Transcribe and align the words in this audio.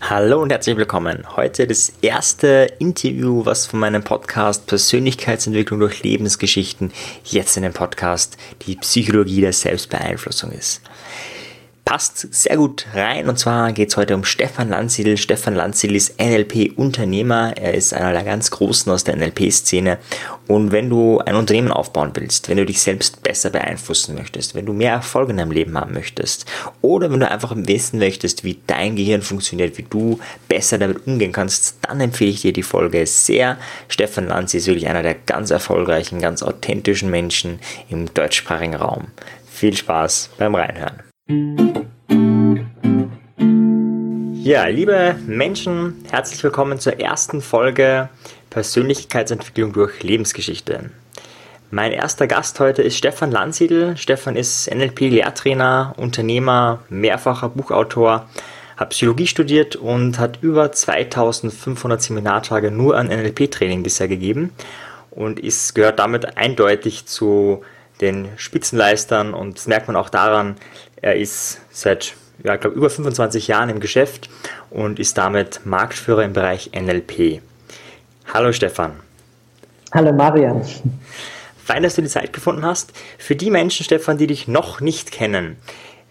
Hallo 0.00 0.40
und 0.40 0.50
herzlich 0.50 0.78
willkommen. 0.78 1.36
Heute 1.36 1.66
das 1.66 1.92
erste 2.00 2.72
Interview, 2.78 3.44
was 3.44 3.66
von 3.66 3.80
meinem 3.80 4.02
Podcast 4.02 4.66
Persönlichkeitsentwicklung 4.66 5.78
durch 5.78 6.02
Lebensgeschichten 6.02 6.90
jetzt 7.24 7.56
in 7.58 7.62
dem 7.62 7.74
Podcast 7.74 8.38
die 8.62 8.76
Psychologie 8.76 9.42
der 9.42 9.52
Selbstbeeinflussung 9.52 10.52
ist 10.52 10.80
passt 11.90 12.32
sehr 12.32 12.56
gut 12.56 12.86
rein. 12.94 13.28
Und 13.28 13.36
zwar 13.36 13.72
geht 13.72 13.88
es 13.88 13.96
heute 13.96 14.14
um 14.14 14.24
Stefan 14.24 14.68
Landsiedel. 14.68 15.16
Stefan 15.16 15.56
Landsiedel 15.56 15.96
ist 15.96 16.20
NLP-Unternehmer. 16.20 17.56
Er 17.56 17.74
ist 17.74 17.92
einer 17.92 18.12
der 18.12 18.22
ganz 18.22 18.52
Großen 18.52 18.92
aus 18.92 19.02
der 19.02 19.16
NLP-Szene. 19.16 19.98
Und 20.46 20.70
wenn 20.70 20.88
du 20.88 21.18
ein 21.18 21.34
Unternehmen 21.34 21.72
aufbauen 21.72 22.12
willst, 22.14 22.48
wenn 22.48 22.58
du 22.58 22.64
dich 22.64 22.80
selbst 22.80 23.24
besser 23.24 23.50
beeinflussen 23.50 24.14
möchtest, 24.14 24.54
wenn 24.54 24.66
du 24.66 24.72
mehr 24.72 24.92
Erfolg 24.92 25.30
in 25.30 25.38
deinem 25.38 25.50
Leben 25.50 25.76
haben 25.76 25.92
möchtest 25.92 26.46
oder 26.80 27.10
wenn 27.10 27.18
du 27.18 27.28
einfach 27.28 27.56
wissen 27.56 27.98
möchtest, 27.98 28.44
wie 28.44 28.60
dein 28.68 28.94
Gehirn 28.94 29.22
funktioniert, 29.22 29.76
wie 29.76 29.82
du 29.82 30.20
besser 30.46 30.78
damit 30.78 31.08
umgehen 31.08 31.32
kannst, 31.32 31.78
dann 31.82 32.00
empfehle 32.00 32.30
ich 32.30 32.42
dir 32.42 32.52
die 32.52 32.62
Folge 32.62 33.04
sehr. 33.04 33.58
Stefan 33.88 34.28
Landsiedel 34.28 34.60
ist 34.60 34.66
wirklich 34.68 34.88
einer 34.88 35.02
der 35.02 35.14
ganz 35.14 35.50
erfolgreichen, 35.50 36.20
ganz 36.20 36.44
authentischen 36.44 37.10
Menschen 37.10 37.58
im 37.88 38.14
deutschsprachigen 38.14 38.76
Raum. 38.76 39.08
Viel 39.50 39.76
Spaß 39.76 40.30
beim 40.38 40.54
Reinhören. 40.54 41.09
Ja, 44.42 44.66
liebe 44.66 45.14
Menschen, 45.28 46.04
herzlich 46.10 46.42
willkommen 46.42 46.80
zur 46.80 46.98
ersten 46.98 47.40
Folge 47.40 48.08
Persönlichkeitsentwicklung 48.50 49.72
durch 49.72 50.02
Lebensgeschichte. 50.02 50.90
Mein 51.70 51.92
erster 51.92 52.26
Gast 52.26 52.58
heute 52.58 52.82
ist 52.82 52.96
Stefan 52.96 53.30
Landsiedel. 53.30 53.96
Stefan 53.96 54.34
ist 54.34 54.68
NLP-Lehrtrainer, 54.74 55.94
Unternehmer, 55.98 56.80
mehrfacher 56.88 57.50
Buchautor, 57.50 58.28
hat 58.76 58.90
Psychologie 58.90 59.28
studiert 59.28 59.76
und 59.76 60.18
hat 60.18 60.40
über 60.42 60.72
2500 60.72 62.02
Seminartage 62.02 62.72
nur 62.72 62.96
an 62.96 63.06
NLP-Training 63.06 63.84
bisher 63.84 64.08
gegeben 64.08 64.50
und 65.12 65.38
ist, 65.38 65.76
gehört 65.76 66.00
damit 66.00 66.36
eindeutig 66.36 67.06
zu 67.06 67.62
den 68.00 68.28
Spitzenleistern 68.36 69.34
und 69.34 69.58
das 69.58 69.66
merkt 69.66 69.86
man 69.86 69.96
auch 69.96 70.08
daran, 70.08 70.56
er 71.02 71.16
ist 71.16 71.60
seit 71.70 72.14
ja, 72.42 72.54
ich 72.54 72.60
glaube, 72.60 72.76
über 72.76 72.88
25 72.88 73.48
Jahren 73.48 73.68
im 73.68 73.80
Geschäft 73.80 74.30
und 74.70 74.98
ist 74.98 75.18
damit 75.18 75.60
Marktführer 75.64 76.24
im 76.24 76.32
Bereich 76.32 76.70
NLP. 76.74 77.42
Hallo 78.32 78.52
Stefan. 78.52 78.92
Hallo 79.92 80.12
Marian. 80.12 80.62
Fein, 81.62 81.82
dass 81.82 81.96
du 81.96 82.02
die 82.02 82.08
Zeit 82.08 82.32
gefunden 82.32 82.64
hast. 82.64 82.92
Für 83.18 83.36
die 83.36 83.50
Menschen, 83.50 83.84
Stefan, 83.84 84.18
die 84.18 84.26
dich 84.26 84.48
noch 84.48 84.80
nicht 84.80 85.12
kennen, 85.12 85.56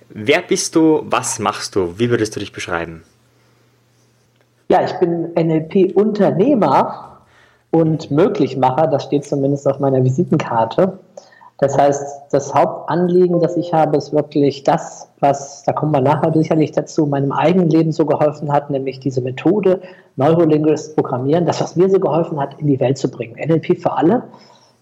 wer 0.09 0.41
bist 0.41 0.75
du, 0.75 1.01
was 1.05 1.39
machst 1.39 1.75
du, 1.75 1.97
wie 1.97 2.09
würdest 2.09 2.35
du 2.35 2.39
dich 2.39 2.53
beschreiben? 2.53 3.03
Ja, 4.69 4.83
ich 4.83 4.93
bin 4.99 5.33
NLP-Unternehmer 5.33 7.21
und 7.71 8.11
Möglichmacher, 8.11 8.87
das 8.87 9.05
steht 9.05 9.25
zumindest 9.25 9.67
auf 9.67 9.79
meiner 9.79 10.03
Visitenkarte. 10.03 10.99
Das 11.59 11.77
heißt, 11.77 12.31
das 12.31 12.53
Hauptanliegen, 12.53 13.41
das 13.41 13.57
ich 13.57 13.73
habe, 13.73 13.97
ist 13.97 14.13
wirklich 14.13 14.63
das, 14.63 15.09
was, 15.19 15.63
da 15.63 15.73
kommen 15.73 15.91
wir 15.91 15.99
nachher 15.99 16.31
sicherlich 16.31 16.71
dazu, 16.71 17.05
meinem 17.05 17.33
eigenen 17.33 17.69
Leben 17.69 17.91
so 17.91 18.05
geholfen 18.05 18.51
hat, 18.51 18.69
nämlich 18.69 19.01
diese 19.01 19.21
Methode 19.21 19.81
Neurolinguist 20.15 20.95
Programmieren, 20.95 21.45
das, 21.45 21.59
was 21.59 21.75
mir 21.75 21.89
so 21.89 21.99
geholfen 21.99 22.39
hat, 22.39 22.59
in 22.59 22.67
die 22.67 22.79
Welt 22.79 22.97
zu 22.97 23.11
bringen. 23.11 23.35
NLP 23.35 23.77
für 23.77 23.91
alle 23.91 24.23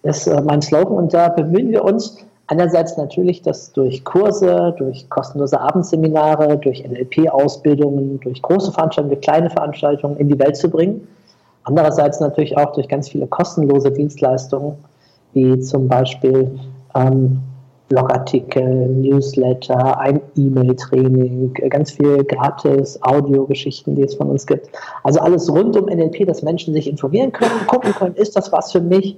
ist 0.04 0.28
äh, 0.28 0.40
mein 0.42 0.62
Slogan 0.62 0.98
und 0.98 1.14
da 1.14 1.30
bemühen 1.30 1.72
wir 1.72 1.84
uns 1.84 2.18
einerseits 2.46 2.96
natürlich, 2.96 3.42
das 3.42 3.74
durch 3.74 4.04
Kurse, 4.04 4.76
durch 4.78 5.10
kostenlose 5.10 5.60
Abendseminare, 5.60 6.60
durch 6.60 6.84
NLP-Ausbildungen, 6.88 8.20
durch 8.20 8.40
große 8.44 8.72
Veranstaltungen, 8.72 9.20
kleine 9.22 9.50
Veranstaltungen 9.50 10.18
in 10.18 10.30
die 10.30 10.38
Welt 10.38 10.56
zu 10.56 10.70
bringen. 10.70 11.08
Andererseits 11.64 12.20
natürlich 12.20 12.56
auch 12.56 12.72
durch 12.74 12.88
ganz 12.88 13.10
viele 13.10 13.26
kostenlose 13.28 13.92
Dienstleistungen, 13.92 14.78
wie 15.38 15.60
zum 15.60 15.88
Beispiel 15.88 16.60
ähm, 16.96 17.40
Blogartikel, 17.90 18.88
Newsletter, 18.88 19.98
ein 20.00 20.20
E-Mail-Training, 20.36 21.54
ganz 21.70 21.92
viel 21.92 22.24
gratis 22.26 23.00
Audiogeschichten, 23.02 23.96
die 23.96 24.04
es 24.04 24.16
von 24.16 24.30
uns 24.30 24.46
gibt. 24.46 24.70
Also 25.04 25.22
alles 25.22 25.50
rund 25.50 25.78
um 25.78 25.86
NLP, 25.86 26.26
dass 26.26 26.42
Menschen 26.42 26.74
sich 26.74 26.90
informieren 26.90 27.32
können, 27.32 27.66
gucken 27.68 27.94
können, 27.94 28.16
ist 28.16 28.36
das 28.36 28.52
was 28.52 28.72
für 28.72 28.82
mich 28.82 29.18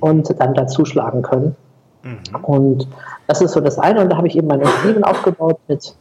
und 0.00 0.28
dann 0.40 0.54
dazuschlagen 0.54 1.22
können. 1.22 1.54
Mhm. 2.02 2.44
Und 2.44 2.88
das 3.28 3.40
ist 3.40 3.52
so 3.52 3.60
das 3.60 3.78
eine. 3.78 4.00
Und 4.00 4.10
da 4.10 4.16
habe 4.16 4.26
ich 4.26 4.36
eben 4.36 4.48
mein 4.48 4.60
Unternehmen 4.60 5.04
aufgebaut 5.04 5.58
mit 5.68 5.94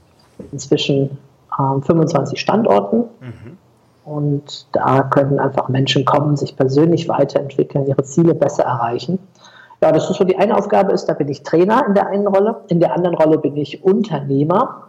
inzwischen 0.52 1.18
ähm, 1.59 1.84
25 1.84 2.40
Standorten. 2.40 3.03
Mhm. 3.20 3.58
Und 4.06 4.68
da 4.72 5.03
können 5.03 5.38
einfach 5.38 5.68
Menschen 5.68 6.06
kommen, 6.06 6.38
sich 6.38 6.56
persönlich 6.56 7.09
weiterentwickeln, 7.09 7.86
ihre 7.88 8.03
Ziele 8.03 8.34
besser 8.34 8.64
erreichen. 8.64 9.20
Ja, 9.82 9.92
das 9.92 10.10
ist 10.10 10.18
so 10.18 10.24
die 10.24 10.38
eine 10.38 10.58
Aufgabe 10.58 10.92
ist, 10.92 11.06
da 11.06 11.14
bin 11.14 11.28
ich 11.30 11.44
Trainer 11.44 11.86
in 11.88 11.94
der 11.94 12.08
einen 12.08 12.28
Rolle, 12.28 12.56
in 12.70 12.80
der 12.80 12.94
anderen 12.94 13.16
Rolle 13.16 13.38
bin 13.38 13.56
ich 13.58 13.84
Unternehmer. 13.84 14.88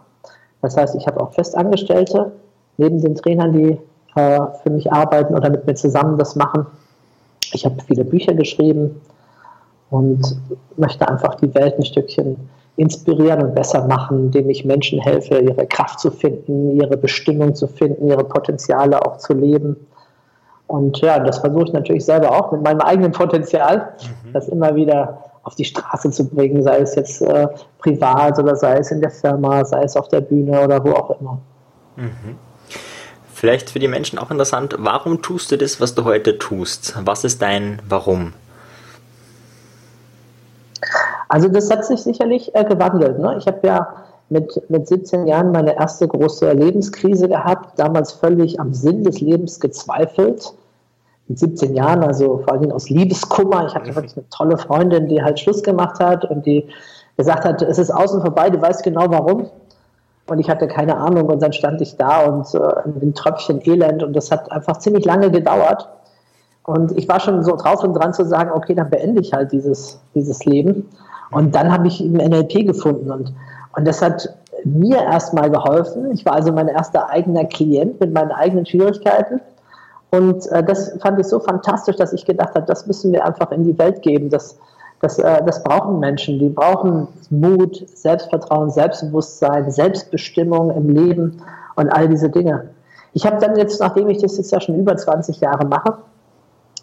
Das 0.61 0.75
heißt, 0.75 0.95
ich 0.95 1.05
habe 1.05 1.21
auch 1.21 1.33
Festangestellte 1.33 2.31
neben 2.77 2.99
den 3.01 3.15
Trainern, 3.15 3.51
die 3.51 3.79
äh, 4.15 4.39
für 4.63 4.69
mich 4.69 4.91
arbeiten 4.91 5.35
oder 5.35 5.49
mit 5.49 5.67
mir 5.67 5.75
zusammen 5.75 6.17
das 6.17 6.35
machen. 6.35 6.65
Ich 7.53 7.65
habe 7.65 7.75
viele 7.85 8.03
Bücher 8.03 8.33
geschrieben 8.33 8.99
und 9.91 10.39
möchte 10.77 11.07
einfach 11.07 11.35
die 11.35 11.53
Welt 11.53 11.77
ein 11.77 11.85
Stückchen 11.85 12.37
inspirieren 12.75 13.43
und 13.43 13.55
besser 13.55 13.85
machen, 13.87 14.25
indem 14.25 14.49
ich 14.49 14.65
Menschen 14.65 14.99
helfe, 15.01 15.39
ihre 15.39 15.67
Kraft 15.67 15.99
zu 15.99 16.11
finden, 16.11 16.79
ihre 16.79 16.97
Bestimmung 16.97 17.53
zu 17.53 17.67
finden, 17.67 18.07
ihre 18.07 18.23
Potenziale 18.23 19.05
auch 19.05 19.17
zu 19.17 19.33
leben 19.33 19.75
und 20.69 20.99
ja, 20.99 21.17
das 21.17 21.39
versuche 21.39 21.63
ich 21.63 21.73
natürlich 21.73 22.05
selber 22.05 22.31
auch 22.31 22.51
mit 22.51 22.61
meinem 22.61 22.81
eigenen 22.81 23.11
Potenzial, 23.11 23.93
mhm. 24.23 24.33
das 24.33 24.47
immer 24.49 24.75
wieder 24.75 25.23
auf 25.41 25.55
die 25.55 25.65
Straße 25.65 26.11
zu 26.11 26.29
bringen, 26.29 26.61
sei 26.61 26.77
es 26.77 26.93
jetzt 26.93 27.23
äh, 27.23 27.47
privat 27.79 28.37
oder 28.37 28.55
sei 28.55 28.77
es 28.77 28.91
in 28.91 29.01
der 29.01 29.09
Firma, 29.09 29.65
sei 29.65 29.81
es 29.81 29.97
auf 29.97 30.09
der 30.09 30.21
Bühne 30.21 30.61
oder 30.61 30.83
wo 30.85 30.91
auch 30.91 31.19
immer. 31.19 31.39
Mhm. 31.95 32.37
Vielleicht 33.33 33.71
für 33.71 33.79
die 33.79 33.87
Menschen 33.87 34.19
auch 34.19 34.29
interessant, 34.29 34.75
warum 34.77 35.23
tust 35.23 35.51
du 35.51 35.57
das, 35.57 35.81
was 35.81 35.95
du 35.95 36.03
heute 36.03 36.37
tust? 36.37 36.95
Was 37.03 37.23
ist 37.23 37.41
dein 37.41 37.81
Warum? 37.89 38.33
Also 41.29 41.47
das 41.47 41.71
hat 41.71 41.83
sich 41.83 42.01
sicherlich 42.01 42.53
äh, 42.53 42.63
gewandelt. 42.63 43.17
Ne? 43.17 43.37
Ich 43.39 43.47
habe 43.47 43.65
ja 43.65 43.93
mit, 44.29 44.69
mit 44.69 44.87
17 44.87 45.25
Jahren 45.25 45.51
meine 45.51 45.75
erste 45.75 46.07
große 46.07 46.51
Lebenskrise 46.51 47.27
gehabt, 47.27 47.79
damals 47.79 48.11
völlig 48.11 48.59
am 48.59 48.75
Sinn 48.75 49.03
des 49.03 49.19
Lebens 49.19 49.59
gezweifelt. 49.59 50.53
Mit 51.29 51.39
17 51.39 51.75
Jahren, 51.75 52.03
also 52.03 52.39
vor 52.39 52.53
allem 52.53 52.71
aus 52.71 52.89
Liebeskummer. 52.89 53.65
Ich 53.67 53.75
hatte 53.75 53.95
wirklich 53.95 54.17
eine 54.17 54.27
tolle 54.29 54.57
Freundin, 54.57 55.07
die 55.07 55.23
halt 55.23 55.39
Schluss 55.39 55.63
gemacht 55.63 55.99
hat 55.99 56.25
und 56.25 56.45
die 56.45 56.67
gesagt 57.15 57.45
hat, 57.45 57.61
es 57.61 57.77
ist 57.77 57.91
außen 57.91 58.21
vorbei, 58.21 58.49
du 58.49 58.61
weißt 58.61 58.83
genau 58.83 59.05
warum. 59.07 59.47
Und 60.27 60.39
ich 60.39 60.49
hatte 60.49 60.67
keine 60.67 60.97
Ahnung 60.97 61.27
und 61.29 61.41
dann 61.41 61.53
stand 61.53 61.81
ich 61.81 61.95
da 61.95 62.25
und 62.25 62.53
äh, 62.53 62.59
ein 62.85 63.13
Tröpfchen 63.13 63.61
Elend 63.65 64.03
und 64.03 64.13
das 64.13 64.31
hat 64.31 64.51
einfach 64.51 64.77
ziemlich 64.77 65.05
lange 65.05 65.31
gedauert. 65.31 65.87
Und 66.65 66.95
ich 66.97 67.07
war 67.07 67.19
schon 67.19 67.43
so 67.43 67.55
drauf 67.55 67.83
und 67.83 67.93
dran 67.93 68.13
zu 68.13 68.25
sagen, 68.25 68.51
okay, 68.53 68.75
dann 68.75 68.89
beende 68.89 69.21
ich 69.21 69.33
halt 69.33 69.51
dieses, 69.51 69.99
dieses 70.13 70.45
Leben. 70.45 70.87
Und 71.31 71.55
dann 71.55 71.71
habe 71.71 71.87
ich 71.87 72.03
im 72.03 72.13
NLP 72.13 72.65
gefunden 72.67 73.11
und 73.11 73.33
und 73.75 73.87
das 73.87 74.01
hat 74.01 74.29
mir 74.65 74.97
erstmal 74.97 75.49
geholfen. 75.49 76.11
Ich 76.11 76.25
war 76.25 76.33
also 76.33 76.51
mein 76.51 76.67
erster 76.67 77.09
eigener 77.09 77.45
Klient 77.45 77.99
mit 77.99 78.13
meinen 78.13 78.31
eigenen 78.31 78.65
Schwierigkeiten. 78.65 79.39
Und 80.11 80.47
äh, 80.47 80.63
das 80.63 80.97
fand 81.01 81.19
ich 81.19 81.27
so 81.27 81.39
fantastisch, 81.39 81.95
dass 81.95 82.13
ich 82.13 82.25
gedacht 82.25 82.55
habe, 82.55 82.65
das 82.65 82.87
müssen 82.87 83.11
wir 83.11 83.25
einfach 83.25 83.51
in 83.51 83.63
die 83.63 83.77
Welt 83.77 84.01
geben. 84.01 84.29
Das, 84.29 84.57
das, 85.01 85.19
äh, 85.19 85.43
das 85.45 85.63
brauchen 85.63 85.99
Menschen. 85.99 86.39
Die 86.39 86.49
brauchen 86.49 87.07
Mut, 87.29 87.87
Selbstvertrauen, 87.93 88.71
Selbstbewusstsein, 88.71 89.69
Selbstbestimmung 89.69 90.71
im 90.71 90.89
Leben 90.89 91.41
und 91.75 91.89
all 91.89 92.09
diese 92.09 92.29
Dinge. 92.29 92.69
Ich 93.13 93.25
habe 93.25 93.37
dann 93.39 93.55
jetzt, 93.55 93.79
nachdem 93.79 94.09
ich 94.09 94.21
das 94.21 94.37
jetzt 94.37 94.51
ja 94.51 94.59
schon 94.59 94.75
über 94.75 94.95
20 94.95 95.39
Jahre 95.41 95.65
mache, 95.65 95.97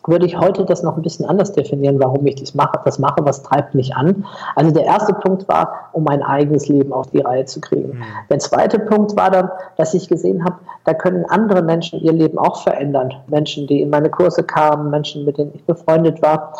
würde 0.06 0.26
ich 0.26 0.38
heute 0.38 0.64
das 0.64 0.82
noch 0.82 0.96
ein 0.96 1.02
bisschen 1.02 1.26
anders 1.26 1.52
definieren, 1.52 1.98
warum 1.98 2.26
ich 2.26 2.36
das 2.36 2.54
mache, 2.54 2.80
das 2.84 2.98
mache, 2.98 3.24
was 3.24 3.42
treibt 3.42 3.74
mich 3.74 3.94
an. 3.94 4.24
Also 4.54 4.70
der 4.70 4.84
erste 4.84 5.14
Punkt 5.14 5.48
war, 5.48 5.90
um 5.92 6.04
mein 6.04 6.22
eigenes 6.22 6.68
Leben 6.68 6.92
auf 6.92 7.08
die 7.08 7.20
Reihe 7.20 7.44
zu 7.44 7.60
kriegen. 7.60 7.98
Mhm. 7.98 8.04
Der 8.30 8.38
zweite 8.38 8.78
Punkt 8.78 9.16
war 9.16 9.30
dann, 9.30 9.50
dass 9.76 9.94
ich 9.94 10.08
gesehen 10.08 10.44
habe, 10.44 10.56
da 10.84 10.94
können 10.94 11.24
andere 11.28 11.62
Menschen 11.62 12.00
ihr 12.00 12.12
Leben 12.12 12.38
auch 12.38 12.62
verändern. 12.62 13.12
Menschen, 13.26 13.66
die 13.66 13.82
in 13.82 13.90
meine 13.90 14.10
Kurse 14.10 14.42
kamen, 14.42 14.90
Menschen, 14.90 15.24
mit 15.24 15.38
denen 15.38 15.52
ich 15.54 15.64
befreundet 15.64 16.22
war. 16.22 16.52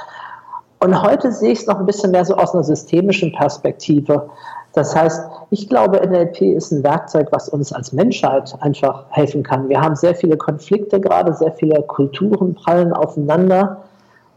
Und 0.78 1.02
heute 1.02 1.32
sehe 1.32 1.52
ich 1.52 1.60
es 1.60 1.66
noch 1.66 1.78
ein 1.78 1.86
bisschen 1.86 2.10
mehr 2.10 2.24
so 2.24 2.34
aus 2.36 2.52
einer 2.54 2.64
systemischen 2.64 3.32
Perspektive. 3.32 4.28
Das 4.76 4.94
heißt, 4.94 5.22
ich 5.48 5.70
glaube, 5.70 6.06
NLP 6.06 6.42
ist 6.54 6.70
ein 6.70 6.84
Werkzeug, 6.84 7.28
was 7.30 7.48
uns 7.48 7.72
als 7.72 7.94
Menschheit 7.94 8.54
einfach 8.60 9.06
helfen 9.08 9.42
kann. 9.42 9.70
Wir 9.70 9.80
haben 9.80 9.96
sehr 9.96 10.14
viele 10.14 10.36
Konflikte 10.36 11.00
gerade, 11.00 11.32
sehr 11.32 11.52
viele 11.52 11.82
Kulturen 11.84 12.54
prallen 12.54 12.92
aufeinander. 12.92 13.78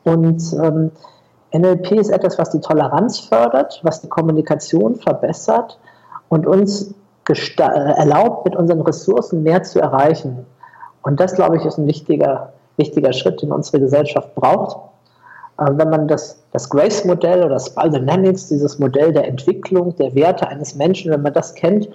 Und 0.06 0.42
ähm, 0.64 0.92
NLP 1.54 1.92
ist 1.92 2.10
etwas, 2.10 2.38
was 2.38 2.52
die 2.52 2.62
Toleranz 2.62 3.20
fördert, 3.20 3.82
was 3.84 4.00
die 4.00 4.08
Kommunikation 4.08 4.96
verbessert 4.96 5.78
und 6.30 6.48
uns 6.48 6.94
erlaubt, 7.58 8.46
mit 8.46 8.56
unseren 8.56 8.80
Ressourcen 8.80 9.44
mehr 9.44 9.64
zu 9.64 9.82
erreichen. 9.82 10.46
Und 11.02 11.20
das, 11.20 11.36
glaube 11.36 11.58
ich, 11.58 11.66
ist 11.66 11.78
ein 11.78 11.86
wichtiger, 11.86 12.54
wichtiger 12.78 13.12
Schritt, 13.12 13.42
den 13.42 13.52
unsere 13.52 13.82
Gesellschaft 13.82 14.34
braucht. 14.36 14.78
Äh, 15.58 15.66
wenn 15.74 15.90
man 15.90 16.08
das, 16.08 16.39
das 16.52 16.70
Grace-Modell 16.70 17.44
oder 17.44 17.60
Spal 17.60 17.90
Dynamics, 17.92 18.48
dieses 18.48 18.80
Modell 18.80 19.14
der 19.14 19.28
Entwicklung, 19.28 19.96
der 19.98 20.16
Werte 20.16 20.48
eines 20.48 20.76
Menschen, 20.76 21.12
wenn 21.12 21.22
man 21.22 21.34
das 21.34 21.54
kennt, 21.54 21.90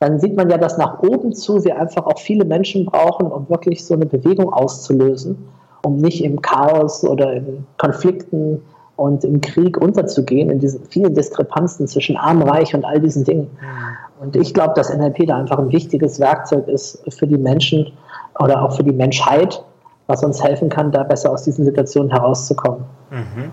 dann 0.00 0.18
sieht 0.18 0.34
man 0.34 0.48
ja, 0.48 0.56
dass 0.56 0.78
nach 0.78 1.02
oben 1.02 1.32
zu 1.32 1.62
wir 1.64 1.78
einfach 1.78 2.06
auch 2.06 2.18
viele 2.18 2.44
Menschen 2.44 2.86
brauchen, 2.86 3.30
um 3.30 3.48
wirklich 3.48 3.84
so 3.84 3.94
eine 3.94 4.06
Bewegung 4.06 4.52
auszulösen, 4.52 5.36
um 5.84 5.96
nicht 5.96 6.24
im 6.24 6.40
Chaos 6.40 7.04
oder 7.04 7.34
in 7.34 7.66
Konflikten 7.76 8.62
und 8.96 9.24
im 9.24 9.40
Krieg 9.40 9.76
unterzugehen, 9.78 10.50
in 10.50 10.58
diesen 10.58 10.84
vielen 10.86 11.14
Diskrepanzen 11.14 11.86
zwischen 11.86 12.16
Arm, 12.16 12.42
Reich 12.42 12.74
und 12.74 12.84
all 12.84 13.00
diesen 13.00 13.24
Dingen. 13.24 13.50
Mhm. 13.60 14.24
Und 14.24 14.36
ich 14.36 14.52
glaube, 14.52 14.74
dass 14.74 14.94
NLP 14.94 15.26
da 15.26 15.38
einfach 15.38 15.58
ein 15.58 15.72
wichtiges 15.72 16.20
Werkzeug 16.20 16.68
ist 16.68 17.02
für 17.08 17.26
die 17.26 17.38
Menschen 17.38 17.92
oder 18.38 18.62
auch 18.62 18.76
für 18.76 18.84
die 18.84 18.92
Menschheit, 18.92 19.62
was 20.06 20.22
uns 20.24 20.42
helfen 20.42 20.68
kann, 20.68 20.92
da 20.92 21.04
besser 21.04 21.30
aus 21.30 21.44
diesen 21.44 21.64
Situationen 21.64 22.10
herauszukommen. 22.10 22.84
Mhm. 23.10 23.50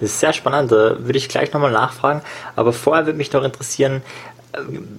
Das 0.00 0.10
ist 0.10 0.20
sehr 0.20 0.32
spannend, 0.32 0.72
da 0.72 0.96
würde 0.98 1.18
ich 1.18 1.28
gleich 1.28 1.52
nochmal 1.52 1.72
nachfragen. 1.72 2.22
Aber 2.56 2.72
vorher 2.72 3.06
würde 3.06 3.18
mich 3.18 3.32
noch 3.32 3.42
interessieren, 3.42 4.02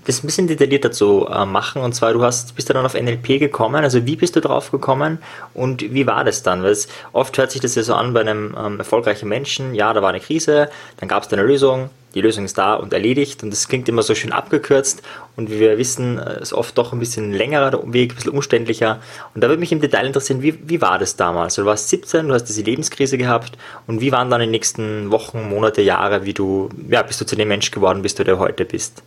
das 0.06 0.24
ein 0.24 0.28
bisschen 0.28 0.48
detaillierter 0.48 0.92
zu 0.92 1.28
äh, 1.28 1.46
machen. 1.46 1.82
Und 1.82 1.94
zwar, 1.94 2.14
du 2.14 2.24
hast, 2.24 2.56
bist 2.56 2.70
du 2.70 2.74
dann 2.74 2.86
auf 2.86 2.94
NLP 2.94 3.40
gekommen. 3.40 3.84
Also 3.84 4.06
wie 4.06 4.16
bist 4.16 4.36
du 4.36 4.42
drauf 4.42 4.72
gekommen 4.72 5.20
und 5.54 5.82
wie 5.82 6.06
war 6.06 6.24
das 6.24 6.44
dann? 6.44 6.64
Weil 6.64 6.72
es, 6.72 6.88
oft 7.14 7.38
hört 7.38 7.52
sich 7.52 7.62
das 7.62 7.76
ja 7.76 7.84
so 7.84 7.96
an 7.96 8.14
bei 8.14 8.22
einem 8.22 8.56
ähm, 8.58 8.78
erfolgreichen 8.80 9.28
Menschen, 9.28 9.74
ja, 9.74 9.92
da 9.94 10.02
war 10.02 10.10
eine 10.10 10.20
Krise, 10.20 10.70
dann 10.98 11.10
gab 11.10 11.24
es 11.24 11.34
eine 11.34 11.44
Lösung, 11.44 11.90
die 12.16 12.22
Lösung 12.22 12.46
ist 12.46 12.58
da 12.58 12.74
und 12.76 12.94
erledigt 12.94 13.44
und 13.44 13.52
das 13.52 13.68
klingt 13.68 13.88
immer 13.88 14.02
so 14.02 14.16
schön 14.16 14.32
abgekürzt 14.32 15.02
und 15.36 15.50
wie 15.50 15.60
wir 15.60 15.78
wissen, 15.78 16.18
äh, 16.18 16.42
ist 16.42 16.54
oft 16.54 16.78
doch 16.78 16.94
ein 16.94 17.00
bisschen 17.00 17.32
längerer 17.32 17.72
Weg, 17.94 18.12
ein 18.12 18.16
bisschen 18.16 18.32
umständlicher. 18.32 19.00
Und 19.36 19.44
da 19.44 19.48
würde 19.48 19.60
mich 19.60 19.72
im 19.72 19.80
Detail 19.80 20.06
interessieren, 20.06 20.42
wie, 20.42 20.58
wie 20.68 20.82
war 20.82 20.98
das 20.98 21.16
damals? 21.16 21.56
Du 21.56 21.66
warst 21.66 21.90
17, 21.90 22.28
du 22.28 22.34
hast 22.34 22.46
diese 22.46 22.62
Lebenskrise 22.62 23.18
gehabt 23.18 23.58
und 23.88 24.02
wie 24.02 24.12
waren 24.12 24.30
dann 24.30 24.42
die 24.42 24.48
nächsten 24.48 25.12
Wochen, 25.12 25.50
Monate, 25.50 25.82
Jahre, 25.82 26.26
wie 26.26 26.34
du, 26.34 26.70
ja, 26.90 27.04
bist 27.04 27.22
du 27.22 27.26
zu 27.26 27.36
dem 27.36 27.48
Mensch 27.48 27.72
geworden 27.72 28.02
bist, 28.02 28.20
der 28.20 28.40
heute 28.40 28.66
bist? 28.66 29.04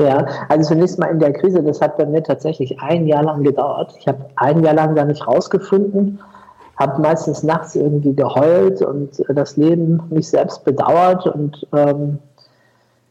Ja, 0.00 0.24
also 0.48 0.74
zunächst 0.74 0.98
mal 0.98 1.08
in 1.08 1.18
der 1.18 1.32
Krise, 1.32 1.60
das 1.60 1.80
hat 1.80 1.96
bei 1.98 2.06
mir 2.06 2.22
tatsächlich 2.22 2.78
ein 2.80 3.08
Jahr 3.08 3.24
lang 3.24 3.42
gedauert. 3.42 3.92
Ich 3.98 4.06
habe 4.06 4.26
ein 4.36 4.62
Jahr 4.62 4.74
lang 4.74 4.94
da 4.94 5.04
nicht 5.04 5.26
rausgefunden, 5.26 6.20
habe 6.78 7.00
meistens 7.02 7.42
nachts 7.42 7.74
irgendwie 7.74 8.14
geheult 8.14 8.82
und 8.82 9.10
das 9.28 9.56
Leben 9.56 10.00
mich 10.10 10.28
selbst 10.28 10.64
bedauert 10.64 11.26
und 11.26 11.66
ähm, 11.74 12.18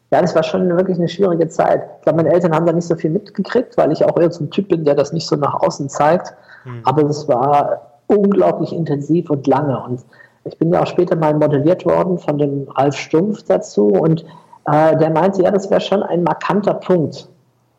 ja, 0.09 0.21
das 0.21 0.33
war 0.35 0.43
schon 0.43 0.69
wirklich 0.69 0.97
eine 0.97 1.09
schwierige 1.09 1.49
Zeit. 1.49 1.83
Ich 1.97 2.03
glaube, 2.03 2.23
meine 2.23 2.33
Eltern 2.33 2.55
haben 2.55 2.65
da 2.65 2.71
nicht 2.71 2.87
so 2.87 2.95
viel 2.95 3.09
mitgekriegt, 3.09 3.75
weil 3.75 3.91
ich 3.91 4.05
auch 4.05 4.17
eher 4.17 4.31
so 4.31 4.45
ein 4.45 4.49
Typ 4.51 4.69
bin, 4.69 4.85
der 4.85 4.95
das 4.95 5.11
nicht 5.11 5.27
so 5.27 5.35
nach 5.35 5.55
außen 5.55 5.89
zeigt. 5.89 6.33
Mhm. 6.63 6.81
Aber 6.85 7.03
es 7.09 7.27
war 7.27 7.81
unglaublich 8.07 8.71
intensiv 8.71 9.29
und 9.29 9.45
lange. 9.47 9.77
Und 9.77 10.05
ich 10.45 10.57
bin 10.57 10.71
ja 10.71 10.81
auch 10.81 10.87
später 10.87 11.17
mal 11.17 11.33
modelliert 11.33 11.85
worden 11.85 12.17
von 12.17 12.37
dem 12.37 12.69
Ralf 12.69 12.95
Stumpf 12.95 13.43
dazu 13.43 13.87
und 13.87 14.23
äh, 14.71 14.95
der 14.95 15.09
meinte, 15.09 15.43
ja, 15.43 15.51
das 15.51 15.69
wäre 15.69 15.81
schon 15.81 16.03
ein 16.03 16.23
markanter 16.23 16.75
Punkt. 16.75 17.27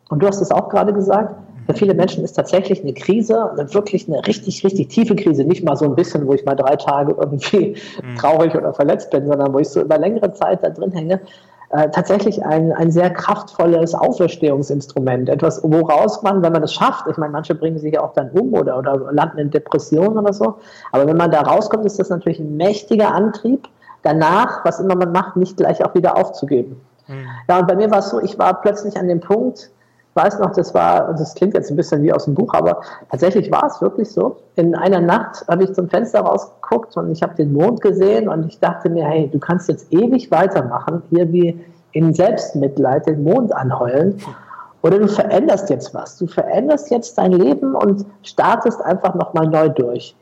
Und 0.09 0.21
du 0.21 0.27
hast 0.27 0.39
es 0.39 0.51
auch 0.51 0.69
gerade 0.69 0.93
gesagt, 0.93 1.35
für 1.69 1.75
viele 1.75 1.93
Menschen 1.93 2.23
ist 2.23 2.33
tatsächlich 2.33 2.81
eine 2.81 2.93
Krise, 2.93 3.51
eine 3.51 3.71
wirklich 3.75 4.07
eine 4.07 4.25
richtig, 4.25 4.63
richtig 4.63 4.87
tiefe 4.87 5.15
Krise, 5.15 5.43
nicht 5.43 5.63
mal 5.63 5.75
so 5.75 5.85
ein 5.85 5.93
bisschen, 5.93 6.25
wo 6.25 6.33
ich 6.33 6.43
mal 6.43 6.55
drei 6.55 6.75
Tage 6.75 7.15
irgendwie 7.15 7.75
mhm. 8.01 8.15
traurig 8.15 8.55
oder 8.55 8.73
verletzt 8.73 9.11
bin, 9.11 9.27
sondern 9.27 9.53
wo 9.53 9.59
ich 9.59 9.69
so 9.69 9.81
über 9.81 9.99
längere 9.99 10.33
Zeit 10.33 10.63
da 10.63 10.71
drin 10.71 10.91
hänge, 10.91 11.21
äh, 11.69 11.87
tatsächlich 11.91 12.43
ein, 12.43 12.73
ein 12.73 12.89
sehr 12.89 13.11
kraftvolles 13.11 13.93
Auferstehungsinstrument. 13.93 15.29
Etwas, 15.29 15.61
woraus 15.61 16.23
man, 16.23 16.41
wenn 16.41 16.53
man 16.53 16.63
es 16.63 16.73
schafft, 16.73 17.05
ich 17.07 17.17
meine, 17.17 17.33
manche 17.33 17.53
bringen 17.53 17.77
sich 17.77 17.93
ja 17.93 18.01
auch 18.01 18.13
dann 18.13 18.31
um 18.31 18.51
oder, 18.55 18.79
oder 18.79 19.11
landen 19.11 19.37
in 19.37 19.51
Depressionen 19.51 20.17
oder 20.17 20.33
so, 20.33 20.55
aber 20.91 21.05
wenn 21.05 21.17
man 21.17 21.29
da 21.29 21.41
rauskommt, 21.41 21.85
ist 21.85 21.99
das 21.99 22.09
natürlich 22.09 22.39
ein 22.39 22.57
mächtiger 22.57 23.13
Antrieb, 23.13 23.67
danach, 24.01 24.65
was 24.65 24.79
immer 24.79 24.95
man 24.95 25.11
macht, 25.11 25.35
nicht 25.35 25.57
gleich 25.57 25.85
auch 25.85 25.93
wieder 25.93 26.17
aufzugeben. 26.17 26.81
Mhm. 27.05 27.27
Ja, 27.47 27.59
und 27.59 27.67
bei 27.67 27.75
mir 27.75 27.91
war 27.91 27.99
es 27.99 28.09
so, 28.09 28.19
ich 28.19 28.39
war 28.39 28.59
plötzlich 28.59 28.97
an 28.97 29.07
dem 29.07 29.19
Punkt, 29.19 29.69
weiß 30.15 30.39
noch, 30.39 30.51
das 30.51 30.73
war, 30.73 31.13
das 31.13 31.35
klingt 31.35 31.53
jetzt 31.53 31.69
ein 31.69 31.75
bisschen 31.75 32.01
wie 32.03 32.11
aus 32.11 32.25
dem 32.25 32.35
Buch, 32.35 32.53
aber 32.53 32.81
tatsächlich 33.09 33.51
war 33.51 33.65
es 33.67 33.81
wirklich 33.81 34.09
so. 34.09 34.37
In 34.55 34.75
einer 34.75 35.01
Nacht 35.01 35.45
habe 35.47 35.63
ich 35.63 35.73
zum 35.73 35.89
Fenster 35.89 36.21
rausgeguckt 36.21 36.97
und 36.97 37.11
ich 37.11 37.21
habe 37.23 37.35
den 37.35 37.53
Mond 37.53 37.81
gesehen 37.81 38.27
und 38.27 38.47
ich 38.47 38.59
dachte 38.59 38.89
mir, 38.89 39.05
hey, 39.05 39.29
du 39.31 39.39
kannst 39.39 39.69
jetzt 39.69 39.91
ewig 39.91 40.31
weitermachen, 40.31 41.03
hier 41.09 41.31
wie 41.31 41.59
in 41.91 42.13
Selbstmitleid 42.13 43.07
den 43.07 43.23
Mond 43.23 43.53
anheulen. 43.53 44.19
Oder 44.81 44.99
du 44.99 45.07
veränderst 45.07 45.69
jetzt 45.69 45.93
was. 45.93 46.17
Du 46.17 46.27
veränderst 46.27 46.89
jetzt 46.89 47.17
dein 47.17 47.33
Leben 47.33 47.75
und 47.75 48.05
startest 48.23 48.81
einfach 48.81 49.13
nochmal 49.15 49.47
neu 49.47 49.69
durch 49.69 50.15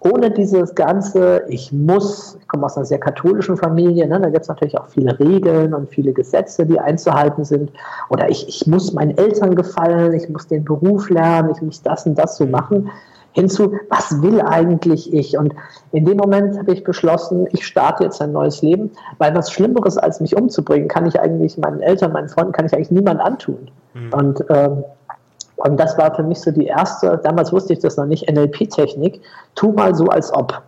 ohne 0.00 0.30
dieses 0.30 0.74
ganze, 0.74 1.42
ich 1.48 1.72
muss, 1.72 2.38
ich 2.40 2.48
komme 2.48 2.64
aus 2.64 2.76
einer 2.76 2.86
sehr 2.86 2.98
katholischen 2.98 3.56
Familie, 3.56 4.08
ne, 4.08 4.18
da 4.18 4.30
gibt 4.30 4.42
es 4.42 4.48
natürlich 4.48 4.78
auch 4.78 4.88
viele 4.88 5.18
Regeln 5.18 5.74
und 5.74 5.90
viele 5.90 6.12
Gesetze, 6.12 6.64
die 6.64 6.80
einzuhalten 6.80 7.44
sind. 7.44 7.70
Oder 8.08 8.30
ich, 8.30 8.48
ich 8.48 8.66
muss 8.66 8.94
meinen 8.94 9.16
Eltern 9.18 9.54
gefallen, 9.54 10.14
ich 10.14 10.28
muss 10.30 10.46
den 10.46 10.64
Beruf 10.64 11.10
lernen, 11.10 11.50
ich 11.54 11.60
muss 11.60 11.82
das 11.82 12.06
und 12.06 12.18
das 12.18 12.38
so 12.38 12.46
machen. 12.46 12.90
Hinzu, 13.32 13.74
was 13.90 14.22
will 14.22 14.40
eigentlich 14.40 15.12
ich? 15.12 15.36
Und 15.38 15.54
in 15.92 16.04
dem 16.04 16.16
Moment 16.16 16.58
habe 16.58 16.72
ich 16.72 16.82
beschlossen, 16.82 17.46
ich 17.52 17.64
starte 17.64 18.04
jetzt 18.04 18.20
ein 18.22 18.32
neues 18.32 18.62
Leben, 18.62 18.90
weil 19.18 19.34
was 19.36 19.52
Schlimmeres 19.52 19.98
als 19.98 20.20
mich 20.20 20.34
umzubringen, 20.34 20.88
kann 20.88 21.06
ich 21.06 21.20
eigentlich 21.20 21.56
meinen 21.58 21.80
Eltern, 21.80 22.12
meinen 22.12 22.28
Freunden, 22.28 22.52
kann 22.52 22.66
ich 22.66 22.74
eigentlich 22.74 22.90
niemand 22.90 23.20
antun. 23.20 23.70
Mhm. 23.94 24.12
Und 24.14 24.44
ähm, 24.48 24.84
und 25.60 25.78
das 25.78 25.98
war 25.98 26.14
für 26.14 26.22
mich 26.22 26.40
so 26.40 26.50
die 26.50 26.66
erste, 26.66 27.20
damals 27.22 27.52
wusste 27.52 27.74
ich 27.74 27.80
das 27.80 27.96
noch 27.96 28.06
nicht, 28.06 28.30
NLP-Technik. 28.30 29.20
Tu 29.54 29.72
mal 29.72 29.94
so, 29.94 30.06
als 30.06 30.32
ob. 30.32 30.60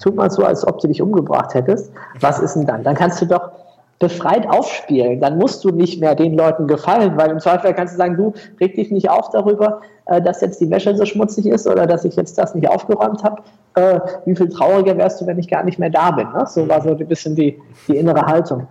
Tu 0.00 0.12
mal 0.12 0.30
so, 0.30 0.44
als 0.44 0.66
ob 0.66 0.78
du 0.80 0.88
dich 0.88 1.02
umgebracht 1.02 1.54
hättest. 1.54 1.90
Was 2.20 2.38
ist 2.38 2.54
denn 2.54 2.66
dann? 2.66 2.84
Dann 2.84 2.94
kannst 2.94 3.20
du 3.20 3.26
doch 3.26 3.50
befreit 3.98 4.48
aufspielen. 4.48 5.20
Dann 5.20 5.38
musst 5.38 5.64
du 5.64 5.70
nicht 5.70 6.00
mehr 6.00 6.14
den 6.14 6.36
Leuten 6.36 6.66
gefallen, 6.66 7.16
weil 7.16 7.30
im 7.30 7.40
Zweifel 7.40 7.72
kannst 7.72 7.94
du 7.94 7.98
sagen, 7.98 8.16
du 8.16 8.34
reg 8.60 8.74
dich 8.74 8.90
nicht 8.90 9.08
auf 9.10 9.30
darüber, 9.30 9.80
äh, 10.04 10.20
dass 10.20 10.40
jetzt 10.42 10.60
die 10.60 10.70
Wäsche 10.70 10.94
so 10.96 11.04
schmutzig 11.04 11.46
ist 11.46 11.66
oder 11.66 11.86
dass 11.86 12.04
ich 12.04 12.14
jetzt 12.14 12.38
das 12.38 12.54
nicht 12.54 12.68
aufgeräumt 12.68 13.24
habe. 13.24 13.42
Äh, 13.74 14.00
wie 14.26 14.36
viel 14.36 14.48
trauriger 14.48 14.96
wärst 14.96 15.20
du, 15.20 15.26
wenn 15.26 15.38
ich 15.38 15.48
gar 15.48 15.64
nicht 15.64 15.78
mehr 15.78 15.90
da 15.90 16.10
bin? 16.10 16.28
Ne? 16.32 16.44
So 16.46 16.68
war 16.68 16.82
so 16.82 16.90
ein 16.90 17.08
bisschen 17.08 17.34
die, 17.34 17.58
die 17.88 17.96
innere 17.96 18.22
Haltung. 18.26 18.68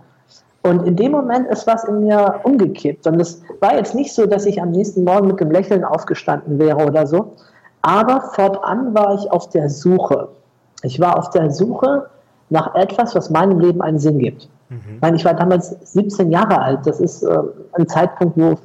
Und 0.66 0.86
in 0.86 0.96
dem 0.96 1.12
Moment 1.12 1.48
ist 1.48 1.66
was 1.66 1.84
in 1.84 2.00
mir 2.00 2.40
umgekippt. 2.42 3.06
Und 3.06 3.20
es 3.20 3.42
war 3.60 3.76
jetzt 3.76 3.94
nicht 3.94 4.12
so, 4.12 4.26
dass 4.26 4.46
ich 4.46 4.60
am 4.60 4.70
nächsten 4.70 5.04
Morgen 5.04 5.28
mit 5.28 5.40
dem 5.40 5.50
Lächeln 5.50 5.84
aufgestanden 5.84 6.58
wäre 6.58 6.84
oder 6.84 7.06
so. 7.06 7.32
Aber 7.82 8.20
fortan 8.34 8.92
war 8.94 9.14
ich 9.14 9.30
auf 9.30 9.48
der 9.50 9.70
Suche. 9.70 10.28
Ich 10.82 10.98
war 11.00 11.18
auf 11.18 11.30
der 11.30 11.50
Suche 11.50 12.06
nach 12.50 12.74
etwas, 12.74 13.14
was 13.14 13.30
meinem 13.30 13.60
Leben 13.60 13.80
einen 13.80 13.98
Sinn 13.98 14.18
gibt. 14.18 14.48
Mhm. 14.68 14.78
Ich, 14.96 15.00
meine, 15.00 15.16
ich 15.16 15.24
war 15.24 15.34
damals 15.34 15.70
17 15.92 16.30
Jahre 16.30 16.60
alt. 16.60 16.80
Das 16.84 17.00
ist 17.00 17.22
äh, 17.22 17.38
ein 17.74 17.86
Zeitpunkt, 17.86 18.36
wo 18.36 18.56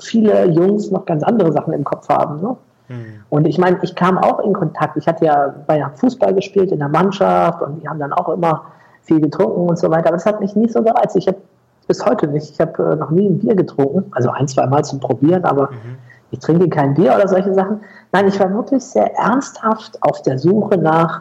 viele 0.00 0.46
Jungs 0.46 0.90
noch 0.90 1.06
ganz 1.06 1.22
andere 1.22 1.52
Sachen 1.52 1.72
im 1.72 1.84
Kopf 1.84 2.08
haben. 2.08 2.40
Ne? 2.40 2.56
Mhm. 2.88 3.04
Und 3.30 3.46
ich 3.46 3.58
meine, 3.58 3.78
ich 3.82 3.94
kam 3.94 4.18
auch 4.18 4.40
in 4.40 4.52
Kontakt. 4.52 4.96
Ich 4.96 5.06
hatte 5.06 5.24
ja 5.24 5.54
bei 5.66 5.84
Fußball 5.94 6.34
gespielt 6.34 6.70
in 6.70 6.78
der 6.78 6.88
Mannschaft 6.88 7.62
und 7.62 7.82
die 7.82 7.88
haben 7.88 7.98
dann 7.98 8.12
auch 8.12 8.28
immer 8.28 8.62
viel 9.06 9.20
getrunken 9.20 9.68
und 9.68 9.78
so 9.78 9.90
weiter. 9.90 10.08
Aber 10.08 10.16
das 10.16 10.26
hat 10.26 10.40
mich 10.40 10.54
nie 10.54 10.68
so 10.68 10.82
gereizt. 10.82 11.16
Ich 11.16 11.26
habe 11.26 11.38
bis 11.86 12.04
heute 12.04 12.26
nicht. 12.28 12.50
Ich 12.50 12.60
habe 12.60 12.92
äh, 12.92 12.96
noch 12.96 13.10
nie 13.10 13.28
ein 13.28 13.38
Bier 13.38 13.54
getrunken. 13.54 14.04
Also 14.12 14.30
ein, 14.30 14.48
zwei 14.48 14.66
Mal 14.66 14.84
zum 14.84 15.00
Probieren, 15.00 15.44
aber 15.44 15.70
mhm. 15.70 15.98
ich 16.30 16.40
trinke 16.40 16.68
kein 16.68 16.94
Bier 16.94 17.14
oder 17.14 17.28
solche 17.28 17.54
Sachen. 17.54 17.80
Nein, 18.12 18.28
ich 18.28 18.38
war 18.40 18.52
wirklich 18.52 18.84
sehr 18.84 19.14
ernsthaft 19.16 19.98
auf 20.02 20.22
der 20.22 20.38
Suche 20.38 20.76
nach, 20.76 21.20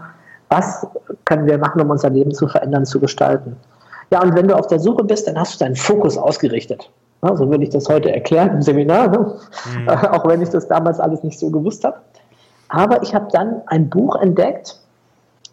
was 0.49 0.85
können 1.25 1.45
wir 1.45 1.57
machen, 1.57 1.81
um 1.81 1.89
unser 1.89 2.09
Leben 2.09 2.33
zu 2.33 2.47
verändern, 2.47 2.85
zu 2.85 2.99
gestalten. 2.99 3.55
Ja, 4.11 4.21
und 4.21 4.35
wenn 4.35 4.47
du 4.47 4.55
auf 4.55 4.67
der 4.67 4.79
Suche 4.79 5.03
bist, 5.03 5.27
dann 5.27 5.39
hast 5.39 5.59
du 5.59 5.65
deinen 5.65 5.75
Fokus 5.75 6.17
ausgerichtet. 6.17 6.89
Ja, 7.23 7.35
so 7.35 7.49
würde 7.49 7.63
ich 7.63 7.69
das 7.69 7.89
heute 7.89 8.11
erklären 8.11 8.55
im 8.55 8.61
Seminar, 8.61 9.07
ne? 9.07 9.35
mhm. 9.79 9.89
auch 10.11 10.27
wenn 10.27 10.41
ich 10.41 10.49
das 10.49 10.67
damals 10.67 10.99
alles 10.99 11.23
nicht 11.23 11.39
so 11.39 11.49
gewusst 11.49 11.83
habe. 11.83 11.97
Aber 12.69 13.01
ich 13.03 13.13
habe 13.13 13.27
dann 13.31 13.61
ein 13.67 13.89
Buch 13.89 14.15
entdeckt, 14.15 14.79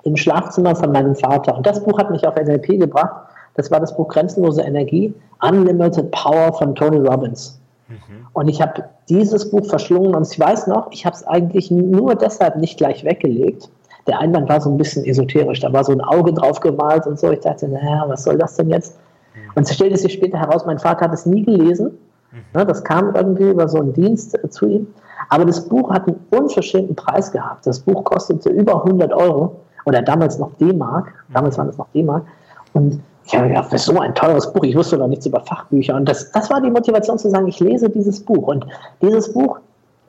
im 0.05 0.17
Schlafzimmer 0.17 0.75
von 0.75 0.93
meinem 0.93 1.15
Vater. 1.15 1.57
Und 1.57 1.67
das 1.67 1.83
Buch 1.83 1.99
hat 1.99 2.11
mich 2.11 2.27
auf 2.27 2.37
NLP 2.37 2.79
gebracht. 2.79 3.29
Das 3.55 3.71
war 3.71 3.81
das 3.81 3.95
Buch 3.97 4.09
Grenzenlose 4.09 4.63
Energie, 4.63 5.15
Unlimited 5.43 6.11
Power 6.11 6.53
von 6.55 6.75
Tony 6.75 6.99
Robbins. 6.99 7.61
Mhm. 7.89 8.27
Und 8.33 8.49
ich 8.49 8.63
habe 8.63 8.85
dieses 9.09 9.51
Buch 9.51 9.67
verschlungen 9.67 10.15
und 10.15 10.27
ich 10.31 10.39
weiß 10.39 10.67
noch, 10.67 10.91
ich 10.91 11.05
habe 11.05 11.15
es 11.15 11.27
eigentlich 11.27 11.71
nur 11.71 12.15
deshalb 12.15 12.57
nicht 12.57 12.79
gleich 12.79 13.05
weggelegt. 13.05 13.69
Der 14.07 14.19
Einband 14.19 14.49
war 14.49 14.61
so 14.61 14.71
ein 14.71 14.79
bisschen 14.79 15.05
esoterisch, 15.05 15.61
da 15.61 15.73
war 15.73 15.85
so 15.85 15.93
ein 15.93 16.01
Auge 16.01 16.33
drauf 16.33 16.61
gemalt 16.61 17.07
und 17.07 17.21
so. 17.21 17.31
Ich 17.31 17.41
dachte, 17.41 17.69
naja, 17.69 18.05
was 18.09 18.25
soll 18.25 18.39
das 18.39 18.57
denn 18.57 18.71
jetzt? 18.71 18.97
Mhm. 19.35 19.51
Und 19.55 19.69
es 19.69 19.75
stellte 19.75 19.97
sich 19.99 20.15
später 20.15 20.39
heraus, 20.39 20.65
mein 20.67 20.79
Vater 20.79 21.05
hat 21.05 21.13
es 21.13 21.27
nie 21.27 21.45
gelesen. 21.45 21.99
Mhm. 22.33 22.67
Das 22.67 22.83
kam 22.83 23.15
irgendwie 23.15 23.51
über 23.51 23.69
so 23.69 23.79
einen 23.79 23.93
Dienst 23.93 24.35
äh, 24.43 24.49
zu 24.49 24.67
ihm. 24.67 24.87
Aber 25.29 25.45
das 25.45 25.69
Buch 25.69 25.91
hat 25.91 26.09
einen 26.09 26.21
unverschämten 26.31 26.97
Preis 26.97 27.31
gehabt. 27.31 27.67
Das 27.67 27.81
Buch 27.81 28.03
kostete 28.05 28.51
über 28.51 28.85
100 28.85 29.13
Euro 29.13 29.57
oder 29.85 30.03
damals 30.03 30.39
noch 30.39 30.53
D-Mark, 30.59 31.13
damals 31.33 31.59
waren 31.59 31.69
es 31.69 31.79
noch 31.79 31.89
D-Mark. 31.95 32.25
Und 32.73 33.01
ich 33.25 33.35
habe 33.37 33.49
gedacht, 33.49 33.73
das 33.73 33.83
ist 33.83 33.95
so 33.95 34.01
ein 34.01 34.15
teures 34.15 34.53
Buch, 34.53 34.65
ich 34.65 34.77
wusste 34.77 34.99
noch 34.99 35.09
nichts 35.09 35.27
über 35.27 35.41
Fachbücher. 35.41 35.95
Und 35.95 36.09
das, 36.09 36.31
das 36.33 36.51
war 36.51 36.61
die 36.61 36.71
Motivation 36.71 37.19
zu 37.19 37.31
sagen, 37.31 37.47
ich 37.47 37.61
lese 37.61 37.89
dieses 37.89 38.21
Buch. 38.21 38.49
Und 38.49 38.67
dieses 39.01 39.33
Buch 39.33 39.61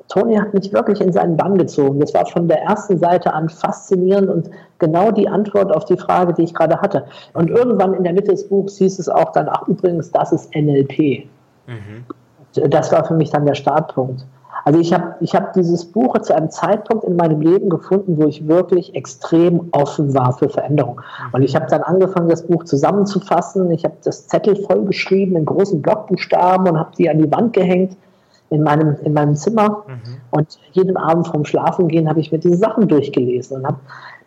Tony 0.10 0.36
hat 0.36 0.54
mich 0.54 0.72
wirklich 0.74 1.02
in 1.02 1.12
seinen 1.12 1.38
Bann 1.38 1.58
gezogen. 1.58 2.00
Das 2.00 2.14
war 2.14 2.26
von 2.26 2.48
der 2.48 2.62
ersten 2.62 2.98
Seite 2.98 3.34
an 3.34 3.50
faszinierend 3.50 4.30
und 4.30 4.50
genau 4.80 5.12
die 5.12 5.28
Antwort 5.28 5.76
auf 5.76 5.86
die 5.86 5.98
Frage, 5.98 6.34
die 6.34 6.44
ich 6.44 6.54
gerade 6.54 6.80
hatte. 6.82 7.06
Und 7.34 7.50
irgendwann 7.50 7.94
in 7.94 8.04
der 8.04 8.14
Mitte 8.14 8.32
des 8.32 8.48
Buchs 8.48 8.78
hieß 8.78 9.00
es 9.00 9.10
auch 9.10 9.32
dann, 9.32 9.48
ach 9.50 9.68
übrigens, 9.68 10.12
das 10.12 10.32
ist 10.32 10.54
NLP. 10.56 11.28
Mhm. 11.68 12.70
Das 12.70 12.92
war 12.92 13.06
für 13.06 13.16
mich 13.16 13.32
dann 13.32 13.46
der 13.46 13.56
Startpunkt. 13.56 14.26
Also 14.66 14.80
ich 14.80 14.94
habe 14.94 15.16
ich 15.20 15.36
hab 15.36 15.54
dieses 15.54 15.86
Buch 15.86 16.18
zu 16.20 16.36
einem 16.36 16.50
Zeitpunkt 16.50 17.04
in 17.04 17.16
meinem 17.16 17.42
Leben 17.42 17.70
gefunden, 17.70 18.18
wo 18.18 18.28
ich 18.28 18.48
wirklich 18.48 18.96
extrem 18.96 19.70
offen 19.72 20.14
war 20.14 20.34
für 20.34 20.50
Veränderung. 20.50 21.02
Und 21.32 21.42
ich 21.42 21.56
habe 21.56 21.66
dann 21.68 21.82
angefangen, 21.82 22.30
das 22.30 22.48
Buch 22.48 22.64
zusammenzufassen. 22.64 23.72
Ich 23.72 23.84
habe 23.84 23.96
das 24.04 24.28
Zettel 24.28 24.56
vollgeschrieben 24.56 25.36
in 25.36 25.46
großen 25.46 25.82
Blockbuchstaben 25.82 26.68
und 26.70 26.80
habe 26.80 26.92
die 26.98 27.10
an 27.10 27.20
die 27.20 27.32
Wand 27.32 27.54
gehängt 27.54 27.98
in 28.50 28.64
meinem, 28.64 28.96
in 29.04 29.14
meinem 29.14 29.36
Zimmer. 29.36 29.84
Mhm. 29.88 30.02
Und 30.32 30.60
jeden 30.72 30.96
Abend 30.96 31.28
vorm 31.28 31.44
Schlafengehen 31.44 32.08
habe 32.08 32.20
ich 32.20 32.32
mir 32.32 32.40
diese 32.40 32.58
Sachen 32.58 32.88
durchgelesen 32.88 33.58
und 33.58 33.68
habe 33.68 33.80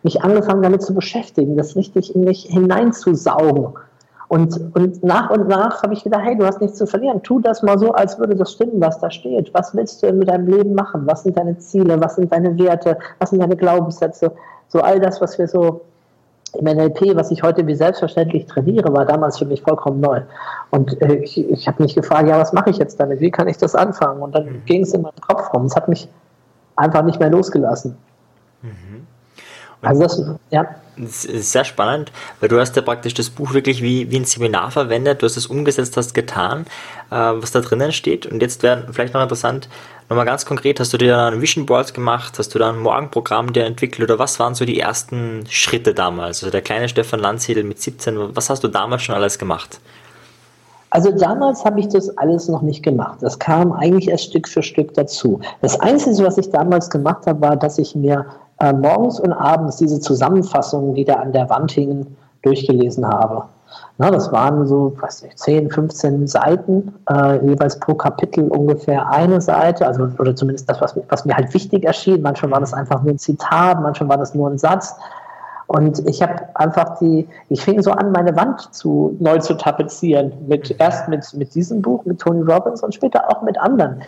mich 0.03 0.21
angefangen 0.21 0.61
damit 0.61 0.81
zu 0.81 0.93
beschäftigen, 0.93 1.57
das 1.57 1.75
richtig 1.75 2.13
in 2.15 2.25
mich 2.25 2.43
hineinzusaugen. 2.43 3.73
Und, 4.29 4.75
und 4.75 5.03
nach 5.03 5.29
und 5.29 5.47
nach 5.47 5.81
habe 5.83 5.93
ich 5.93 6.03
gedacht, 6.03 6.23
hey, 6.25 6.37
du 6.37 6.45
hast 6.45 6.59
nichts 6.59 6.77
zu 6.77 6.85
verlieren. 6.85 7.23
Tu 7.23 7.39
das 7.39 7.63
mal 7.63 7.79
so, 7.79 7.93
als 7.93 8.19
würde 8.19 8.35
das 8.35 8.51
stimmen, 8.51 8.81
was 8.81 8.99
da 8.99 9.09
steht. 9.09 9.53
Was 9.53 9.73
willst 9.73 10.03
du 10.03 10.07
denn 10.07 10.19
mit 10.19 10.29
deinem 10.29 10.47
Leben 10.47 10.73
machen? 10.73 11.03
Was 11.05 11.23
sind 11.23 11.37
deine 11.37 11.57
Ziele? 11.59 11.99
Was 12.01 12.17
sind 12.17 12.31
deine 12.33 12.57
Werte? 12.59 12.97
Was 13.19 13.29
sind 13.29 13.39
deine 13.39 13.55
Glaubenssätze? 13.55 14.33
So 14.67 14.81
all 14.81 14.99
das, 14.99 15.21
was 15.21 15.37
wir 15.37 15.47
so 15.47 15.81
im 16.53 16.65
NLP, 16.65 17.15
was 17.15 17.31
ich 17.31 17.43
heute 17.43 17.65
wie 17.67 17.75
selbstverständlich 17.75 18.45
trainiere, 18.47 18.91
war 18.93 19.05
damals 19.05 19.37
für 19.37 19.45
mich 19.45 19.61
vollkommen 19.61 20.01
neu. 20.01 20.21
Und 20.71 21.01
äh, 21.01 21.15
ich, 21.15 21.37
ich 21.49 21.67
habe 21.67 21.83
mich 21.83 21.95
gefragt, 21.95 22.27
ja, 22.27 22.37
was 22.37 22.51
mache 22.51 22.69
ich 22.69 22.77
jetzt 22.77 22.99
damit? 22.99 23.21
Wie 23.21 23.31
kann 23.31 23.47
ich 23.47 23.57
das 23.57 23.75
anfangen? 23.75 24.21
Und 24.21 24.35
dann 24.35 24.45
mhm. 24.45 24.65
ging 24.65 24.83
es 24.83 24.93
in 24.93 25.03
meinem 25.03 25.21
Kopf 25.25 25.53
rum. 25.53 25.65
Es 25.65 25.75
hat 25.75 25.87
mich 25.87 26.09
einfach 26.75 27.03
nicht 27.03 27.19
mehr 27.19 27.29
losgelassen. 27.29 27.97
Also 29.81 30.01
das, 30.01 30.23
ja. 30.49 30.65
Das 30.97 31.25
ist 31.25 31.51
sehr 31.51 31.63
spannend, 31.63 32.11
weil 32.39 32.49
du 32.49 32.59
hast 32.59 32.75
ja 32.75 32.81
praktisch 32.81 33.13
das 33.13 33.29
Buch 33.29 33.53
wirklich 33.53 33.83
wie, 33.83 34.09
wie 34.09 34.17
ein 34.17 34.25
Seminar 34.25 34.71
verwendet, 34.71 35.21
du 35.21 35.25
hast 35.25 35.37
es 35.37 35.45
umgesetzt, 35.45 35.95
hast 35.95 36.15
getan, 36.15 36.65
äh, 37.11 37.15
was 37.15 37.51
da 37.51 37.61
drinnen 37.61 37.91
steht. 37.91 38.25
Und 38.25 38.41
jetzt 38.41 38.63
wäre 38.63 38.87
vielleicht 38.91 39.13
noch 39.13 39.21
interessant, 39.21 39.69
nochmal 40.09 40.25
ganz 40.25 40.45
konkret, 40.45 40.79
hast 40.79 40.93
du 40.93 40.97
dir 40.97 41.17
ein 41.19 41.39
Vision 41.39 41.67
Board 41.67 41.93
gemacht, 41.93 42.39
hast 42.39 42.55
du 42.55 42.59
da 42.59 42.69
ein 42.69 42.79
Morgenprogramm 42.79 43.53
dir 43.53 43.65
entwickelt 43.65 44.09
oder 44.09 44.17
was 44.17 44.39
waren 44.39 44.55
so 44.55 44.65
die 44.65 44.79
ersten 44.79 45.45
Schritte 45.47 45.93
damals? 45.93 46.43
Also 46.43 46.51
der 46.51 46.61
kleine 46.61 46.89
Stefan 46.89 47.19
Landsiedel 47.19 47.63
mit 47.63 47.79
17, 47.79 48.35
was 48.35 48.49
hast 48.49 48.63
du 48.63 48.67
damals 48.67 49.03
schon 49.03 49.13
alles 49.13 49.37
gemacht? 49.37 49.79
Also 50.89 51.11
damals 51.11 51.65
habe 51.65 51.79
ich 51.79 51.89
das 51.89 52.17
alles 52.17 52.47
noch 52.47 52.61
nicht 52.61 52.81
gemacht. 52.81 53.17
Das 53.21 53.37
kam 53.37 53.73
eigentlich 53.73 54.07
erst 54.07 54.23
Stück 54.25 54.47
für 54.47 54.63
Stück 54.63 54.93
dazu. 54.93 55.41
Das 55.61 55.79
Einzige, 55.79 56.25
was 56.25 56.37
ich 56.37 56.49
damals 56.49 56.89
gemacht 56.89 57.27
habe, 57.27 57.41
war, 57.41 57.55
dass 57.57 57.77
ich 57.77 57.93
mir 57.93 58.25
äh, 58.59 58.73
morgens 58.73 59.19
und 59.19 59.33
abends 59.33 59.77
diese 59.77 59.99
Zusammenfassungen, 59.99 60.95
die 60.95 61.05
da 61.05 61.15
an 61.15 61.31
der 61.31 61.49
Wand 61.49 61.71
hingen, 61.71 62.17
durchgelesen 62.41 63.07
habe. 63.07 63.43
Na, 63.99 64.11
das 64.11 64.31
waren 64.31 64.65
so, 64.67 64.93
weiß 64.99 65.23
nicht, 65.23 65.39
10, 65.39 65.71
15 65.71 66.27
Seiten, 66.27 66.93
äh, 67.09 67.43
jeweils 67.45 67.79
pro 67.79 67.95
Kapitel 67.95 68.47
ungefähr 68.47 69.09
eine 69.09 69.41
Seite, 69.41 69.87
also 69.87 70.09
oder 70.19 70.35
zumindest 70.35 70.69
das, 70.69 70.79
was, 70.81 70.95
was 71.09 71.25
mir 71.25 71.35
halt 71.35 71.53
wichtig 71.53 71.83
erschien. 71.83 72.21
Manchmal 72.21 72.51
war 72.51 72.59
das 72.59 72.73
einfach 72.73 73.01
nur 73.01 73.13
ein 73.13 73.17
Zitat, 73.17 73.81
manchmal 73.81 74.09
war 74.09 74.17
das 74.17 74.35
nur 74.35 74.49
ein 74.49 74.57
Satz. 74.57 74.95
Und 75.65 76.07
ich 76.07 76.21
habe 76.21 76.35
einfach 76.53 76.97
die, 76.99 77.27
ich 77.49 77.61
fing 77.61 77.81
so 77.81 77.91
an, 77.91 78.11
meine 78.11 78.35
Wand 78.35 78.73
zu, 78.73 79.17
neu 79.19 79.39
zu 79.39 79.55
tapezieren. 79.55 80.31
Mit, 80.47 80.79
erst 80.79 81.09
mit, 81.09 81.25
mit 81.33 81.53
diesem 81.55 81.81
Buch, 81.81 82.05
mit 82.05 82.19
Tony 82.19 82.41
Robbins 82.41 82.83
und 82.83 82.93
später 82.93 83.29
auch 83.29 83.41
mit 83.41 83.59
anderen. 83.59 84.01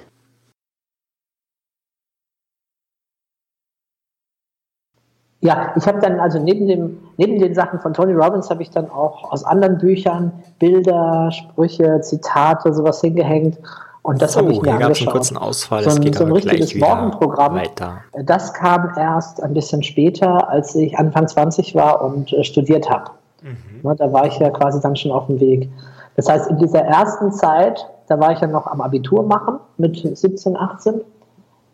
Ja, 5.41 5.71
ich 5.77 5.87
habe 5.87 5.99
dann 5.99 6.19
also 6.19 6.37
neben, 6.37 6.67
dem, 6.67 6.97
neben 7.17 7.39
den 7.39 7.55
Sachen 7.55 7.79
von 7.79 7.93
Tony 7.93 8.13
Robbins 8.13 8.49
habe 8.49 8.61
ich 8.61 8.71
dann 8.71 8.89
auch 8.89 9.31
aus 9.31 9.43
anderen 9.45 9.77
Büchern 9.77 10.33
Bilder, 10.59 11.31
Sprüche, 11.31 12.01
Zitate, 12.01 12.73
sowas 12.73 12.99
hingehängt. 12.99 13.57
Und 14.01 14.21
das 14.21 14.33
so, 14.33 14.41
habe 14.41 14.51
ich 14.51 14.61
mir 14.61 14.73
angeschaut. 14.73 15.07
einen 15.07 15.13
kurzen 15.13 15.37
Ausfall. 15.37 15.83
So, 15.83 16.01
ein, 16.01 16.13
so 16.13 16.25
ein 16.25 16.31
richtiges 16.31 16.75
Morgenprogramm. 16.75 17.55
Weiter. 17.55 18.01
Das 18.23 18.53
kam 18.53 18.91
erst 18.97 19.41
ein 19.41 19.53
bisschen 19.53 19.81
später, 19.83 20.49
als 20.49 20.75
ich 20.75 20.97
Anfang 20.97 21.27
20 21.27 21.73
war 21.75 22.01
und 22.01 22.33
äh, 22.33 22.43
studiert 22.43 22.89
habe. 22.89 23.11
Mhm. 23.41 23.95
Da 23.95 24.11
war 24.11 24.25
ich 24.25 24.37
ja 24.39 24.49
quasi 24.49 24.81
dann 24.81 24.95
schon 24.95 25.11
auf 25.11 25.27
dem 25.27 25.39
Weg. 25.39 25.69
Das 26.17 26.27
heißt, 26.27 26.49
in 26.49 26.57
dieser 26.57 26.81
ersten 26.81 27.31
Zeit, 27.31 27.85
da 28.07 28.19
war 28.19 28.33
ich 28.33 28.39
ja 28.41 28.47
noch 28.47 28.67
am 28.67 28.81
Abitur 28.81 29.23
machen 29.23 29.59
mit 29.77 30.17
17, 30.17 30.57
18 30.57 31.01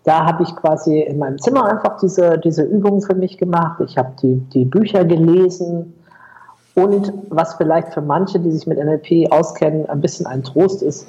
da 0.05 0.25
habe 0.25 0.43
ich 0.43 0.55
quasi 0.55 1.01
in 1.01 1.17
meinem 1.17 1.39
Zimmer 1.39 1.65
einfach 1.65 1.97
diese, 1.97 2.37
diese 2.37 2.63
Übungen 2.63 3.01
für 3.01 3.15
mich 3.15 3.37
gemacht. 3.37 3.81
Ich 3.81 3.97
habe 3.97 4.11
die, 4.21 4.35
die 4.53 4.63
Bücher 4.63 5.03
gelesen. 5.03 5.93
Und 6.75 7.11
was 7.29 7.55
vielleicht 7.55 7.93
für 7.93 8.01
manche, 8.01 8.39
die 8.39 8.51
sich 8.51 8.67
mit 8.67 8.77
NLP 8.77 9.31
auskennen, 9.31 9.89
ein 9.89 10.01
bisschen 10.01 10.27
ein 10.27 10.43
Trost 10.43 10.83
ist, 10.83 11.07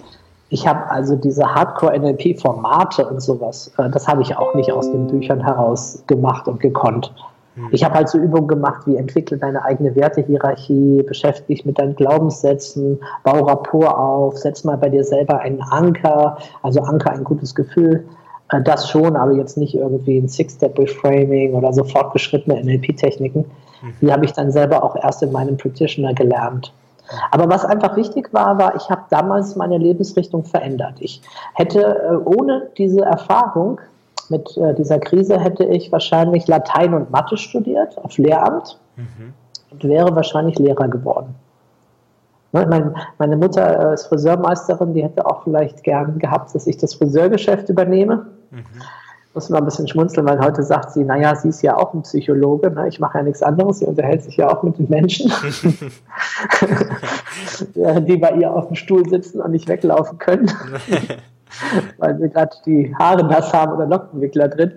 ich 0.48 0.66
habe 0.66 0.88
also 0.90 1.16
diese 1.16 1.42
Hardcore-NLP-Formate 1.42 3.06
und 3.06 3.20
sowas, 3.20 3.72
äh, 3.78 3.90
das 3.90 4.06
habe 4.06 4.22
ich 4.22 4.36
auch 4.36 4.54
nicht 4.54 4.72
aus 4.72 4.90
den 4.90 5.08
Büchern 5.08 5.40
heraus 5.40 6.02
gemacht 6.06 6.46
und 6.46 6.60
gekonnt. 6.60 7.12
Hm. 7.56 7.68
Ich 7.72 7.84
habe 7.84 7.96
halt 7.96 8.08
so 8.08 8.16
Übungen 8.16 8.46
gemacht, 8.46 8.86
wie 8.86 8.96
entwickle 8.96 9.38
deine 9.38 9.62
eigene 9.64 9.94
Wertehierarchie, 9.96 11.02
beschäftige 11.02 11.48
dich 11.48 11.66
mit 11.66 11.78
deinen 11.78 11.96
Glaubenssätzen, 11.96 13.00
bau 13.24 13.44
Rapport 13.44 13.98
auf, 13.98 14.38
setz 14.38 14.62
mal 14.62 14.78
bei 14.78 14.88
dir 14.88 15.02
selber 15.02 15.40
einen 15.40 15.60
Anker, 15.62 16.38
also 16.62 16.80
Anker 16.80 17.10
ein 17.10 17.24
gutes 17.24 17.54
Gefühl, 17.54 18.04
das 18.48 18.88
schon, 18.88 19.16
aber 19.16 19.32
jetzt 19.32 19.56
nicht 19.56 19.74
irgendwie 19.74 20.18
ein 20.18 20.28
Six-Step-Reframing 20.28 21.54
oder 21.54 21.72
so 21.72 21.84
fortgeschrittene 21.84 22.62
NLP-Techniken. 22.62 23.40
Mhm. 23.40 23.94
Die 24.00 24.12
habe 24.12 24.24
ich 24.24 24.32
dann 24.32 24.50
selber 24.50 24.84
auch 24.84 24.96
erst 24.96 25.22
in 25.22 25.32
meinem 25.32 25.56
Practitioner 25.56 26.14
gelernt. 26.14 26.72
Aber 27.30 27.48
was 27.48 27.64
einfach 27.64 27.96
wichtig 27.96 28.32
war, 28.32 28.58
war, 28.58 28.74
ich 28.76 28.90
habe 28.90 29.02
damals 29.10 29.56
meine 29.56 29.78
Lebensrichtung 29.78 30.44
verändert. 30.44 30.94
Ich 30.98 31.22
hätte 31.54 31.80
äh, 31.80 32.16
ohne 32.24 32.68
diese 32.76 33.02
Erfahrung 33.02 33.80
mit 34.28 34.56
äh, 34.56 34.74
dieser 34.74 34.98
Krise 34.98 35.38
hätte 35.38 35.64
ich 35.64 35.92
wahrscheinlich 35.92 36.48
Latein 36.48 36.94
und 36.94 37.10
Mathe 37.10 37.36
studiert 37.36 37.96
auf 37.98 38.18
Lehramt 38.18 38.78
mhm. 38.96 39.32
und 39.70 39.84
wäre 39.84 40.14
wahrscheinlich 40.16 40.58
Lehrer 40.58 40.88
geworden. 40.88 41.34
Ne, 42.52 42.94
meine 43.18 43.36
Mutter 43.36 43.92
ist 43.92 44.06
Friseurmeisterin, 44.06 44.94
die 44.94 45.02
hätte 45.02 45.26
auch 45.26 45.44
vielleicht 45.44 45.82
gern 45.82 46.18
gehabt, 46.18 46.54
dass 46.54 46.66
ich 46.66 46.76
das 46.76 46.94
Friseurgeschäft 46.94 47.68
übernehme. 47.68 48.26
Mhm. 48.50 48.64
Muss 49.34 49.50
man 49.50 49.62
ein 49.62 49.64
bisschen 49.66 49.86
schmunzeln, 49.86 50.26
weil 50.26 50.40
heute 50.40 50.62
sagt 50.62 50.92
sie, 50.92 51.04
naja, 51.04 51.34
sie 51.34 51.48
ist 51.48 51.60
ja 51.60 51.76
auch 51.76 51.92
ein 51.92 52.00
Psychologe, 52.02 52.70
ne? 52.70 52.88
ich 52.88 53.00
mache 53.00 53.18
ja 53.18 53.24
nichts 53.24 53.42
anderes, 53.42 53.80
sie 53.80 53.84
unterhält 53.84 54.22
sich 54.22 54.38
ja 54.38 54.48
auch 54.48 54.62
mit 54.62 54.78
den 54.78 54.88
Menschen, 54.88 55.30
die 57.74 58.16
bei 58.16 58.30
ihr 58.32 58.50
auf 58.50 58.68
dem 58.68 58.76
Stuhl 58.76 59.06
sitzen 59.06 59.42
und 59.42 59.50
nicht 59.50 59.68
weglaufen 59.68 60.16
können, 60.16 60.50
weil 61.98 62.18
sie 62.18 62.30
gerade 62.30 62.56
die 62.64 62.94
Haare 62.98 63.24
nass 63.24 63.52
haben 63.52 63.72
oder 63.72 63.84
Lockenwickler 63.86 64.48
drin. 64.48 64.72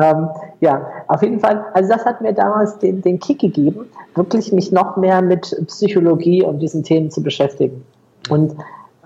Ähm, 0.00 0.28
ja, 0.60 0.86
auf 1.08 1.22
jeden 1.22 1.40
Fall, 1.40 1.64
also 1.74 1.90
das 1.90 2.04
hat 2.06 2.20
mir 2.20 2.32
damals 2.32 2.78
den, 2.78 3.02
den 3.02 3.18
Kick 3.18 3.40
gegeben, 3.40 3.86
wirklich 4.14 4.52
mich 4.52 4.72
noch 4.72 4.96
mehr 4.96 5.20
mit 5.20 5.54
Psychologie 5.66 6.42
und 6.42 6.60
diesen 6.60 6.82
Themen 6.82 7.10
zu 7.10 7.22
beschäftigen. 7.22 7.84
Und 8.30 8.54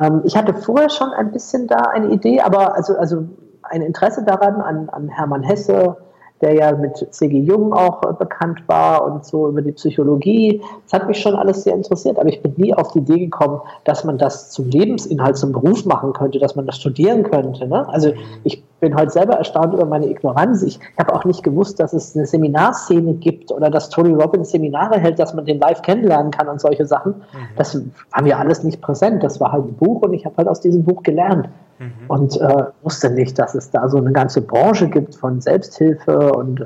ähm, 0.01 0.21
ich 0.25 0.37
hatte 0.37 0.55
vorher 0.55 0.91
schon 0.91 1.11
ein 1.11 1.33
bisschen 1.33 1.67
da 1.67 1.77
eine 1.93 2.09
Idee, 2.09 2.41
aber 2.41 2.75
also, 2.75 2.97
also 2.97 3.25
ein 3.71 3.83
Interesse 3.83 4.25
daran, 4.25 4.61
an, 4.61 4.89
an 4.89 5.09
Hermann 5.09 5.43
Hesse, 5.43 5.97
der 6.41 6.53
ja 6.53 6.73
mit 6.73 6.97
C.G. 7.11 7.39
Jung 7.41 7.73
auch 7.73 8.03
äh, 8.03 8.13
bekannt 8.13 8.63
war 8.67 9.05
und 9.05 9.25
so 9.25 9.49
über 9.49 9.63
die 9.63 9.73
Psychologie. 9.73 10.61
Das 10.85 11.01
hat 11.01 11.09
mich 11.09 11.19
schon 11.19 11.35
alles 11.35 11.65
sehr 11.65 11.75
interessiert, 11.75 12.19
aber 12.19 12.29
ich 12.29 12.43
bin 12.43 12.55
nie 12.57 12.75
auf 12.75 12.93
die 12.93 12.99
Idee 12.99 13.19
gekommen, 13.19 13.61
dass 13.85 14.05
man 14.05 14.19
das 14.19 14.51
zum 14.51 14.69
Lebensinhalt, 14.69 15.37
zum 15.37 15.53
Beruf 15.53 15.87
machen 15.87 16.13
könnte, 16.13 16.39
dass 16.39 16.55
man 16.55 16.67
das 16.67 16.77
studieren 16.77 17.23
könnte. 17.23 17.67
Ne? 17.67 17.89
Also 17.89 18.13
ich 18.45 18.63
bin 18.81 18.95
heute 18.95 19.11
selber 19.11 19.35
erstaunt 19.35 19.73
über 19.73 19.87
meine 19.87 20.07
Ignoranz. 20.07 20.63
Ich 20.63 20.79
habe 20.99 21.15
auch 21.15 21.25
nicht 21.25 21.43
gewusst, 21.43 21.81
dass 21.81 21.95
es 21.95 22.15
eine 22.15 22.27
Seminarszene 22.27 23.15
gibt 23.15 23.51
oder 23.51 23.71
dass 23.71 23.89
Tony 23.89 24.13
Robbins 24.13 24.51
Seminare 24.51 24.99
hält, 24.99 25.19
dass 25.19 25.33
man 25.33 25.47
den 25.47 25.59
live 25.59 25.81
kennenlernen 25.81 26.31
kann 26.31 26.49
und 26.49 26.61
solche 26.61 26.85
Sachen. 26.85 27.13
Mhm. 27.13 27.57
Das 27.57 27.81
war 28.13 28.23
mir 28.23 28.39
alles 28.39 28.63
nicht 28.63 28.83
präsent. 28.83 29.23
Das 29.23 29.41
war 29.41 29.53
halt 29.53 29.65
ein 29.65 29.75
Buch 29.75 30.03
und 30.03 30.13
ich 30.13 30.27
habe 30.27 30.37
halt 30.37 30.49
aus 30.49 30.61
diesem 30.61 30.85
Buch 30.85 31.03
gelernt. 31.03 31.49
Mhm. 31.79 31.93
Und 32.09 32.41
äh, 32.41 32.65
wusste 32.83 33.11
nicht, 33.11 33.39
dass 33.39 33.55
es 33.55 33.71
da 33.71 33.89
so 33.89 33.99
eine 33.99 34.13
ganze 34.13 34.41
Branche 34.41 34.89
gibt 34.89 35.15
von 35.15 35.41
Selbsthilfe 35.41 36.33
und, 36.33 36.61
äh, 36.61 36.65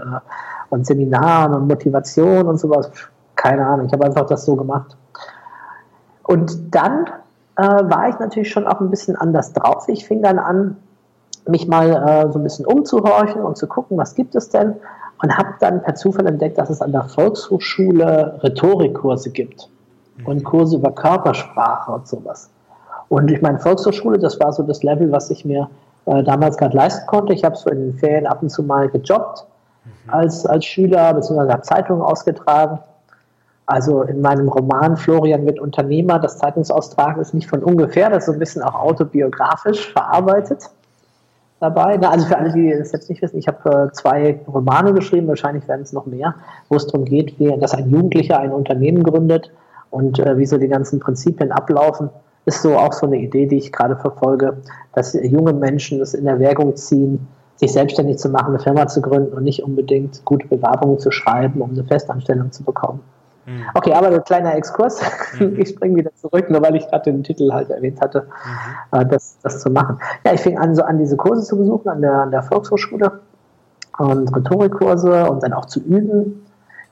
und 0.70 0.86
Seminaren 0.86 1.54
und 1.54 1.68
Motivation 1.68 2.46
und 2.46 2.58
sowas. 2.58 2.90
Keine 3.34 3.66
Ahnung, 3.66 3.86
ich 3.86 3.92
habe 3.92 4.04
einfach 4.04 4.26
das 4.26 4.44
so 4.44 4.56
gemacht. 4.56 4.96
Und 6.22 6.74
dann 6.74 7.06
äh, 7.56 7.62
war 7.62 8.08
ich 8.08 8.18
natürlich 8.18 8.50
schon 8.50 8.66
auch 8.66 8.80
ein 8.80 8.90
bisschen 8.90 9.16
anders 9.16 9.52
drauf. 9.52 9.88
Ich 9.88 10.06
fing 10.06 10.22
dann 10.22 10.38
an, 10.38 10.76
mich 11.48 11.66
mal 11.66 11.90
äh, 11.90 12.32
so 12.32 12.38
ein 12.38 12.42
bisschen 12.42 12.66
umzuhorchen 12.66 13.42
und 13.42 13.56
zu 13.56 13.66
gucken, 13.66 13.98
was 13.98 14.14
gibt 14.14 14.34
es 14.34 14.50
denn? 14.50 14.76
Und 15.22 15.36
habe 15.36 15.54
dann 15.58 15.82
per 15.82 15.96
Zufall 15.96 16.26
entdeckt, 16.26 16.58
dass 16.58 16.70
es 16.70 16.80
an 16.80 16.92
der 16.92 17.04
Volkshochschule 17.04 18.40
Rhetorikkurse 18.42 19.30
gibt 19.30 19.68
und 20.24 20.38
mhm. 20.38 20.44
Kurse 20.44 20.76
über 20.76 20.92
Körpersprache 20.92 21.92
und 21.92 22.06
sowas. 22.06 22.50
Und 23.10 23.28
ich 23.28 23.42
meine, 23.42 23.58
Volkshochschule, 23.58 24.18
das 24.18 24.38
war 24.38 24.52
so 24.52 24.62
das 24.62 24.84
Level, 24.84 25.10
was 25.10 25.30
ich 25.30 25.44
mir 25.44 25.68
äh, 26.06 26.22
damals 26.22 26.56
gerade 26.56 26.76
leisten 26.76 27.06
konnte. 27.08 27.32
Ich 27.32 27.44
habe 27.44 27.56
so 27.56 27.68
in 27.68 27.80
den 27.80 27.94
Ferien 27.94 28.24
ab 28.24 28.40
und 28.40 28.50
zu 28.50 28.62
mal 28.62 28.88
gejobbt 28.88 29.46
mhm. 29.84 30.12
als, 30.12 30.46
als 30.46 30.64
Schüler, 30.64 31.12
beziehungsweise 31.12 31.52
habe 31.52 31.62
Zeitungen 31.62 32.02
ausgetragen. 32.02 32.78
Also 33.66 34.02
in 34.02 34.20
meinem 34.20 34.48
Roman 34.48 34.96
Florian 34.96 35.44
mit 35.44 35.58
Unternehmer, 35.58 36.20
das 36.20 36.38
Zeitungsaustragen 36.38 37.20
ist 37.20 37.34
nicht 37.34 37.50
von 37.50 37.64
ungefähr, 37.64 38.10
das 38.10 38.18
ist 38.18 38.26
so 38.26 38.32
ein 38.32 38.38
bisschen 38.38 38.62
auch 38.62 38.76
autobiografisch 38.76 39.92
verarbeitet 39.92 40.70
dabei. 41.58 41.98
Na, 42.00 42.10
also 42.10 42.26
für 42.26 42.38
alle, 42.38 42.52
die 42.52 42.70
es 42.70 42.92
jetzt 42.92 43.08
nicht 43.10 43.22
wissen, 43.22 43.38
ich 43.38 43.48
habe 43.48 43.88
äh, 43.88 43.92
zwei 43.92 44.38
Romane 44.46 44.92
geschrieben, 44.94 45.26
wahrscheinlich 45.26 45.66
werden 45.66 45.82
es 45.82 45.92
noch 45.92 46.06
mehr, 46.06 46.36
wo 46.68 46.76
es 46.76 46.86
darum 46.86 47.04
geht, 47.04 47.40
wie, 47.40 47.58
dass 47.58 47.74
ein 47.74 47.90
Jugendlicher 47.90 48.38
ein 48.38 48.52
Unternehmen 48.52 49.02
gründet 49.02 49.50
und 49.90 50.20
äh, 50.20 50.38
wie 50.38 50.46
so 50.46 50.58
die 50.58 50.68
ganzen 50.68 51.00
Prinzipien 51.00 51.50
ablaufen. 51.50 52.10
Ist 52.46 52.62
so 52.62 52.76
auch 52.76 52.92
so 52.92 53.06
eine 53.06 53.18
Idee, 53.18 53.46
die 53.46 53.58
ich 53.58 53.72
gerade 53.72 53.96
verfolge, 53.96 54.56
dass 54.94 55.12
junge 55.12 55.52
Menschen 55.52 56.00
es 56.00 56.14
in 56.14 56.26
Erwägung 56.26 56.74
ziehen, 56.76 57.26
sich 57.56 57.72
selbstständig 57.72 58.18
zu 58.18 58.30
machen, 58.30 58.54
eine 58.54 58.58
Firma 58.58 58.86
zu 58.86 59.02
gründen 59.02 59.34
und 59.34 59.44
nicht 59.44 59.62
unbedingt 59.62 60.24
gute 60.24 60.48
Bewerbungen 60.48 60.98
zu 60.98 61.10
schreiben, 61.10 61.60
um 61.60 61.70
eine 61.70 61.84
Festanstellung 61.84 62.50
zu 62.50 62.64
bekommen. 62.64 63.00
Mhm. 63.46 63.64
Okay, 63.74 63.92
aber 63.92 64.08
ein 64.08 64.24
kleiner 64.24 64.54
Exkurs. 64.54 65.00
Mhm. 65.38 65.56
Ich 65.58 65.70
springe 65.70 65.96
wieder 65.96 66.10
zurück, 66.14 66.50
nur 66.50 66.62
weil 66.62 66.76
ich 66.76 66.88
gerade 66.88 67.12
den 67.12 67.22
Titel 67.22 67.52
halt 67.52 67.70
erwähnt 67.70 68.00
hatte, 68.00 68.26
mhm. 68.92 69.00
Äh, 69.00 69.06
das, 69.06 69.36
das 69.42 69.60
zu 69.60 69.70
machen. 69.70 69.98
Ja, 70.24 70.32
ich 70.32 70.40
fing 70.40 70.58
an, 70.58 70.74
so 70.74 70.82
an 70.82 70.98
diese 70.98 71.16
Kurse 71.16 71.42
zu 71.42 71.56
besuchen 71.56 71.88
an 71.88 72.00
der, 72.00 72.14
an 72.14 72.30
der 72.30 72.42
Volkshochschule 72.42 73.20
und 73.98 74.34
Rhetorikkurse 74.34 75.30
und 75.30 75.42
dann 75.42 75.52
auch 75.52 75.66
zu 75.66 75.80
üben. 75.80 76.46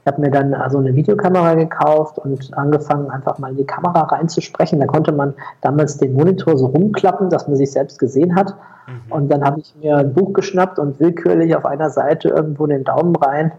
Ich 0.09 0.13
habe 0.15 0.23
mir 0.23 0.31
dann 0.31 0.55
also 0.55 0.79
eine 0.79 0.97
Videokamera 0.97 1.53
gekauft 1.53 2.17
und 2.17 2.57
angefangen, 2.57 3.11
einfach 3.11 3.39
mal 3.39 3.51
in 3.51 3.59
die 3.59 3.67
Kamera 3.67 4.05
reinzusprechen. 4.05 4.81
Da 4.81 4.87
konnte 4.87 5.13
man 5.13 5.35
damals 5.61 5.99
den 5.99 6.15
Monitor 6.15 6.57
so 6.57 6.65
rumklappen, 6.65 7.29
dass 7.29 7.47
man 7.47 7.59
sich 7.59 7.73
selbst 7.73 7.99
gesehen 7.99 8.35
hat. 8.35 8.55
Mhm. 8.87 9.13
Und 9.13 9.29
dann 9.29 9.45
habe 9.45 9.61
ich 9.61 9.75
mir 9.83 9.99
ein 9.99 10.15
Buch 10.15 10.33
geschnappt 10.33 10.79
und 10.79 10.99
willkürlich 10.99 11.55
auf 11.55 11.67
einer 11.67 11.91
Seite 11.91 12.31
irgendwo 12.31 12.67
den 12.67 12.85
Daumen 12.85 13.17
rein 13.17 13.53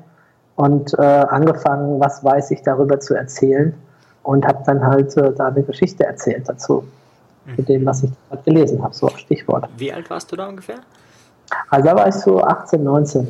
und 0.55 0.97
äh, 0.97 1.03
angefangen, 1.03 1.99
was 1.99 2.23
weiß 2.23 2.49
ich 2.49 2.63
darüber 2.63 2.99
zu 2.99 3.13
erzählen 3.13 3.75
und 4.23 4.47
habe 4.47 4.63
dann 4.65 4.83
halt 4.83 5.15
äh, 5.17 5.31
da 5.31 5.49
eine 5.49 5.61
Geschichte 5.61 6.03
erzählt 6.03 6.49
dazu, 6.49 6.83
mhm. 7.45 7.53
mit 7.57 7.69
dem, 7.69 7.85
was 7.85 8.01
ich 8.01 8.09
gerade 8.27 8.41
gelesen 8.41 8.81
habe, 8.81 8.95
so 8.95 9.07
Stichwort. 9.09 9.69
Wie 9.77 9.93
alt 9.93 10.09
warst 10.09 10.31
du 10.31 10.35
da 10.35 10.47
ungefähr? 10.47 10.79
Also 11.69 11.87
da 11.87 11.95
war 11.95 12.07
ich 12.07 12.15
so 12.15 12.41
18, 12.41 12.83
19. 12.83 13.27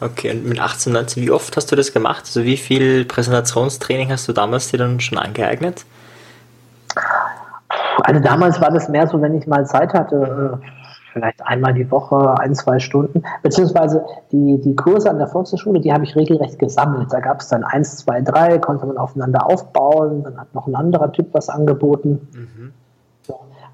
Okay, 0.00 0.30
und 0.30 0.46
mit 0.46 0.60
18, 0.60 0.92
19, 0.92 1.22
wie 1.22 1.30
oft 1.30 1.56
hast 1.56 1.72
du 1.72 1.76
das 1.76 1.92
gemacht? 1.92 2.24
Also 2.26 2.44
wie 2.44 2.56
viel 2.56 3.04
Präsentationstraining 3.04 4.10
hast 4.12 4.28
du 4.28 4.32
damals 4.32 4.70
dir 4.70 4.78
dann 4.78 5.00
schon 5.00 5.18
angeeignet? 5.18 5.84
Also 8.02 8.20
damals 8.20 8.60
war 8.60 8.70
das 8.70 8.88
mehr 8.88 9.06
so, 9.06 9.20
wenn 9.22 9.34
ich 9.34 9.46
mal 9.46 9.66
Zeit 9.66 9.94
hatte, 9.94 10.60
äh, 10.62 10.66
vielleicht 11.12 11.46
einmal 11.46 11.72
die 11.72 11.90
Woche, 11.90 12.38
ein, 12.38 12.54
zwei 12.54 12.78
Stunden, 12.78 13.22
beziehungsweise 13.42 14.04
die, 14.32 14.60
die 14.60 14.76
Kurse 14.76 15.08
an 15.08 15.16
der 15.16 15.28
Volkshochschule, 15.28 15.80
die 15.80 15.92
habe 15.92 16.04
ich 16.04 16.14
regelrecht 16.14 16.58
gesammelt. 16.58 17.10
Da 17.10 17.20
gab 17.20 17.40
es 17.40 17.48
dann 17.48 17.64
eins, 17.64 17.96
zwei, 17.96 18.20
drei, 18.20 18.58
konnte 18.58 18.84
man 18.84 18.98
aufeinander 18.98 19.46
aufbauen, 19.46 20.24
dann 20.24 20.38
hat 20.38 20.54
noch 20.54 20.66
ein 20.66 20.74
anderer 20.74 21.10
Typ 21.12 21.28
was 21.32 21.48
angeboten. 21.48 22.28
Mhm. 22.34 22.72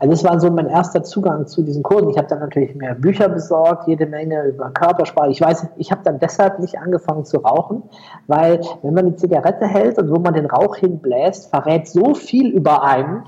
Also 0.02 0.14
das 0.14 0.24
war 0.24 0.40
so 0.40 0.50
mein 0.50 0.66
erster 0.66 1.04
Zugang 1.04 1.46
zu 1.46 1.62
diesen 1.62 1.84
Kursen. 1.84 2.10
Ich 2.10 2.18
habe 2.18 2.26
dann 2.26 2.40
natürlich 2.40 2.74
mehr 2.74 2.96
Bücher 2.96 3.28
besorgt, 3.28 3.86
jede 3.86 4.04
Menge 4.04 4.48
über 4.48 4.68
Körpersprache. 4.70 5.30
Ich 5.30 5.40
weiß, 5.40 5.68
ich 5.76 5.92
habe 5.92 6.00
dann 6.02 6.18
deshalb 6.18 6.58
nicht 6.58 6.76
angefangen 6.76 7.24
zu 7.24 7.36
rauchen, 7.38 7.84
weil 8.26 8.60
wenn 8.82 8.94
man 8.94 9.06
die 9.06 9.14
Zigarette 9.14 9.64
hält 9.64 9.98
und 9.98 10.10
wo 10.10 10.18
man 10.18 10.34
den 10.34 10.46
Rauch 10.46 10.74
hinbläst, 10.74 11.50
verrät 11.50 11.86
so 11.86 12.14
viel 12.14 12.48
über 12.50 12.82
einen 12.82 13.22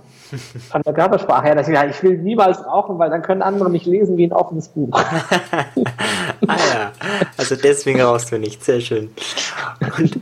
von 0.69 0.83
der 0.83 0.95
Körpersprache 0.95 1.45
her, 1.45 1.55
dass 1.55 1.69
ich, 1.69 1.75
ja, 1.75 1.85
ich 1.85 2.03
will 2.03 2.19
niemals 2.19 2.67
rauchen, 2.67 2.99
weil 2.99 3.09
dann 3.09 3.23
können 3.23 3.43
andere 3.43 3.71
mich 3.71 3.87
lesen 3.87 4.17
wie 4.17 4.27
ein 4.27 4.33
offenes 4.33 4.67
Buch. 4.67 4.91
ah 4.97 5.77
ja, 6.49 6.91
also 7.39 7.55
deswegen 7.55 8.01
rauchst 8.01 8.33
du 8.33 8.39
nicht. 8.41 8.65
Sehr 8.65 8.81
schön. 8.81 9.11
Und 9.97 10.19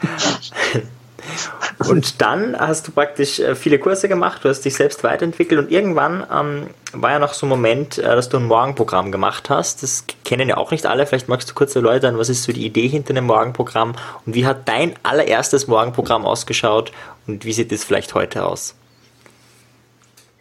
und 1.88 2.20
dann 2.20 2.58
hast 2.58 2.88
du 2.88 2.92
praktisch 2.92 3.40
äh, 3.40 3.54
viele 3.54 3.78
Kurse 3.78 4.08
gemacht, 4.08 4.44
du 4.44 4.48
hast 4.48 4.64
dich 4.64 4.74
selbst 4.74 5.04
weiterentwickelt 5.04 5.60
und 5.60 5.70
irgendwann 5.70 6.26
ähm, 6.32 6.66
war 6.92 7.12
ja 7.12 7.18
noch 7.18 7.34
so 7.34 7.46
ein 7.46 7.48
Moment, 7.48 7.98
äh, 7.98 8.02
dass 8.02 8.28
du 8.28 8.38
ein 8.38 8.44
Morgenprogramm 8.44 9.12
gemacht 9.12 9.50
hast. 9.50 9.82
Das 9.82 10.04
kennen 10.24 10.48
ja 10.48 10.56
auch 10.56 10.70
nicht 10.70 10.86
alle. 10.86 11.06
Vielleicht 11.06 11.28
magst 11.28 11.50
du 11.50 11.54
kurz 11.54 11.74
erläutern, 11.74 12.18
was 12.18 12.28
ist 12.28 12.44
so 12.44 12.52
die 12.52 12.66
Idee 12.66 12.88
hinter 12.88 13.10
einem 13.10 13.26
Morgenprogramm 13.26 13.94
und 14.26 14.34
wie 14.34 14.46
hat 14.46 14.68
dein 14.68 14.94
allererstes 15.02 15.66
Morgenprogramm 15.66 16.24
ausgeschaut 16.24 16.92
und 17.26 17.44
wie 17.44 17.52
sieht 17.52 17.72
es 17.72 17.84
vielleicht 17.84 18.14
heute 18.14 18.44
aus? 18.44 18.74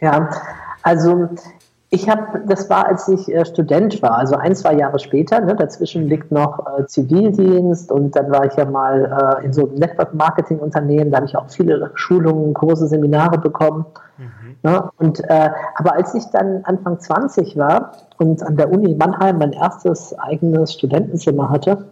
Ja, 0.00 0.30
also 0.82 1.28
ich 1.94 2.08
habe, 2.08 2.40
das 2.46 2.70
war, 2.70 2.86
als 2.86 3.06
ich 3.06 3.30
äh, 3.30 3.44
Student 3.44 4.00
war, 4.00 4.16
also 4.16 4.36
ein, 4.36 4.56
zwei 4.56 4.74
Jahre 4.74 4.98
später. 4.98 5.40
Ne, 5.42 5.54
dazwischen 5.54 6.08
liegt 6.08 6.32
noch 6.32 6.78
äh, 6.78 6.86
Zivildienst 6.86 7.92
und 7.92 8.16
dann 8.16 8.30
war 8.30 8.46
ich 8.46 8.54
ja 8.54 8.64
mal 8.64 9.38
äh, 9.42 9.44
in 9.44 9.52
so 9.52 9.68
einem 9.68 9.74
Network-Marketing-Unternehmen. 9.74 11.10
Da 11.10 11.18
habe 11.18 11.26
ich 11.26 11.36
auch 11.36 11.50
viele 11.50 11.90
Schulungen, 11.92 12.54
große 12.54 12.88
Seminare 12.88 13.36
bekommen. 13.36 13.84
Mhm. 14.16 14.56
Ne, 14.62 14.90
und, 14.96 15.20
äh, 15.28 15.50
aber 15.74 15.92
als 15.92 16.14
ich 16.14 16.24
dann 16.32 16.62
Anfang 16.64 16.98
20 16.98 17.58
war 17.58 17.92
und 18.16 18.42
an 18.42 18.56
der 18.56 18.72
Uni 18.72 18.94
Mannheim 18.94 19.36
mein 19.36 19.52
erstes 19.52 20.18
eigenes 20.18 20.72
Studentenzimmer 20.72 21.50
hatte, 21.50 21.84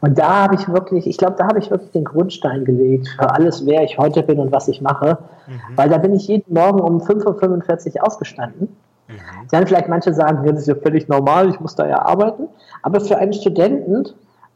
und 0.00 0.18
da 0.18 0.42
habe 0.42 0.56
ich 0.56 0.68
wirklich, 0.68 1.06
ich 1.06 1.18
glaube, 1.18 1.36
da 1.38 1.46
habe 1.46 1.60
ich 1.60 1.70
wirklich 1.70 1.92
den 1.92 2.04
Grundstein 2.04 2.64
gelegt 2.64 3.08
für 3.16 3.30
alles, 3.30 3.64
wer 3.64 3.84
ich 3.84 3.96
heute 3.96 4.22
bin 4.24 4.40
und 4.40 4.50
was 4.50 4.66
ich 4.66 4.80
mache. 4.80 5.18
Mhm. 5.46 5.76
Weil 5.76 5.88
da 5.88 5.98
bin 5.98 6.14
ich 6.14 6.26
jeden 6.26 6.52
Morgen 6.52 6.80
um 6.80 6.98
5.45 6.98 7.96
Uhr 7.96 8.06
ausgestanden 8.06 8.68
Mhm. 9.08 9.48
Dann 9.50 9.66
vielleicht 9.66 9.88
manche 9.88 10.12
sagen, 10.12 10.44
ja, 10.44 10.52
das 10.52 10.62
ist 10.62 10.68
ja 10.68 10.74
völlig 10.74 11.08
normal, 11.08 11.50
ich 11.50 11.60
muss 11.60 11.74
da 11.74 11.86
ja 11.86 12.04
arbeiten. 12.04 12.48
Aber 12.82 13.00
für 13.00 13.18
einen 13.18 13.32
Studenten 13.32 14.06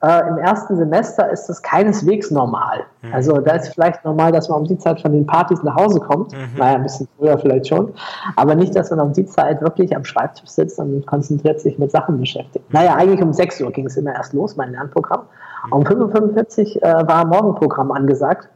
äh, 0.02 0.28
im 0.28 0.38
ersten 0.38 0.76
Semester 0.76 1.30
ist 1.30 1.46
das 1.48 1.62
keineswegs 1.62 2.30
normal. 2.30 2.84
Mhm. 3.02 3.12
Also 3.12 3.38
da 3.38 3.52
ist 3.56 3.68
vielleicht 3.68 4.04
normal, 4.04 4.32
dass 4.32 4.48
man 4.48 4.60
um 4.60 4.66
die 4.66 4.78
Zeit 4.78 5.00
von 5.00 5.12
den 5.12 5.26
Partys 5.26 5.62
nach 5.62 5.76
Hause 5.76 6.00
kommt. 6.00 6.32
Mhm. 6.32 6.56
Naja, 6.56 6.76
ein 6.76 6.82
bisschen 6.82 7.06
früher 7.18 7.38
vielleicht 7.38 7.68
schon. 7.68 7.92
Aber 8.36 8.54
nicht, 8.54 8.74
dass 8.74 8.90
man 8.90 9.00
um 9.00 9.12
die 9.12 9.26
Zeit 9.26 9.60
wirklich 9.60 9.94
am 9.94 10.04
Schreibtisch 10.04 10.48
sitzt 10.48 10.78
und 10.78 11.06
konzentriert 11.06 11.60
sich 11.60 11.78
mit 11.78 11.90
Sachen 11.90 12.18
beschäftigt. 12.18 12.64
Mhm. 12.70 12.78
Naja, 12.78 12.94
eigentlich 12.96 13.20
um 13.20 13.32
6 13.32 13.60
Uhr 13.60 13.70
ging 13.72 13.86
es 13.86 13.96
immer 13.96 14.14
erst 14.14 14.32
los, 14.32 14.56
mein 14.56 14.72
Lernprogramm. 14.72 15.22
Mhm. 15.66 15.72
Um 15.72 15.82
5.45 15.82 16.76
Uhr 16.76 16.82
äh, 16.82 17.06
war 17.06 17.26
Morgenprogramm 17.26 17.92
angesagt. 17.92 18.48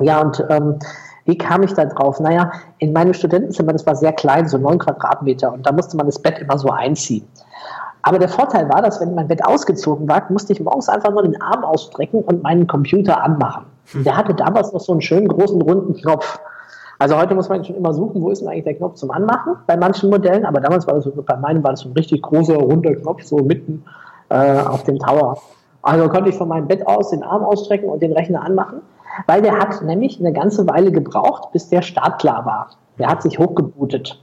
Ja, 0.00 0.22
und 0.22 0.42
ähm, 0.48 0.78
wie 1.24 1.38
kam 1.38 1.62
ich 1.62 1.72
da 1.74 1.84
drauf? 1.84 2.20
Naja, 2.20 2.52
in 2.78 2.92
meinem 2.92 3.14
Studentenzimmer, 3.14 3.72
das 3.72 3.86
war 3.86 3.94
sehr 3.94 4.12
klein, 4.12 4.48
so 4.48 4.58
neun 4.58 4.78
Quadratmeter, 4.78 5.52
und 5.52 5.66
da 5.66 5.72
musste 5.72 5.96
man 5.96 6.06
das 6.06 6.18
Bett 6.18 6.38
immer 6.38 6.58
so 6.58 6.68
einziehen. 6.70 7.26
Aber 8.02 8.18
der 8.18 8.28
Vorteil 8.28 8.68
war, 8.68 8.82
dass 8.82 9.00
wenn 9.00 9.14
mein 9.14 9.28
Bett 9.28 9.44
ausgezogen 9.44 10.08
war, 10.08 10.24
musste 10.28 10.52
ich 10.52 10.60
morgens 10.60 10.88
einfach 10.88 11.12
nur 11.12 11.22
den 11.22 11.40
Arm 11.40 11.64
ausstrecken 11.64 12.22
und 12.22 12.42
meinen 12.42 12.66
Computer 12.66 13.22
anmachen. 13.22 13.66
Hm. 13.92 14.02
Der 14.04 14.16
hatte 14.16 14.34
damals 14.34 14.72
noch 14.72 14.80
so 14.80 14.92
einen 14.92 15.00
schönen 15.00 15.28
großen 15.28 15.62
runden 15.62 15.94
Knopf. 15.94 16.40
Also 16.98 17.16
heute 17.16 17.34
muss 17.34 17.48
man 17.48 17.64
schon 17.64 17.76
immer 17.76 17.94
suchen, 17.94 18.20
wo 18.20 18.30
ist 18.30 18.42
denn 18.42 18.48
eigentlich 18.48 18.64
der 18.64 18.74
Knopf 18.74 18.94
zum 18.94 19.10
Anmachen 19.12 19.56
bei 19.66 19.76
manchen 19.76 20.10
Modellen, 20.10 20.44
aber 20.44 20.60
damals 20.60 20.86
war 20.86 20.94
das 20.94 21.04
so, 21.04 21.10
bei 21.10 21.36
meinem 21.36 21.62
war 21.62 21.72
das 21.72 21.80
so 21.80 21.88
ein 21.88 21.92
richtig 21.92 22.22
großer 22.22 22.56
runder 22.56 22.94
Knopf, 22.94 23.22
so 23.22 23.38
mitten 23.38 23.84
äh, 24.28 24.60
auf 24.60 24.82
dem 24.84 24.98
Tower. 24.98 25.38
Also 25.82 26.08
konnte 26.08 26.30
ich 26.30 26.36
von 26.36 26.48
meinem 26.48 26.68
Bett 26.68 26.86
aus 26.86 27.10
den 27.10 27.22
Arm 27.22 27.42
ausstrecken 27.44 27.88
und 27.88 28.02
den 28.02 28.12
Rechner 28.12 28.42
anmachen 28.42 28.82
weil 29.26 29.42
der 29.42 29.58
hat 29.58 29.82
nämlich 29.82 30.18
eine 30.18 30.32
ganze 30.32 30.66
Weile 30.68 30.92
gebraucht, 30.92 31.52
bis 31.52 31.68
der 31.68 31.82
startklar 31.82 32.44
war. 32.46 32.70
Der 32.98 33.08
hat 33.08 33.22
sich 33.22 33.38
hochgebootet. 33.38 34.22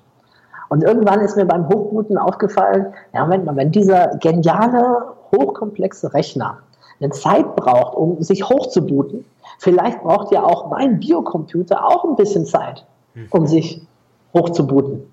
Und 0.69 0.83
irgendwann 0.83 1.21
ist 1.21 1.35
mir 1.35 1.45
beim 1.45 1.67
Hochbooten 1.67 2.17
aufgefallen, 2.17 2.93
ja, 3.13 3.23
Moment 3.23 3.45
mal, 3.45 3.55
wenn 3.55 3.71
dieser 3.71 4.17
geniale, 4.17 5.15
hochkomplexe 5.35 6.13
Rechner 6.13 6.59
eine 6.99 7.09
Zeit 7.11 7.55
braucht, 7.55 7.95
um 7.95 8.21
sich 8.21 8.47
hochzubooten, 8.47 9.25
vielleicht 9.57 10.01
braucht 10.01 10.31
ja 10.31 10.43
auch 10.43 10.69
mein 10.69 10.99
Biocomputer 10.99 11.83
auch 11.85 12.03
ein 12.05 12.15
bisschen 12.15 12.45
Zeit, 12.45 12.85
um 13.31 13.47
sich 13.47 13.81
hochzubooten. 14.33 15.03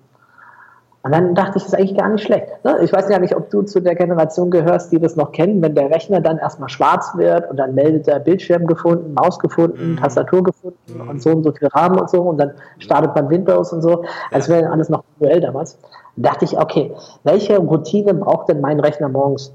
Und 1.03 1.13
dann 1.13 1.35
dachte 1.35 1.57
ich, 1.57 1.63
das 1.63 1.73
ist 1.73 1.79
eigentlich 1.79 1.97
gar 1.97 2.09
nicht 2.09 2.23
schlecht. 2.23 2.47
Ne? 2.65 2.79
Ich 2.81 2.91
weiß 2.91 3.07
ja 3.09 3.19
nicht, 3.19 3.35
ob 3.35 3.49
du 3.49 3.61
zu 3.61 3.79
der 3.79 3.95
Generation 3.95 4.51
gehörst, 4.51 4.91
die 4.91 4.99
das 4.99 5.15
noch 5.15 5.31
kennen, 5.31 5.61
wenn 5.61 5.73
der 5.73 5.89
Rechner 5.89 6.19
dann 6.19 6.37
erstmal 6.37 6.69
schwarz 6.69 7.11
wird 7.15 7.49
und 7.49 7.57
dann 7.57 7.75
meldet 7.75 8.07
er 8.07 8.19
Bildschirm 8.19 8.67
gefunden, 8.67 9.13
Maus 9.13 9.39
gefunden, 9.39 9.91
mhm. 9.91 9.97
Tastatur 9.97 10.43
gefunden 10.43 10.77
mhm. 10.87 11.09
und 11.09 11.21
so 11.21 11.29
und 11.31 11.43
so 11.43 11.51
viel 11.53 11.67
Rahmen 11.69 11.99
und 11.99 12.09
so 12.09 12.21
und 12.21 12.37
dann 12.37 12.51
startet 12.79 13.15
man 13.15 13.29
Windows 13.29 13.71
und 13.71 13.81
so, 13.81 14.03
als 14.31 14.49
wäre 14.49 14.69
alles 14.69 14.89
noch 14.89 15.03
manuell 15.19 15.39
damals. 15.39 15.77
Da 16.17 16.31
dachte 16.31 16.45
ich, 16.45 16.59
okay, 16.59 16.93
welche 17.23 17.57
Routine 17.57 18.13
braucht 18.13 18.49
denn 18.49 18.59
mein 18.59 18.79
Rechner 18.79 19.07
morgens? 19.07 19.53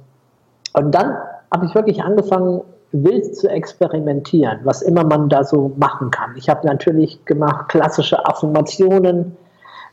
Und 0.75 0.95
dann 0.95 1.19
habe 1.53 1.67
ich 1.67 1.75
wirklich 1.75 2.03
angefangen, 2.03 2.63
wild 2.93 3.37
zu 3.37 3.49
experimentieren, 3.49 4.61
was 4.65 4.83
immer 4.83 5.05
man 5.05 5.29
da 5.29 5.45
so 5.45 5.73
machen 5.77 6.11
kann. 6.11 6.35
Ich 6.37 6.49
habe 6.49 6.67
natürlich 6.67 7.25
gemacht 7.25 7.69
klassische 7.69 8.25
Affirmationen, 8.27 9.37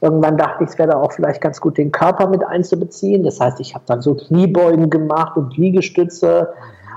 Irgendwann 0.01 0.37
dachte 0.37 0.63
ich, 0.63 0.69
es 0.69 0.77
wäre 0.77 0.97
auch 0.97 1.11
vielleicht 1.11 1.41
ganz 1.41 1.59
gut, 1.59 1.77
den 1.77 1.91
Körper 1.91 2.27
mit 2.27 2.43
einzubeziehen. 2.43 3.23
Das 3.23 3.39
heißt, 3.39 3.59
ich 3.59 3.75
habe 3.75 3.83
dann 3.87 4.01
so 4.01 4.15
Kniebeugen 4.15 4.89
gemacht 4.89 5.35
und 5.35 5.57
Liegestütze. 5.57 6.53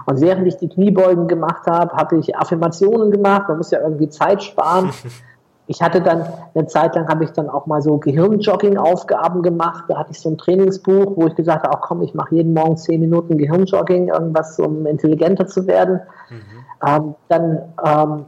Und 0.06 0.20
während 0.20 0.46
ich 0.46 0.56
die 0.56 0.68
Kniebeugen 0.68 1.26
gemacht 1.26 1.66
habe, 1.66 1.92
habe 1.96 2.18
ich 2.18 2.36
Affirmationen 2.36 3.10
gemacht. 3.10 3.48
Man 3.48 3.58
muss 3.58 3.70
ja 3.70 3.80
irgendwie 3.80 4.08
Zeit 4.08 4.42
sparen. 4.42 4.90
ich 5.66 5.82
hatte 5.82 6.00
dann 6.00 6.24
eine 6.54 6.66
Zeit 6.66 6.94
lang 6.94 7.08
habe 7.08 7.24
ich 7.24 7.30
dann 7.30 7.48
auch 7.48 7.66
mal 7.66 7.82
so 7.82 7.98
Gehirnjogging-Aufgaben 7.98 9.42
gemacht. 9.42 9.84
Da 9.88 9.98
hatte 9.98 10.12
ich 10.12 10.20
so 10.20 10.30
ein 10.30 10.38
Trainingsbuch, 10.38 11.16
wo 11.16 11.26
ich 11.26 11.34
gesagt 11.34 11.64
habe, 11.64 11.76
ach 11.76 11.80
komm, 11.80 12.02
ich 12.02 12.14
mache 12.14 12.36
jeden 12.36 12.54
Morgen 12.54 12.76
zehn 12.76 13.00
Minuten 13.00 13.36
Gehirnjogging, 13.36 14.08
irgendwas, 14.08 14.58
um 14.60 14.86
intelligenter 14.86 15.46
zu 15.46 15.66
werden. 15.66 16.00
Mhm. 16.30 16.86
Ähm, 16.86 17.14
dann 17.28 17.62
ähm, 17.84 18.26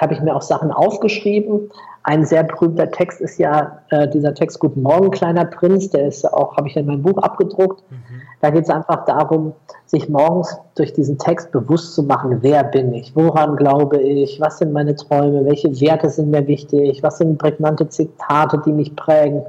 habe 0.00 0.14
ich 0.14 0.20
mir 0.20 0.34
auch 0.34 0.42
Sachen 0.42 0.70
aufgeschrieben. 0.70 1.70
Ein 2.02 2.24
sehr 2.24 2.44
berühmter 2.44 2.90
Text 2.90 3.20
ist 3.20 3.38
ja 3.38 3.78
äh, 3.90 4.08
dieser 4.08 4.32
Text 4.32 4.58
Guten 4.58 4.80
Morgen, 4.82 5.10
kleiner 5.10 5.44
Prinz, 5.44 5.90
der 5.90 6.08
ist 6.08 6.24
auch, 6.24 6.56
habe 6.56 6.66
ich 6.68 6.76
in 6.76 6.86
meinem 6.86 7.02
Buch 7.02 7.18
abgedruckt. 7.18 7.82
Mhm. 7.90 8.22
Da 8.40 8.48
geht 8.48 8.64
es 8.64 8.70
einfach 8.70 9.04
darum, 9.04 9.52
sich 9.84 10.08
morgens 10.08 10.58
durch 10.76 10.94
diesen 10.94 11.18
Text 11.18 11.52
bewusst 11.52 11.94
zu 11.94 12.02
machen, 12.02 12.38
wer 12.40 12.64
bin 12.64 12.94
ich, 12.94 13.14
woran 13.14 13.56
glaube 13.56 13.98
ich, 13.98 14.40
was 14.40 14.58
sind 14.58 14.72
meine 14.72 14.96
Träume, 14.96 15.44
welche 15.44 15.78
Werte 15.78 16.08
sind 16.08 16.30
mir 16.30 16.46
wichtig, 16.46 17.02
was 17.02 17.18
sind 17.18 17.36
prägnante 17.36 17.86
Zitate, 17.88 18.62
die 18.64 18.72
mich 18.72 18.96
prägen. 18.96 19.42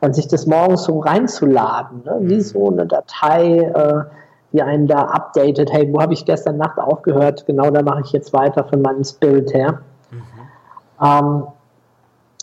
Und 0.00 0.14
sich 0.14 0.28
das 0.28 0.46
morgens 0.46 0.84
so 0.84 1.00
reinzuladen, 1.00 2.02
ne? 2.04 2.16
wie 2.20 2.36
mhm. 2.36 2.40
so 2.40 2.70
eine 2.70 2.86
Datei, 2.86 3.58
äh, 3.58 4.04
die 4.52 4.62
einen 4.62 4.86
da 4.86 5.02
updatet, 5.02 5.72
hey, 5.72 5.92
wo 5.92 6.00
habe 6.00 6.12
ich 6.14 6.24
gestern 6.24 6.56
Nacht 6.56 6.78
aufgehört, 6.78 7.46
genau 7.46 7.70
da 7.70 7.82
mache 7.82 8.02
ich 8.04 8.12
jetzt 8.12 8.32
weiter 8.32 8.64
von 8.64 8.80
meinem 8.80 9.04
Spirit 9.04 9.52
her. 9.52 9.80
Mhm. 10.10 10.22
Ähm, 11.02 11.42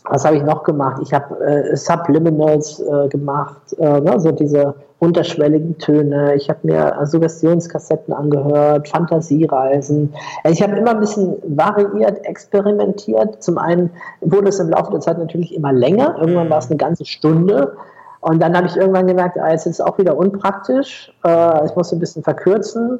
was 0.09 0.25
habe 0.25 0.37
ich 0.37 0.43
noch 0.43 0.63
gemacht? 0.63 1.01
Ich 1.03 1.13
habe 1.13 1.39
äh, 1.45 1.75
Subliminals 1.75 2.79
äh, 2.79 3.07
gemacht, 3.09 3.73
äh, 3.77 3.99
ne, 3.99 4.19
so 4.19 4.31
diese 4.31 4.75
unterschwelligen 4.99 5.77
Töne. 5.77 6.35
Ich 6.35 6.49
habe 6.49 6.59
mir 6.63 6.97
Suggestionskassetten 7.03 8.13
angehört, 8.13 8.89
Fantasiereisen. 8.89 10.13
Also 10.43 10.55
ich 10.55 10.63
habe 10.67 10.77
immer 10.77 10.91
ein 10.91 10.99
bisschen 10.99 11.35
variiert, 11.43 12.25
experimentiert. 12.25 13.43
Zum 13.43 13.57
einen 13.57 13.91
wurde 14.21 14.49
es 14.49 14.59
im 14.59 14.69
Laufe 14.69 14.91
der 14.91 15.01
Zeit 15.01 15.19
natürlich 15.19 15.53
immer 15.53 15.71
länger. 15.71 16.15
Irgendwann 16.19 16.49
war 16.49 16.57
es 16.57 16.69
eine 16.69 16.77
ganze 16.77 17.05
Stunde. 17.05 17.73
Und 18.21 18.41
dann 18.41 18.57
habe 18.57 18.67
ich 18.67 18.75
irgendwann 18.75 19.05
gemerkt, 19.05 19.37
ah, 19.39 19.51
jetzt 19.51 19.67
ist 19.67 19.79
es 19.79 19.81
auch 19.81 19.97
wieder 19.99 20.17
unpraktisch. 20.17 21.13
Äh, 21.23 21.65
ich 21.65 21.75
muss 21.75 21.93
ein 21.93 21.99
bisschen 21.99 22.23
verkürzen. 22.23 22.99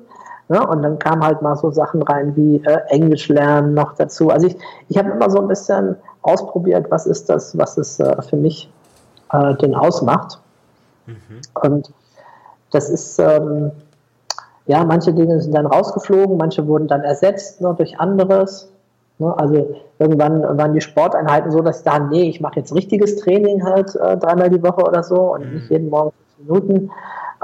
Ja, 0.50 0.64
und 0.64 0.82
dann 0.82 0.98
kamen 0.98 1.24
halt 1.24 1.42
mal 1.42 1.56
so 1.58 1.72
Sachen 1.72 2.02
rein 2.04 2.36
wie 2.36 2.58
äh, 2.66 2.80
Englisch 2.88 3.28
lernen 3.28 3.74
noch 3.74 3.96
dazu. 3.96 4.30
Also 4.30 4.48
ich, 4.48 4.58
ich 4.88 4.98
habe 4.98 5.12
immer 5.12 5.30
so 5.30 5.40
ein 5.40 5.48
bisschen 5.48 5.98
ausprobiert, 6.22 6.90
was 6.90 7.06
ist 7.06 7.30
das, 7.30 7.58
was 7.58 7.78
es 7.78 8.00
äh, 8.00 8.22
für 8.22 8.38
mich 8.38 8.72
äh, 9.32 9.56
denn 9.56 9.76
ausmacht. 9.76 10.40
Mhm. 11.06 11.42
Und 11.62 11.94
das 12.72 12.90
ist, 12.90 13.20
ähm, 13.20 13.72
ja, 14.68 14.84
manche 14.84 15.14
Dinge 15.14 15.40
sind 15.42 15.54
dann 15.54 15.66
rausgeflogen, 15.66 16.38
manche 16.38 16.68
wurden 16.68 16.88
dann 16.88 17.02
ersetzt 17.02 17.62
ne, 17.62 17.74
durch 17.78 18.00
anderes. 18.00 18.70
Ne, 19.20 19.34
also 19.38 19.76
irgendwann 20.00 20.44
waren 20.58 20.74
die 20.74 20.82
Sporteinheiten 20.82 21.52
so, 21.52 21.62
dass 21.62 21.80
ich 21.80 21.84
dachte, 21.84 22.08
nee, 22.10 22.30
ich 22.30 22.42
mache 22.42 22.60
jetzt 22.60 22.74
richtiges 22.74 23.18
Training 23.18 23.64
halt 23.64 23.96
äh, 23.96 24.18
dreimal 24.18 24.50
die 24.50 24.62
Woche 24.62 24.84
oder 24.84 25.04
so 25.04 25.34
und 25.34 25.46
mhm. 25.46 25.54
nicht 25.56 25.70
jeden 25.70 25.90
Morgen 25.90 26.12
fünf 26.36 26.48
Minuten. 26.48 26.92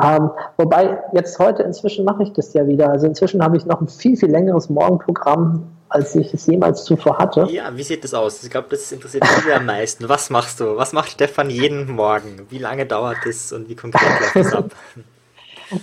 Ähm, 0.01 0.31
wobei 0.57 0.99
jetzt 1.13 1.37
heute 1.39 1.63
inzwischen 1.63 2.05
mache 2.05 2.23
ich 2.23 2.33
das 2.33 2.53
ja 2.53 2.67
wieder. 2.67 2.89
Also 2.89 3.07
inzwischen 3.07 3.43
habe 3.43 3.57
ich 3.57 3.65
noch 3.65 3.81
ein 3.81 3.87
viel, 3.87 4.17
viel 4.17 4.31
längeres 4.31 4.69
Morgenprogramm, 4.69 5.67
als 5.89 6.15
ich 6.15 6.33
es 6.33 6.47
jemals 6.47 6.83
zuvor 6.85 7.19
hatte. 7.19 7.47
Ja, 7.51 7.75
wie 7.75 7.83
sieht 7.83 8.03
das 8.03 8.13
aus? 8.13 8.43
Ich 8.43 8.49
glaube, 8.49 8.67
das 8.71 8.91
interessiert 8.91 9.23
mich 9.23 9.53
am 9.53 9.65
meisten. 9.65 10.09
Was 10.09 10.29
machst 10.29 10.59
du? 10.59 10.75
Was 10.77 10.93
macht 10.93 11.11
Stefan 11.11 11.49
jeden 11.49 11.91
Morgen? 11.91 12.47
Wie 12.49 12.57
lange 12.57 12.85
dauert 12.85 13.17
das 13.25 13.51
und 13.51 13.69
wie 13.69 13.75
konkret 13.75 14.09
läuft 14.19 14.35
das 14.35 14.53
ab? 14.53 14.71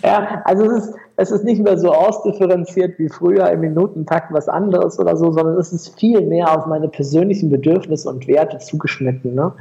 Ja, 0.03 0.43
also 0.45 0.65
es 0.65 0.85
ist, 0.85 0.95
es 1.17 1.31
ist 1.31 1.45
nicht 1.45 1.63
mehr 1.63 1.79
so 1.79 1.93
ausdifferenziert 1.93 2.99
wie 2.99 3.09
früher 3.09 3.51
im 3.51 3.61
Minutentakt 3.61 4.33
was 4.33 4.49
anderes 4.49 4.99
oder 4.99 5.17
so, 5.17 5.33
sondern 5.33 5.57
es 5.59 5.73
ist 5.73 5.99
viel 5.99 6.23
mehr 6.23 6.57
auf 6.57 6.67
meine 6.67 6.89
persönlichen 6.89 7.51
Bedürfnisse 7.51 8.09
und 8.09 8.27
Werte 8.27 8.59
zugeschnitten. 8.59 9.35
Ne? 9.35 9.53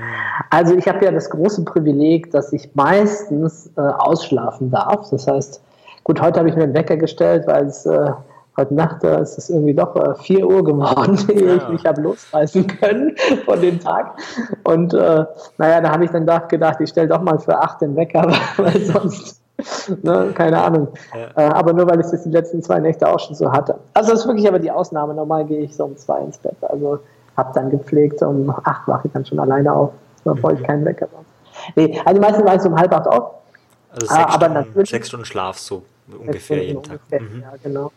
Also 0.49 0.75
ich 0.75 0.87
habe 0.87 1.03
ja 1.03 1.11
das 1.11 1.29
große 1.29 1.65
Privileg, 1.65 2.31
dass 2.31 2.53
ich 2.53 2.69
meistens 2.75 3.71
äh, 3.75 3.81
ausschlafen 3.81 4.71
darf. 4.71 5.09
Das 5.09 5.27
heißt, 5.27 5.61
gut, 6.03 6.21
heute 6.21 6.39
habe 6.39 6.49
ich 6.49 6.55
mir 6.55 6.63
einen 6.63 6.73
Wecker 6.73 6.97
gestellt, 6.97 7.45
weil 7.47 7.65
es 7.65 7.85
äh, 7.85 8.11
heute 8.59 8.73
Nacht 8.75 9.03
äh, 9.03 9.21
ist 9.21 9.37
es 9.37 9.49
irgendwie 9.49 9.73
doch 9.73 9.95
äh, 9.95 10.15
4 10.15 10.47
Uhr 10.47 10.63
geworden, 10.63 11.17
ehe 11.29 11.55
ich 11.55 11.67
mich 11.69 11.85
habe 11.85 12.01
losreißen 12.01 12.67
können 12.67 13.15
von 13.45 13.59
dem 13.61 13.79
Tag. 13.79 14.17
Und 14.63 14.93
äh, 14.93 15.25
naja, 15.57 15.81
da 15.81 15.91
habe 15.91 16.05
ich 16.05 16.11
dann 16.11 16.25
gedacht, 16.25 16.79
ich 16.81 16.89
stelle 16.89 17.07
doch 17.07 17.21
mal 17.21 17.39
für 17.39 17.57
8 17.57 17.81
den 17.81 17.95
Wecker, 17.95 18.31
weil 18.57 18.79
sonst 18.81 19.38
ne, 20.03 20.31
keine 20.35 20.61
Ahnung. 20.61 20.89
Ja. 21.13 21.47
Äh, 21.47 21.49
aber 21.51 21.73
nur 21.73 21.87
weil 21.89 21.99
ich 21.99 22.07
das 22.07 22.23
die 22.23 22.29
letzten 22.29 22.61
zwei 22.61 22.79
Nächte 22.79 23.07
auch 23.07 23.19
schon 23.19 23.35
so 23.35 23.51
hatte. 23.51 23.75
Also 23.93 24.11
das 24.11 24.21
ist 24.21 24.27
wirklich 24.27 24.47
aber 24.47 24.59
die 24.59 24.71
Ausnahme. 24.71 25.13
Normal 25.13 25.45
gehe 25.45 25.59
ich 25.59 25.75
so 25.75 25.85
um 25.85 25.97
zwei 25.97 26.19
ins 26.21 26.37
Bett. 26.37 26.55
Also 26.61 26.99
habe 27.37 27.51
dann 27.53 27.69
gepflegt, 27.69 28.21
um 28.21 28.49
acht 28.49 28.87
wache 28.87 29.07
ich 29.07 29.13
dann 29.13 29.25
schon 29.25 29.39
alleine 29.39 29.73
auf, 29.73 29.91
bevor 30.23 30.53
ich 30.53 30.59
mhm. 30.59 30.65
keinen 30.65 30.85
Wecker 30.85 31.07
mache. 31.11 31.25
Nee, 31.75 32.01
also 32.05 32.21
meistens 32.21 32.45
war 32.45 32.55
ich 32.55 32.61
so 32.61 32.69
um 32.69 32.77
halb 32.77 32.93
acht 32.93 33.07
auf. 33.07 33.31
Also 33.91 34.07
sechs, 34.07 34.13
ah, 34.13 34.35
aber 34.35 34.61
Stunden, 34.61 34.85
sechs 34.85 35.07
Stunden 35.07 35.25
Schlaf 35.25 35.57
so 35.57 35.83
ungefähr 36.19 36.63
jeden 36.63 36.83
Tag. 36.83 36.99
Ungefähr, 37.11 37.21
mhm. 37.21 37.41
Ja, 37.41 37.53
genau. 37.63 37.91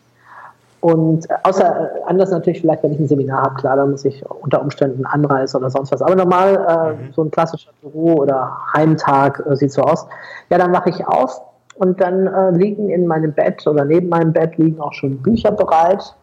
Und 0.83 1.29
äh, 1.29 1.35
außer 1.43 1.63
äh, 1.63 2.03
anders 2.07 2.29
natürlich 2.31 2.59
vielleicht, 2.59 2.83
wenn 2.83 2.91
ich 2.91 2.99
ein 2.99 3.07
Seminar 3.07 3.43
habe, 3.43 3.55
klar, 3.55 3.77
dann 3.77 3.91
muss 3.91 4.03
ich 4.03 4.21
unter 4.29 4.61
Umständen 4.61 5.05
anreisen 5.05 5.61
oder 5.61 5.69
sonst 5.69 5.93
was. 5.93 6.01
Aber 6.01 6.13
normal 6.13 6.55
äh, 6.99 7.03
mhm. 7.03 7.13
so 7.13 7.23
ein 7.23 7.31
klassischer 7.31 7.71
Büro- 7.81 8.15
oder 8.15 8.57
Heimtag 8.73 9.41
äh, 9.49 9.55
sieht 9.55 9.71
so 9.71 9.81
aus. 9.83 10.05
Ja, 10.49 10.57
dann 10.57 10.73
wache 10.73 10.89
ich 10.89 11.07
auf, 11.07 11.41
und 11.75 11.99
dann 11.99 12.27
äh, 12.27 12.51
liegen 12.51 12.89
in 12.89 13.07
meinem 13.07 13.33
Bett 13.33 13.65
oder 13.67 13.85
neben 13.85 14.09
meinem 14.09 14.33
Bett 14.33 14.57
liegen 14.57 14.79
auch 14.79 14.93
schon 14.93 15.17
Bücher 15.17 15.51
bereit, 15.51 16.15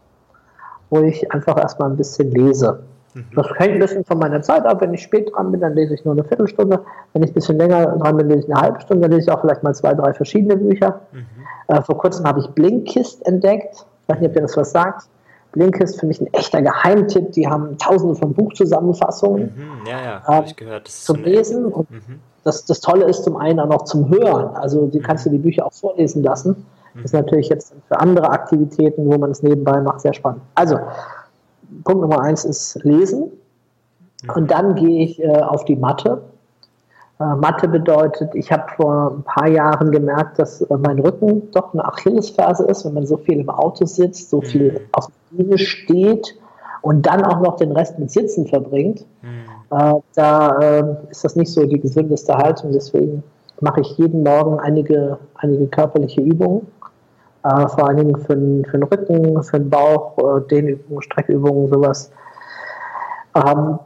wo 0.90 1.00
ich 1.00 1.30
einfach 1.32 1.58
erstmal 1.58 1.90
ein 1.90 1.96
bisschen 1.96 2.30
lese. 2.30 2.82
Mhm. 3.14 3.24
Das 3.34 3.46
hängt 3.56 3.74
ein 3.74 3.78
bisschen 3.80 4.04
von 4.04 4.18
meiner 4.18 4.42
Zeit 4.42 4.64
ab. 4.64 4.80
Wenn 4.80 4.94
ich 4.94 5.02
spät 5.02 5.30
dran 5.34 5.50
bin, 5.50 5.60
dann 5.60 5.74
lese 5.74 5.94
ich 5.94 6.04
nur 6.04 6.14
eine 6.14 6.24
Viertelstunde. 6.24 6.80
Wenn 7.12 7.22
ich 7.22 7.30
ein 7.30 7.34
bisschen 7.34 7.58
länger 7.58 7.96
dran 7.96 8.16
bin, 8.16 8.28
lese 8.28 8.40
ich 8.40 8.52
eine 8.52 8.60
halbe 8.60 8.80
Stunde. 8.80 9.02
Dann 9.02 9.10
lese 9.10 9.30
ich 9.30 9.36
auch 9.36 9.40
vielleicht 9.40 9.62
mal 9.62 9.74
zwei, 9.74 9.94
drei 9.94 10.12
verschiedene 10.14 10.56
Bücher. 10.56 11.00
Mhm. 11.12 11.26
Äh, 11.68 11.82
vor 11.82 11.98
kurzem 11.98 12.26
habe 12.26 12.40
ich 12.40 12.48
Blinkist 12.50 13.26
entdeckt. 13.26 13.86
Ich 14.02 14.08
weiß 14.08 14.20
nicht, 14.20 14.30
ob 14.30 14.36
ihr 14.36 14.42
das 14.42 14.56
was 14.56 14.70
sagt. 14.70 15.08
Blinkist 15.52 15.98
für 15.98 16.06
mich 16.06 16.20
ein 16.20 16.32
echter 16.32 16.62
Geheimtipp. 16.62 17.32
Die 17.32 17.48
haben 17.48 17.76
tausende 17.78 18.14
von 18.14 18.32
Buchzusammenfassungen 18.32 19.52
mhm, 19.56 19.86
ja, 19.86 20.00
ja, 20.00 20.38
äh, 20.38 20.44
ich 20.44 20.54
gehört. 20.54 20.86
Das 20.86 21.04
zum 21.04 21.24
Lesen. 21.24 21.64
Und 21.64 21.90
mhm 21.90 22.20
das, 22.44 22.64
das 22.64 22.80
Tolle 22.80 23.04
ist 23.04 23.24
zum 23.24 23.36
einen 23.36 23.60
auch 23.60 23.68
noch 23.68 23.84
zum 23.84 24.08
Hören. 24.08 24.56
Also 24.56 24.86
die 24.86 25.00
kannst 25.00 25.26
du 25.26 25.30
die 25.30 25.38
Bücher 25.38 25.66
auch 25.66 25.72
vorlesen 25.72 26.22
lassen. 26.22 26.66
Das 26.94 27.04
ist 27.04 27.12
natürlich 27.12 27.48
jetzt 27.48 27.72
für 27.86 28.00
andere 28.00 28.30
Aktivitäten, 28.30 29.06
wo 29.06 29.16
man 29.16 29.30
es 29.30 29.42
nebenbei 29.42 29.80
macht, 29.80 30.00
sehr 30.00 30.12
spannend. 30.12 30.42
Also, 30.54 30.78
Punkt 31.84 32.00
Nummer 32.00 32.20
eins 32.20 32.44
ist 32.44 32.82
Lesen. 32.82 33.30
Und 34.34 34.50
dann 34.50 34.74
gehe 34.74 35.04
ich 35.04 35.22
äh, 35.22 35.40
auf 35.40 35.64
die 35.64 35.76
Matte. 35.76 36.22
Äh, 37.20 37.36
Mathe 37.36 37.68
bedeutet, 37.68 38.34
ich 38.34 38.50
habe 38.50 38.64
vor 38.76 39.12
ein 39.16 39.22
paar 39.22 39.48
Jahren 39.48 39.92
gemerkt, 39.92 40.38
dass 40.38 40.62
äh, 40.62 40.76
mein 40.76 40.98
Rücken 40.98 41.50
doch 41.52 41.72
eine 41.72 41.84
Achillesferse 41.84 42.64
ist, 42.64 42.84
wenn 42.84 42.94
man 42.94 43.06
so 43.06 43.16
viel 43.16 43.40
im 43.40 43.48
Auto 43.48 43.86
sitzt, 43.86 44.30
so 44.30 44.40
viel 44.40 44.72
mhm. 44.72 44.78
auf 44.92 45.06
der 45.06 45.36
Bühne 45.36 45.58
steht 45.58 46.36
und 46.82 47.06
dann 47.06 47.24
auch 47.24 47.40
noch 47.40 47.56
den 47.56 47.72
Rest 47.72 47.98
mit 47.98 48.10
Sitzen 48.10 48.46
verbringt. 48.46 49.06
Äh, 49.70 49.94
da 50.14 50.58
äh, 50.58 50.96
ist 51.10 51.24
das 51.24 51.36
nicht 51.36 51.52
so 51.52 51.64
die 51.64 51.80
gesündeste 51.80 52.36
Haltung. 52.36 52.72
Deswegen 52.72 53.22
mache 53.60 53.80
ich 53.80 53.98
jeden 53.98 54.22
Morgen 54.22 54.58
einige, 54.58 55.18
einige 55.34 55.66
körperliche 55.68 56.20
Übungen, 56.20 56.66
äh, 57.44 57.68
vor 57.68 57.88
allen 57.88 57.98
Dingen 57.98 58.16
für, 58.16 58.36
den, 58.36 58.64
für 58.64 58.78
den 58.78 58.82
Rücken, 58.84 59.42
für 59.42 59.60
den 59.60 59.70
Bauch, 59.70 60.18
äh, 60.18 60.40
Dehnübungen, 60.48 61.02
Streckübungen, 61.02 61.68
sowas. 61.68 62.10
Ähm, 63.34 63.78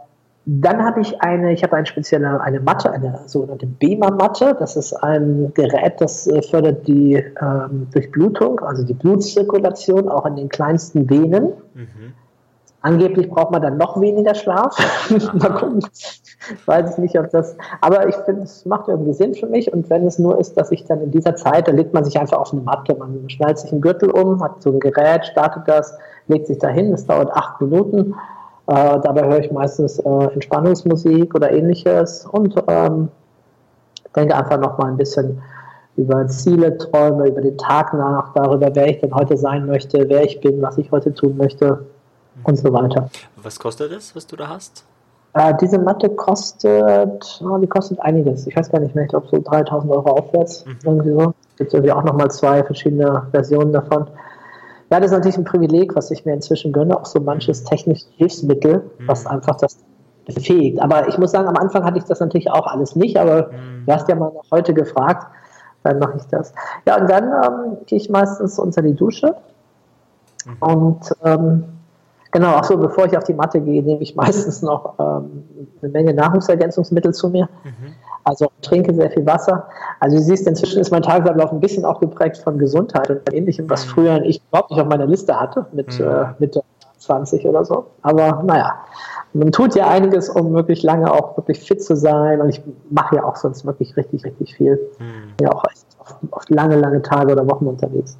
dann 0.46 0.84
habe 0.84 1.00
ich 1.00 1.20
eine, 1.22 1.52
ich 1.52 1.62
habe 1.62 1.76
eine 1.76 1.86
spezielle 1.86 2.38
eine 2.40 2.60
Matte, 2.60 2.90
eine 2.90 3.20
sogenannte 3.26 3.66
BEMA-Matte. 3.66 4.56
Das 4.58 4.76
ist 4.76 4.92
ein 4.92 5.52
Gerät, 5.54 6.00
das 6.00 6.26
äh, 6.26 6.42
fördert 6.42 6.86
die 6.86 7.14
ähm, 7.40 7.88
Durchblutung, 7.92 8.60
also 8.60 8.84
die 8.84 8.92
Blutzirkulation 8.92 10.08
auch 10.08 10.26
in 10.26 10.36
den 10.36 10.48
kleinsten 10.50 11.08
Venen. 11.08 11.52
Mhm. 11.74 12.12
Angeblich 12.84 13.30
braucht 13.30 13.50
man 13.50 13.62
dann 13.62 13.78
noch 13.78 13.98
weniger 13.98 14.34
Schlaf. 14.34 14.76
Mal 15.32 15.54
gucken. 15.54 15.80
Weiß 16.66 16.92
ich 16.92 16.98
nicht, 16.98 17.18
ob 17.18 17.30
das. 17.30 17.56
Aber 17.80 18.06
ich 18.06 18.14
finde, 18.26 18.42
es 18.42 18.66
macht 18.66 18.88
irgendwie 18.88 19.14
Sinn 19.14 19.34
für 19.34 19.46
mich. 19.46 19.72
Und 19.72 19.88
wenn 19.88 20.06
es 20.06 20.18
nur 20.18 20.38
ist, 20.38 20.58
dass 20.58 20.70
ich 20.70 20.84
dann 20.84 21.00
in 21.00 21.10
dieser 21.10 21.34
Zeit, 21.34 21.66
da 21.66 21.72
legt 21.72 21.94
man 21.94 22.04
sich 22.04 22.20
einfach 22.20 22.36
auf 22.36 22.52
eine 22.52 22.60
Matte, 22.60 22.94
man 22.94 23.30
schnallt 23.30 23.58
sich 23.58 23.72
einen 23.72 23.80
Gürtel 23.80 24.10
um, 24.10 24.44
hat 24.44 24.62
so 24.62 24.70
ein 24.70 24.80
Gerät, 24.80 25.24
startet 25.24 25.62
das, 25.66 25.96
legt 26.28 26.46
sich 26.46 26.58
dahin. 26.58 26.92
Es 26.92 27.06
dauert 27.06 27.30
acht 27.32 27.58
Minuten. 27.62 28.16
Äh, 28.66 29.00
dabei 29.00 29.28
höre 29.28 29.40
ich 29.40 29.50
meistens 29.50 29.98
äh, 30.00 30.24
Entspannungsmusik 30.34 31.34
oder 31.34 31.52
ähnliches 31.52 32.26
und 32.26 32.54
ähm, 32.68 33.08
denke 34.14 34.36
einfach 34.36 34.60
noch 34.60 34.76
mal 34.76 34.88
ein 34.88 34.98
bisschen 34.98 35.40
über 35.96 36.26
Ziele, 36.26 36.76
Träume, 36.76 37.28
über 37.28 37.40
den 37.40 37.56
Tag 37.56 37.94
nach, 37.94 38.34
darüber, 38.34 38.68
wer 38.74 38.88
ich 38.88 39.00
denn 39.00 39.14
heute 39.14 39.38
sein 39.38 39.64
möchte, 39.64 40.04
wer 40.06 40.22
ich 40.22 40.42
bin, 40.42 40.60
was 40.60 40.76
ich 40.76 40.92
heute 40.92 41.14
tun 41.14 41.38
möchte 41.38 41.86
und 42.42 42.56
so 42.56 42.72
weiter. 42.72 43.08
Was 43.36 43.58
kostet 43.58 43.92
das, 43.92 44.14
was 44.16 44.26
du 44.26 44.36
da 44.36 44.48
hast? 44.48 44.84
Äh, 45.34 45.54
diese 45.60 45.78
Matte 45.78 46.08
kostet, 46.10 47.42
oh, 47.44 47.58
die 47.58 47.66
kostet 47.66 48.00
einiges. 48.00 48.46
Ich 48.46 48.56
weiß 48.56 48.70
gar 48.70 48.80
nicht 48.80 48.94
mehr, 48.94 49.04
ich 49.04 49.10
glaube 49.10 49.26
so 49.30 49.40
3000 49.40 49.92
Euro 49.92 50.10
aufwärts. 50.10 50.64
Mhm. 50.64 50.78
Irgendwie 50.84 51.10
so. 51.10 51.34
Es 51.50 51.56
gibt 51.56 51.74
irgendwie 51.74 51.92
auch 51.92 52.04
nochmal 52.04 52.30
zwei 52.30 52.62
verschiedene 52.64 53.26
Versionen 53.30 53.72
davon. 53.72 54.06
Ja, 54.90 55.00
das 55.00 55.06
ist 55.06 55.16
natürlich 55.16 55.38
ein 55.38 55.44
Privileg, 55.44 55.96
was 55.96 56.10
ich 56.10 56.24
mir 56.24 56.34
inzwischen 56.34 56.72
gönne, 56.72 56.98
auch 56.98 57.06
so 57.06 57.20
manches 57.20 57.64
technische 57.64 58.06
Hilfsmittel, 58.16 58.90
mhm. 58.98 59.08
was 59.08 59.26
einfach 59.26 59.56
das 59.56 59.78
befähigt. 60.24 60.80
Aber 60.80 61.08
ich 61.08 61.18
muss 61.18 61.32
sagen, 61.32 61.48
am 61.48 61.56
Anfang 61.56 61.84
hatte 61.84 61.98
ich 61.98 62.04
das 62.04 62.20
natürlich 62.20 62.50
auch 62.50 62.66
alles 62.66 62.94
nicht, 62.96 63.16
aber 63.16 63.48
mhm. 63.48 63.86
du 63.86 63.92
hast 63.92 64.08
ja 64.08 64.14
mal 64.14 64.32
noch 64.32 64.44
heute 64.50 64.72
gefragt, 64.72 65.26
dann 65.82 65.98
mache 65.98 66.16
ich 66.16 66.24
das. 66.28 66.52
Ja, 66.86 67.00
und 67.00 67.10
dann 67.10 67.24
ähm, 67.24 67.78
gehe 67.86 67.98
ich 67.98 68.08
meistens 68.08 68.58
unter 68.58 68.82
die 68.82 68.94
Dusche 68.94 69.34
mhm. 70.46 70.56
und 70.60 71.14
ähm, 71.24 71.64
Genau, 72.34 72.56
auch 72.56 72.64
so, 72.64 72.76
bevor 72.76 73.06
ich 73.06 73.16
auf 73.16 73.22
die 73.22 73.32
Matte 73.32 73.60
gehe, 73.60 73.80
nehme 73.80 74.02
ich 74.02 74.16
meistens 74.16 74.60
noch 74.60 74.94
ähm, 74.98 75.44
eine 75.80 75.92
Menge 75.92 76.12
Nahrungsergänzungsmittel 76.14 77.14
zu 77.14 77.28
mir. 77.28 77.48
Mhm. 77.62 77.94
Also 78.24 78.50
trinke 78.60 78.92
sehr 78.92 79.08
viel 79.08 79.24
Wasser. 79.24 79.68
Also 80.00 80.16
du 80.16 80.22
siehst, 80.22 80.48
inzwischen 80.48 80.80
ist 80.80 80.90
mein 80.90 81.02
Tagesablauf 81.02 81.52
ein 81.52 81.60
bisschen 81.60 81.84
auch 81.84 82.00
geprägt 82.00 82.38
von 82.38 82.58
Gesundheit 82.58 83.08
und 83.08 83.32
ähnlichem, 83.32 83.70
was 83.70 83.86
mhm. 83.86 83.90
früher 83.90 84.22
ich 84.24 84.42
überhaupt 84.48 84.72
nicht 84.72 84.80
auf 84.80 84.88
meiner 84.88 85.06
Liste 85.06 85.38
hatte, 85.38 85.66
mit 85.70 85.96
mhm. 86.00 86.06
äh, 86.06 86.24
Mitte 86.40 86.64
20 86.98 87.46
oder 87.46 87.64
so. 87.64 87.86
Aber 88.02 88.42
naja, 88.42 88.80
man 89.32 89.52
tut 89.52 89.76
ja 89.76 89.88
einiges, 89.88 90.28
um 90.28 90.54
wirklich 90.54 90.82
lange 90.82 91.12
auch 91.12 91.36
wirklich 91.36 91.60
fit 91.60 91.84
zu 91.84 91.94
sein. 91.94 92.40
Und 92.40 92.48
ich 92.48 92.60
mache 92.90 93.14
ja 93.14 93.22
auch 93.22 93.36
sonst 93.36 93.64
wirklich 93.64 93.96
richtig, 93.96 94.24
richtig 94.24 94.56
viel. 94.56 94.80
Mhm. 94.98 95.34
Ja, 95.40 95.52
auch 95.52 95.62
oft, 96.00 96.16
oft 96.32 96.50
lange, 96.50 96.74
lange 96.80 97.00
Tage 97.00 97.30
oder 97.30 97.48
Wochen 97.48 97.68
unterwegs 97.68 98.18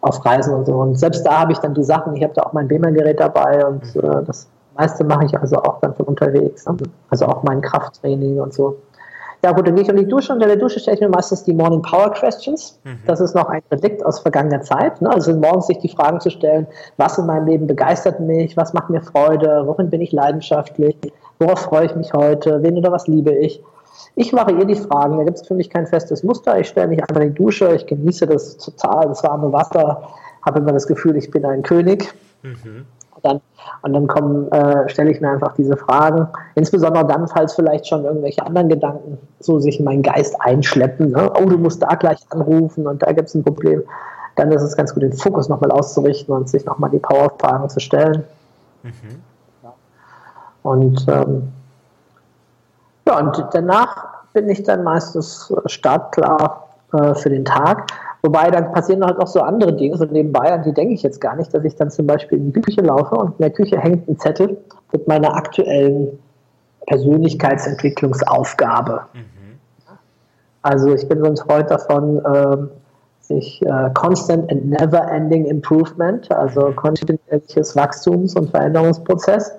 auf 0.00 0.24
Reisen 0.24 0.54
und 0.54 0.66
so. 0.66 0.74
Und 0.74 0.98
selbst 0.98 1.24
da 1.24 1.40
habe 1.40 1.52
ich 1.52 1.58
dann 1.58 1.74
die 1.74 1.84
Sachen, 1.84 2.16
ich 2.16 2.22
habe 2.22 2.34
da 2.34 2.42
auch 2.42 2.52
mein 2.52 2.68
BEMA-Gerät 2.68 3.20
dabei 3.20 3.64
und 3.66 3.94
mhm. 3.94 4.00
äh, 4.02 4.24
das 4.24 4.48
meiste 4.76 5.04
mache 5.04 5.26
ich 5.26 5.38
also 5.38 5.56
auch 5.56 5.80
dann 5.80 5.94
von 5.94 6.06
unterwegs. 6.06 6.66
Ne? 6.66 6.76
Also 7.10 7.26
auch 7.26 7.42
mein 7.42 7.60
Krafttraining 7.60 8.40
und 8.40 8.54
so. 8.54 8.76
Ja 9.42 9.52
gut, 9.52 9.66
dann 9.66 9.74
gehe 9.74 9.84
ich 9.84 9.90
um 9.90 9.96
die 9.96 10.06
Dusche 10.06 10.34
und 10.34 10.42
in 10.42 10.48
der 10.48 10.58
Dusche 10.58 10.80
stelle 10.80 10.96
ich 10.96 11.00
mir 11.00 11.08
meistens 11.08 11.44
die 11.44 11.54
Morning 11.54 11.80
Power 11.80 12.10
Questions. 12.12 12.78
Mhm. 12.84 12.98
Das 13.06 13.20
ist 13.20 13.34
noch 13.34 13.48
ein 13.48 13.62
Relikt 13.70 14.04
aus 14.04 14.20
vergangener 14.20 14.60
Zeit. 14.60 15.00
Ne? 15.00 15.10
Also 15.10 15.34
morgens 15.34 15.66
sich 15.66 15.78
die 15.78 15.88
Fragen 15.88 16.20
zu 16.20 16.30
stellen, 16.30 16.66
was 16.98 17.16
in 17.16 17.26
meinem 17.26 17.46
Leben 17.46 17.66
begeistert 17.66 18.20
mich, 18.20 18.56
was 18.56 18.74
macht 18.74 18.90
mir 18.90 19.00
Freude, 19.00 19.62
worin 19.64 19.88
bin 19.88 20.02
ich 20.02 20.12
leidenschaftlich, 20.12 20.96
worauf 21.38 21.60
freue 21.60 21.86
ich 21.86 21.96
mich 21.96 22.12
heute, 22.12 22.62
wen 22.62 22.76
oder 22.76 22.92
was 22.92 23.06
liebe 23.06 23.32
ich. 23.32 23.62
Ich 24.16 24.32
variiere 24.32 24.66
die 24.66 24.74
Fragen, 24.74 25.18
da 25.18 25.24
gibt 25.24 25.38
es 25.38 25.46
für 25.46 25.54
mich 25.54 25.70
kein 25.70 25.86
festes 25.86 26.22
Muster. 26.22 26.58
Ich 26.58 26.68
stelle 26.68 26.88
mich 26.88 27.00
einfach 27.00 27.20
in 27.22 27.34
die 27.34 27.42
Dusche, 27.42 27.74
ich 27.74 27.86
genieße 27.86 28.26
das 28.26 28.56
total, 28.58 29.08
das 29.08 29.22
warme 29.22 29.52
Wasser, 29.52 30.02
habe 30.44 30.58
immer 30.58 30.72
das 30.72 30.86
Gefühl, 30.86 31.16
ich 31.16 31.30
bin 31.30 31.44
ein 31.44 31.62
König. 31.62 32.12
Mhm. 32.42 32.86
Und 33.14 33.24
dann, 33.24 33.40
und 33.82 33.92
dann 33.92 34.06
kommen, 34.06 34.50
äh, 34.50 34.88
stelle 34.88 35.10
ich 35.10 35.20
mir 35.20 35.30
einfach 35.30 35.54
diese 35.54 35.76
Fragen, 35.76 36.26
insbesondere 36.54 37.06
dann, 37.06 37.28
falls 37.28 37.54
vielleicht 37.54 37.86
schon 37.86 38.04
irgendwelche 38.04 38.44
anderen 38.44 38.68
Gedanken 38.68 39.18
so 39.40 39.58
sich 39.58 39.78
in 39.78 39.84
meinen 39.84 40.02
Geist 40.02 40.36
einschleppen. 40.40 41.10
Ne? 41.10 41.30
Oh, 41.38 41.44
du 41.44 41.58
musst 41.58 41.82
da 41.82 41.94
gleich 41.96 42.18
anrufen 42.30 42.86
und 42.86 43.02
da 43.02 43.12
gibt 43.12 43.28
es 43.28 43.34
ein 43.34 43.44
Problem. 43.44 43.82
Dann 44.36 44.50
ist 44.52 44.62
es 44.62 44.76
ganz 44.76 44.94
gut, 44.94 45.02
den 45.02 45.12
Fokus 45.12 45.48
nochmal 45.48 45.70
auszurichten 45.70 46.34
und 46.34 46.48
sich 46.48 46.64
nochmal 46.64 46.90
die 46.90 46.98
Power-Fragen 46.98 47.68
zu 47.68 47.80
stellen. 47.80 48.24
Mhm. 48.82 49.20
Und 50.62 51.06
ähm, 51.08 51.52
ja, 53.10 53.18
und 53.18 53.44
danach 53.52 54.10
bin 54.32 54.48
ich 54.48 54.62
dann 54.62 54.84
meistens 54.84 55.52
startklar 55.66 56.68
äh, 56.92 57.14
für 57.14 57.30
den 57.30 57.44
Tag. 57.44 57.88
Wobei 58.22 58.48
dann 58.50 58.72
passieren 58.72 59.04
halt 59.04 59.18
auch 59.18 59.26
so 59.26 59.40
andere 59.40 59.72
Dinge, 59.72 59.96
so 59.96 60.04
nebenbei, 60.04 60.52
an 60.52 60.62
die 60.62 60.72
denke 60.72 60.94
ich 60.94 61.02
jetzt 61.02 61.20
gar 61.20 61.34
nicht, 61.36 61.52
dass 61.54 61.64
ich 61.64 61.74
dann 61.74 61.90
zum 61.90 62.06
Beispiel 62.06 62.38
in 62.38 62.52
die 62.52 62.60
Küche 62.60 62.82
laufe 62.82 63.14
und 63.14 63.32
in 63.32 63.38
der 63.38 63.50
Küche 63.50 63.78
hängt 63.78 64.06
ein 64.08 64.18
Zettel 64.18 64.58
mit 64.92 65.08
meiner 65.08 65.34
aktuellen 65.34 66.18
Persönlichkeitsentwicklungsaufgabe. 66.86 69.00
Mhm. 69.14 69.20
Also 70.62 70.94
ich 70.94 71.08
bin 71.08 71.20
so 71.20 71.26
ein 71.30 71.36
Freund 71.36 71.70
davon, 71.70 72.22
ähm, 72.34 72.68
sich 73.20 73.62
äh, 73.62 73.90
Constant 73.94 74.52
and 74.52 74.68
Never 74.68 75.10
Ending 75.10 75.46
Improvement, 75.46 76.30
also 76.30 76.68
mhm. 76.68 76.76
kontinuierliches 76.76 77.74
Wachstums- 77.74 78.36
und 78.36 78.50
Veränderungsprozess 78.50 79.52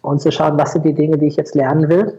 und 0.00 0.20
zu 0.20 0.32
schauen, 0.32 0.58
was 0.58 0.72
sind 0.72 0.86
die 0.86 0.94
Dinge, 0.94 1.18
die 1.18 1.26
ich 1.26 1.36
jetzt 1.36 1.54
lernen 1.54 1.90
will 1.90 2.18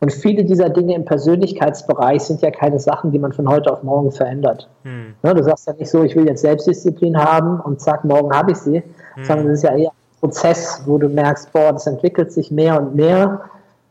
und 0.00 0.12
viele 0.12 0.44
dieser 0.44 0.68
Dinge 0.68 0.94
im 0.94 1.04
Persönlichkeitsbereich 1.04 2.22
sind 2.22 2.40
ja 2.40 2.50
keine 2.50 2.78
Sachen, 2.78 3.10
die 3.10 3.18
man 3.18 3.32
von 3.32 3.48
heute 3.48 3.72
auf 3.72 3.82
morgen 3.82 4.12
verändert. 4.12 4.68
Hm. 4.84 5.14
Ne, 5.22 5.34
du 5.34 5.42
sagst 5.42 5.66
ja 5.66 5.72
nicht 5.72 5.90
so, 5.90 6.02
ich 6.04 6.14
will 6.14 6.26
jetzt 6.26 6.42
Selbstdisziplin 6.42 7.16
haben 7.16 7.60
und 7.60 7.80
zack, 7.80 8.04
morgen 8.04 8.32
habe 8.32 8.52
ich 8.52 8.58
sie, 8.58 8.82
hm. 9.14 9.24
sondern 9.24 9.48
es 9.48 9.58
ist 9.58 9.62
ja 9.64 9.76
eher 9.76 9.90
ein 9.90 10.20
Prozess, 10.20 10.82
wo 10.86 10.98
du 10.98 11.08
merkst, 11.08 11.52
boah, 11.52 11.72
das 11.72 11.86
entwickelt 11.86 12.32
sich 12.32 12.50
mehr 12.50 12.80
und 12.80 12.94
mehr 12.94 13.40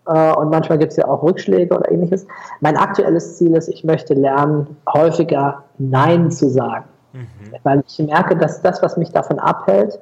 äh, 0.07 0.33
und 0.33 0.49
manchmal 0.49 0.77
gibt 0.77 0.91
es 0.91 0.97
ja 0.97 1.07
auch 1.07 1.21
Rückschläge 1.21 1.75
oder 1.75 1.91
ähnliches. 1.91 2.25
Mein 2.61 2.77
aktuelles 2.77 3.37
Ziel 3.37 3.55
ist, 3.55 3.67
ich 3.67 3.83
möchte 3.83 4.13
lernen, 4.13 4.77
häufiger 4.91 5.63
Nein 5.77 6.31
zu 6.31 6.49
sagen. 6.49 6.85
Mhm. 7.13 7.27
Weil 7.63 7.83
ich 7.85 7.99
merke, 7.99 8.35
dass 8.35 8.61
das, 8.61 8.81
was 8.81 8.97
mich 8.97 9.11
davon 9.11 9.39
abhält, 9.39 9.99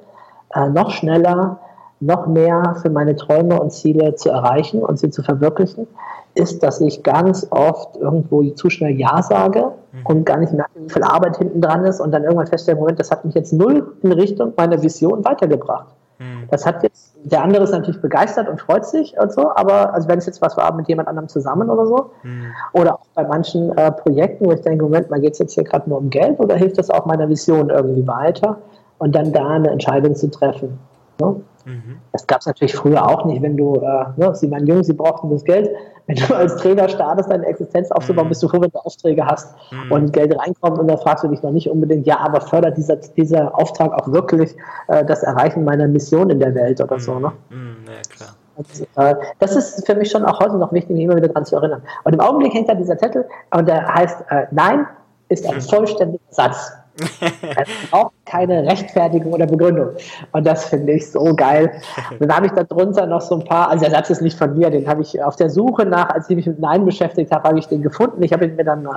äh, 0.54 0.70
noch 0.70 0.91
schneller 0.91 1.60
noch 1.99 2.27
mehr 2.27 2.75
für 2.81 2.89
meine 2.89 3.15
Träume 3.15 3.60
und 3.60 3.71
Ziele 3.71 4.15
zu 4.15 4.29
erreichen 4.29 4.84
und 4.84 4.99
sie 4.99 5.10
zu 5.10 5.23
verwirklichen, 5.23 5.88
ist, 6.36 6.62
dass 6.63 6.81
ich 6.81 7.01
ganz 7.03 7.47
oft 7.49 7.95
irgendwo 7.95 8.43
zu 8.51 8.69
schnell 8.69 8.99
Ja 8.99 9.21
sage 9.23 9.71
mhm. 9.91 10.05
und 10.05 10.25
gar 10.25 10.38
nicht 10.38 10.51
merke, 10.51 10.71
wie 10.75 10.89
viel 10.89 11.03
Arbeit 11.03 11.38
hinten 11.38 11.62
dran 11.62 11.86
ist 11.86 12.01
und 12.01 12.12
dann 12.12 12.23
irgendwann 12.23 12.47
feststelle, 12.47 12.77
Moment, 12.77 12.99
das 12.99 13.12
hat 13.12 13.23
mich 13.23 13.34
jetzt 13.34 13.53
null 13.53 13.95
in 14.01 14.12
Richtung 14.12 14.53
meiner 14.58 14.81
Vision 14.81 15.23
weitergebracht. 15.23 15.88
Mhm. 16.19 16.47
Das 16.51 16.65
hat 16.65 16.84
jetzt, 16.84 17.15
der 17.23 17.41
andere 17.41 17.63
ist 17.63 17.71
natürlich 17.71 18.01
begeistert 18.01 18.49
und 18.49 18.60
freut 18.60 18.86
sich 18.86 19.17
und 19.17 19.31
so, 19.31 19.49
aber 19.55 19.93
also 19.93 20.10
wenn 20.10 20.17
es 20.17 20.25
jetzt 20.25 20.41
was 20.41 20.58
war 20.58 20.73
mit 20.73 20.88
jemand 20.89 21.08
anderem 21.08 21.29
zusammen 21.29 21.69
oder 21.69 21.88
so, 21.88 22.12
mhm. 22.23 22.47
oder 22.73 22.95
auch 22.95 23.05
bei 23.13 23.23
manchen 23.23 23.75
äh, 23.77 23.91
Projekten, 23.91 24.45
wo 24.45 24.51
ich 24.51 24.62
denke, 24.62 24.84
Moment 24.84 25.10
mal, 25.10 25.21
geht 25.21 25.34
es 25.34 25.39
jetzt 25.39 25.53
hier 25.53 25.63
gerade 25.63 25.89
nur 25.89 25.99
um 25.99 26.10
Geld 26.10 26.39
oder 26.39 26.55
hilft 26.55 26.77
das 26.77 26.89
auch 26.89 27.05
meiner 27.05 27.29
Vision 27.29 27.69
irgendwie 27.69 28.05
weiter? 28.05 28.58
Und 28.97 29.13
dann 29.13 29.34
da 29.34 29.49
eine 29.49 29.71
Entscheidung 29.71 30.15
zu 30.15 30.31
treffen. 30.31 30.79
Ne? 31.19 31.36
Mhm. 31.65 31.97
Das 32.12 32.25
gab 32.28 32.41
es 32.41 32.45
natürlich 32.45 32.75
früher 32.75 33.06
auch 33.06 33.25
nicht, 33.25 33.41
wenn 33.41 33.58
du, 33.58 33.75
äh, 33.75 34.06
ne, 34.15 34.34
sie 34.36 34.49
waren 34.51 34.65
jung, 34.67 34.84
sie 34.84 34.93
brauchten 34.93 35.30
das 35.30 35.43
Geld. 35.43 35.69
Wenn 36.08 36.17
du 36.17 36.36
als 36.36 36.56
Trainer 36.58 36.88
startest, 36.88 37.32
deine 37.32 37.45
Existenz 37.47 37.91
aufzubauen, 37.91 38.28
mhm. 38.28 38.30
bist 38.30 38.43
du 38.43 38.47
froh, 38.47 38.62
wenn 38.62 38.69
du 38.69 38.78
Aufträge 38.80 39.25
hast 39.25 39.56
mhm. 39.71 39.91
und 39.91 40.13
Geld 40.13 40.38
reinkommt 40.38 40.78
und 40.78 40.88
dann 40.88 40.99
fragst 40.99 41.23
du 41.23 41.28
dich 41.28 41.41
noch 41.41 41.51
nicht 41.51 41.69
unbedingt, 41.69 42.06
ja, 42.06 42.19
aber 42.19 42.41
fördert 42.41 42.78
dieser, 42.78 42.97
dieser 42.97 43.58
Auftrag 43.58 43.91
auch 43.91 44.12
wirklich 44.12 44.56
äh, 44.88 45.04
das 45.04 45.23
Erreichen 45.23 45.63
meiner 45.63 45.88
Mission 45.88 46.30
in 46.30 46.39
der 46.39 46.54
Welt 46.54 46.80
oder 46.80 46.99
so, 46.99 47.19
ne? 47.19 47.32
Mhm. 47.49 47.58
Mhm, 47.58 47.75
ja, 47.88 48.01
klar. 48.15 48.30
Und, 48.56 48.88
äh, 48.95 49.15
das 49.39 49.56
ist 49.56 49.86
für 49.86 49.95
mich 49.95 50.12
schon 50.12 50.23
auch 50.23 50.39
heute 50.39 50.58
noch 50.58 50.71
wichtig, 50.71 50.95
mich 50.95 51.04
immer 51.04 51.17
wieder 51.17 51.28
daran 51.28 51.45
zu 51.45 51.56
erinnern. 51.58 51.82
Und 52.04 52.13
im 52.13 52.19
Augenblick 52.21 52.54
hängt 52.54 52.69
da 52.69 52.75
dieser 52.75 52.97
Zettel 52.97 53.25
und 53.51 53.67
der 53.67 53.86
heißt, 53.93 54.23
äh, 54.30 54.45
nein 54.51 54.88
ist 55.28 55.45
ein 55.47 55.56
mhm. 55.56 55.62
vollständiger 55.62 56.23
Satz 56.30 56.71
es 57.21 57.89
braucht 57.89 58.13
keine 58.25 58.65
Rechtfertigung 58.65 59.34
oder 59.34 59.45
Begründung. 59.45 59.89
Und 60.31 60.47
das 60.47 60.65
finde 60.65 60.93
ich 60.93 61.12
so 61.12 61.36
geil. 61.36 61.71
Dann 62.19 62.34
habe 62.34 62.45
ich 62.45 62.51
da 62.53 62.63
drunter 62.63 63.05
noch 63.05 63.21
so 63.21 63.36
ein 63.36 63.43
paar, 63.43 63.69
also 63.69 63.84
der 63.84 63.91
Satz 63.91 64.10
ist 64.10 64.21
nicht 64.21 64.38
von 64.38 64.58
mir, 64.58 64.69
den 64.69 64.88
habe 64.88 65.01
ich 65.01 65.21
auf 65.21 65.36
der 65.36 65.49
Suche 65.49 65.86
nach, 65.86 66.10
als 66.10 66.29
ich 66.29 66.36
mich 66.36 66.47
mit 66.47 66.60
Nein 66.60 66.86
beschäftigt 66.86 67.31
habe, 67.31 67.49
habe 67.49 67.60
ich 67.60 67.67
den 67.67 67.81
gefunden. 67.81 68.23
Ich 68.23 68.31
habe 68.31 68.45
ihn 68.45 68.55
mir 68.55 68.63
dann 68.63 68.86
äh, 68.86 68.89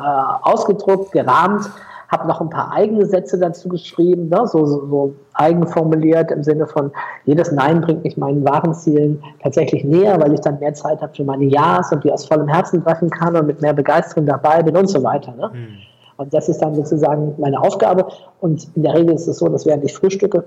ausgedruckt, 0.43 1.13
gerahmt, 1.13 1.71
habe 2.09 2.27
noch 2.27 2.41
ein 2.41 2.49
paar 2.49 2.73
eigene 2.73 3.05
Sätze 3.05 3.39
dazu 3.39 3.69
geschrieben, 3.69 4.29
ne? 4.29 4.47
so, 4.47 4.65
so, 4.65 4.87
so 4.87 5.15
eigen 5.35 5.67
formuliert 5.67 6.31
im 6.31 6.43
Sinne 6.43 6.67
von, 6.67 6.91
jedes 7.27 7.53
Nein 7.53 7.81
bringt 7.83 8.05
mich 8.05 8.17
meinen 8.17 8.45
wahren 8.45 8.75
Zielen 8.75 9.23
tatsächlich 9.43 9.85
näher, 9.85 10.19
weil 10.21 10.33
ich 10.33 10.41
dann 10.41 10.59
mehr 10.59 10.73
Zeit 10.73 11.03
habe 11.03 11.15
für 11.15 11.25
meine 11.25 11.45
Ja's 11.45 11.93
und 11.93 12.05
die 12.05 12.13
aus 12.13 12.27
vollem 12.27 12.49
Herzen 12.49 12.83
treffen 12.83 13.11
kann 13.11 13.37
und 13.37 13.47
mit 13.47 13.61
mehr 13.61 13.75
Begeisterung 13.75 14.25
dabei 14.25 14.63
bin 14.63 14.77
und 14.77 14.89
so 14.89 15.03
weiter. 15.03 15.33
Ne? 15.33 15.51
Mhm. 15.53 15.79
Und 16.19 16.35
das 16.35 16.49
ist 16.49 16.61
dann 16.61 16.75
sozusagen 16.75 17.35
meine 17.39 17.61
Aufgabe. 17.61 18.07
Und 18.41 18.69
in 18.75 18.83
der 18.83 18.95
Regel 18.95 19.15
ist 19.15 19.29
es 19.29 19.39
so, 19.39 19.49
dass 19.49 19.65
während 19.65 19.85
ich 19.85 19.95
frühstücke, 19.95 20.45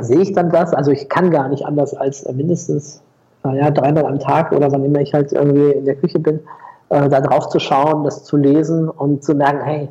sehe 0.00 0.20
ich 0.20 0.32
dann 0.32 0.50
das. 0.50 0.72
Also 0.74 0.90
ich 0.90 1.08
kann 1.08 1.30
gar 1.30 1.48
nicht 1.48 1.64
anders 1.64 1.94
als 1.94 2.26
mindestens 2.32 3.02
naja, 3.44 3.70
dreimal 3.70 4.06
am 4.06 4.18
Tag 4.18 4.52
oder 4.52 4.72
wann 4.72 4.84
immer 4.84 5.00
ich 5.00 5.14
halt 5.14 5.32
irgendwie 5.32 5.72
in 5.72 5.84
der 5.84 5.94
Küche 5.94 6.18
bin, 6.18 6.40
äh, 6.88 7.08
da 7.08 7.20
drauf 7.20 7.48
zu 7.48 7.58
schauen, 7.60 8.04
das 8.04 8.24
zu 8.24 8.36
lesen 8.36 8.88
und 8.88 9.22
zu 9.22 9.34
merken, 9.34 9.60
hey, 9.62 9.88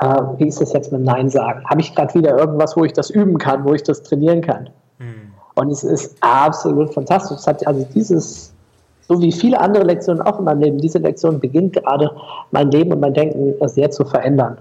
äh, 0.00 0.22
wie 0.38 0.48
ist 0.48 0.60
das 0.60 0.72
jetzt 0.72 0.92
mit 0.92 1.02
Nein 1.02 1.30
sagen? 1.30 1.64
Habe 1.64 1.80
ich 1.80 1.94
gerade 1.94 2.12
wieder 2.14 2.36
irgendwas, 2.36 2.76
wo 2.76 2.84
ich 2.84 2.92
das 2.92 3.10
üben 3.10 3.38
kann, 3.38 3.64
wo 3.64 3.72
ich 3.72 3.82
das 3.82 4.02
trainieren 4.02 4.42
kann? 4.42 4.70
Mhm. 4.98 5.32
Und 5.54 5.70
es 5.70 5.84
ist 5.84 6.16
absolut 6.20 6.92
fantastisch. 6.92 7.38
Es 7.38 7.46
hat 7.46 7.66
also 7.66 7.86
dieses 7.94 8.52
so 9.10 9.20
wie 9.20 9.32
viele 9.32 9.60
andere 9.60 9.82
Lektionen 9.82 10.22
auch 10.22 10.38
in 10.38 10.44
meinem 10.44 10.60
Leben, 10.60 10.78
diese 10.78 10.98
Lektion 10.98 11.40
beginnt 11.40 11.72
gerade 11.72 12.12
mein 12.52 12.70
Leben 12.70 12.92
und 12.92 13.00
mein 13.00 13.12
Denken 13.12 13.54
sehr 13.66 13.90
zu 13.90 14.04
verändern. 14.04 14.58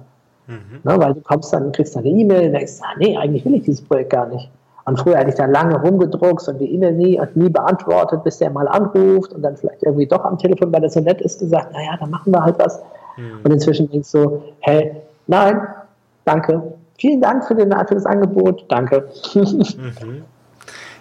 Mhm. 0.47 0.79
Ne, 0.83 0.99
weil 0.99 1.13
du 1.13 1.21
kommst 1.21 1.53
dann, 1.53 1.71
kriegst 1.71 1.95
dann 1.95 2.03
eine 2.03 2.13
E-Mail 2.13 2.47
und 2.47 2.53
denkst, 2.53 2.79
ah, 2.81 2.95
nee, 2.97 3.15
eigentlich 3.15 3.45
will 3.45 3.53
ich 3.53 3.63
dieses 3.65 3.85
Projekt 3.85 4.09
gar 4.09 4.25
nicht. 4.25 4.49
Und 4.85 4.99
früher 4.99 5.17
hätte 5.17 5.29
ich 5.29 5.35
da 5.35 5.45
lange 5.45 5.79
rumgedruckt 5.79 6.47
und 6.47 6.57
die 6.57 6.73
E-Mail 6.73 6.93
nie, 6.93 7.21
nie 7.35 7.49
beantwortet, 7.49 8.23
bis 8.23 8.39
der 8.39 8.49
mal 8.49 8.67
anruft 8.67 9.33
und 9.33 9.43
dann 9.43 9.55
vielleicht 9.55 9.83
irgendwie 9.83 10.07
doch 10.07 10.25
am 10.25 10.39
Telefon, 10.39 10.73
weil 10.73 10.83
er 10.83 10.89
so 10.89 10.99
nett 10.99 11.21
ist, 11.21 11.39
gesagt, 11.39 11.71
naja, 11.71 11.95
dann 11.99 12.09
machen 12.09 12.33
wir 12.33 12.43
halt 12.43 12.57
was. 12.57 12.81
Mhm. 13.17 13.41
Und 13.43 13.53
inzwischen 13.53 13.87
denkst 13.91 14.11
du, 14.13 14.41
hey, 14.61 14.95
nein, 15.27 15.61
danke, 16.25 16.73
vielen 16.97 17.21
Dank 17.21 17.45
für, 17.45 17.53
den, 17.53 17.71
für 17.87 17.93
das 17.93 18.07
Angebot, 18.07 18.65
danke. 18.67 19.09
Mhm. 19.35 20.23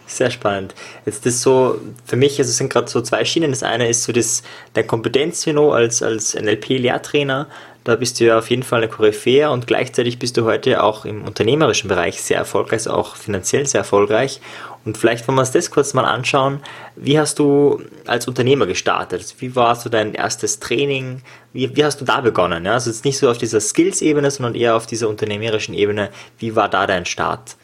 Sehr 0.08 0.30
spannend. 0.30 0.74
Jetzt 1.04 1.26
ist 1.26 1.42
so, 1.42 1.78
für 2.06 2.16
mich, 2.16 2.38
also 2.38 2.50
sind 2.50 2.72
gerade 2.72 2.88
so 2.88 3.02
zwei 3.02 3.26
Schienen. 3.26 3.50
Das 3.50 3.62
eine 3.62 3.88
ist 3.88 4.04
so 4.04 4.12
das, 4.12 4.42
der 4.74 4.84
Kompetenzniveau 4.84 5.70
als, 5.70 6.02
als 6.02 6.34
NLP-Lehrtrainer, 6.34 7.46
Da 7.84 7.96
bist 7.96 8.18
du 8.18 8.24
ja 8.24 8.38
auf 8.38 8.50
jeden 8.50 8.62
Fall 8.62 8.82
eine 8.82 8.88
Koryphäe 8.88 9.50
und 9.50 9.66
gleichzeitig 9.66 10.18
bist 10.18 10.36
du 10.36 10.44
heute 10.44 10.82
auch 10.82 11.04
im 11.04 11.24
unternehmerischen 11.24 11.88
Bereich 11.88 12.22
sehr 12.22 12.38
erfolgreich, 12.38 12.80
also 12.80 12.92
auch 12.92 13.16
finanziell 13.16 13.66
sehr 13.66 13.80
erfolgreich. 13.80 14.40
Und 14.84 14.96
vielleicht 14.96 15.28
wollen 15.28 15.36
wir 15.36 15.42
uns 15.42 15.52
das 15.52 15.70
kurz 15.70 15.92
mal 15.92 16.04
anschauen. 16.04 16.60
Wie 16.96 17.18
hast 17.18 17.38
du 17.38 17.82
als 18.06 18.26
Unternehmer 18.28 18.66
gestartet? 18.66 19.34
Wie 19.38 19.54
war 19.56 19.76
so 19.76 19.90
dein 19.90 20.14
erstes 20.14 20.58
Training? 20.58 21.22
Wie, 21.52 21.76
wie 21.76 21.84
hast 21.84 22.00
du 22.00 22.06
da 22.06 22.22
begonnen? 22.22 22.66
Also 22.66 22.90
jetzt 22.90 23.04
nicht 23.04 23.18
so 23.18 23.30
auf 23.30 23.38
dieser 23.38 23.60
Skills-Ebene, 23.60 24.30
sondern 24.30 24.54
eher 24.54 24.74
auf 24.74 24.86
dieser 24.86 25.08
unternehmerischen 25.08 25.74
Ebene. 25.74 26.10
Wie 26.38 26.56
war 26.56 26.68
da 26.70 26.86
dein 26.86 27.04
Start? 27.04 27.56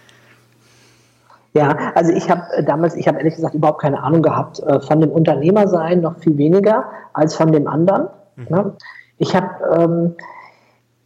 Ja, 1.56 1.92
also 1.94 2.12
ich 2.12 2.28
habe 2.28 2.42
äh, 2.52 2.64
damals, 2.64 2.96
ich 2.96 3.06
habe 3.06 3.18
ehrlich 3.18 3.36
gesagt 3.36 3.54
überhaupt 3.54 3.80
keine 3.80 4.02
Ahnung 4.02 4.22
gehabt 4.22 4.60
äh, 4.60 4.80
von 4.80 5.00
dem 5.00 5.10
Unternehmersein, 5.10 6.00
noch 6.00 6.18
viel 6.18 6.36
weniger 6.36 6.84
als 7.12 7.34
von 7.36 7.52
dem 7.52 7.68
anderen. 7.68 8.08
Mhm. 8.34 8.46
Ne? 8.48 8.72
Ich 9.18 9.36
habe, 9.36 9.48
ähm, 9.78 10.14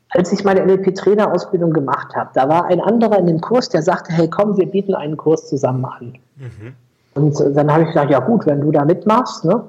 als 0.09 0.33
ich 0.33 0.45
meine 0.45 0.65
NLP-Trainerausbildung 0.65 1.75
gemacht 1.75 2.17
habe, 2.17 2.31
da 2.33 2.49
war 2.49 2.65
ein 2.65 2.81
anderer 2.81 3.19
in 3.19 3.27
dem 3.27 3.43
Kurs, 3.43 3.69
der 3.69 3.83
sagte, 3.83 4.13
hey 4.15 4.29
komm, 4.29 4.57
wir 4.57 4.67
bieten 4.67 4.95
einen 4.95 5.19
Kurs 5.19 5.49
zusammen 5.49 5.85
an. 5.85 6.15
Mhm. 6.37 6.75
Und 7.15 7.41
äh, 7.41 7.53
dann 7.53 7.71
habe 7.71 7.83
ich 7.83 7.89
gesagt, 7.89 8.11
ja 8.11 8.21
gut, 8.21 8.47
wenn 8.47 8.63
du 8.63 8.71
da 8.71 8.87
mitmachst, 8.87 9.45
ne? 9.45 9.63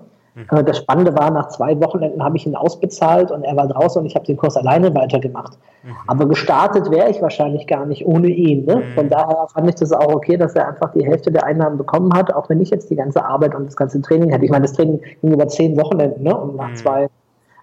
Mhm. 0.52 0.65
Das 0.65 0.78
Spannende 0.78 1.15
war, 1.15 1.32
nach 1.32 1.49
zwei 1.49 1.80
Wochenenden 1.82 2.23
habe 2.23 2.38
ich 2.38 2.45
ihn 2.45 2.56
ausbezahlt 2.56 3.32
und 3.32 3.43
er 3.43 3.56
war 3.56 3.67
draußen 3.67 4.02
und 4.02 4.06
ich 4.06 4.15
habe 4.15 4.25
den 4.25 4.38
Kurs 4.38 4.56
alleine 4.58 4.93
weitergemacht. 4.95 5.58
Mhm. 5.84 5.95
Aber 6.08 6.28
gestartet 6.28 6.89
wäre 6.91 7.10
ich 7.10 7.21
wahrscheinlich 7.21 7.67
gar 7.67 7.86
nicht 7.86 8.06
ohne 8.06 8.28
ihn. 8.28 8.65
Ne? 8.65 8.78
Mhm. 8.78 8.93
Von 8.95 9.10
daher 9.10 9.47
fand 9.54 9.69
ich 9.69 9.75
das 9.75 9.91
auch 9.91 10.13
okay, 10.13 10.38
dass 10.38 10.56
er 10.56 10.67
einfach 10.67 10.91
die 10.93 11.06
Hälfte 11.06 11.32
der 11.32 11.45
Einnahmen 11.45 11.78
bekommen 11.78 12.13
hat, 12.13 12.34
auch 12.34 12.49
wenn 12.49 12.62
ich 12.62 12.69
jetzt 12.69 12.89
die 12.89 12.95
ganze 12.95 13.23
Arbeit 13.23 13.56
und 13.56 13.65
das 13.65 13.75
ganze 13.75 14.02
Training 14.02 14.30
hätte. 14.32 14.45
Ich 14.45 14.52
meine, 14.52 14.63
das 14.63 14.73
Training 14.73 15.02
ging 15.21 15.34
über 15.34 15.47
zehn 15.47 15.78
Wochenenden 15.78 16.23
ne? 16.23 16.36
und 16.36 16.56
nach 16.56 16.69
mhm. 16.69 16.75
zwei 16.75 17.10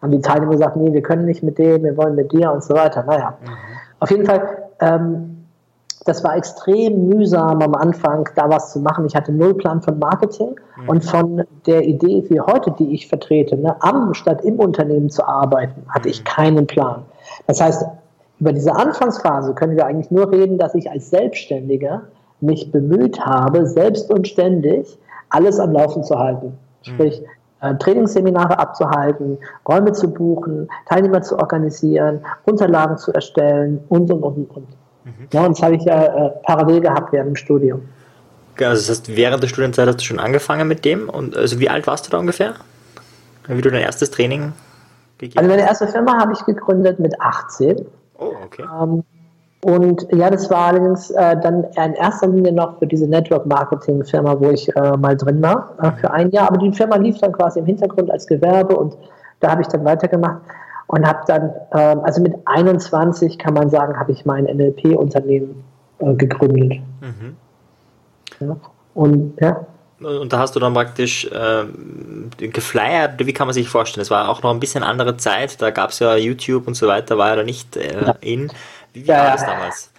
haben 0.03 0.12
die 0.12 0.21
Teilnehmer 0.21 0.53
gesagt, 0.53 0.77
nee, 0.77 0.93
wir 0.93 1.03
können 1.03 1.25
nicht 1.25 1.43
mit 1.43 1.59
dem, 1.59 1.83
wir 1.83 1.97
wollen 1.97 2.15
mit 2.15 2.33
dir 2.33 2.53
und 2.53 2.62
so 2.62 2.75
weiter. 2.75 3.05
Naja, 3.05 3.39
mhm. 3.43 3.49
auf 4.01 4.11
jeden 4.11 4.27
Fall 4.27 4.69
ähm, 4.81 5.36
das 6.07 6.23
war 6.25 6.37
extrem 6.37 7.09
mühsam 7.09 7.61
am 7.61 7.75
Anfang, 7.75 8.29
da 8.37 8.49
was 8.49 8.73
zu 8.73 8.81
machen. 8.81 9.07
Ich 9.07 9.14
hatte 9.14 9.33
null 9.33 9.55
Plan 9.55 9.83
von 9.83 9.99
Marketing 9.99 10.55
mhm. 10.77 10.88
und 10.88 11.05
von 11.05 11.45
der 11.66 11.85
Idee 11.85 12.25
wie 12.29 12.40
heute, 12.40 12.71
die 12.79 12.95
ich 12.95 13.09
vertrete, 13.09 13.57
ne, 13.57 13.77
am 13.81 14.14
statt 14.14 14.45
im 14.45 14.59
Unternehmen 14.59 15.11
zu 15.11 15.27
arbeiten, 15.27 15.83
hatte 15.88 16.09
ich 16.09 16.21
mhm. 16.21 16.25
keinen 16.25 16.66
Plan. 16.66 17.03
Das 17.47 17.61
heißt, 17.61 17.85
über 18.38 18.53
diese 18.53 18.75
Anfangsphase 18.75 19.55
können 19.55 19.77
wir 19.77 19.87
eigentlich 19.87 20.11
nur 20.11 20.31
reden, 20.31 20.59
dass 20.59 20.75
ich 20.75 20.90
als 20.90 21.11
Selbstständiger 21.11 22.03
mich 22.40 22.71
bemüht 22.71 23.21
habe, 23.21 23.66
selbst 23.66 24.11
und 24.11 24.29
ständig 24.29 24.99
alles 25.31 25.59
am 25.59 25.73
Laufen 25.73 26.05
zu 26.05 26.19
halten. 26.19 26.47
Mhm. 26.47 26.55
Sprich, 26.83 27.23
äh, 27.61 27.75
Trainingsseminare 27.77 28.59
abzuhalten, 28.59 29.38
Räume 29.66 29.92
zu 29.92 30.12
buchen, 30.12 30.69
Teilnehmer 30.88 31.23
zu 31.23 31.38
organisieren, 31.38 32.21
Unterlagen 32.45 32.99
zu 32.99 33.12
erstellen 33.12 33.83
und, 33.88 34.11
und, 34.12 34.23
und, 34.23 34.51
und. 34.51 34.66
Ja, 35.33 35.46
und 35.46 35.57
das 35.57 35.62
habe 35.62 35.76
ich 35.76 35.85
ja 35.85 36.05
äh, 36.05 36.31
parallel 36.44 36.81
gehabt 36.81 37.12
während 37.12 37.31
dem 37.31 37.37
Studium. 37.37 37.83
Also 38.59 38.88
das 38.88 38.88
heißt, 38.88 39.16
während 39.16 39.42
der 39.42 39.48
Studienzeit 39.48 39.87
hast 39.87 40.00
du 40.00 40.05
schon 40.05 40.18
angefangen 40.18 40.66
mit 40.66 40.85
dem? 40.85 41.09
Und 41.09 41.37
also 41.37 41.61
wie 41.61 41.68
alt 41.68 41.87
warst 41.87 42.07
du 42.07 42.11
da 42.11 42.18
ungefähr? 42.18 42.55
Wie 43.46 43.61
du 43.61 43.70
dein 43.70 43.83
erstes 43.83 44.11
Training 44.11 44.52
gegeben 45.18 45.38
Also 45.38 45.50
meine 45.50 45.62
erste 45.62 45.87
Firma 45.87 46.18
habe 46.18 46.33
ich 46.33 46.44
gegründet 46.44 46.98
mit 46.98 47.20
18. 47.20 47.87
Oh, 48.18 48.33
okay. 48.44 48.64
Ähm, 48.83 49.05
und 49.62 50.07
ja, 50.12 50.31
das 50.31 50.48
war 50.50 50.68
allerdings 50.68 51.11
äh, 51.11 51.37
dann 51.40 51.64
in 51.64 51.94
erster 51.94 52.29
Linie 52.29 52.52
noch 52.52 52.79
für 52.79 52.87
diese 52.87 53.07
Network-Marketing-Firma, 53.09 54.38
wo 54.38 54.50
ich 54.50 54.68
äh, 54.76 54.96
mal 54.96 55.16
drin 55.16 55.42
war, 55.42 55.74
äh, 55.83 55.92
für 56.00 56.11
ein 56.11 56.31
Jahr. 56.31 56.48
Aber 56.48 56.59
die 56.59 56.72
Firma 56.72 56.96
lief 56.96 57.18
dann 57.18 57.33
quasi 57.33 57.59
im 57.59 57.66
Hintergrund 57.66 58.11
als 58.11 58.26
Gewerbe 58.26 58.76
und 58.76 58.96
da 59.40 59.50
habe 59.50 59.62
ich 59.62 59.68
dann 59.68 59.85
weitergemacht 59.85 60.40
und 60.88 61.07
habe 61.07 61.20
dann, 61.27 61.51
ähm, 61.72 62.01
also 62.05 62.22
mit 62.22 62.35
21 62.44 63.38
kann 63.38 63.55
man 63.55 63.70
sagen, 63.70 63.99
habe 63.99 64.12
ich 64.12 64.25
mein 64.25 64.44
NLP-Unternehmen 64.44 65.64
äh, 65.99 66.14
gegründet. 66.14 66.81
Mhm. 67.01 67.37
Ja. 68.40 68.57
Und 68.94 69.40
ja. 69.40 69.66
Und 69.99 70.31
da 70.31 70.38
hast 70.40 70.55
du 70.55 70.61
dann 70.61 70.75
praktisch 70.75 71.25
äh, 71.25 71.64
geflyert, 72.38 73.14
wie 73.18 73.33
kann 73.33 73.46
man 73.46 73.55
sich 73.55 73.68
vorstellen? 73.68 74.03
Es 74.03 74.11
war 74.11 74.29
auch 74.29 74.42
noch 74.42 74.51
ein 74.51 74.61
bisschen 74.61 74.83
andere 74.83 75.16
Zeit, 75.16 75.61
da 75.62 75.70
gab 75.70 75.90
es 75.90 76.01
ja 76.01 76.16
YouTube 76.16 76.66
und 76.66 76.75
so 76.75 76.87
weiter, 76.87 77.16
war 77.16 77.31
ja 77.31 77.37
da 77.37 77.42
nicht 77.42 77.77
äh, 77.77 78.05
ja. 78.05 78.14
in. 78.20 78.53
Wie, 78.92 79.05
wie 79.05 79.09
ja, 79.09 79.25
war 79.25 79.33
das 79.33 79.46
damals? 79.46 79.92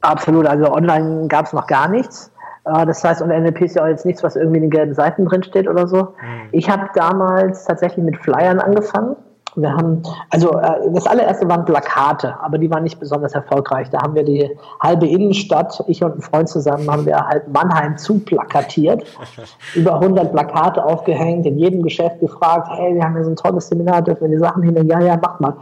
Absolut, 0.00 0.46
also 0.46 0.72
online 0.72 1.28
gab 1.28 1.46
es 1.46 1.52
noch 1.52 1.68
gar 1.68 1.88
nichts. 1.88 2.32
Äh, 2.64 2.84
das 2.84 3.04
heißt, 3.04 3.22
und 3.22 3.28
NLP 3.28 3.62
ist 3.62 3.76
ja 3.76 3.84
auch 3.84 3.88
jetzt 3.88 4.04
nichts, 4.04 4.24
was 4.24 4.34
irgendwie 4.34 4.56
in 4.56 4.64
den 4.64 4.70
gelben 4.70 4.94
Seiten 4.94 5.24
drin 5.24 5.44
steht 5.44 5.68
oder 5.68 5.86
so. 5.86 6.02
Mhm. 6.02 6.48
Ich 6.50 6.68
habe 6.68 6.88
damals 6.94 7.64
tatsächlich 7.64 8.04
mit 8.04 8.16
Flyern 8.16 8.58
angefangen. 8.58 9.14
Wir 9.56 9.72
haben, 9.72 10.02
also 10.30 10.50
äh, 10.58 10.90
das 10.92 11.06
allererste 11.06 11.48
waren 11.48 11.64
Plakate, 11.64 12.34
aber 12.40 12.58
die 12.58 12.70
waren 12.70 12.82
nicht 12.82 12.98
besonders 12.98 13.34
erfolgreich. 13.34 13.88
Da 13.90 14.02
haben 14.02 14.14
wir 14.14 14.24
die 14.24 14.50
halbe 14.80 15.06
Innenstadt, 15.06 15.82
ich 15.86 16.02
und 16.02 16.16
ein 16.16 16.22
Freund 16.22 16.48
zusammen, 16.48 16.90
haben 16.90 17.06
wir 17.06 17.16
halt 17.16 17.52
Mannheim 17.52 17.96
zuplakatiert, 17.96 19.04
über 19.74 19.94
100 19.94 20.32
Plakate 20.32 20.84
aufgehängt, 20.84 21.46
in 21.46 21.58
jedem 21.58 21.82
Geschäft 21.82 22.20
gefragt, 22.20 22.68
hey, 22.72 22.94
wir 22.94 23.04
haben 23.04 23.14
hier 23.14 23.24
so 23.24 23.30
ein 23.30 23.36
tolles 23.36 23.68
Seminar, 23.68 24.02
dürfen 24.02 24.22
wir 24.22 24.36
die 24.36 24.42
Sachen 24.42 24.62
hin? 24.62 24.74
Ja, 24.86 25.00
ja, 25.00 25.18
mach 25.20 25.38
mal. 25.40 25.54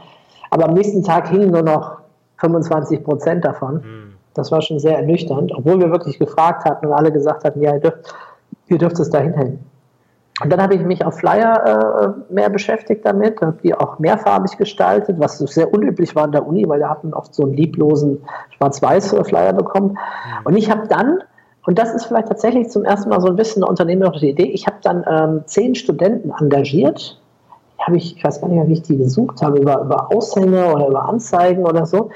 Aber 0.50 0.66
am 0.66 0.74
nächsten 0.74 1.02
Tag 1.02 1.28
hingen 1.28 1.50
nur 1.50 1.62
noch 1.62 1.98
25 2.38 3.05
Prozent 3.05 3.44
davon. 3.44 3.83
Hm. 3.83 4.12
Das 4.35 4.50
war 4.50 4.62
schon 4.62 4.78
sehr 4.78 4.96
ernüchternd, 4.96 5.52
obwohl 5.55 5.78
wir 5.78 5.90
wirklich 5.90 6.18
gefragt 6.18 6.64
hatten 6.64 6.87
und 6.87 6.92
alle 6.92 7.12
gesagt 7.12 7.44
hatten, 7.44 7.61
ja, 7.61 7.74
ihr 7.74 7.81
dürft, 7.81 8.14
ihr 8.66 8.78
dürft 8.78 8.98
es 8.98 9.11
da 9.11 9.18
hinhängen. 9.18 9.72
Und 10.42 10.50
dann 10.50 10.61
habe 10.61 10.74
ich 10.74 10.83
mich 10.83 11.05
auf 11.05 11.18
Flyer 11.18 12.16
äh, 12.28 12.33
mehr 12.33 12.50
beschäftigt 12.50 13.05
damit, 13.05 13.40
habe 13.40 13.59
die 13.62 13.74
auch 13.74 13.98
mehrfarbig 13.98 14.57
gestaltet, 14.57 15.18
was 15.18 15.38
sehr 15.38 15.72
unüblich 15.72 16.16
war 16.16 16.24
in 16.24 16.33
der 16.33 16.46
Uni, 16.46 16.68
weil 16.68 16.81
wir 16.81 16.88
hatten 16.88 17.14
oft 17.14 17.35
so 17.35 17.44
einen 17.44 17.55
lieblosen 17.55 18.22
Schwarz-Weiß-Flyer 18.57 19.52
bekommen. 19.52 19.90
Mhm. 19.90 20.46
Und 20.46 20.57
ich 20.57 20.70
habe 20.70 20.88
dann, 20.88 21.18
und 21.66 21.78
das 21.78 21.94
ist 21.94 22.07
vielleicht 22.07 22.28
tatsächlich 22.28 22.70
zum 22.70 22.85
ersten 22.85 23.11
Mal 23.11 23.20
so 23.20 23.28
ein 23.28 23.37
bisschen 23.37 23.62
eine 23.62 23.70
unternehmerische 23.70 24.26
Idee, 24.26 24.44
ich 24.44 24.66
habe 24.66 24.76
dann 24.83 25.05
ähm, 25.09 25.42
zehn 25.46 25.74
Studenten 25.74 26.33
engagiert, 26.38 27.20
habe 27.78 27.96
ich, 27.96 28.16
ich 28.16 28.24
weiß 28.24 28.40
gar 28.40 28.48
nicht 28.48 28.59
mehr, 28.59 28.68
wie 28.68 28.74
ich 28.74 28.83
die 28.83 28.96
gesucht 28.96 29.42
habe, 29.42 29.59
über, 29.59 29.81
über 29.81 30.12
Aushänge 30.12 30.72
oder 30.72 30.88
über 30.88 31.09
Anzeigen 31.09 31.64
oder 31.64 31.87
so, 31.87 32.11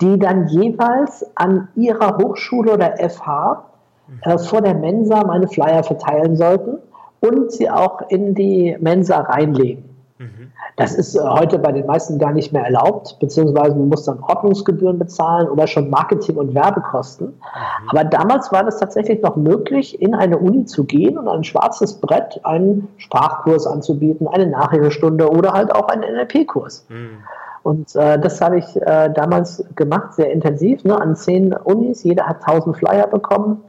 die 0.00 0.18
dann 0.18 0.48
jeweils 0.48 1.26
an 1.34 1.68
ihrer 1.76 2.16
Hochschule 2.16 2.72
oder 2.72 2.96
FH 2.96 3.64
äh, 4.22 4.38
vor 4.38 4.60
der 4.60 4.74
Mensa 4.74 5.22
meine 5.24 5.46
Flyer 5.46 5.82
verteilen 5.82 6.36
sollten 6.36 6.78
und 7.20 7.52
sie 7.52 7.70
auch 7.70 8.02
in 8.08 8.34
die 8.34 8.76
Mensa 8.80 9.20
reinlegen. 9.20 9.84
Mhm. 10.18 10.52
Das 10.76 10.94
ist 10.94 11.14
äh, 11.14 11.20
heute 11.20 11.58
bei 11.58 11.72
den 11.72 11.86
meisten 11.86 12.18
gar 12.18 12.32
nicht 12.32 12.52
mehr 12.52 12.64
erlaubt, 12.64 13.18
beziehungsweise 13.20 13.74
man 13.74 13.88
muss 13.88 14.04
dann 14.04 14.20
Ordnungsgebühren 14.20 14.98
bezahlen 14.98 15.48
oder 15.48 15.66
schon 15.66 15.90
Marketing- 15.90 16.36
und 16.36 16.54
Werbekosten. 16.54 17.28
Mhm. 17.28 17.88
Aber 17.90 18.04
damals 18.04 18.52
war 18.52 18.64
das 18.64 18.78
tatsächlich 18.78 19.22
noch 19.22 19.36
möglich, 19.36 20.00
in 20.00 20.14
eine 20.14 20.38
Uni 20.38 20.66
zu 20.66 20.84
gehen 20.84 21.18
und 21.18 21.28
ein 21.28 21.44
schwarzes 21.44 21.94
Brett 22.00 22.40
einen 22.44 22.88
Sprachkurs 22.98 23.66
anzubieten, 23.66 24.28
eine 24.28 24.46
Nachhilfestunde 24.46 25.30
oder 25.30 25.52
halt 25.52 25.74
auch 25.74 25.88
einen 25.88 26.02
NLP-Kurs. 26.02 26.86
Mhm. 26.88 27.18
Und 27.62 27.94
äh, 27.94 28.18
das 28.18 28.40
habe 28.40 28.58
ich 28.58 28.76
äh, 28.76 29.10
damals 29.12 29.64
gemacht, 29.76 30.14
sehr 30.14 30.32
intensiv, 30.32 30.84
ne, 30.84 31.00
an 31.00 31.14
zehn 31.14 31.52
Unis. 31.52 32.02
Jeder 32.04 32.26
hat 32.26 32.42
tausend 32.42 32.76
Flyer 32.76 33.06
bekommen. 33.06 33.62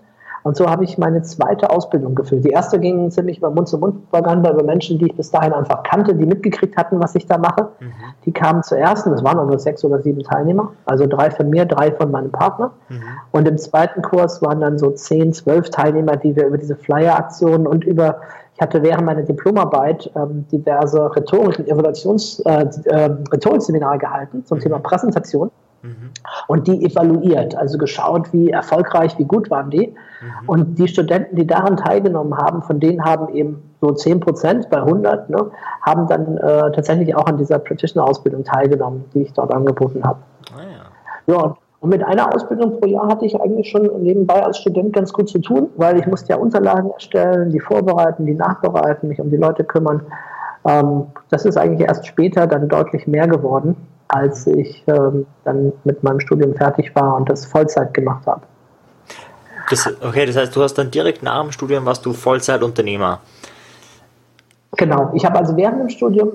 Und 0.43 0.57
so 0.57 0.69
habe 0.69 0.83
ich 0.83 0.97
meine 0.97 1.21
zweite 1.21 1.69
Ausbildung 1.69 2.15
gefüllt. 2.15 2.45
Die 2.45 2.49
erste 2.49 2.79
ging 2.79 3.11
ziemlich 3.11 3.37
über 3.37 3.51
Mund-zu-Mund-Propaganda, 3.51 4.51
über 4.51 4.63
Menschen, 4.63 4.97
die 4.97 5.05
ich 5.07 5.15
bis 5.15 5.31
dahin 5.31 5.53
einfach 5.53 5.83
kannte, 5.83 6.15
die 6.15 6.25
mitgekriegt 6.25 6.77
hatten, 6.77 6.99
was 6.99 7.15
ich 7.15 7.27
da 7.27 7.37
mache. 7.37 7.69
Mhm. 7.79 7.91
Die 8.25 8.31
kamen 8.31 8.63
zuerst, 8.63 9.05
und 9.05 9.13
das 9.13 9.23
waren 9.23 9.45
nur 9.45 9.59
sechs 9.59 9.83
oder 9.83 10.01
sieben 10.01 10.23
Teilnehmer, 10.23 10.71
also 10.85 11.05
drei 11.05 11.29
von 11.29 11.49
mir, 11.49 11.65
drei 11.65 11.91
von 11.91 12.11
meinem 12.11 12.31
Partner. 12.31 12.71
Mhm. 12.89 13.03
Und 13.31 13.47
im 13.47 13.57
zweiten 13.57 14.01
Kurs 14.01 14.41
waren 14.41 14.61
dann 14.61 14.79
so 14.79 14.91
zehn, 14.91 15.33
zwölf 15.33 15.69
Teilnehmer, 15.69 16.17
die 16.17 16.35
wir 16.35 16.47
über 16.47 16.57
diese 16.57 16.75
Flyer-Aktionen 16.75 17.67
und 17.67 17.83
über 17.83 18.21
ich 18.53 18.61
hatte 18.61 18.83
während 18.83 19.05
meiner 19.05 19.23
Diplomarbeit 19.23 20.11
ähm, 20.15 20.45
diverse 20.51 20.99
Rhetorik- 21.15 21.57
und 21.57 21.67
Evaluations, 21.67 22.41
äh, 22.41 22.67
äh, 22.85 23.09
Rhetorikseminare 23.31 23.97
gehalten 23.97 24.45
zum 24.45 24.59
mhm. 24.59 24.61
Thema 24.61 24.79
Präsentation. 24.79 25.49
Mhm. 25.83 26.11
Und 26.47 26.67
die 26.67 26.85
evaluiert, 26.85 27.55
also 27.55 27.77
geschaut, 27.77 28.31
wie 28.33 28.49
erfolgreich, 28.49 29.17
wie 29.17 29.25
gut 29.25 29.49
waren 29.49 29.69
die. 29.69 29.87
Mhm. 29.87 30.49
Und 30.49 30.79
die 30.79 30.87
Studenten, 30.87 31.35
die 31.35 31.47
daran 31.47 31.77
teilgenommen 31.77 32.37
haben, 32.37 32.61
von 32.61 32.79
denen 32.79 33.03
haben 33.03 33.33
eben 33.33 33.63
so 33.81 33.91
10 33.91 34.19
Prozent 34.19 34.69
bei 34.69 34.77
100, 34.77 35.29
ne, 35.29 35.51
haben 35.81 36.07
dann 36.07 36.37
äh, 36.37 36.71
tatsächlich 36.71 37.15
auch 37.15 37.25
an 37.25 37.37
dieser 37.37 37.59
Practitioner-Ausbildung 37.59 38.43
teilgenommen, 38.43 39.05
die 39.13 39.23
ich 39.23 39.33
dort 39.33 39.53
angeboten 39.53 40.03
habe. 40.03 40.19
Ah, 40.55 40.61
ja. 41.27 41.33
ja, 41.33 41.55
und 41.79 41.89
mit 41.89 42.03
einer 42.03 42.33
Ausbildung 42.33 42.79
pro 42.79 42.87
Jahr 42.87 43.07
hatte 43.07 43.25
ich 43.25 43.41
eigentlich 43.41 43.71
schon 43.71 43.89
nebenbei 44.03 44.43
als 44.43 44.59
Student 44.59 44.93
ganz 44.93 45.11
gut 45.11 45.29
zu 45.29 45.39
tun, 45.39 45.69
weil 45.77 45.97
ich 45.97 46.05
musste 46.05 46.29
ja 46.33 46.37
Unterlagen 46.37 46.91
erstellen, 46.91 47.49
die 47.49 47.59
vorbereiten, 47.59 48.27
die 48.27 48.35
nachbereiten, 48.35 49.09
mich 49.09 49.19
um 49.19 49.31
die 49.31 49.37
Leute 49.37 49.63
kümmern. 49.63 50.03
Ähm, 50.67 51.07
das 51.29 51.43
ist 51.45 51.57
eigentlich 51.57 51.87
erst 51.87 52.05
später 52.05 52.45
dann 52.45 52.67
deutlich 52.67 53.07
mehr 53.07 53.27
geworden 53.27 53.75
als 54.11 54.47
ich 54.47 54.83
ähm, 54.87 55.25
dann 55.43 55.73
mit 55.83 56.03
meinem 56.03 56.19
Studium 56.19 56.53
fertig 56.55 56.93
war 56.95 57.15
und 57.15 57.29
das 57.29 57.45
Vollzeit 57.45 57.93
gemacht 57.93 58.25
habe. 58.27 58.41
Das, 59.69 59.87
okay, 60.01 60.25
das 60.25 60.35
heißt, 60.35 60.55
du 60.55 60.61
hast 60.61 60.73
dann 60.75 60.91
direkt 60.91 61.23
nach 61.23 61.41
dem 61.41 61.51
Studium 61.51 61.85
warst 61.85 62.05
du 62.05 62.13
Vollzeitunternehmer. 62.13 63.19
Genau, 64.77 65.11
ich 65.13 65.25
habe 65.25 65.37
also 65.37 65.55
während 65.55 65.79
dem 65.79 65.89
Studium 65.89 66.31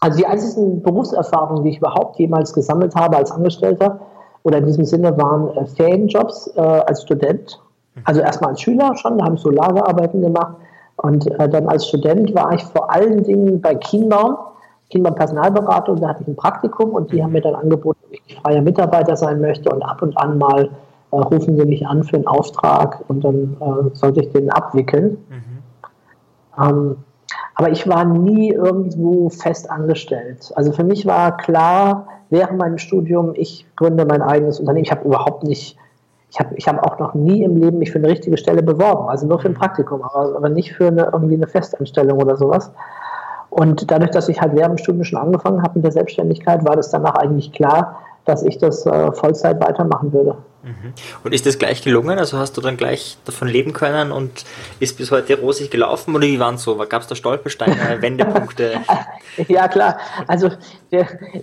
Also 0.00 0.18
die 0.18 0.26
einzigen 0.26 0.82
Berufserfahrungen, 0.82 1.64
die 1.64 1.70
ich 1.70 1.78
überhaupt 1.78 2.18
jemals 2.18 2.52
gesammelt 2.52 2.94
habe 2.94 3.16
als 3.16 3.30
Angestellter 3.30 4.00
oder 4.42 4.58
in 4.58 4.66
diesem 4.66 4.84
Sinne 4.84 5.16
waren 5.16 5.56
äh, 5.56 5.66
Ferienjobs 5.66 6.50
äh, 6.56 6.60
als 6.60 7.02
Student. 7.02 7.60
Also 8.04 8.20
erstmal 8.20 8.50
als 8.50 8.62
Schüler 8.62 8.96
schon, 8.96 9.18
da 9.18 9.26
habe 9.26 9.34
ich 9.34 9.40
so 9.42 9.50
Lagerarbeiten 9.50 10.22
gemacht. 10.22 10.56
Und 10.96 11.26
äh, 11.38 11.48
dann 11.48 11.66
als 11.68 11.86
Student 11.86 12.34
war 12.34 12.52
ich 12.52 12.62
vor 12.64 12.92
allen 12.92 13.24
Dingen 13.24 13.60
bei 13.60 13.74
Kienbaum, 13.74 14.36
Kienbaum 14.90 15.14
Personalberatung, 15.14 16.00
da 16.00 16.08
hatte 16.08 16.22
ich 16.22 16.28
ein 16.28 16.36
Praktikum 16.36 16.90
und 16.90 17.12
die 17.12 17.22
haben 17.22 17.32
mir 17.32 17.40
dann 17.40 17.54
angeboten, 17.54 18.00
ob 18.04 18.12
ich 18.12 18.36
freier 18.36 18.60
Mitarbeiter 18.60 19.16
sein 19.16 19.40
möchte 19.40 19.70
und 19.70 19.82
ab 19.82 20.02
und 20.02 20.18
an 20.18 20.38
mal 20.38 20.70
äh, 21.12 21.16
rufen 21.16 21.56
sie 21.56 21.64
mich 21.64 21.86
an 21.86 22.02
für 22.02 22.16
einen 22.16 22.26
Auftrag 22.26 23.04
und 23.08 23.24
dann 23.24 23.56
äh, 23.60 23.94
sollte 23.94 24.20
ich 24.20 24.32
den 24.32 24.50
abwickeln. 24.50 25.18
Mhm. 25.28 26.64
Ähm, 26.64 26.96
aber 27.54 27.70
ich 27.70 27.86
war 27.88 28.04
nie 28.04 28.52
irgendwo 28.52 29.28
fest 29.28 29.70
angestellt. 29.70 30.50
Also 30.56 30.72
für 30.72 30.84
mich 30.84 31.06
war 31.06 31.36
klar, 31.36 32.06
während 32.30 32.58
meinem 32.58 32.78
Studium, 32.78 33.32
ich 33.34 33.66
gründe 33.76 34.06
mein 34.06 34.22
eigenes 34.22 34.58
Unternehmen. 34.58 34.84
Ich 34.84 34.90
habe 34.90 35.06
überhaupt 35.06 35.44
nicht, 35.44 35.76
ich 36.30 36.40
habe 36.40 36.54
ich 36.56 36.66
hab 36.66 36.82
auch 36.84 36.98
noch 36.98 37.14
nie 37.14 37.44
im 37.44 37.56
Leben 37.56 37.78
mich 37.78 37.92
für 37.92 37.98
eine 37.98 38.08
richtige 38.08 38.38
Stelle 38.38 38.62
beworben. 38.62 39.08
Also 39.08 39.26
nur 39.26 39.38
für 39.40 39.48
ein 39.48 39.54
Praktikum, 39.54 40.02
aber, 40.02 40.36
aber 40.36 40.48
nicht 40.48 40.72
für 40.72 40.88
eine, 40.88 41.10
irgendwie 41.12 41.34
eine 41.34 41.46
Festanstellung 41.46 42.18
oder 42.20 42.36
sowas. 42.36 42.72
Und 43.50 43.90
dadurch, 43.90 44.12
dass 44.12 44.28
ich 44.28 44.40
halt 44.40 44.54
während 44.54 44.80
Studium 44.80 45.04
schon 45.04 45.18
angefangen 45.18 45.62
habe 45.62 45.72
mit 45.74 45.84
der 45.84 45.92
Selbstständigkeit, 45.92 46.64
war 46.64 46.76
das 46.76 46.90
danach 46.90 47.16
eigentlich 47.16 47.52
klar, 47.52 48.00
dass 48.24 48.42
ich 48.42 48.58
das 48.58 48.86
äh, 48.86 49.12
Vollzeit 49.12 49.60
weitermachen 49.60 50.12
würde. 50.12 50.36
Mhm. 50.62 50.92
Und 51.24 51.32
ist 51.32 51.46
das 51.46 51.58
gleich 51.58 51.82
gelungen? 51.82 52.18
Also 52.18 52.38
hast 52.38 52.56
du 52.56 52.60
dann 52.60 52.76
gleich 52.76 53.16
davon 53.24 53.48
leben 53.48 53.72
können 53.72 54.12
und 54.12 54.44
ist 54.78 54.98
bis 54.98 55.10
heute 55.10 55.40
rosig 55.40 55.70
gelaufen 55.70 56.14
oder 56.14 56.26
wie 56.26 56.38
waren 56.38 56.56
es 56.56 56.62
so? 56.62 56.76
Gab 56.76 57.00
es 57.00 57.08
da 57.08 57.14
Stolpersteine, 57.14 57.74
Wendepunkte? 58.00 58.74
ja, 59.48 59.68
klar. 59.68 59.98
Also, 60.26 60.50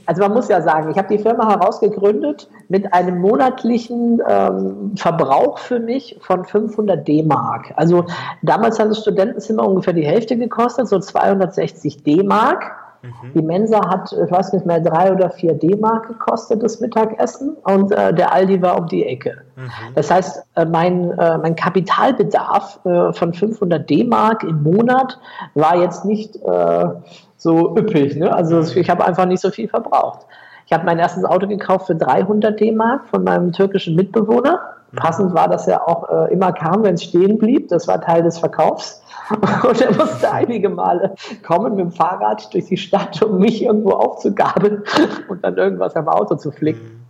also 0.06 0.22
man 0.22 0.34
muss 0.34 0.50
ja 0.50 0.62
sagen, 0.62 0.92
ich 0.92 0.98
habe 0.98 1.16
die 1.16 1.22
Firma 1.22 1.50
herausgegründet 1.50 2.48
mit 2.70 2.94
einem 2.94 3.20
monatlichen 3.20 4.22
ähm, 4.28 4.94
Verbrauch 4.96 5.58
für 5.58 5.80
mich 5.80 6.18
von 6.22 6.46
500 6.46 7.08
D-Mark. 7.08 7.74
Also 7.76 8.06
damals 8.44 8.78
hat 8.78 8.90
das 8.90 9.02
Studentenzimmer 9.02 9.68
ungefähr 9.68 9.94
die 9.94 10.06
Hälfte 10.06 10.38
gekostet, 10.38 10.88
so 10.88 11.00
260 11.00 12.04
D-Mark. 12.04 12.87
Mhm. 13.08 13.34
Die 13.34 13.42
Mensa 13.42 13.90
hat, 13.90 14.12
ich 14.12 14.32
weiß 14.32 14.54
nicht 14.54 14.66
mehr, 14.66 14.80
drei 14.80 15.12
oder 15.12 15.30
vier 15.30 15.54
D-Mark 15.54 16.08
gekostet, 16.08 16.64
das 16.64 16.80
Mittagessen, 16.80 17.56
und 17.64 17.92
äh, 17.92 18.14
der 18.14 18.34
Aldi 18.34 18.62
war 18.62 18.78
um 18.80 18.88
die 18.88 19.06
Ecke. 19.06 19.38
Mhm. 19.56 19.70
Das 19.96 20.12
heißt, 20.12 20.44
äh, 20.56 20.66
mein, 20.66 21.12
äh, 21.12 21.38
mein 21.38 21.56
Kapitalbedarf 21.56 22.80
äh, 22.86 23.14
von 23.14 23.34
500 23.34 23.90
D-Mark 23.90 24.44
im 24.44 24.64
Monat 24.64 25.20
war 25.54 25.78
jetzt 25.78 26.06
nicht 26.06 26.36
äh, 26.36 26.86
so 27.38 27.78
üppig. 27.78 28.16
Ne? 28.16 28.34
Also 28.34 28.58
mhm. 28.58 28.68
ich 28.76 28.90
habe 28.90 29.06
einfach 29.06 29.26
nicht 29.26 29.42
so 29.42 29.52
viel 29.52 29.68
verbraucht. 29.68 30.26
Ich 30.66 30.74
habe 30.74 30.86
mein 30.86 31.00
erstes 31.00 31.24
Auto 31.24 31.48
gekauft 31.48 31.88
für 31.88 31.96
300 31.96 32.60
D-Mark 32.60 33.08
von 33.08 33.24
meinem 33.24 33.54
türkischen 33.54 33.96
Mitbewohner. 33.96 34.60
Mhm. 34.92 34.98
Passend 34.98 35.34
war, 35.34 35.48
dass 35.48 35.68
er 35.68 35.88
auch 35.88 36.10
äh, 36.10 36.34
immer 36.34 36.52
kam, 36.52 36.84
wenn 36.84 36.96
es 36.96 37.04
stehen 37.04 37.38
blieb. 37.38 37.70
Das 37.70 37.88
war 37.88 38.02
Teil 38.02 38.24
des 38.24 38.38
Verkaufs. 38.38 39.02
Und 39.68 39.82
er 39.82 39.94
musste 39.94 40.32
einige 40.32 40.70
Male 40.70 41.16
kommen 41.46 41.76
mit 41.76 41.86
dem 41.86 41.92
Fahrrad 41.92 42.54
durch 42.54 42.66
die 42.66 42.78
Stadt, 42.78 43.22
um 43.24 43.40
mich 43.40 43.64
irgendwo 43.64 43.92
aufzugabeln 43.92 44.84
und 45.30 45.44
dann 45.44 45.58
irgendwas 45.58 45.96
am 45.96 46.08
Auto 46.08 46.36
zu 46.36 46.52
flicken. 46.52 47.06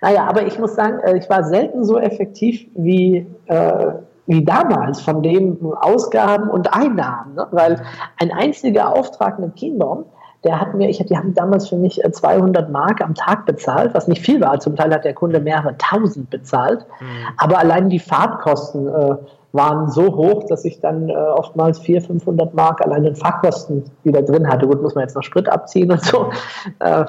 Naja, 0.00 0.26
aber 0.26 0.46
ich 0.46 0.58
muss 0.58 0.74
sagen, 0.74 1.00
äh, 1.00 1.18
ich 1.18 1.28
war 1.28 1.44
selten 1.44 1.84
so 1.84 1.98
effektiv 1.98 2.66
wie, 2.74 3.26
äh, 3.46 3.86
wie 4.26 4.44
damals 4.44 5.00
von 5.00 5.22
den 5.22 5.58
Ausgaben 5.80 6.48
und 6.48 6.72
Einnahmen. 6.72 7.34
Ne? 7.34 7.46
Weil 7.50 7.82
ein 8.18 8.32
einziger 8.32 8.96
Auftrag 8.96 9.38
mit 9.38 9.56
Kienbaum, 9.56 10.04
der 10.44 10.58
hat 10.58 10.72
mir, 10.72 10.88
ich, 10.88 11.04
die 11.04 11.16
haben 11.16 11.34
damals 11.34 11.68
für 11.68 11.76
mich 11.76 12.00
200 12.00 12.68
äh, 12.68 12.72
Mark 12.72 13.02
am 13.02 13.14
Tag 13.14 13.44
bezahlt, 13.44 13.92
was 13.92 14.08
nicht 14.08 14.22
viel 14.22 14.40
war. 14.40 14.58
Zum 14.58 14.74
Teil 14.74 14.94
hat 14.94 15.04
der 15.04 15.12
Kunde 15.12 15.38
mehrere 15.38 15.76
tausend 15.76 16.30
bezahlt. 16.30 16.86
Mhm. 17.00 17.06
Aber 17.36 17.58
allein 17.58 17.90
die 17.90 17.98
Fahrtkosten 17.98 18.88
äh, 18.88 19.16
waren 19.52 19.90
so 19.90 20.14
hoch, 20.14 20.44
dass 20.44 20.64
ich 20.64 20.80
dann 20.80 21.08
äh, 21.08 21.14
oftmals 21.14 21.80
400, 21.80 22.06
500 22.06 22.54
Mark 22.54 22.80
allein 22.84 23.04
in 23.04 23.16
Fahrkosten 23.16 23.84
wieder 24.04 24.22
drin 24.22 24.48
hatte. 24.48 24.66
Gut, 24.66 24.80
muss 24.80 24.94
man 24.94 25.02
jetzt 25.02 25.16
noch 25.16 25.22
Sprit 25.22 25.48
abziehen 25.48 25.90
und 25.90 26.02
so. 26.02 26.30
Äh, 26.78 27.04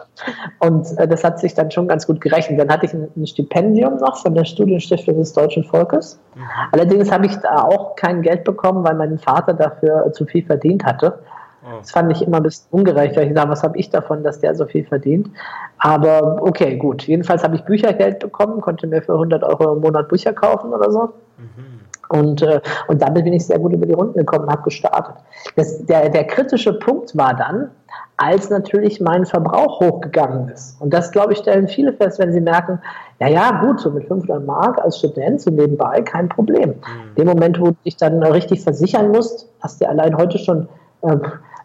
und 0.59 0.87
äh, 0.97 1.07
das 1.07 1.23
hat 1.23 1.39
sich 1.39 1.53
dann 1.53 1.71
schon 1.71 1.87
ganz 1.87 2.07
gut 2.07 2.19
gerechnet. 2.19 2.59
Dann 2.59 2.69
hatte 2.69 2.85
ich 2.85 2.93
ein, 2.93 3.07
ein 3.15 3.27
Stipendium 3.27 3.97
noch 3.97 4.17
von 4.17 4.33
der 4.33 4.45
Studienstiftung 4.45 5.17
des 5.17 5.33
Deutschen 5.33 5.63
Volkes. 5.63 6.19
Mhm. 6.35 6.41
Allerdings 6.71 7.11
habe 7.11 7.25
ich 7.25 7.35
da 7.37 7.63
auch 7.63 7.95
kein 7.95 8.21
Geld 8.21 8.43
bekommen, 8.43 8.83
weil 8.83 8.95
mein 8.95 9.17
Vater 9.17 9.53
dafür 9.53 10.11
zu 10.13 10.25
viel 10.25 10.45
verdient 10.45 10.85
hatte. 10.85 11.19
Oh. 11.63 11.77
Das 11.79 11.91
fand 11.91 12.11
ich 12.11 12.25
immer 12.25 12.37
ein 12.37 12.43
bisschen 12.43 12.67
ungerecht, 12.71 13.15
weil 13.15 13.27
ich 13.27 13.35
sage, 13.35 13.49
was 13.49 13.63
habe 13.63 13.77
ich 13.77 13.89
davon, 13.89 14.23
dass 14.23 14.39
der 14.39 14.55
so 14.55 14.65
viel 14.65 14.83
verdient? 14.83 15.29
Aber 15.77 16.41
okay, 16.41 16.77
gut. 16.77 17.03
Jedenfalls 17.03 17.43
habe 17.43 17.55
ich 17.55 17.63
Büchergeld 17.63 18.19
bekommen, 18.19 18.61
konnte 18.61 18.87
mir 18.87 19.01
für 19.01 19.13
100 19.13 19.43
Euro 19.43 19.73
im 19.73 19.81
Monat 19.81 20.09
Bücher 20.09 20.33
kaufen 20.33 20.73
oder 20.73 20.91
so. 20.91 21.13
Mhm. 21.37 21.80
Und, 22.11 22.41
äh, 22.41 22.59
und 22.87 23.01
damit 23.01 23.23
bin 23.23 23.33
ich 23.33 23.45
sehr 23.45 23.59
gut 23.59 23.73
über 23.73 23.85
die 23.85 23.93
Runden 23.93 24.17
gekommen 24.17 24.45
und 24.45 24.51
habe 24.51 24.63
gestartet. 24.63 25.15
Das, 25.55 25.85
der, 25.85 26.09
der 26.09 26.25
kritische 26.25 26.73
Punkt 26.73 27.15
war 27.15 27.33
dann, 27.33 27.71
als 28.17 28.49
natürlich 28.49 29.01
mein 29.01 29.25
Verbrauch 29.25 29.79
hochgegangen 29.79 30.49
ist. 30.49 30.79
Und 30.79 30.93
das, 30.93 31.11
glaube 31.11 31.33
ich, 31.33 31.39
stellen 31.39 31.67
viele 31.67 31.93
fest, 31.93 32.19
wenn 32.19 32.31
sie 32.31 32.41
merken, 32.41 32.79
ja, 33.19 33.27
ja, 33.27 33.61
gut, 33.61 33.79
so 33.79 33.89
mit 33.89 34.07
500 34.07 34.45
Mark 34.45 34.79
als 34.79 34.99
Student, 34.99 35.41
so 35.41 35.49
nebenbei, 35.49 36.01
kein 36.01 36.29
Problem. 36.29 36.69
Mhm. 36.69 37.09
In 37.09 37.15
dem 37.15 37.27
Moment, 37.27 37.59
wo 37.59 37.65
du 37.65 37.75
dich 37.85 37.97
dann 37.97 38.21
richtig 38.21 38.61
versichern 38.61 39.09
musst, 39.09 39.49
hast 39.61 39.81
du 39.81 39.87
allein 39.87 40.15
heute 40.17 40.37
schon 40.37 40.67
äh, 41.01 41.17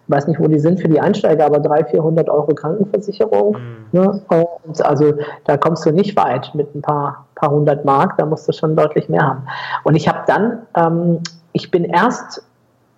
weiß 0.08 0.28
nicht, 0.28 0.40
wo 0.40 0.46
die 0.46 0.58
sind 0.58 0.80
für 0.80 0.88
die 0.88 1.00
Einsteiger, 1.00 1.46
aber 1.46 1.58
300, 1.58 1.90
400 1.90 2.28
Euro 2.28 2.54
Krankenversicherung. 2.54 3.56
Mhm. 3.56 3.86
Ne? 3.92 4.20
Und 4.28 4.84
also 4.84 5.14
da 5.44 5.56
kommst 5.56 5.84
du 5.86 5.90
nicht 5.90 6.16
weit 6.16 6.54
mit 6.54 6.74
ein 6.74 6.82
paar, 6.82 7.26
paar 7.34 7.50
hundert 7.50 7.84
Mark, 7.84 8.16
da 8.18 8.26
musst 8.26 8.48
du 8.48 8.52
schon 8.52 8.76
deutlich 8.76 9.08
mehr 9.08 9.22
haben. 9.22 9.46
Und 9.84 9.94
ich 9.94 10.08
habe 10.08 10.20
dann, 10.26 10.62
ähm, 10.76 11.20
ich 11.52 11.70
bin 11.70 11.84
erst, 11.84 12.44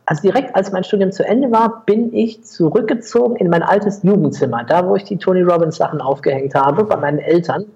also 0.06 0.22
direkt 0.22 0.54
als 0.54 0.72
mein 0.72 0.84
Studium 0.84 1.12
zu 1.12 1.24
Ende 1.24 1.50
war, 1.50 1.82
bin 1.86 2.12
ich 2.12 2.44
zurückgezogen 2.44 3.36
in 3.36 3.48
mein 3.48 3.62
altes 3.62 4.02
Jugendzimmer, 4.02 4.64
da 4.64 4.86
wo 4.86 4.96
ich 4.96 5.04
die 5.04 5.16
Tony 5.16 5.42
Robbins 5.42 5.76
Sachen 5.76 6.00
aufgehängt 6.00 6.54
habe, 6.54 6.84
bei 6.84 6.96
meinen 6.96 7.18
Eltern 7.18 7.66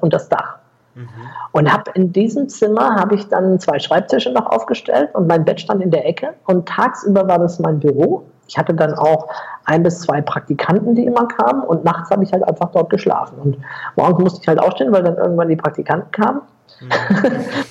und 0.00 0.12
das 0.12 0.28
Dach. 0.28 0.58
Mhm. 0.94 1.08
Und 1.52 1.72
habe 1.72 1.90
in 1.94 2.12
diesem 2.12 2.48
Zimmer 2.48 2.96
habe 2.96 3.14
ich 3.14 3.28
dann 3.28 3.60
zwei 3.60 3.78
Schreibtische 3.78 4.32
noch 4.32 4.46
aufgestellt 4.46 5.10
und 5.14 5.28
mein 5.28 5.44
Bett 5.44 5.60
stand 5.60 5.82
in 5.82 5.90
der 5.90 6.06
Ecke 6.06 6.34
und 6.46 6.68
tagsüber 6.68 7.28
war 7.28 7.38
das 7.38 7.58
mein 7.60 7.78
Büro 7.78 8.24
ich 8.50 8.58
hatte 8.58 8.74
dann 8.74 8.94
auch 8.94 9.28
ein 9.64 9.84
bis 9.84 10.00
zwei 10.00 10.20
Praktikanten, 10.20 10.96
die 10.96 11.06
immer 11.06 11.26
kamen 11.28 11.62
und 11.62 11.84
nachts 11.84 12.10
habe 12.10 12.24
ich 12.24 12.32
halt 12.32 12.42
einfach 12.42 12.72
dort 12.72 12.90
geschlafen. 12.90 13.38
Und 13.38 13.58
morgens 13.94 14.18
musste 14.18 14.40
ich 14.42 14.48
halt 14.48 14.58
aufstehen, 14.58 14.92
weil 14.92 15.04
dann 15.04 15.16
irgendwann 15.16 15.48
die 15.48 15.56
Praktikanten 15.56 16.10
kamen. 16.10 16.42
Mhm. 16.80 16.88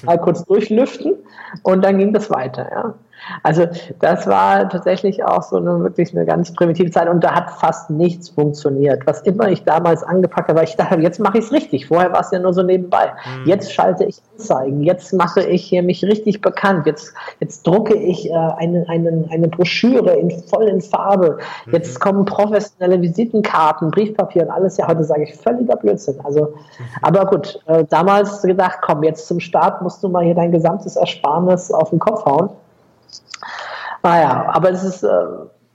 Mal 0.04 0.18
kurz 0.20 0.46
durchlüften 0.46 1.16
und 1.64 1.84
dann 1.84 1.98
ging 1.98 2.14
das 2.14 2.30
weiter. 2.30 2.70
Ja. 2.72 2.94
Also 3.44 3.66
das 4.00 4.28
war 4.28 4.70
tatsächlich 4.70 5.24
auch 5.24 5.44
so 5.44 5.58
eine 5.58 5.84
wirklich 5.84 6.16
eine 6.16 6.26
ganz 6.26 6.54
primitive 6.54 6.92
Zeit 6.92 7.10
und 7.10 7.24
da 7.24 7.34
hat 7.34 7.52
fast 7.52 7.90
nichts 7.90 8.30
funktioniert. 8.30 9.06
Was 9.06 9.22
immer 9.22 9.50
ich 9.50 9.64
damals 9.64 10.04
angepackt 10.04 10.50
habe, 10.50 10.60
weil 10.60 10.68
ich 10.68 10.76
dachte, 10.76 11.00
jetzt 11.00 11.20
mache 11.20 11.40
ich 11.40 11.46
es 11.46 11.52
richtig. 11.52 11.88
Vorher 11.88 12.12
war 12.12 12.22
es 12.22 12.32
ja 12.32 12.40
nur 12.40 12.54
so 12.54 12.64
nebenbei. 12.64 13.12
Mhm. 13.38 13.48
Jetzt 13.48 13.74
schalte 13.74 14.06
ich 14.06 14.22
Anzeigen, 14.40 14.84
jetzt 14.84 15.14
mache 15.14 15.44
ich 15.44 15.66
hier 15.66 15.84
mich 15.84 16.04
richtig 16.04 16.42
bekannt, 16.42 16.86
jetzt, 16.86 17.14
jetzt 17.40 17.68
drucke 17.68 17.96
ich 17.96 18.30
äh, 18.30 18.34
eine, 18.34 18.86
eine, 18.88 19.26
eine 19.30 19.48
Broschüre 19.50 20.16
in 20.16 20.32
voll 20.44 20.68
in 20.68 20.82
Farbe, 20.82 21.40
mhm. 21.66 21.74
jetzt 21.74 22.00
kommen 22.00 22.26
professionelle 22.26 23.02
Visitenkarten, 23.02 23.92
Briefpapier 23.92 24.44
und 24.44 24.52
alles. 24.52 24.78
Ja, 24.78 24.88
heute 24.88 25.04
sage 25.04 25.24
ich 25.24 25.36
völliger 25.36 25.76
Blödsinn. 25.76 26.16
Also, 26.24 26.42
mhm. 26.42 26.86
aber 27.02 27.26
gut, 27.26 27.60
äh, 27.68 27.84
damals 27.90 28.42
gedacht, 28.42 28.80
komm, 28.82 29.04
jetzt 29.04 29.28
zum 29.28 29.40
Start 29.40 29.82
musst 29.82 30.02
du 30.04 30.10
mal 30.10 30.24
hier 30.24 30.36
dein 30.36 30.52
gesamtes 30.52 30.96
Ersparnis 30.96 31.72
auf 31.72 31.90
den 31.90 32.00
Kopf 32.00 32.26
hauen. 32.26 32.50
Naja, 34.04 34.50
aber 34.54 34.72
es 34.72 34.84
ist, 34.84 35.04
äh, 35.04 35.10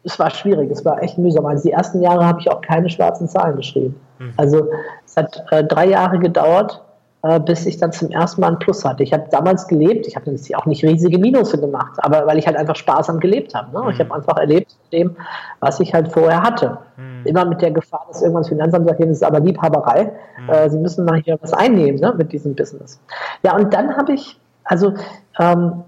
es 0.04 0.18
war 0.18 0.30
schwierig, 0.30 0.70
es 0.70 0.84
war 0.84 1.02
echt 1.02 1.18
mühsam. 1.18 1.46
Also 1.46 1.64
die 1.64 1.72
ersten 1.72 2.02
Jahre 2.02 2.24
habe 2.26 2.40
ich 2.40 2.50
auch 2.50 2.60
keine 2.60 2.88
schwarzen 2.90 3.28
Zahlen 3.28 3.56
geschrieben. 3.56 3.98
Mhm. 4.18 4.32
Also 4.36 4.68
es 5.04 5.16
hat 5.16 5.44
äh, 5.50 5.64
drei 5.64 5.86
Jahre 5.86 6.18
gedauert, 6.18 6.82
äh, 7.22 7.40
bis 7.40 7.64
ich 7.64 7.78
dann 7.78 7.90
zum 7.90 8.10
ersten 8.10 8.42
Mal 8.42 8.52
ein 8.52 8.58
Plus 8.58 8.84
hatte. 8.84 9.02
Ich 9.02 9.12
habe 9.14 9.24
damals 9.30 9.66
gelebt, 9.66 10.06
ich 10.06 10.14
habe 10.14 10.30
auch 10.56 10.66
nicht 10.66 10.84
riesige 10.84 11.18
Minusse 11.18 11.58
gemacht, 11.58 11.94
aber 11.98 12.26
weil 12.26 12.38
ich 12.38 12.46
halt 12.46 12.56
einfach 12.56 12.76
sparsam 12.76 13.18
gelebt 13.18 13.54
habe. 13.54 13.72
Ne? 13.72 13.82
Mhm. 13.82 13.90
Ich 13.90 14.00
habe 14.00 14.14
einfach 14.14 14.36
erlebt 14.36 14.76
dem, 14.92 15.16
was 15.60 15.80
ich 15.80 15.94
halt 15.94 16.12
vorher 16.12 16.42
hatte. 16.42 16.76
Mhm. 16.98 17.24
Immer 17.24 17.46
mit 17.46 17.62
der 17.62 17.70
Gefahr, 17.70 18.04
dass 18.08 18.20
irgendwann 18.20 18.42
das 18.42 18.50
Finanzamt 18.50 18.86
sagt, 18.86 19.00
das 19.00 19.08
ist 19.08 19.24
aber 19.24 19.40
Liebhaberei. 19.40 20.12
Mhm. 20.38 20.50
Äh, 20.50 20.68
Sie 20.68 20.78
müssen 20.78 21.06
mal 21.06 21.22
hier 21.22 21.38
was 21.40 21.54
einnehmen 21.54 21.98
ne, 21.98 22.12
mit 22.14 22.30
diesem 22.30 22.54
Business. 22.54 23.00
Ja, 23.42 23.56
und 23.56 23.72
dann 23.72 23.96
habe 23.96 24.12
ich, 24.12 24.38
also 24.64 24.92
ähm, 25.40 25.82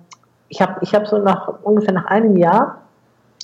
ich 0.48 0.60
habe 0.60 0.78
ich 0.80 0.94
hab 0.94 1.06
so 1.06 1.18
nach 1.18 1.62
ungefähr 1.62 1.94
nach 1.94 2.06
einem 2.06 2.36
Jahr 2.36 2.82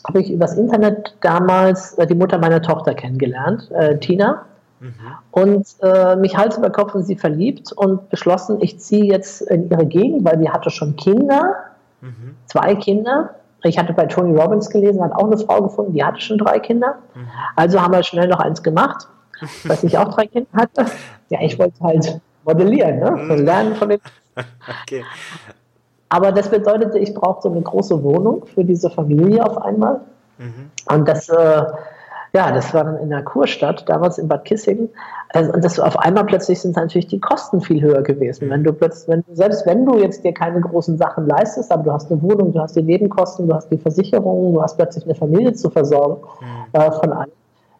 habe 0.06 0.20
ich 0.20 0.30
übers 0.30 0.56
Internet 0.56 1.14
damals 1.20 1.94
äh, 1.94 2.06
die 2.06 2.14
Mutter 2.14 2.38
meiner 2.38 2.62
Tochter 2.62 2.94
kennengelernt, 2.94 3.70
äh, 3.72 3.98
Tina. 3.98 4.46
Mhm. 4.80 4.92
Und 5.30 5.66
äh, 5.80 6.16
mich 6.16 6.36
Hals 6.36 6.58
über 6.58 6.70
Kopf 6.70 6.94
in 6.94 7.04
sie 7.04 7.16
verliebt 7.16 7.72
und 7.72 8.08
beschlossen, 8.10 8.58
ich 8.60 8.80
ziehe 8.80 9.04
jetzt 9.04 9.42
in 9.42 9.70
ihre 9.70 9.86
Gegend, 9.86 10.24
weil 10.24 10.38
sie 10.40 10.50
hatte 10.50 10.70
schon 10.70 10.96
Kinder, 10.96 11.54
mhm. 12.00 12.34
zwei 12.46 12.74
Kinder, 12.74 13.30
Ich 13.62 13.78
hatte 13.78 13.92
bei 13.92 14.06
Tony 14.06 14.36
Robbins 14.36 14.70
gelesen, 14.70 15.00
hat 15.02 15.12
auch 15.12 15.26
eine 15.26 15.38
Frau 15.38 15.62
gefunden, 15.62 15.92
die 15.92 16.02
hatte 16.02 16.20
schon 16.20 16.38
drei 16.38 16.58
Kinder. 16.58 16.96
Mhm. 17.14 17.28
Also 17.54 17.80
haben 17.80 17.92
wir 17.92 18.02
schnell 18.02 18.26
noch 18.26 18.40
eins 18.40 18.60
gemacht, 18.60 19.06
dass 19.68 19.84
ich 19.84 19.96
auch 19.98 20.12
drei 20.14 20.26
Kinder 20.26 20.50
hatte. 20.52 20.86
Ja, 21.28 21.38
ich 21.40 21.58
wollte 21.58 21.82
halt 21.82 22.20
modellieren, 22.44 22.98
ne? 22.98 23.10
Mhm. 23.10 23.44
lernen 23.46 23.74
von 23.74 23.88
den. 23.88 24.00
okay. 24.82 25.02
Aber 26.12 26.30
das 26.30 26.50
bedeutete, 26.50 26.98
ich 26.98 27.14
brauchte 27.14 27.48
eine 27.48 27.62
große 27.62 28.02
Wohnung 28.02 28.44
für 28.44 28.64
diese 28.64 28.90
Familie 28.90 29.46
auf 29.46 29.56
einmal. 29.56 30.02
Mhm. 30.36 30.70
Und 30.94 31.08
das, 31.08 31.30
äh, 31.30 31.62
ja, 32.34 32.52
das 32.52 32.74
war 32.74 32.84
dann 32.84 32.98
in 32.98 33.08
der 33.08 33.22
Kurstadt, 33.22 33.88
damals 33.88 34.18
in 34.18 34.28
Bad 34.28 34.44
Kissingen. 34.44 34.90
Also, 35.30 35.50
und 35.54 35.64
das 35.64 35.80
auf 35.80 35.98
einmal 35.98 36.26
plötzlich 36.26 36.60
sind 36.60 36.76
natürlich 36.76 37.06
die 37.06 37.18
Kosten 37.18 37.62
viel 37.62 37.80
höher 37.80 38.02
gewesen. 38.02 38.50
Wenn 38.50 38.62
du 38.62 38.74
plötzlich, 38.74 39.08
wenn, 39.08 39.24
selbst 39.34 39.64
wenn 39.64 39.86
du 39.86 40.00
jetzt 40.00 40.22
dir 40.22 40.34
keine 40.34 40.60
großen 40.60 40.98
Sachen 40.98 41.26
leistest, 41.26 41.72
aber 41.72 41.82
du 41.82 41.92
hast 41.92 42.12
eine 42.12 42.20
Wohnung, 42.20 42.52
du 42.52 42.60
hast 42.60 42.76
die 42.76 42.82
Nebenkosten, 42.82 43.48
du 43.48 43.54
hast 43.54 43.70
die 43.70 43.78
Versicherung, 43.78 44.52
du 44.52 44.62
hast 44.62 44.76
plötzlich 44.76 45.06
eine 45.06 45.14
Familie 45.14 45.54
zu 45.54 45.70
versorgen 45.70 46.20
mhm. 46.42 46.78
äh, 46.78 46.92
von 46.92 47.10
allen. 47.10 47.32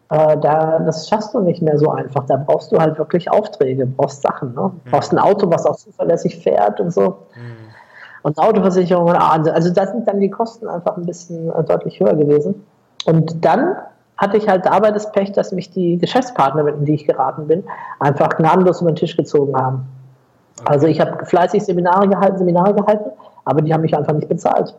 Äh, 0.09 0.39
da, 0.39 0.79
das 0.79 1.07
schaffst 1.07 1.35
du 1.35 1.39
nicht 1.41 1.61
mehr 1.61 1.77
so 1.77 1.91
einfach. 1.91 2.25
Da 2.25 2.37
brauchst 2.37 2.71
du 2.71 2.79
halt 2.79 2.97
wirklich 2.97 3.29
Aufträge, 3.31 3.85
brauchst 3.85 4.23
Sachen. 4.23 4.55
Ne? 4.55 4.71
Mhm. 4.73 4.89
brauchst 4.89 5.11
ein 5.11 5.19
Auto, 5.19 5.51
was 5.51 5.67
auch 5.67 5.75
zuverlässig 5.75 6.39
fährt 6.39 6.79
und 6.79 6.91
so. 6.91 7.09
Mhm. 7.35 7.62
Und 8.23 8.37
Autoversicherung, 8.37 9.11
also 9.11 9.73
da 9.73 9.85
sind 9.85 10.07
dann 10.07 10.19
die 10.19 10.29
Kosten 10.29 10.67
einfach 10.67 10.97
ein 10.97 11.05
bisschen 11.05 11.53
äh, 11.53 11.63
deutlich 11.63 11.99
höher 11.99 12.15
gewesen. 12.15 12.65
Und 13.05 13.43
dann 13.43 13.75
hatte 14.17 14.37
ich 14.37 14.47
halt 14.47 14.65
dabei 14.65 14.91
das 14.91 15.11
Pech, 15.11 15.33
dass 15.33 15.51
mich 15.51 15.71
die 15.71 15.97
Geschäftspartner, 15.97 16.67
in 16.67 16.85
die 16.85 16.95
ich 16.95 17.05
geraten 17.05 17.47
bin, 17.47 17.63
einfach 17.99 18.29
gnadenlos 18.29 18.81
über 18.81 18.91
den 18.91 18.95
Tisch 18.95 19.17
gezogen 19.17 19.55
haben. 19.55 19.85
Also 20.65 20.87
ich 20.87 21.01
habe 21.01 21.25
fleißig 21.25 21.63
Seminare 21.63 22.07
gehalten, 22.07 22.37
Seminare 22.37 22.73
gehalten, 22.73 23.11
aber 23.43 23.61
die 23.61 23.73
haben 23.73 23.81
mich 23.81 23.95
einfach 23.97 24.13
nicht 24.13 24.29
bezahlt. 24.29 24.73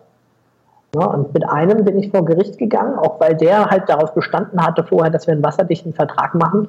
Ja, 0.95 1.07
und 1.07 1.35
mit 1.35 1.47
einem 1.47 1.85
bin 1.85 1.99
ich 1.99 2.11
vor 2.11 2.25
Gericht 2.25 2.57
gegangen, 2.57 2.99
auch 2.99 3.21
weil 3.21 3.35
der 3.35 3.67
halt 3.67 3.89
darauf 3.89 4.15
bestanden 4.15 4.65
hatte 4.65 4.85
vorher, 4.85 5.11
dass 5.11 5.27
wir 5.27 5.33
einen 5.33 5.43
wasserdichten 5.43 5.93
Vertrag 5.93 6.35
machen. 6.35 6.69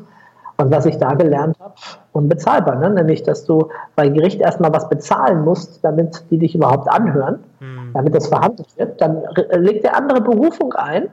Und 0.57 0.71
was 0.71 0.85
ich 0.85 0.97
da 0.97 1.13
gelernt 1.15 1.57
habe, 1.59 1.73
unbezahlbar, 2.13 2.75
ne? 2.75 2.89
nämlich, 2.89 3.23
dass 3.23 3.43
du 3.43 3.69
bei 3.95 4.07
Gericht 4.07 4.39
erstmal 4.39 4.73
was 4.73 4.87
bezahlen 4.87 5.43
musst, 5.43 5.83
damit 5.83 6.23
die 6.31 6.37
dich 6.37 6.55
überhaupt 6.55 6.89
anhören, 6.89 7.43
mhm. 7.59 7.91
damit 7.93 8.15
das 8.15 8.27
verhandelt 8.27 8.67
wird. 8.77 9.01
Dann 9.01 9.23
legt 9.51 9.83
der 9.83 9.97
andere 9.97 10.21
Berufung 10.21 10.73
ein 10.73 11.09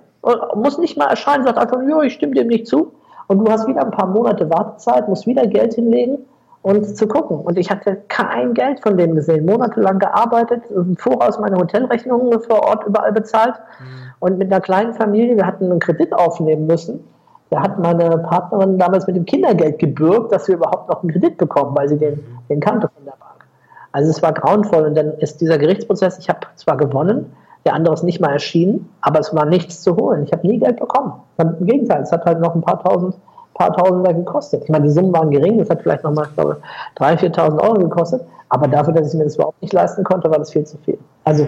muss 0.54 0.78
nicht 0.78 0.96
mal 0.96 1.08
erscheinen, 1.08 1.44
sagt 1.44 1.58
einfach, 1.58 1.80
jo, 1.82 2.02
ich 2.02 2.14
stimme 2.14 2.34
dem 2.34 2.48
nicht 2.48 2.66
zu. 2.66 2.92
Und 3.26 3.38
du 3.38 3.50
hast 3.50 3.66
wieder 3.66 3.84
ein 3.84 3.90
paar 3.90 4.06
Monate 4.06 4.48
Wartezeit, 4.50 5.08
musst 5.08 5.26
wieder 5.26 5.46
Geld 5.46 5.74
hinlegen 5.74 6.18
und 6.62 6.96
zu 6.96 7.08
gucken. 7.08 7.38
Und 7.38 7.58
ich 7.58 7.70
hatte 7.70 8.02
kein 8.08 8.54
Geld 8.54 8.80
von 8.80 8.96
denen 8.96 9.14
gesehen, 9.14 9.46
monatelang 9.46 9.98
gearbeitet, 9.98 10.62
im 10.70 10.96
Voraus 10.96 11.38
meine 11.38 11.56
Hotelrechnungen 11.56 12.40
vor 12.40 12.62
Ort 12.62 12.86
überall 12.86 13.12
bezahlt. 13.12 13.54
Mhm. 13.54 14.12
Und 14.20 14.38
mit 14.38 14.52
einer 14.52 14.60
kleinen 14.60 14.94
Familie, 14.94 15.36
wir 15.36 15.46
hatten 15.46 15.70
einen 15.70 15.80
Kredit 15.80 16.12
aufnehmen 16.12 16.66
müssen. 16.66 17.04
Da 17.52 17.60
hat 17.60 17.78
meine 17.78 18.16
Partnerin 18.16 18.78
damals 18.78 19.06
mit 19.06 19.14
dem 19.14 19.26
Kindergeld 19.26 19.78
gebürgt, 19.78 20.32
dass 20.32 20.48
wir 20.48 20.54
überhaupt 20.54 20.88
noch 20.88 21.02
einen 21.02 21.12
Kredit 21.12 21.36
bekommen, 21.36 21.76
weil 21.76 21.86
sie 21.86 21.98
den, 21.98 22.18
den 22.48 22.60
kannte 22.60 22.88
von 22.88 23.04
der 23.04 23.12
Bank. 23.12 23.46
Also 23.92 24.08
es 24.08 24.22
war 24.22 24.32
grauenvoll. 24.32 24.86
Und 24.86 24.94
dann 24.94 25.12
ist 25.18 25.38
dieser 25.42 25.58
Gerichtsprozess, 25.58 26.18
ich 26.18 26.30
habe 26.30 26.40
zwar 26.56 26.78
gewonnen, 26.78 27.30
der 27.66 27.74
andere 27.74 27.92
ist 27.92 28.04
nicht 28.04 28.22
mal 28.22 28.32
erschienen, 28.32 28.88
aber 29.02 29.20
es 29.20 29.34
war 29.34 29.44
nichts 29.44 29.82
zu 29.82 29.94
holen. 29.96 30.22
Ich 30.24 30.32
habe 30.32 30.46
nie 30.46 30.60
Geld 30.60 30.80
bekommen. 30.80 31.12
Im 31.36 31.66
Gegenteil, 31.66 32.00
es 32.00 32.10
hat 32.10 32.24
halt 32.24 32.40
noch 32.40 32.54
ein 32.54 32.62
paar 32.62 32.82
tausend, 32.82 33.16
paar 33.52 33.76
Tausender 33.76 34.14
gekostet. 34.14 34.64
Ich 34.64 34.70
meine, 34.70 34.84
die 34.84 34.90
Summen 34.90 35.12
waren 35.12 35.30
gering, 35.30 35.60
es 35.60 35.68
hat 35.68 35.82
vielleicht 35.82 36.04
noch 36.04 36.12
mal, 36.12 36.24
ich 36.30 36.34
glaube, 36.34 36.56
3.000, 36.96 37.34
4.000 37.36 37.62
Euro 37.62 37.74
gekostet, 37.74 38.22
aber 38.48 38.66
dafür, 38.66 38.94
dass 38.94 39.12
ich 39.12 39.18
mir 39.18 39.24
das 39.24 39.34
überhaupt 39.34 39.60
nicht 39.60 39.74
leisten 39.74 40.04
konnte, 40.04 40.30
war 40.30 40.38
das 40.38 40.52
viel 40.52 40.64
zu 40.64 40.78
viel. 40.78 40.96
Also 41.24 41.46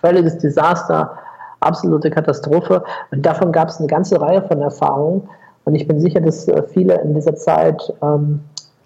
völliges 0.00 0.36
Desaster, 0.38 1.12
absolute 1.60 2.10
Katastrophe. 2.10 2.82
Und 3.10 3.24
davon 3.24 3.52
gab 3.52 3.68
es 3.68 3.78
eine 3.78 3.86
ganze 3.86 4.20
Reihe 4.20 4.42
von 4.42 4.60
Erfahrungen. 4.60 5.28
Und 5.64 5.74
ich 5.74 5.86
bin 5.86 6.00
sicher, 6.00 6.20
dass 6.20 6.48
äh, 6.48 6.62
viele 6.62 7.00
in 7.02 7.14
dieser 7.14 7.36
Zeit, 7.36 7.92
ähm, 8.02 8.40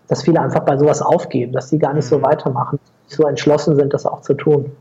dass 0.09 0.23
viele 0.23 0.41
einfach 0.41 0.61
bei 0.61 0.77
sowas 0.77 1.01
aufgeben, 1.01 1.53
dass 1.53 1.71
sie 1.71 1.79
gar 1.79 1.95
nicht 1.95 2.07
so 2.07 2.21
weitermachen, 2.23 2.79
so 3.07 3.25
entschlossen 3.27 3.77
sind, 3.77 3.95
das 3.95 4.07
auch 4.07 4.21
zu 4.21 4.35
tun. 4.35 4.73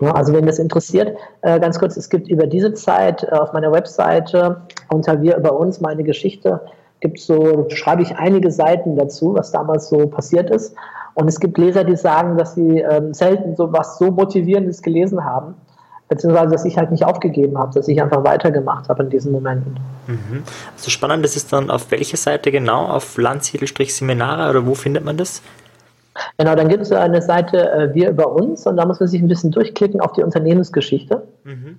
Also 0.00 0.32
wenn 0.32 0.46
das 0.46 0.58
interessiert, 0.58 1.16
äh, 1.42 1.58
ganz 1.58 1.78
kurz, 1.78 1.96
es 1.96 2.08
gibt 2.08 2.28
über 2.28 2.46
diese 2.46 2.74
Zeit 2.74 3.24
äh, 3.24 3.30
auf 3.30 3.52
meiner 3.52 3.72
Webseite 3.72 4.62
unter 4.88 5.20
Wir 5.22 5.36
über 5.36 5.58
uns 5.58 5.80
meine 5.80 6.04
Geschichte, 6.04 6.60
gibt 7.00 7.18
so, 7.18 7.66
schreibe 7.68 8.02
ich 8.02 8.16
einige 8.16 8.50
Seiten 8.50 8.96
dazu, 8.96 9.34
was 9.34 9.52
damals 9.52 9.88
so 9.88 10.06
passiert 10.06 10.50
ist. 10.50 10.74
Und 11.14 11.28
es 11.28 11.40
gibt 11.40 11.56
Leser, 11.56 11.84
die 11.84 11.96
sagen, 11.96 12.36
dass 12.36 12.54
sie 12.54 12.80
ähm, 12.80 13.14
selten 13.14 13.56
so 13.56 13.72
was 13.72 13.98
so 13.98 14.10
Motivierendes 14.10 14.82
gelesen 14.82 15.24
haben, 15.24 15.54
beziehungsweise 16.08 16.50
dass 16.52 16.64
ich 16.64 16.76
halt 16.76 16.90
nicht 16.90 17.04
aufgegeben 17.04 17.58
habe, 17.58 17.72
dass 17.74 17.88
ich 17.88 18.00
einfach 18.00 18.24
weitergemacht 18.24 18.88
habe 18.88 19.02
in 19.02 19.10
diesen 19.10 19.32
Momenten. 19.32 19.78
Mhm. 20.06 20.42
Also 20.76 20.90
spannend 20.90 21.24
ist 21.24 21.36
es 21.36 21.46
dann 21.46 21.70
auf 21.70 21.90
welcher 21.90 22.16
Seite 22.16 22.52
genau? 22.52 22.86
Auf 22.86 23.16
Landsiedel-Seminare 23.16 24.50
oder 24.50 24.66
wo 24.66 24.74
findet 24.74 25.04
man 25.04 25.16
das? 25.16 25.42
Genau, 26.38 26.54
dann 26.54 26.68
gibt 26.68 26.82
es 26.82 26.92
eine 26.92 27.20
Seite 27.20 27.70
äh, 27.70 27.94
Wir 27.94 28.10
über 28.10 28.32
uns 28.32 28.66
und 28.66 28.76
da 28.76 28.86
muss 28.86 29.00
man 29.00 29.08
sich 29.08 29.20
ein 29.20 29.28
bisschen 29.28 29.50
durchklicken 29.50 30.00
auf 30.00 30.12
die 30.12 30.22
Unternehmensgeschichte. 30.22 31.26
Mhm. 31.44 31.78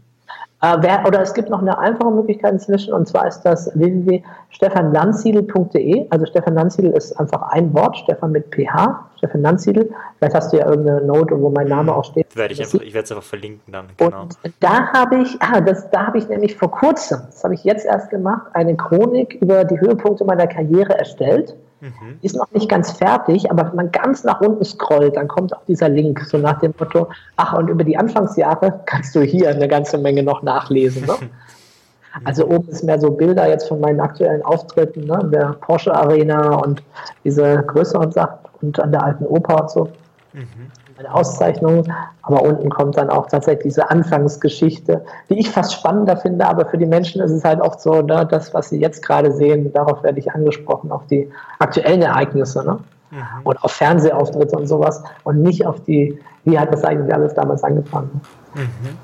Äh, 0.60 0.78
wer, 0.82 1.06
oder 1.06 1.22
es 1.22 1.36
gibt 1.36 1.50
noch 1.50 1.62
eine 1.62 1.78
einfache 1.78 2.10
Möglichkeit 2.10 2.54
inzwischen 2.54 2.92
und 2.92 3.08
zwar 3.08 3.28
ist 3.28 3.42
das 3.42 3.70
www.stefanlandsiedel.de. 3.76 6.08
Also 6.10 6.26
Stefan 6.26 6.56
Landsiedel 6.56 6.94
ist 6.94 7.14
einfach 7.20 7.44
ein 7.52 7.72
Wort, 7.76 7.96
Stefan 7.98 8.32
mit 8.32 8.48
PH, 8.50 9.08
Stefan 9.18 9.44
Landsiedel. 9.44 9.92
Vielleicht 10.18 10.36
hast 10.36 10.52
du 10.52 10.58
ja 10.58 10.68
irgendeine 10.68 11.06
Note, 11.06 11.40
wo 11.40 11.52
mein 11.52 11.68
Name 11.68 11.94
auch 11.94 12.06
steht. 12.06 12.36
Werde 12.36 12.56
ich, 12.56 12.62
einfach, 12.62 12.82
ich 12.82 12.96
werde 12.96 13.06
es 13.06 13.12
einfach 13.12 13.24
verlinken 13.24 13.72
dann. 13.72 13.86
Genau. 13.98 14.24
Und 14.24 14.36
da 14.60 14.92
habe 14.94 15.18
ich, 15.18 15.40
ah, 15.42 15.62
das, 15.62 15.92
da 15.92 16.08
habe 16.08 16.18
ich 16.18 16.28
nämlich 16.28 16.56
vor 16.56 16.72
kurzem, 16.72 17.22
das 17.28 17.44
habe 17.44 17.54
ich 17.54 17.64
jetzt 17.64 17.86
erst 17.86 18.10
gemacht, 18.10 18.48
eine 18.54 18.76
Chronik 18.76 19.38
über 19.40 19.64
die 19.64 19.80
Höhepunkte 19.80 20.26
meiner 20.26 20.48
Karriere 20.48 20.98
erstellt. 20.98 21.56
Mhm. 21.80 22.20
Ist 22.22 22.36
noch 22.36 22.52
nicht 22.52 22.70
ganz 22.70 22.92
fertig, 22.92 23.52
aber 23.52 23.68
wenn 23.68 23.76
man 23.76 23.92
ganz 23.92 24.24
nach 24.24 24.42
unten 24.42 24.66
scrollt, 24.66 25.16
dann 25.16 25.28
kommt 25.28 25.56
auch 25.56 25.64
dieser 25.68 25.90
Link, 25.90 26.22
so 26.22 26.38
nach 26.38 26.60
dem 26.60 26.74
Motto, 26.78 27.08
ach, 27.36 27.54
und 27.54 27.70
über 27.70 27.84
die 27.84 27.98
Anfangsjahre 27.98 28.82
kannst 28.86 29.16
du 29.16 29.22
hier 29.22 29.50
eine 29.50 29.68
ganze 29.68 29.98
Menge 29.98 30.24
noch 30.24 30.42
nachlesen. 30.44 31.06
Ne? 31.06 31.14
Also 32.24 32.48
oben 32.48 32.68
ist 32.70 32.84
mehr 32.84 33.00
so 33.00 33.12
Bilder 33.12 33.48
jetzt 33.48 33.68
von 33.68 33.80
meinen 33.80 34.00
aktuellen 34.00 34.42
Auftritten, 34.42 35.02
ne, 35.02 35.20
in 35.22 35.30
der 35.30 35.56
Porsche 35.62 35.94
Arena 35.94 36.56
und 36.56 36.82
diese 37.24 37.62
größeren 37.68 38.12
Sachen 38.12 38.40
und 38.60 38.80
an 38.80 38.92
der 38.92 39.04
alten 39.04 39.24
Oper 39.24 39.62
und 39.62 39.70
so. 39.70 39.84
Mhm 40.34 40.72
eine 40.98 41.14
Auszeichnung, 41.14 41.84
aber 42.24 42.42
unten 42.42 42.70
kommt 42.70 42.98
dann 42.98 43.10
auch 43.10 43.28
tatsächlich 43.28 43.64
diese 43.64 43.90
Anfangsgeschichte, 43.90 45.04
die 45.30 45.40
ich 45.40 45.50
fast 45.50 45.74
spannender 45.74 46.18
finde, 46.18 46.48
aber 46.48 46.66
für 46.66 46.78
die 46.78 46.86
Menschen 46.86 47.22
ist 47.22 47.32
es 47.32 47.44
halt 47.44 47.62
oft 47.62 47.80
so, 47.82 48.02
ne, 48.02 48.28
das, 48.30 48.54
was 48.54 48.70
sie 48.70 48.80
jetzt 48.80 49.06
gerade 49.06 49.32
sehen, 49.32 49.72
darauf 49.74 50.04
werde 50.04 50.20
ich 50.20 50.32
angesprochen, 50.32 50.92
auf 50.92 51.06
die 51.08 51.30
aktuellen 51.60 52.02
Ereignisse 52.02 52.66
ne? 52.66 52.80
Mhm. 53.12 53.24
und 53.44 53.64
auf 53.64 53.72
Fernsehauftritte 53.72 54.58
und 54.58 54.68
sowas 54.68 55.04
und 55.24 55.42
nicht 55.42 55.66
auf 55.66 55.82
die, 55.84 56.20
wie 56.44 56.58
hat 56.58 56.74
das 56.74 56.84
eigentlich 56.84 57.14
alles 57.14 57.34
damals 57.34 57.64
angefangen. 57.64 58.22
Mhm. 58.56 58.98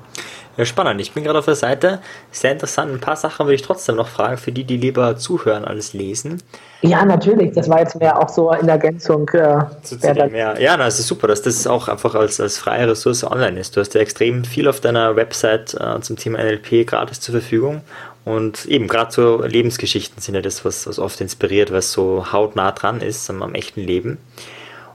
Ja, 0.56 0.64
spannend. 0.64 1.00
Ich 1.00 1.12
bin 1.12 1.24
gerade 1.24 1.38
auf 1.38 1.46
der 1.46 1.56
Seite. 1.56 2.00
Sehr 2.30 2.52
interessant. 2.52 2.92
Ein 2.92 3.00
paar 3.00 3.16
Sachen 3.16 3.46
würde 3.46 3.56
ich 3.56 3.62
trotzdem 3.62 3.96
noch 3.96 4.08
fragen, 4.08 4.36
für 4.36 4.52
die, 4.52 4.64
die 4.64 4.76
lieber 4.76 5.16
zuhören 5.16 5.64
als 5.64 5.94
lesen. 5.94 6.42
Ja, 6.82 7.04
natürlich. 7.04 7.52
Das 7.54 7.68
war 7.68 7.80
jetzt 7.80 7.98
mehr 7.98 8.20
auch 8.20 8.28
so 8.28 8.52
in 8.52 8.68
Ergänzung. 8.68 9.28
Äh, 9.30 9.64
zu, 9.82 9.98
zu 9.98 10.14
dem, 10.14 10.34
ja, 10.34 10.56
ja 10.58 10.76
na, 10.76 10.86
es 10.86 10.98
ist 10.98 11.08
super, 11.08 11.26
dass 11.26 11.42
das 11.42 11.66
auch 11.66 11.88
einfach 11.88 12.14
als, 12.14 12.40
als 12.40 12.58
freie 12.58 12.88
Ressource 12.88 13.24
online 13.24 13.58
ist. 13.58 13.76
Du 13.76 13.80
hast 13.80 13.94
ja 13.94 14.00
extrem 14.00 14.44
viel 14.44 14.68
auf 14.68 14.80
deiner 14.80 15.16
Website 15.16 15.74
äh, 15.74 16.00
zum 16.00 16.16
Thema 16.16 16.38
NLP 16.38 16.86
gratis 16.86 17.20
zur 17.20 17.32
Verfügung. 17.32 17.80
Und 18.24 18.64
eben 18.66 18.86
gerade 18.86 19.12
so 19.12 19.42
Lebensgeschichten 19.42 20.22
sind 20.22 20.34
ja 20.34 20.40
das, 20.40 20.64
was, 20.64 20.86
was 20.86 20.98
oft 20.98 21.20
inspiriert, 21.20 21.72
was 21.72 21.92
so 21.92 22.32
hautnah 22.32 22.72
dran 22.72 23.00
ist 23.00 23.28
am, 23.28 23.42
am 23.42 23.54
echten 23.54 23.80
Leben. 23.80 24.18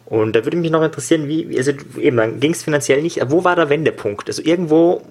Und 0.09 0.35
da 0.35 0.43
würde 0.43 0.57
mich 0.57 0.71
noch 0.71 0.81
interessieren, 0.81 1.27
wie, 1.27 1.55
also 1.57 1.71
eben, 1.97 2.17
dann 2.17 2.39
ging 2.39 2.51
es 2.51 2.63
finanziell 2.63 3.01
nicht, 3.01 3.21
wo 3.27 3.43
war 3.43 3.55
der 3.55 3.69
Wendepunkt? 3.69 4.27
Also 4.27 4.41
irgendwo 4.43 5.01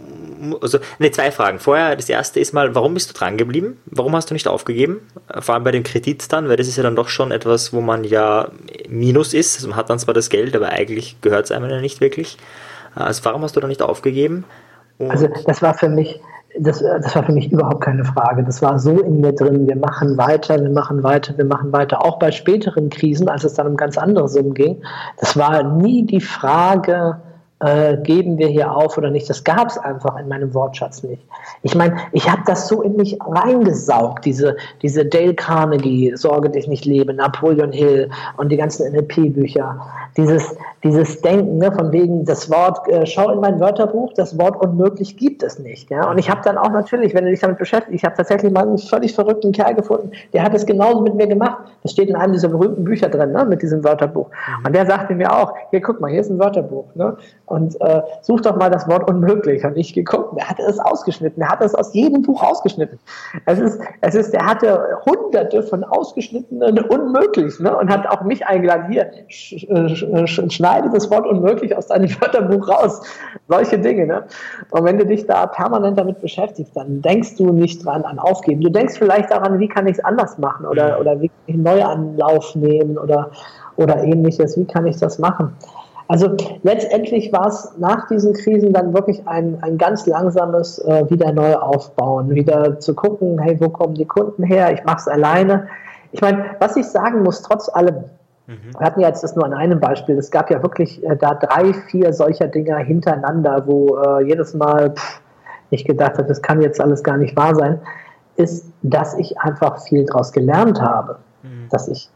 also, 0.60 0.78
ne, 0.98 1.10
zwei 1.10 1.30
Fragen. 1.30 1.58
Vorher, 1.58 1.96
das 1.96 2.08
erste 2.08 2.40
ist 2.40 2.52
mal, 2.52 2.74
warum 2.74 2.94
bist 2.94 3.10
du 3.10 3.14
dran 3.14 3.36
geblieben? 3.36 3.78
Warum 3.86 4.14
hast 4.14 4.30
du 4.30 4.34
nicht 4.34 4.46
aufgegeben? 4.48 5.00
Vor 5.40 5.54
allem 5.54 5.64
bei 5.64 5.72
dem 5.72 5.82
Kredit 5.82 6.32
dann, 6.32 6.48
weil 6.48 6.56
das 6.56 6.68
ist 6.68 6.76
ja 6.76 6.82
dann 6.82 6.96
doch 6.96 7.08
schon 7.08 7.32
etwas, 7.32 7.72
wo 7.72 7.80
man 7.80 8.04
ja 8.04 8.50
Minus 8.88 9.34
ist. 9.34 9.56
Also 9.56 9.68
man 9.68 9.76
hat 9.76 9.90
dann 9.90 9.98
zwar 9.98 10.14
das 10.14 10.30
Geld, 10.30 10.54
aber 10.54 10.70
eigentlich 10.70 11.20
gehört 11.20 11.46
es 11.46 11.52
einem 11.52 11.70
ja 11.70 11.80
nicht 11.80 12.00
wirklich. 12.00 12.36
Also 12.94 13.24
warum 13.24 13.42
hast 13.42 13.56
du 13.56 13.60
da 13.60 13.68
nicht 13.68 13.82
aufgegeben? 13.82 14.44
Und 14.98 15.10
also 15.10 15.28
das 15.46 15.62
war 15.62 15.74
für 15.74 15.88
mich, 15.88 16.20
das, 16.60 16.80
das 16.80 17.14
war 17.14 17.24
für 17.24 17.32
mich 17.32 17.52
überhaupt 17.52 17.82
keine 17.82 18.04
Frage. 18.04 18.42
Das 18.44 18.62
war 18.62 18.78
so 18.78 19.00
in 19.00 19.20
mir 19.20 19.32
drin, 19.32 19.66
wir 19.66 19.76
machen 19.76 20.16
weiter, 20.18 20.60
wir 20.60 20.70
machen 20.70 21.02
weiter, 21.02 21.36
wir 21.36 21.44
machen 21.44 21.72
weiter. 21.72 22.04
Auch 22.04 22.18
bei 22.18 22.30
späteren 22.30 22.90
Krisen, 22.90 23.28
als 23.28 23.44
es 23.44 23.54
dann 23.54 23.66
um 23.66 23.76
ganz 23.76 23.98
andere 23.98 24.28
Summen 24.28 24.54
ging, 24.54 24.82
das 25.18 25.36
war 25.36 25.62
nie 25.62 26.04
die 26.04 26.20
Frage, 26.20 27.20
äh, 27.60 27.96
geben 27.98 28.38
wir 28.38 28.48
hier 28.48 28.72
auf 28.72 28.96
oder 28.96 29.10
nicht. 29.10 29.28
Das 29.28 29.42
gab 29.42 29.68
es 29.68 29.78
einfach 29.78 30.16
in 30.18 30.28
meinem 30.28 30.54
Wortschatz 30.54 31.02
nicht. 31.02 31.22
Ich 31.62 31.74
meine, 31.74 31.96
ich 32.12 32.30
habe 32.30 32.42
das 32.46 32.68
so 32.68 32.82
in 32.82 32.96
mich 32.96 33.18
reingesaugt, 33.20 34.24
diese, 34.24 34.56
diese 34.82 35.04
Dale 35.04 35.34
Carnegie, 35.34 36.12
Sorge 36.14 36.50
dich 36.50 36.68
nicht 36.68 36.84
leben, 36.84 37.16
Napoleon 37.16 37.72
Hill 37.72 38.10
und 38.36 38.50
die 38.50 38.56
ganzen 38.56 38.92
NLP-Bücher. 38.92 39.80
Dieses, 40.16 40.56
dieses 40.84 41.20
Denken 41.20 41.58
ne, 41.58 41.72
von 41.72 41.92
wegen 41.92 42.24
das 42.24 42.50
Wort, 42.50 42.88
äh, 42.88 43.06
schau 43.06 43.30
in 43.30 43.40
mein 43.40 43.58
Wörterbuch, 43.58 44.12
das 44.14 44.38
Wort 44.38 44.62
unmöglich 44.64 45.16
gibt 45.16 45.42
es 45.42 45.58
nicht. 45.58 45.90
Ja? 45.90 46.08
Und 46.10 46.18
ich 46.18 46.30
habe 46.30 46.40
dann 46.44 46.58
auch 46.58 46.70
natürlich, 46.70 47.14
wenn 47.14 47.24
du 47.24 47.30
dich 47.30 47.40
damit 47.40 47.58
beschäftigst, 47.58 47.94
ich 47.94 48.04
habe 48.04 48.16
tatsächlich 48.16 48.52
mal 48.52 48.62
einen 48.62 48.78
völlig 48.78 49.14
verrückten 49.14 49.52
Kerl 49.52 49.74
gefunden, 49.74 50.12
der 50.32 50.42
hat 50.44 50.54
es 50.54 50.64
genauso 50.64 51.00
mit 51.00 51.14
mir 51.14 51.26
gemacht. 51.26 51.58
Das 51.82 51.92
steht 51.92 52.08
in 52.08 52.16
einem 52.16 52.32
dieser 52.32 52.48
berühmten 52.48 52.84
Bücher 52.84 53.08
drin, 53.08 53.32
ne, 53.32 53.44
mit 53.44 53.62
diesem 53.62 53.82
Wörterbuch. 53.82 54.28
Mhm. 54.28 54.66
Und 54.66 54.74
der 54.74 54.86
sagte 54.86 55.14
mir 55.14 55.32
auch, 55.32 55.54
hier 55.70 55.80
guck 55.80 56.00
mal, 56.00 56.10
hier 56.10 56.20
ist 56.20 56.30
ein 56.30 56.38
Wörterbuch. 56.38 56.86
Ne? 56.94 57.16
Und 57.48 57.80
äh, 57.80 58.02
such 58.22 58.42
doch 58.42 58.56
mal 58.56 58.70
das 58.70 58.88
Wort 58.88 59.08
unmöglich. 59.08 59.64
Und 59.64 59.76
ich 59.76 59.94
geguckt, 59.94 60.36
der 60.36 60.48
hatte 60.48 60.62
es 60.62 60.78
ausgeschnitten, 60.78 61.40
der 61.40 61.50
hatte 61.50 61.64
es 61.64 61.74
aus 61.74 61.94
jedem 61.94 62.22
Buch 62.22 62.42
ausgeschnitten. 62.42 62.98
Es 63.46 63.58
ist, 63.58 63.80
es 64.00 64.14
ist, 64.14 64.32
der 64.32 64.44
hatte 64.44 64.80
hunderte 65.04 65.62
von 65.62 65.84
ausgeschnittenen 65.84 66.78
unmöglich 66.80 67.58
ne? 67.60 67.76
und 67.76 67.90
hat 67.90 68.06
auch 68.06 68.22
mich 68.22 68.46
eingeladen, 68.46 68.90
hier, 68.90 69.10
sch, 69.28 69.66
sch, 69.66 70.52
schneide 70.52 70.90
das 70.90 71.10
Wort 71.10 71.26
unmöglich 71.26 71.76
aus 71.76 71.86
deinem 71.86 72.10
Wörterbuch 72.20 72.68
raus. 72.68 73.02
Solche 73.48 73.78
Dinge. 73.78 74.06
Ne? 74.06 74.24
Und 74.70 74.84
wenn 74.84 74.98
du 74.98 75.06
dich 75.06 75.26
da 75.26 75.46
permanent 75.46 75.98
damit 75.98 76.20
beschäftigst, 76.20 76.76
dann 76.76 77.00
denkst 77.02 77.36
du 77.36 77.52
nicht 77.52 77.84
dran 77.84 78.04
an 78.04 78.18
Aufgeben. 78.18 78.60
Du 78.60 78.70
denkst 78.70 78.98
vielleicht 78.98 79.30
daran, 79.30 79.58
wie 79.58 79.68
kann 79.68 79.86
ich 79.86 79.98
es 79.98 80.04
anders 80.04 80.38
machen 80.38 80.66
oder, 80.66 81.00
oder 81.00 81.20
wie 81.20 81.28
kann 81.28 81.36
ich 81.46 81.54
einen 81.54 81.62
Neuanlauf 81.62 82.54
nehmen 82.54 82.98
oder, 82.98 83.30
oder 83.76 84.02
ähnliches. 84.02 84.58
Wie 84.58 84.66
kann 84.66 84.86
ich 84.86 84.98
das 84.98 85.18
machen? 85.18 85.56
Also 86.08 86.34
letztendlich 86.62 87.30
war 87.34 87.48
es 87.48 87.70
nach 87.76 88.08
diesen 88.08 88.32
Krisen 88.32 88.72
dann 88.72 88.94
wirklich 88.94 89.28
ein, 89.28 89.58
ein 89.60 89.76
ganz 89.76 90.06
langsames 90.06 90.78
äh, 90.78 91.08
wieder 91.10 91.32
neu 91.32 91.54
aufbauen, 91.54 92.30
wieder 92.30 92.80
zu 92.80 92.94
gucken, 92.94 93.38
hey, 93.38 93.60
wo 93.60 93.68
kommen 93.68 93.94
die 93.94 94.06
Kunden 94.06 94.42
her? 94.42 94.72
Ich 94.72 94.82
mache 94.84 94.96
es 94.96 95.08
alleine. 95.08 95.68
Ich 96.12 96.22
meine, 96.22 96.46
was 96.60 96.76
ich 96.76 96.86
sagen 96.86 97.22
muss, 97.22 97.42
trotz 97.42 97.68
allem, 97.68 98.04
mhm. 98.46 98.72
wir 98.78 98.86
hatten 98.86 99.00
ja 99.00 99.08
jetzt 99.08 99.22
das 99.22 99.36
nur 99.36 99.44
an 99.44 99.52
einem 99.52 99.80
Beispiel, 99.80 100.16
es 100.16 100.30
gab 100.30 100.50
ja 100.50 100.62
wirklich 100.62 101.04
äh, 101.04 101.14
da 101.14 101.34
drei, 101.34 101.74
vier 101.74 102.14
solcher 102.14 102.48
Dinger 102.48 102.78
hintereinander, 102.78 103.64
wo 103.66 103.98
äh, 103.98 104.26
jedes 104.26 104.54
Mal 104.54 104.94
pff, 104.94 105.20
ich 105.68 105.84
gedacht 105.84 106.16
habe, 106.16 106.26
das 106.26 106.40
kann 106.40 106.62
jetzt 106.62 106.80
alles 106.80 107.02
gar 107.02 107.18
nicht 107.18 107.36
wahr 107.36 107.54
sein, 107.54 107.80
ist, 108.36 108.64
dass 108.82 109.12
ich 109.18 109.38
einfach 109.40 109.82
viel 109.82 110.06
daraus 110.06 110.32
gelernt 110.32 110.80
habe. 110.80 111.18
Mhm. 111.42 111.68
Dass 111.68 111.86
ich 111.88 112.08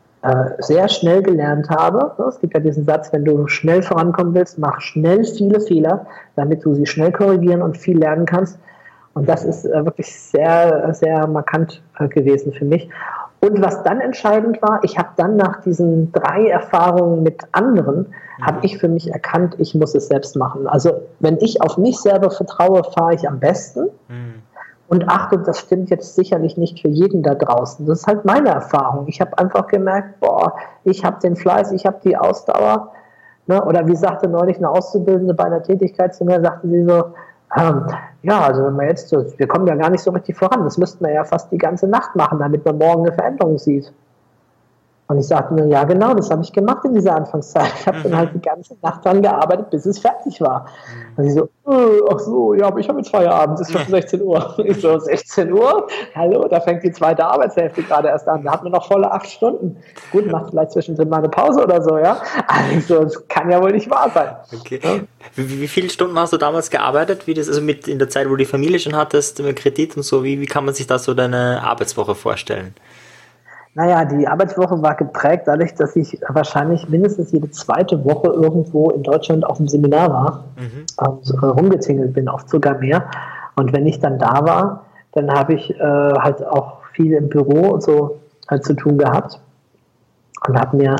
sehr 0.58 0.88
schnell 0.88 1.20
gelernt 1.22 1.68
habe. 1.68 2.14
Es 2.28 2.38
gibt 2.38 2.54
ja 2.54 2.60
diesen 2.60 2.84
Satz, 2.84 3.12
wenn 3.12 3.24
du 3.24 3.48
schnell 3.48 3.82
vorankommen 3.82 4.34
willst, 4.34 4.56
mach 4.56 4.80
schnell 4.80 5.24
viele 5.24 5.60
Fehler, 5.60 6.06
damit 6.36 6.64
du 6.64 6.74
sie 6.74 6.86
schnell 6.86 7.10
korrigieren 7.10 7.60
und 7.60 7.76
viel 7.76 7.98
lernen 7.98 8.24
kannst. 8.24 8.58
Und 9.14 9.28
das 9.28 9.44
ist 9.44 9.64
äh, 9.64 9.84
wirklich 9.84 10.14
sehr, 10.14 10.94
sehr 10.94 11.26
markant 11.26 11.82
äh, 11.98 12.08
gewesen 12.08 12.52
für 12.52 12.64
mich. 12.64 12.88
Und 13.40 13.60
was 13.60 13.82
dann 13.82 14.00
entscheidend 14.00 14.62
war, 14.62 14.78
ich 14.84 14.96
habe 14.98 15.08
dann 15.16 15.36
nach 15.36 15.62
diesen 15.62 16.12
drei 16.12 16.46
Erfahrungen 16.46 17.24
mit 17.24 17.42
anderen, 17.50 18.14
habe 18.40 18.60
ich 18.62 18.78
für 18.78 18.88
mich 18.88 19.10
erkannt, 19.12 19.56
ich 19.58 19.74
muss 19.74 19.96
es 19.96 20.06
selbst 20.06 20.36
machen. 20.36 20.68
Also 20.68 21.02
wenn 21.18 21.38
ich 21.38 21.60
auf 21.60 21.76
mich 21.76 21.98
selber 21.98 22.30
vertraue, 22.30 22.84
fahre 22.84 23.14
ich 23.14 23.28
am 23.28 23.40
besten. 23.40 23.88
Mhm. 24.08 24.42
Und 24.92 25.08
Achtung, 25.08 25.42
das 25.44 25.58
stimmt 25.58 25.88
jetzt 25.88 26.16
sicherlich 26.16 26.58
nicht 26.58 26.82
für 26.82 26.88
jeden 26.88 27.22
da 27.22 27.34
draußen. 27.34 27.86
Das 27.86 28.00
ist 28.00 28.06
halt 28.06 28.26
meine 28.26 28.50
Erfahrung. 28.50 29.08
Ich 29.08 29.22
habe 29.22 29.38
einfach 29.38 29.66
gemerkt, 29.68 30.20
boah, 30.20 30.52
ich 30.84 31.02
habe 31.02 31.18
den 31.18 31.34
Fleiß, 31.34 31.72
ich 31.72 31.86
habe 31.86 31.96
die 32.04 32.14
Ausdauer. 32.14 32.92
Ne? 33.46 33.64
Oder 33.64 33.86
wie 33.86 33.96
sagte 33.96 34.28
neulich 34.28 34.58
eine 34.58 34.68
Auszubildende 34.68 35.32
bei 35.32 35.44
einer 35.44 35.62
Tätigkeit 35.62 36.14
zu 36.14 36.26
mir, 36.26 36.42
sagte 36.42 36.68
sie 36.68 36.84
so, 36.84 37.04
ähm, 37.56 37.86
ja, 38.22 38.42
also 38.42 38.64
wenn 38.64 38.76
man 38.76 38.86
jetzt, 38.88 39.10
wir 39.10 39.48
kommen 39.48 39.66
ja 39.66 39.76
gar 39.76 39.88
nicht 39.88 40.02
so 40.02 40.10
richtig 40.10 40.36
voran, 40.36 40.62
das 40.62 40.76
müssten 40.76 41.02
wir 41.02 41.14
ja 41.14 41.24
fast 41.24 41.50
die 41.50 41.56
ganze 41.56 41.88
Nacht 41.88 42.14
machen, 42.14 42.38
damit 42.38 42.62
man 42.66 42.76
morgen 42.76 43.06
eine 43.06 43.14
Veränderung 43.14 43.56
sieht. 43.56 43.90
Und 45.12 45.18
ich 45.18 45.26
sagte 45.26 45.52
mir, 45.52 45.66
ja 45.66 45.84
genau, 45.84 46.14
das 46.14 46.30
habe 46.30 46.42
ich 46.42 46.50
gemacht 46.54 46.86
in 46.86 46.94
dieser 46.94 47.14
Anfangszeit. 47.14 47.70
Ich 47.78 47.86
habe 47.86 47.98
dann 48.02 48.16
halt 48.16 48.30
die 48.34 48.40
ganze 48.40 48.74
Nacht 48.80 49.04
dran 49.04 49.20
gearbeitet, 49.20 49.68
bis 49.68 49.84
es 49.84 49.98
fertig 49.98 50.40
war. 50.40 50.64
Und 51.18 51.26
ich 51.26 51.34
so, 51.34 51.50
äh, 51.70 52.00
ach 52.10 52.18
so, 52.18 52.54
ja, 52.54 52.68
aber 52.68 52.78
ich 52.78 52.88
habe 52.88 52.96
jetzt 52.98 53.10
Feierabend, 53.10 53.60
es 53.60 53.68
ist 53.68 53.72
schon 53.78 53.86
16 53.90 54.22
Uhr. 54.22 54.54
Und 54.56 54.64
ich 54.64 54.80
so, 54.80 54.98
16 54.98 55.52
Uhr? 55.52 55.86
Hallo, 56.14 56.48
da 56.48 56.60
fängt 56.60 56.82
die 56.82 56.92
zweite 56.92 57.26
Arbeitshälfte 57.26 57.82
gerade 57.82 58.08
erst 58.08 58.26
an. 58.26 58.42
Da 58.42 58.52
hat 58.52 58.62
man 58.62 58.72
noch 58.72 58.86
volle 58.86 59.12
acht 59.12 59.28
Stunden. 59.28 59.76
Gut, 60.12 60.32
macht 60.32 60.48
vielleicht 60.48 60.72
zwischendrin 60.72 61.10
mal 61.10 61.18
eine 61.18 61.28
Pause 61.28 61.62
oder 61.62 61.82
so, 61.82 61.98
ja. 61.98 62.16
Also 62.46 63.04
das 63.04 63.28
kann 63.28 63.50
ja 63.50 63.60
wohl 63.60 63.72
nicht 63.72 63.90
wahr 63.90 64.10
sein. 64.14 64.34
Okay. 64.58 64.80
Ja? 64.82 65.00
Wie, 65.34 65.60
wie 65.60 65.68
viele 65.68 65.90
Stunden 65.90 66.18
hast 66.18 66.32
du 66.32 66.38
damals 66.38 66.70
gearbeitet? 66.70 67.26
Wie 67.26 67.34
das, 67.34 67.48
also 67.48 67.60
mit 67.60 67.86
in 67.86 67.98
der 67.98 68.08
Zeit, 68.08 68.28
wo 68.28 68.30
du 68.30 68.36
die 68.36 68.46
Familie 68.46 68.78
schon 68.78 68.96
hattest, 68.96 69.42
mit 69.42 69.56
Kredit 69.56 69.94
und 69.94 70.04
so, 70.04 70.24
wie, 70.24 70.40
wie 70.40 70.46
kann 70.46 70.64
man 70.64 70.72
sich 70.72 70.86
da 70.86 70.98
so 70.98 71.12
deine 71.12 71.62
Arbeitswoche 71.62 72.14
vorstellen? 72.14 72.74
Naja, 73.74 74.04
die 74.04 74.28
Arbeitswoche 74.28 74.82
war 74.82 74.94
geprägt 74.96 75.44
dadurch, 75.46 75.74
dass 75.74 75.96
ich 75.96 76.20
wahrscheinlich 76.28 76.88
mindestens 76.90 77.32
jede 77.32 77.50
zweite 77.50 78.04
Woche 78.04 78.28
irgendwo 78.28 78.90
in 78.90 79.02
Deutschland 79.02 79.46
auf 79.46 79.56
dem 79.56 79.66
Seminar 79.66 80.10
war, 80.10 80.44
mhm. 80.56 80.84
also 80.98 81.38
rumgezingelt 81.38 82.12
bin, 82.12 82.28
oft 82.28 82.50
sogar 82.50 82.78
mehr. 82.78 83.04
Und 83.56 83.72
wenn 83.72 83.86
ich 83.86 83.98
dann 83.98 84.18
da 84.18 84.44
war, 84.44 84.84
dann 85.12 85.30
habe 85.30 85.54
ich 85.54 85.70
äh, 85.70 85.82
halt 85.82 86.46
auch 86.46 86.84
viel 86.92 87.12
im 87.14 87.30
Büro 87.30 87.70
und 87.70 87.82
so 87.82 88.20
halt 88.48 88.64
zu 88.64 88.74
tun 88.74 88.98
gehabt 88.98 89.40
und 90.46 90.60
habe 90.60 90.76
mir, 90.76 90.96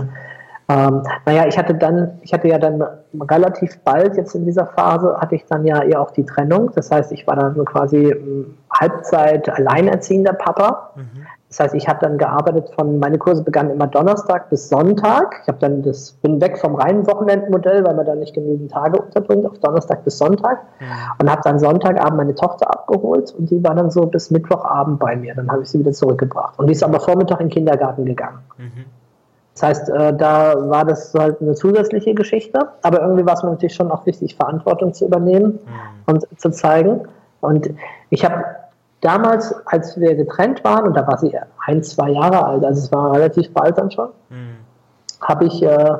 ähm, 0.71 1.03
naja, 1.27 1.47
ich 1.47 1.59
hatte 1.59 1.75
dann, 1.75 2.13
ich 2.23 2.33
hatte 2.33 2.49
ja 2.49 2.59
dann 2.59 2.83
relativ 3.21 3.79
bald 3.81 4.17
jetzt 4.17 4.35
in 4.35 4.47
dieser 4.47 4.65
Phase, 4.65 5.19
hatte 5.19 5.35
ich 5.35 5.45
dann 5.45 5.67
ja 5.67 5.83
eher 5.83 6.01
auch 6.01 6.13
die 6.13 6.25
Trennung. 6.25 6.71
Das 6.75 6.91
heißt, 6.91 7.13
ich 7.13 7.27
war 7.27 7.37
dann 7.37 7.55
so 7.55 7.65
quasi 7.65 8.13
ähm, 8.13 8.55
Halbzeit 8.73 9.51
alleinerziehender 9.51 10.33
Papa. 10.33 10.93
Mhm 10.97 11.27
das 11.53 11.61
heißt, 11.61 11.75
ich 11.75 11.87
habe 11.87 11.99
dann 12.01 12.17
gearbeitet 12.17 12.71
von, 12.75 12.99
meine 12.99 13.19
Kurse 13.19 13.43
begannen 13.43 13.73
immer 13.73 13.87
Donnerstag 13.87 14.49
bis 14.49 14.71
Sonntag. 14.71 15.41
Ich 15.43 15.49
habe 15.49 15.59
dann 15.59 15.83
das, 15.83 16.13
bin 16.13 16.41
weg 16.41 16.57
vom 16.57 16.77
reinen 16.77 17.07
Wochenendmodell, 17.07 17.85
weil 17.85 17.95
man 17.95 18.07
da 18.07 18.15
nicht 18.15 18.33
genügend 18.33 18.71
Tage 18.71 18.99
unterbringt, 18.99 19.45
auf 19.45 19.59
Donnerstag 19.59 20.03
bis 20.03 20.17
Sonntag. 20.17 20.61
Ja. 20.81 20.87
Und 21.21 21.31
habe 21.31 21.43
dann 21.45 21.59
Sonntagabend 21.59 22.17
meine 22.17 22.35
Tochter 22.35 22.71
abgeholt 22.71 23.35
und 23.37 23.51
die 23.51 23.63
war 23.63 23.75
dann 23.75 23.91
so 23.91 24.07
bis 24.07 24.31
Mittwochabend 24.31 24.99
bei 24.99 25.15
mir. 25.15 25.35
Dann 25.35 25.53
habe 25.53 25.61
ich 25.61 25.69
sie 25.69 25.79
wieder 25.79 25.93
zurückgebracht. 25.93 26.59
Und 26.59 26.69
die 26.69 26.73
ist 26.73 26.83
aber 26.83 26.99
Vormittag 27.01 27.39
in 27.41 27.49
den 27.49 27.53
Kindergarten 27.53 28.07
gegangen. 28.07 28.39
Mhm. 28.57 28.87
Das 29.53 29.63
heißt, 29.63 29.91
äh, 29.91 30.17
da 30.17 30.55
war 30.71 30.87
das 30.87 31.13
halt 31.13 31.43
eine 31.43 31.53
zusätzliche 31.53 32.15
Geschichte, 32.15 32.61
aber 32.81 33.03
irgendwie 33.03 33.27
war 33.27 33.35
es 33.35 33.43
mir 33.43 33.51
natürlich 33.51 33.75
schon 33.75 33.91
auch 33.91 34.07
wichtig, 34.07 34.37
Verantwortung 34.37 34.95
zu 34.95 35.05
übernehmen 35.05 35.59
mhm. 35.67 36.15
und 36.15 36.27
zu 36.41 36.51
zeigen. 36.51 37.03
Und 37.43 37.69
ich 38.09 38.25
habe 38.25 38.43
damals, 39.03 39.55
als 39.67 40.01
wir 40.01 40.15
getrennt 40.15 40.65
waren, 40.65 40.87
und 40.87 40.97
da 40.97 41.07
war 41.07 41.19
sie 41.19 41.37
ein, 41.67 41.83
zwei 41.83 42.11
Jahre 42.11 42.45
alt, 42.45 42.65
also 42.65 42.81
es 42.81 42.93
war 42.93 43.13
relativ 43.13 43.53
bald 43.53 43.77
dann 43.77 43.91
schon, 43.91 44.09
mhm. 44.31 44.57
habe 45.21 45.45
ich 45.45 45.63
äh, 45.63 45.97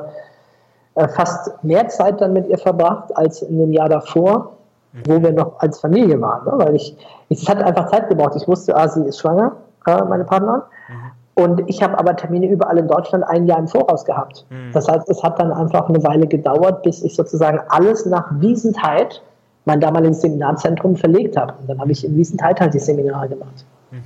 äh, 0.95 1.07
fast 1.09 1.63
mehr 1.63 1.87
Zeit 1.89 2.21
dann 2.21 2.33
mit 2.33 2.47
ihr 2.47 2.57
verbracht 2.57 3.15
als 3.15 3.41
in 3.41 3.59
dem 3.59 3.71
Jahr 3.71 3.89
davor, 3.89 4.53
mhm. 4.93 5.01
wo 5.05 5.21
wir 5.21 5.33
noch 5.33 5.59
als 5.59 5.79
Familie 5.79 6.19
waren. 6.21 6.45
Ne? 6.45 6.65
Weil 6.65 6.75
ich, 6.75 6.97
es 7.29 7.47
hat 7.47 7.61
einfach 7.61 7.87
Zeit 7.87 8.09
gebraucht. 8.09 8.35
Ich 8.35 8.47
wusste, 8.47 8.75
ah, 8.75 8.87
sie 8.87 9.03
ist 9.03 9.19
schwanger, 9.19 9.53
äh, 9.85 10.03
meine 10.03 10.23
Partnerin. 10.23 10.61
Mhm. 10.89 11.11
Und 11.35 11.63
ich 11.67 11.81
habe 11.81 11.97
aber 11.97 12.15
Termine 12.15 12.47
überall 12.47 12.77
in 12.77 12.87
Deutschland 12.87 13.23
ein 13.27 13.47
Jahr 13.47 13.57
im 13.57 13.67
Voraus 13.67 14.05
gehabt. 14.05 14.45
Mhm. 14.49 14.71
Das 14.71 14.87
heißt, 14.87 15.09
es 15.09 15.23
hat 15.23 15.39
dann 15.39 15.51
einfach 15.51 15.89
eine 15.89 16.03
Weile 16.03 16.27
gedauert, 16.27 16.83
bis 16.83 17.03
ich 17.03 17.15
sozusagen 17.15 17.59
alles 17.69 18.05
nach 18.05 18.27
Wiesentheit 18.39 19.21
mein 19.65 19.79
damaliges 19.79 20.21
Seminarzentrum 20.21 20.95
verlegt 20.95 21.37
habe. 21.37 21.53
Und 21.59 21.69
dann 21.69 21.79
habe 21.79 21.91
ich 21.91 22.05
in 22.05 22.15
Wiesenthal 22.17 22.55
halt 22.59 22.73
die 22.73 22.79
Seminare 22.79 23.29
gemacht. 23.29 23.65
Mhm. 23.91 24.03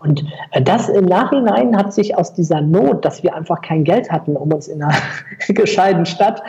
Und 0.00 0.24
äh, 0.52 0.62
das 0.62 0.88
im 0.88 1.06
Nachhinein 1.06 1.76
hat 1.76 1.92
sich 1.92 2.16
aus 2.16 2.32
dieser 2.32 2.60
Not, 2.60 3.04
dass 3.04 3.22
wir 3.22 3.34
einfach 3.34 3.60
kein 3.62 3.84
Geld 3.84 4.10
hatten, 4.10 4.36
um 4.36 4.52
uns 4.52 4.68
in 4.68 4.82
einer 4.82 4.94
gescheiten 5.48 6.06
Stadt 6.06 6.42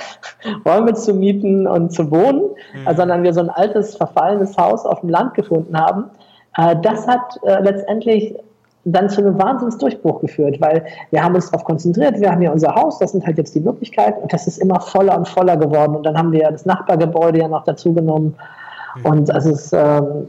Räume 0.66 0.94
zu 0.94 1.14
mieten 1.14 1.68
und 1.68 1.92
zu 1.92 2.12
wohnen, 2.12 2.44
mhm. 2.74 2.96
sondern 2.96 3.24
wir 3.24 3.34
so 3.34 3.42
ein 3.42 3.50
altes, 3.50 3.96
verfallenes 3.96 4.58
Haus 4.58 4.86
auf 4.86 5.02
dem 5.02 5.10
Land 5.10 5.34
gefunden 5.34 5.78
haben, 5.78 6.06
äh, 6.58 6.76
das 6.82 7.08
hat 7.08 7.40
äh, 7.44 7.62
letztendlich 7.62 8.36
dann 8.86 9.10
zu 9.10 9.22
einem 9.22 9.38
Wahnsinnsdurchbruch 9.38 10.22
geführt, 10.22 10.60
weil 10.62 10.86
wir 11.12 11.24
haben 11.24 11.36
uns 11.36 11.52
darauf 11.52 11.66
konzentriert, 11.66 12.20
wir 12.20 12.32
haben 12.32 12.42
ja 12.42 12.52
unser 12.52 12.76
Haus, 12.76 13.00
das 13.00 13.12
sind 13.12 13.26
halt 13.26 13.38
jetzt 13.38 13.54
die 13.54 13.60
Möglichkeiten 13.60 14.22
und 14.22 14.32
das 14.32 14.48
ist 14.48 14.58
immer 14.58 14.80
voller 14.80 15.18
und 15.18 15.28
voller 15.28 15.58
geworden 15.58 15.96
und 15.96 16.06
dann 16.06 16.18
haben 16.18 16.32
wir 16.32 16.42
ja 16.42 16.52
das 16.52 16.66
Nachbargebäude 16.66 17.40
ja 17.40 17.48
noch 17.48 17.64
dazu 17.66 17.94
genommen 17.94 18.36
und 19.04 19.30
es 19.30 19.46
ist 19.46 19.74
ähm, 19.74 20.28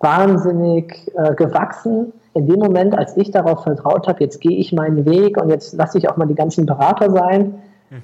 wahnsinnig 0.00 1.10
äh, 1.16 1.34
gewachsen. 1.34 2.12
In 2.34 2.46
dem 2.46 2.58
Moment, 2.58 2.96
als 2.96 3.16
ich 3.16 3.30
darauf 3.30 3.62
vertraut 3.62 4.06
habe, 4.08 4.22
jetzt 4.22 4.40
gehe 4.40 4.58
ich 4.58 4.72
meinen 4.72 5.06
Weg 5.06 5.40
und 5.40 5.48
jetzt 5.48 5.72
lasse 5.74 5.96
ich 5.98 6.08
auch 6.08 6.16
mal 6.16 6.26
die 6.26 6.34
ganzen 6.34 6.66
Berater 6.66 7.10
sein, 7.10 7.54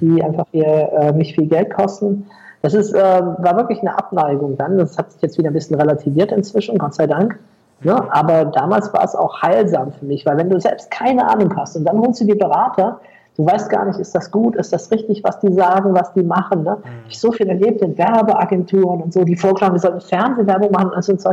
die 0.01 0.23
einfach 0.23 0.47
hier 0.53 0.91
äh, 0.93 1.13
mich 1.13 1.35
viel 1.35 1.49
Geld 1.49 1.75
kosten. 1.75 2.27
Das 2.63 2.73
ist, 2.73 2.95
äh, 2.95 2.99
war 3.01 3.57
wirklich 3.57 3.81
eine 3.81 3.99
Abneigung 3.99 4.57
dann. 4.57 4.79
Das 4.79 4.97
hat 4.97 5.13
sich 5.13 5.21
jetzt 5.21 5.37
wieder 5.37 5.51
ein 5.51 5.55
bisschen 5.55 5.79
relativiert 5.79 6.33
inzwischen, 6.33 6.79
Gott 6.79 6.95
sei 6.95 7.07
Dank. 7.07 7.39
Ja, 7.83 8.07
aber 8.11 8.45
damals 8.47 8.93
war 8.93 9.05
es 9.05 9.15
auch 9.15 9.43
heilsam 9.43 9.93
für 9.93 10.05
mich, 10.05 10.25
weil 10.25 10.37
wenn 10.37 10.51
du 10.51 10.61
selbst 10.61 10.91
keine 10.91 11.29
Ahnung 11.29 11.55
hast 11.57 11.77
und 11.77 11.85
dann 11.85 11.99
holst 11.99 12.21
du 12.21 12.25
die 12.25 12.35
Berater, 12.35 13.01
Du 13.37 13.47
weißt 13.47 13.71
gar 13.71 13.87
nicht, 13.87 13.99
ist 13.99 14.15
das 14.15 14.31
gut, 14.31 14.57
ist 14.57 14.73
das 14.73 14.91
richtig, 14.91 15.25
was 15.25 15.41
die 15.41 15.53
sagen, 15.53 15.95
was 15.95 16.13
die 16.13 16.23
machen. 16.23 16.65
Ne? 16.65 16.77
Mhm. 16.77 16.91
Ich 17.09 17.19
so 17.19 17.33
viel 17.33 17.49
erlebt 17.49 17.81
in 17.81 17.97
Werbeagenturen 17.97 19.01
und 19.01 19.13
so, 19.13 19.25
die 19.25 19.37
vorgeschlagen, 19.37 19.75
wir 19.75 19.81
sollten 19.81 20.01
Fernsehwerbung 20.03 20.71
machen 20.71 20.91
und 20.91 21.03
so 21.03 21.13
und 21.13 21.21
so. 21.21 21.31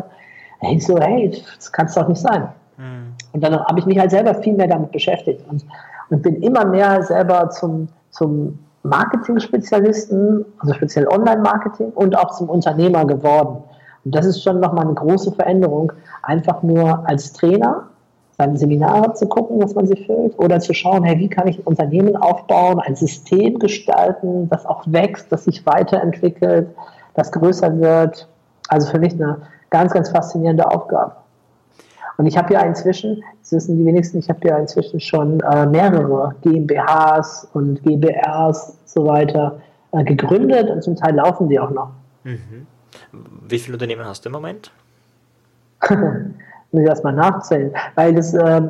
Ich 0.61 0.85
so, 0.85 0.97
hey, 0.97 1.29
das 1.57 1.71
kann 1.71 1.87
es 1.87 1.95
doch 1.95 2.07
nicht 2.07 2.21
sein. 2.21 2.47
Mhm. 2.77 3.13
Und 3.33 3.43
dann 3.43 3.59
habe 3.59 3.79
ich 3.79 3.85
mich 3.85 3.99
halt 3.99 4.11
selber 4.11 4.33
viel 4.35 4.53
mehr 4.53 4.67
damit 4.67 4.91
beschäftigt 4.91 5.43
und, 5.49 5.65
und 6.09 6.21
bin 6.21 6.41
immer 6.41 6.65
mehr 6.65 7.03
selber 7.03 7.49
zum, 7.49 7.89
zum 8.11 8.57
Marketing-Spezialisten, 8.83 10.45
also 10.59 10.73
speziell 10.73 11.05
Online-Marketing 11.07 11.91
und 11.95 12.17
auch 12.17 12.31
zum 12.37 12.49
Unternehmer 12.49 13.03
geworden. 13.05 13.57
Und 14.09 14.15
das 14.15 14.25
ist 14.25 14.41
schon 14.41 14.59
nochmal 14.59 14.85
eine 14.85 14.95
große 14.95 15.33
Veränderung, 15.33 15.93
einfach 16.23 16.63
nur 16.63 17.07
als 17.07 17.31
Trainer 17.31 17.83
seine 18.39 18.57
Seminare 18.57 19.13
zu 19.13 19.27
gucken, 19.27 19.61
was 19.61 19.75
man 19.75 19.85
sich 19.85 20.03
füllt, 20.07 20.33
oder 20.39 20.59
zu 20.59 20.73
schauen, 20.73 21.03
hey, 21.03 21.19
wie 21.19 21.29
kann 21.29 21.47
ich 21.47 21.59
ein 21.59 21.65
Unternehmen 21.65 22.15
aufbauen, 22.15 22.79
ein 22.79 22.95
System 22.95 23.59
gestalten, 23.59 24.49
das 24.49 24.65
auch 24.65 24.81
wächst, 24.87 25.31
das 25.31 25.43
sich 25.43 25.63
weiterentwickelt, 25.67 26.69
das 27.13 27.31
größer 27.31 27.79
wird. 27.79 28.27
Also 28.69 28.89
für 28.89 28.97
mich 28.97 29.13
eine 29.13 29.37
ganz, 29.69 29.93
ganz 29.93 30.09
faszinierende 30.09 30.65
Aufgabe. 30.65 31.11
Und 32.17 32.25
ich 32.25 32.35
habe 32.35 32.51
ja 32.55 32.61
inzwischen, 32.61 33.23
das 33.41 33.51
wissen 33.51 33.77
die 33.77 33.85
wenigsten, 33.85 34.17
ich 34.17 34.29
habe 34.29 34.39
ja 34.47 34.57
inzwischen 34.57 34.99
schon 34.99 35.39
äh, 35.41 35.67
mehrere 35.67 36.33
GmbHs 36.41 37.47
und 37.53 37.83
GBRs 37.83 38.75
so 38.85 39.05
weiter 39.05 39.59
äh, 39.91 40.03
gegründet 40.03 40.71
und 40.71 40.81
zum 40.81 40.95
Teil 40.95 41.13
laufen 41.13 41.47
die 41.47 41.59
auch 41.59 41.69
noch. 41.69 41.91
Mhm. 42.23 42.65
Wie 43.11 43.59
viele 43.59 43.75
Unternehmen 43.75 44.05
hast 44.05 44.25
du 44.25 44.29
im 44.29 44.33
Moment? 44.33 44.71
muss 46.71 46.81
ich 46.81 46.87
erstmal 46.87 47.13
nachzählen, 47.13 47.73
weil 47.95 48.13
das, 48.13 48.33
äh, 48.33 48.61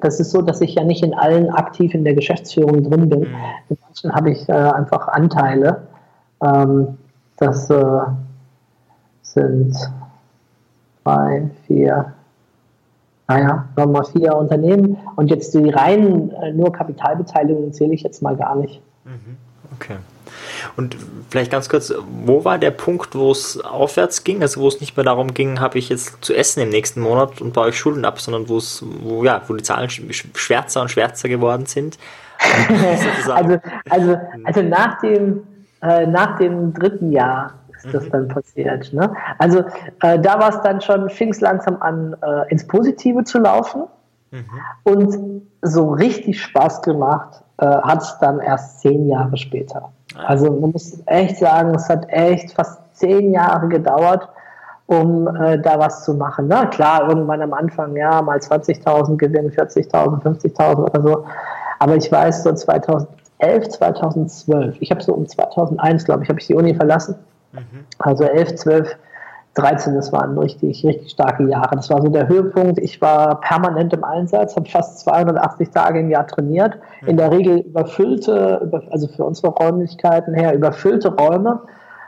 das 0.00 0.20
ist 0.20 0.30
so, 0.30 0.42
dass 0.42 0.60
ich 0.60 0.74
ja 0.74 0.84
nicht 0.84 1.02
in 1.02 1.14
allen 1.14 1.50
aktiv 1.50 1.94
in 1.94 2.04
der 2.04 2.14
Geschäftsführung 2.14 2.82
drin 2.84 3.08
bin. 3.08 3.20
Mhm. 3.20 3.36
In 3.68 3.78
manchen 3.82 4.14
habe 4.14 4.30
ich 4.30 4.48
äh, 4.48 4.52
einfach 4.52 5.08
Anteile. 5.08 5.86
Ähm, 6.42 6.98
das 7.38 7.70
äh, 7.70 8.00
sind 9.22 9.76
drei, 11.04 11.50
vier, 11.66 12.12
naja, 13.28 13.66
nochmal 13.76 14.04
vier 14.04 14.36
Unternehmen. 14.36 14.98
Und 15.16 15.30
jetzt 15.30 15.54
die 15.54 15.70
reinen 15.70 16.30
äh, 16.30 16.52
nur 16.52 16.72
Kapitalbeteiligungen 16.72 17.72
zähle 17.72 17.94
ich 17.94 18.02
jetzt 18.02 18.22
mal 18.22 18.36
gar 18.36 18.56
nicht. 18.56 18.80
Mhm. 19.04 19.36
Okay. 19.74 19.96
Und 20.76 20.96
vielleicht 21.30 21.50
ganz 21.50 21.68
kurz, 21.68 21.92
wo 22.24 22.44
war 22.44 22.58
der 22.58 22.70
Punkt, 22.70 23.14
wo 23.14 23.30
es 23.30 23.60
aufwärts 23.60 24.24
ging, 24.24 24.42
also 24.42 24.60
wo 24.60 24.68
es 24.68 24.80
nicht 24.80 24.96
mehr 24.96 25.04
darum 25.04 25.34
ging, 25.34 25.60
habe 25.60 25.78
ich 25.78 25.88
jetzt 25.88 26.24
zu 26.24 26.34
essen 26.34 26.60
im 26.60 26.68
nächsten 26.68 27.00
Monat 27.00 27.40
und 27.40 27.52
baue 27.52 27.70
ich 27.70 27.78
Schulden 27.78 28.04
ab, 28.04 28.20
sondern 28.20 28.48
wo 28.48 28.58
es, 28.58 28.84
wo 29.02 29.24
ja, 29.24 29.42
wo 29.46 29.54
die 29.54 29.62
Zahlen 29.62 29.88
schwärzer 29.88 30.82
und 30.82 30.90
schwärzer 30.90 31.28
geworden 31.28 31.66
sind? 31.66 31.98
also, 33.34 33.58
also, 33.88 34.20
also 34.44 34.62
nach 34.62 35.00
dem, 35.00 35.42
äh, 35.82 36.06
nach 36.06 36.38
dem 36.38 36.72
dritten 36.74 37.12
Jahr 37.12 37.54
ist 37.76 37.94
das 37.94 38.04
mhm. 38.04 38.10
dann 38.10 38.28
passiert. 38.28 38.92
Ne? 38.92 39.14
Also 39.38 39.60
äh, 40.02 40.18
da 40.18 40.38
war 40.38 40.50
es 40.50 40.60
dann 40.62 40.80
schon, 40.80 41.08
fing 41.08 41.30
es 41.30 41.40
langsam 41.40 41.80
an, 41.80 42.14
äh, 42.22 42.50
ins 42.50 42.66
Positive 42.66 43.24
zu 43.24 43.38
laufen. 43.38 43.84
Mhm. 44.30 44.44
Und 44.84 45.42
so 45.62 45.90
richtig 45.90 46.42
Spaß 46.42 46.82
gemacht 46.82 47.42
äh, 47.58 47.66
hat 47.66 48.02
es 48.02 48.18
dann 48.20 48.40
erst 48.40 48.80
zehn 48.80 49.08
Jahre 49.08 49.36
später. 49.36 49.90
Also 50.26 50.50
man 50.50 50.70
muss 50.72 51.00
echt 51.06 51.38
sagen, 51.38 51.74
es 51.74 51.88
hat 51.88 52.08
echt 52.08 52.52
fast 52.52 52.80
zehn 52.96 53.32
Jahre 53.32 53.68
gedauert, 53.68 54.28
um 54.86 55.26
äh, 55.36 55.58
da 55.58 55.78
was 55.78 56.04
zu 56.04 56.14
machen. 56.14 56.46
Na 56.48 56.66
klar, 56.66 57.08
irgendwann 57.08 57.42
am 57.42 57.52
Anfang, 57.52 57.96
ja, 57.96 58.22
mal 58.22 58.38
20.000 58.38 59.16
Gewinn, 59.16 59.50
40.000, 59.50 60.22
50.000 60.22 60.76
oder 60.76 61.02
so. 61.02 61.24
Aber 61.78 61.96
ich 61.96 62.10
weiß, 62.10 62.44
so 62.44 62.52
2011, 62.52 63.68
2012, 63.68 64.76
ich 64.80 64.90
habe 64.90 65.02
so 65.02 65.12
um 65.12 65.26
2001, 65.26 66.04
glaube 66.04 66.22
ich, 66.22 66.28
habe 66.28 66.40
ich 66.40 66.46
die 66.46 66.54
Uni 66.54 66.74
verlassen. 66.74 67.16
Mhm. 67.52 67.84
Also 67.98 68.24
11, 68.24 68.54
12 68.54 68.96
13, 69.56 69.94
das 69.94 70.12
waren 70.12 70.36
richtig, 70.38 70.84
richtig 70.84 71.10
starke 71.10 71.48
Jahre. 71.48 71.76
Das 71.76 71.88
war 71.88 72.02
so 72.02 72.08
der 72.08 72.28
Höhepunkt. 72.28 72.78
Ich 72.78 73.00
war 73.00 73.40
permanent 73.40 73.92
im 73.94 74.04
Einsatz, 74.04 74.54
habe 74.54 74.68
fast 74.68 75.00
280 75.00 75.70
Tage 75.70 76.00
im 76.00 76.10
Jahr 76.10 76.26
trainiert. 76.26 76.78
In 77.06 77.16
der 77.16 77.30
Regel 77.30 77.60
überfüllte, 77.60 78.70
also 78.90 79.08
für 79.08 79.24
unsere 79.24 79.48
Räumlichkeiten 79.48 80.34
her, 80.34 80.54
überfüllte 80.54 81.14
Räume 81.14 81.62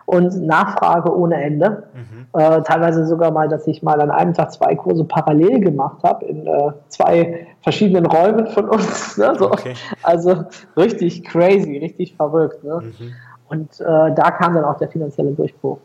und 0.05 0.47
Nachfrage 0.47 1.15
ohne 1.15 1.43
Ende. 1.43 1.85
Mhm. 1.95 2.27
Äh, 2.39 2.63
teilweise 2.63 3.07
sogar 3.07 3.31
mal, 3.31 3.49
dass 3.49 3.67
ich 3.67 3.83
mal 3.83 4.01
an 4.01 4.11
einem 4.11 4.35
Tag 4.35 4.53
zwei 4.53 4.75
Kurse 4.75 5.05
parallel 5.05 5.61
gemacht 5.61 6.03
habe 6.03 6.27
in 6.27 6.47
äh, 6.47 6.73
zwei 6.89 7.47
verschiedenen 7.63 8.05
Räumen 8.07 8.47
von 8.47 8.69
uns. 8.69 9.17
Ne? 9.19 9.35
So. 9.39 9.51
Okay. 9.51 9.75
Also 10.03 10.45
richtig 10.77 11.25
crazy, 11.25 11.79
richtig 11.79 12.15
verrückt. 12.15 12.63
Ne? 12.63 12.81
Mhm. 12.83 13.13
Und 13.49 13.81
äh, 13.81 13.85
da 14.15 14.31
kam 14.31 14.55
dann 14.55 14.65
auch 14.65 14.77
der 14.77 14.89
finanzielle 14.89 15.33
Durchbruch. 15.33 15.79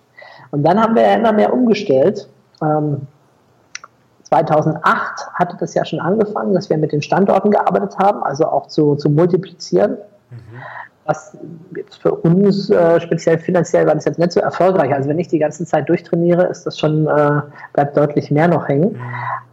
Und 0.54 0.62
dann 0.62 0.80
haben 0.80 0.94
wir 0.94 1.02
ja 1.02 1.16
immer 1.16 1.34
mehr 1.34 1.52
umgestellt. 1.52 2.30
Ähm, 2.62 3.08
2008 4.22 5.32
hatte 5.34 5.58
das 5.60 5.74
ja 5.74 5.84
schon 5.84 6.00
angefangen, 6.00 6.54
dass 6.54 6.70
wir 6.70 6.78
mit 6.78 6.92
den 6.92 7.02
Standorten 7.02 7.50
gearbeitet 7.50 7.98
haben, 7.98 8.22
also 8.22 8.46
auch 8.46 8.68
zu, 8.68 8.94
zu 8.94 9.10
multiplizieren. 9.10 9.98
Mhm. 10.30 10.38
Was 11.06 11.36
jetzt 11.76 11.96
für 11.96 12.14
uns 12.14 12.70
äh, 12.70 13.02
speziell 13.02 13.40
finanziell 13.40 13.88
war 13.88 13.96
das 13.96 14.06
jetzt 14.06 14.20
nicht 14.20 14.32
so 14.32 14.42
erfolgreich. 14.42 14.94
Also 14.94 15.10
wenn 15.10 15.18
ich 15.18 15.28
die 15.28 15.40
ganze 15.40 15.66
Zeit 15.66 15.90
durchtrainiere, 15.90 16.44
ist 16.44 16.68
das 16.68 16.78
schon, 16.78 17.08
äh, 17.08 17.42
bleibt 17.74 17.98
deutlich 17.98 18.30
mehr 18.30 18.48
noch 18.48 18.68
hängen. 18.68 18.94
Mhm. 18.94 19.00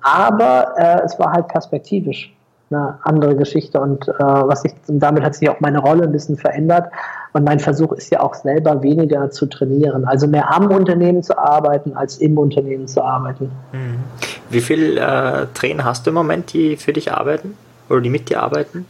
Aber 0.03 0.75
äh, 0.77 1.01
es 1.03 1.19
war 1.19 1.33
halt 1.33 1.49
perspektivisch 1.49 2.37
eine 2.71 2.99
andere 3.03 3.37
Geschichte 3.37 3.81
und 3.81 4.07
äh, 4.09 4.13
was 4.19 4.65
ich, 4.65 4.73
und 4.87 5.01
damit 5.01 5.25
hat 5.25 5.35
sich 5.35 5.49
auch 5.49 5.61
meine 5.61 5.79
Rolle 5.79 6.05
ein 6.05 6.13
bisschen 6.13 6.37
verändert. 6.37 6.91
Und 7.33 7.45
mein 7.45 7.61
Versuch 7.61 7.93
ist 7.93 8.11
ja 8.11 8.21
auch 8.21 8.35
selber 8.35 8.83
weniger 8.83 9.31
zu 9.31 9.47
trainieren, 9.47 10.05
also 10.05 10.27
mehr 10.27 10.53
am 10.53 10.67
Unternehmen 10.71 11.23
zu 11.23 11.39
arbeiten, 11.39 11.97
als 11.97 12.19
im 12.19 12.37
Unternehmen 12.39 12.89
zu 12.89 13.03
arbeiten. 13.03 13.51
Mhm. 13.73 13.99
Wie 14.51 14.61
viele 14.61 15.01
äh, 15.01 15.47
Trainer 15.55 15.85
hast 15.85 16.07
du 16.07 16.11
im 16.11 16.15
Moment, 16.15 16.53
die 16.53 16.77
für 16.77 16.93
dich 16.93 17.13
arbeiten 17.13 17.57
oder 17.89 18.01
die 18.01 18.11
mit 18.11 18.31
dir 18.31 18.43
arbeiten? 18.43 18.87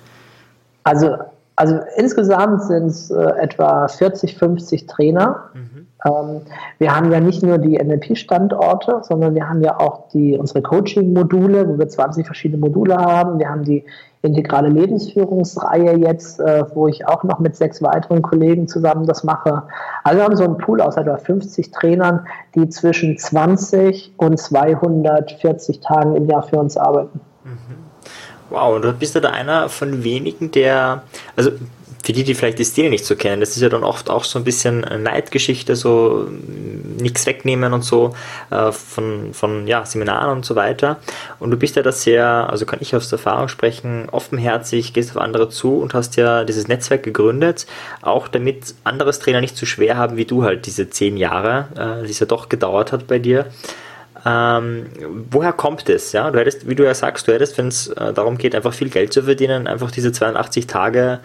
Also, 0.85 1.17
also 1.57 1.81
insgesamt 1.97 2.63
sind 2.63 2.87
es 2.87 3.11
äh, 3.11 3.23
etwa 3.41 3.89
40, 3.89 4.39
50 4.39 4.87
Trainer. 4.87 5.51
Mhm. 5.53 5.70
Ähm, 6.05 6.43
wir 6.79 6.95
haben 6.95 7.11
ja 7.13 7.21
nicht 7.21 7.43
nur 7.43 7.59
die 7.59 7.79
NLP-Standorte, 7.79 9.01
sondern 9.03 9.35
wir 9.35 9.49
haben 9.49 9.63
ja 9.63 9.79
auch 9.79 10.09
die, 10.09 10.37
unsere 10.37 10.63
Coaching-Module, 10.63 11.69
wo 11.69 11.79
wir 11.79 11.89
20 11.89 12.27
verschiedene 12.27 12.61
Module 12.61 12.97
haben. 12.97 13.39
Wir 13.39 13.49
haben 13.49 13.65
die 13.65 13.85
integrale 14.23 14.69
Lebensführungsreihe 14.69 15.97
jetzt, 15.97 16.41
äh, 16.41 16.65
wo 16.75 16.89
ich 16.89 17.07
auch 17.07 17.25
noch 17.25 17.39
mit 17.39 17.57
sechs 17.57 17.83
weiteren 17.83 18.21
Kollegen 18.23 18.69
zusammen 18.69 19.07
das 19.07 19.25
mache. 19.25 19.63
Also 20.05 20.19
wir 20.19 20.25
haben 20.25 20.37
so 20.37 20.45
einen 20.45 20.59
Pool 20.59 20.81
aus 20.81 20.97
etwa 20.97 21.17
50 21.17 21.71
Trainern, 21.71 22.27
die 22.55 22.69
zwischen 22.69 23.17
20 23.17 24.13
und 24.19 24.39
240 24.39 25.81
Tagen 25.81 26.17
im 26.17 26.29
Jahr 26.29 26.43
für 26.43 26.59
uns 26.59 26.77
arbeiten. 26.77 27.21
Mhm. 27.45 27.91
Wow, 28.51 28.77
und 28.77 28.83
du 28.83 28.93
bist 28.93 29.15
ja 29.15 29.21
da 29.21 29.31
einer 29.31 29.69
von 29.69 30.03
wenigen, 30.03 30.51
der, 30.51 31.03
also 31.37 31.53
für 32.03 32.13
die, 32.13 32.25
die 32.25 32.35
vielleicht 32.35 32.59
die 32.59 32.65
Stile 32.65 32.89
nicht 32.89 33.05
so 33.05 33.15
kennen, 33.15 33.41
das 33.41 33.51
ist 33.51 33.63
ja 33.63 33.69
dann 33.69 33.85
oft 33.85 34.09
auch 34.09 34.25
so 34.25 34.39
ein 34.39 34.45
bisschen 34.45 34.81
Neidgeschichte, 34.81 35.77
so 35.77 36.29
nichts 36.99 37.27
wegnehmen 37.27 37.73
und 37.73 37.83
so 37.83 38.15
äh, 38.51 38.73
von, 38.73 39.35
von 39.35 39.67
ja, 39.67 39.85
Seminaren 39.85 40.39
und 40.39 40.45
so 40.45 40.57
weiter. 40.57 40.99
Und 41.39 41.51
du 41.51 41.57
bist 41.57 41.77
ja 41.77 41.83
da 41.83 41.93
sehr, 41.93 42.27
also 42.51 42.65
kann 42.65 42.79
ich 42.81 42.97
aus 42.97 43.13
Erfahrung 43.13 43.49
sprechen, 43.49 44.09
offenherzig, 44.11 44.93
gehst 44.93 45.11
auf 45.11 45.23
andere 45.23 45.49
zu 45.51 45.79
und 45.79 45.95
hast 45.95 46.17
ja 46.17 46.45
dieses 46.45 46.69
Netzwerk 46.69 47.03
gegründet, 47.03 47.67
auch 48.03 48.29
damit 48.29 48.75
anderes 48.85 49.19
Trainer 49.19 49.41
nicht 49.41 49.57
so 49.57 49.67
schwer 49.67 49.97
haben 49.97 50.17
wie 50.17 50.25
du 50.25 50.43
halt 50.43 50.67
diese 50.67 50.91
zehn 50.91 51.17
Jahre, 51.17 51.69
äh, 51.77 52.07
die 52.07 52.13
es 52.13 52.21
ja 52.21 52.27
doch 52.27 52.49
gedauert 52.49 52.93
hat 52.93 53.07
bei 53.07 53.19
dir. 53.19 53.47
Ähm, 54.25 54.87
woher 55.31 55.53
kommt 55.53 55.89
es? 55.89 56.13
Ja? 56.13 56.31
Du 56.31 56.39
hättest, 56.39 56.69
wie 56.69 56.75
du 56.75 56.85
ja 56.85 56.95
sagst, 56.95 57.27
du 57.27 57.33
hättest, 57.33 57.57
wenn 57.59 57.69
es 57.69 57.89
äh, 57.89 58.13
darum 58.13 58.37
geht, 58.37 58.55
einfach 58.55 58.75
viel 58.75 58.91
Geld 58.91 59.13
zu 59.13 59.23
verdienen, 59.23 59.67
einfach 59.67 59.91
diese 59.91 60.13
82 60.13 60.67
Tage 60.67 61.21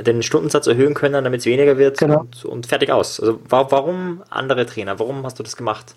den 0.00 0.22
Stundensatz 0.22 0.66
erhöhen 0.66 0.94
können, 0.94 1.24
damit 1.24 1.40
es 1.40 1.46
weniger 1.46 1.78
wird 1.78 1.98
genau. 1.98 2.20
und, 2.20 2.44
und, 2.44 2.66
fertig 2.66 2.90
aus. 2.90 3.20
Also 3.20 3.38
warum 3.48 4.22
andere 4.30 4.66
Trainer? 4.66 4.98
Warum 4.98 5.24
hast 5.24 5.38
du 5.38 5.42
das 5.42 5.56
gemacht? 5.56 5.94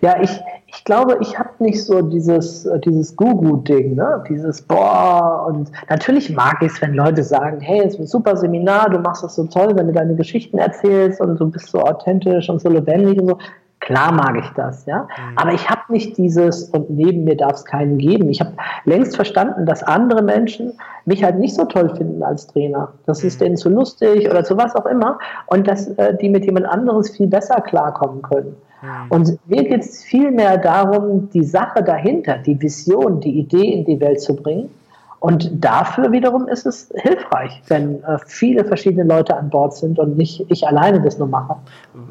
Ja, 0.00 0.20
ich, 0.20 0.30
ich 0.66 0.84
glaube, 0.84 1.18
ich 1.20 1.38
habe 1.38 1.50
nicht 1.60 1.84
so 1.84 2.02
dieses, 2.02 2.68
dieses 2.84 3.14
Gugu-Ding, 3.14 3.94
ne? 3.94 4.24
dieses 4.28 4.60
Boah 4.62 5.46
und 5.46 5.70
natürlich 5.88 6.30
mag 6.30 6.56
ich 6.60 6.72
es, 6.72 6.82
wenn 6.82 6.94
Leute 6.94 7.22
sagen, 7.22 7.60
hey, 7.60 7.82
es 7.84 7.94
ist 7.94 8.00
ein 8.00 8.06
super 8.08 8.36
Seminar, 8.36 8.90
du 8.90 8.98
machst 8.98 9.22
das 9.22 9.36
so 9.36 9.44
toll, 9.44 9.76
wenn 9.76 9.86
du 9.86 9.92
deine 9.92 10.16
Geschichten 10.16 10.58
erzählst 10.58 11.20
und 11.20 11.38
du 11.38 11.48
bist 11.48 11.68
so 11.68 11.80
authentisch 11.80 12.48
und 12.48 12.60
so 12.60 12.68
lebendig 12.68 13.20
und 13.20 13.28
so. 13.28 13.38
Klar 13.82 14.12
mag 14.12 14.36
ich 14.38 14.48
das, 14.50 14.86
ja. 14.86 15.02
Mhm. 15.02 15.38
Aber 15.38 15.52
ich 15.52 15.68
habe 15.68 15.80
nicht 15.88 16.16
dieses 16.16 16.70
und 16.70 16.88
neben 16.88 17.24
mir 17.24 17.36
darf 17.36 17.54
es 17.54 17.64
keinen 17.64 17.98
geben. 17.98 18.28
Ich 18.28 18.40
habe 18.40 18.52
längst 18.84 19.16
verstanden, 19.16 19.66
dass 19.66 19.82
andere 19.82 20.22
Menschen 20.22 20.74
mich 21.04 21.24
halt 21.24 21.40
nicht 21.40 21.52
so 21.56 21.64
toll 21.64 21.92
finden 21.96 22.22
als 22.22 22.46
Trainer. 22.46 22.92
Das 23.06 23.22
mhm. 23.22 23.26
ist 23.26 23.40
denen 23.40 23.56
zu 23.56 23.68
lustig 23.70 24.30
oder 24.30 24.44
zu 24.44 24.56
was 24.56 24.76
auch 24.76 24.86
immer 24.86 25.18
und 25.46 25.66
dass 25.66 25.88
äh, 25.98 26.16
die 26.16 26.28
mit 26.28 26.44
jemand 26.44 26.66
anderes 26.66 27.10
viel 27.10 27.26
besser 27.26 27.60
klarkommen 27.60 28.22
können. 28.22 28.54
Mhm. 28.82 29.10
Und 29.10 29.38
mir 29.48 29.64
geht 29.64 29.82
es 29.82 30.04
viel 30.04 30.30
mehr 30.30 30.58
darum, 30.58 31.28
die 31.30 31.44
Sache 31.44 31.82
dahinter, 31.82 32.38
die 32.38 32.62
Vision, 32.62 33.18
die 33.18 33.36
Idee 33.36 33.72
in 33.72 33.84
die 33.84 33.98
Welt 33.98 34.20
zu 34.20 34.36
bringen 34.36 34.70
Und 35.18 35.50
dafür 35.64 36.12
wiederum 36.12 36.46
ist 36.46 36.66
es 36.66 36.92
hilfreich, 36.94 37.60
wenn 37.66 38.00
äh, 38.04 38.18
viele 38.26 38.64
verschiedene 38.64 39.02
Leute 39.02 39.36
an 39.36 39.50
Bord 39.50 39.74
sind 39.74 39.98
und 39.98 40.16
nicht 40.16 40.46
ich 40.48 40.68
alleine 40.68 41.00
das 41.00 41.18
nur 41.18 41.26
mache. 41.26 41.56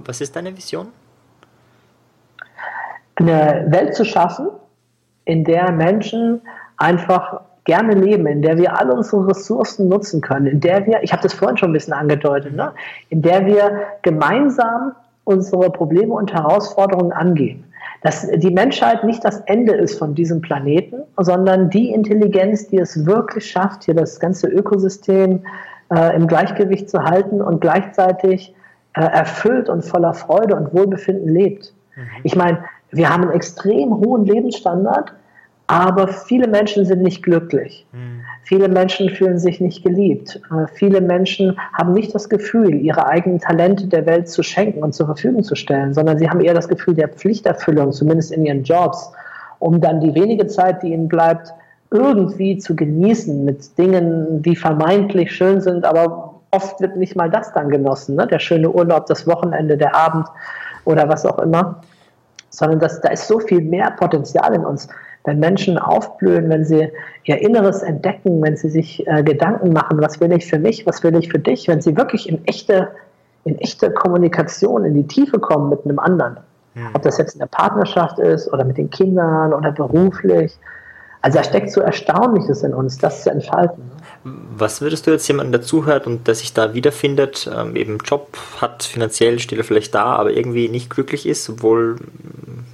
Was 0.06 0.20
ist 0.20 0.36
deine 0.36 0.56
Vision? 0.58 0.88
Eine 3.16 3.66
Welt 3.70 3.96
zu 3.96 4.06
schaffen, 4.06 4.48
in 5.26 5.44
der 5.44 5.72
Menschen 5.72 6.42
einfach 6.78 7.42
gerne 7.64 7.94
leben, 7.94 8.26
in 8.26 8.42
der 8.42 8.58
wir 8.58 8.80
alle 8.80 8.94
unsere 8.94 9.28
Ressourcen 9.28 9.88
nutzen 9.88 10.22
können, 10.22 10.48
in 10.48 10.60
der 10.60 10.86
wir, 10.88 11.04
ich 11.04 11.12
habe 11.14 11.22
das 11.22 11.34
vorhin 11.34 11.58
schon 11.58 11.70
ein 11.70 11.74
bisschen 11.74 11.94
angedeutet, 11.94 12.56
ne, 12.56 12.74
in 13.10 13.22
der 13.22 13.46
wir 13.46 13.84
gemeinsam 14.02 14.94
unsere 15.26 15.70
Probleme 15.70 16.14
und 16.14 16.34
Herausforderungen 16.34 17.12
angehen 17.12 17.66
dass 18.02 18.28
die 18.28 18.50
Menschheit 18.50 19.04
nicht 19.04 19.24
das 19.24 19.42
Ende 19.42 19.74
ist 19.74 20.00
von 20.00 20.16
diesem 20.16 20.42
Planeten, 20.42 21.04
sondern 21.18 21.70
die 21.70 21.92
Intelligenz, 21.92 22.68
die 22.68 22.80
es 22.80 23.06
wirklich 23.06 23.50
schafft, 23.50 23.84
hier 23.84 23.94
das 23.94 24.20
ganze 24.20 24.48
Ökosystem 24.48 25.46
äh, 25.94 26.16
im 26.16 26.26
Gleichgewicht 26.26 26.90
zu 26.90 27.04
halten 27.04 27.42
und 27.42 27.62
gleichzeitig 27.62 28.56
äh, 28.94 29.02
erfüllt 29.02 29.70
und 29.70 29.86
voller 29.86 30.16
Freude 30.16 30.56
und 30.56 30.74
Wohlbefinden 30.74 31.30
lebt. 31.32 31.74
Mhm. 31.96 32.02
Ich 32.24 32.36
meine, 32.36 32.64
wir 32.92 33.10
haben 33.10 33.24
einen 33.24 33.34
extrem 33.34 33.96
hohen 33.98 34.26
Lebensstandard, 34.26 35.14
aber 35.68 36.10
viele 36.10 36.48
Menschen 36.48 36.86
sind 36.86 37.02
nicht 37.02 37.24
glücklich. 37.24 37.86
Mhm. 37.94 38.22
Viele 38.44 38.68
Menschen 38.68 39.10
fühlen 39.10 39.40
sich 39.40 39.62
nicht 39.62 39.84
geliebt. 39.84 40.42
Äh, 40.52 40.68
viele 40.74 41.00
Menschen 41.00 41.58
haben 41.74 41.94
nicht 41.94 42.14
das 42.14 42.28
Gefühl, 42.28 42.76
ihre 42.76 43.08
eigenen 43.08 43.40
Talente 43.40 43.88
der 43.88 44.06
Welt 44.06 44.28
zu 44.28 44.44
schenken 44.44 44.84
und 44.84 44.94
zur 44.94 45.06
Verfügung 45.06 45.44
zu 45.44 45.56
stellen, 45.56 45.94
sondern 45.94 46.18
sie 46.18 46.30
haben 46.30 46.42
eher 46.42 46.54
das 46.54 46.68
Gefühl 46.68 46.96
der 46.96 47.08
Pflichterfüllung, 47.08 47.94
zumindest 47.94 48.34
in 48.34 48.46
ihren 48.46 48.64
Jobs, 48.64 49.14
um 49.60 49.80
dann 49.80 50.02
die 50.02 50.14
wenige 50.14 50.48
Zeit, 50.48 50.84
die 50.84 50.92
ihnen 50.92 51.08
bleibt, 51.08 51.54
irgendwie 51.92 52.58
zu 52.58 52.76
genießen 52.76 53.46
mit 53.46 53.78
Dingen, 53.78 54.42
die 54.42 54.56
vermeintlich 54.56 55.32
schön 55.34 55.62
sind, 55.62 55.86
aber 55.86 56.42
oft 56.52 56.82
wird 56.82 56.98
nicht 56.98 57.16
mal 57.16 57.30
das 57.30 57.54
dann 57.54 57.70
genossen, 57.70 58.16
ne? 58.16 58.28
der 58.28 58.40
schöne 58.40 58.70
Urlaub, 58.70 59.06
das 59.06 59.28
Wochenende, 59.28 59.78
der 59.78 59.96
Abend 59.96 60.28
oder 60.84 61.08
was 61.08 61.26
auch 61.26 61.40
immer, 61.40 61.82
sondern 62.52 62.80
das, 62.80 63.02
da 63.02 63.10
ist 63.10 63.28
so 63.28 63.40
viel 63.40 63.62
mehr 63.62 63.92
Potenzial 63.98 64.54
in 64.54 64.66
uns 64.66 64.88
wenn 65.24 65.40
Menschen 65.40 65.78
aufblühen, 65.78 66.50
wenn 66.50 66.66
sie 66.66 66.90
ihr 67.26 67.42
Inneres 67.42 67.84
entdecken, 67.84 68.42
wenn 68.42 68.58
sie 68.58 68.70
sich 68.70 69.06
äh, 69.08 69.24
Gedanken 69.24 69.74
machen, 69.74 70.02
was 70.02 70.20
will 70.20 70.32
ich 70.32 70.48
für 70.48 70.60
mich, 70.60 70.86
was 70.86 71.04
will 71.04 71.16
ich 71.16 71.32
für 71.32 71.40
dich, 71.40 71.68
wenn 71.68 71.82
sie 71.82 71.96
wirklich 71.96 72.28
in 72.28 72.46
echte, 72.48 72.90
in 73.44 73.58
echte 73.60 73.92
Kommunikation, 73.92 74.84
in 74.84 74.96
die 74.96 75.08
Tiefe 75.08 75.40
kommen 75.40 75.70
mit 75.70 75.86
einem 75.86 76.00
anderen. 76.00 76.38
Mhm. 76.74 76.90
Ob 76.94 77.02
das 77.04 77.18
jetzt 77.18 77.34
in 77.34 77.40
der 77.40 77.48
Partnerschaft 77.48 78.18
ist 78.20 78.52
oder 78.52 78.64
mit 78.64 78.78
den 78.78 78.90
Kindern 78.90 79.54
oder 79.54 79.72
beruflich. 79.72 80.58
Also 81.22 81.38
da 81.38 81.44
steckt 81.44 81.72
so 81.72 81.82
Erstaunliches 81.82 82.64
in 82.64 82.74
uns, 82.74 82.98
das 82.98 83.24
zu 83.24 83.30
entfalten. 83.30 83.84
Was 84.24 84.82
würdest 84.82 85.08
du 85.08 85.12
jetzt 85.12 85.28
jemandem, 85.28 85.52
der 85.54 85.62
zuhört 85.64 86.06
und 86.06 86.28
der 86.28 86.36
sich 86.36 86.54
da 86.54 86.76
wiederfindet, 86.76 87.50
ähm, 87.52 87.76
eben 87.76 87.98
Job 87.98 88.38
hat, 88.60 88.84
finanziell 88.84 89.40
steht 89.40 89.58
er 89.58 89.64
vielleicht 89.64 89.96
da, 89.96 90.16
aber 90.16 90.32
irgendwie 90.32 90.70
nicht 90.70 90.92
glücklich 90.92 91.26
ist, 91.26 91.50
obwohl 91.50 91.96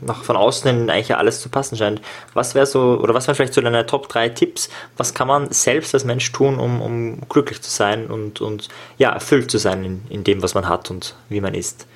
nach 0.01 0.23
von 0.23 0.35
außen 0.35 0.89
eigentlich 0.89 1.15
alles 1.15 1.41
zu 1.41 1.49
passen 1.49 1.77
scheint. 1.77 2.01
Was 2.33 2.55
wäre 2.55 2.65
so, 2.65 2.99
oder 3.01 3.13
was 3.13 3.27
wären 3.27 3.35
vielleicht 3.35 3.53
so 3.53 3.61
deine 3.61 3.85
Top 3.85 4.09
3 4.09 4.29
Tipps? 4.29 4.69
Was 4.97 5.13
kann 5.13 5.27
man 5.27 5.49
selbst 5.51 5.93
als 5.93 6.05
Mensch 6.05 6.31
tun, 6.31 6.59
um, 6.59 6.81
um 6.81 7.19
glücklich 7.29 7.61
zu 7.61 7.69
sein 7.69 8.07
und, 8.07 8.41
und 8.41 8.67
ja, 8.97 9.11
erfüllt 9.11 9.49
zu 9.49 9.57
sein 9.57 9.83
in, 9.83 10.01
in 10.09 10.23
dem, 10.23 10.43
was 10.43 10.53
man 10.53 10.67
hat 10.67 10.91
und 10.91 11.15
wie 11.29 11.41
man 11.41 11.53
ist? 11.53 11.87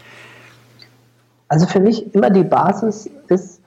Also 1.47 1.65
für 1.67 1.81
mich 1.81 2.13
immer 2.15 2.29
die 2.29 2.43
Basis 2.43 3.09
ist, 3.27 3.61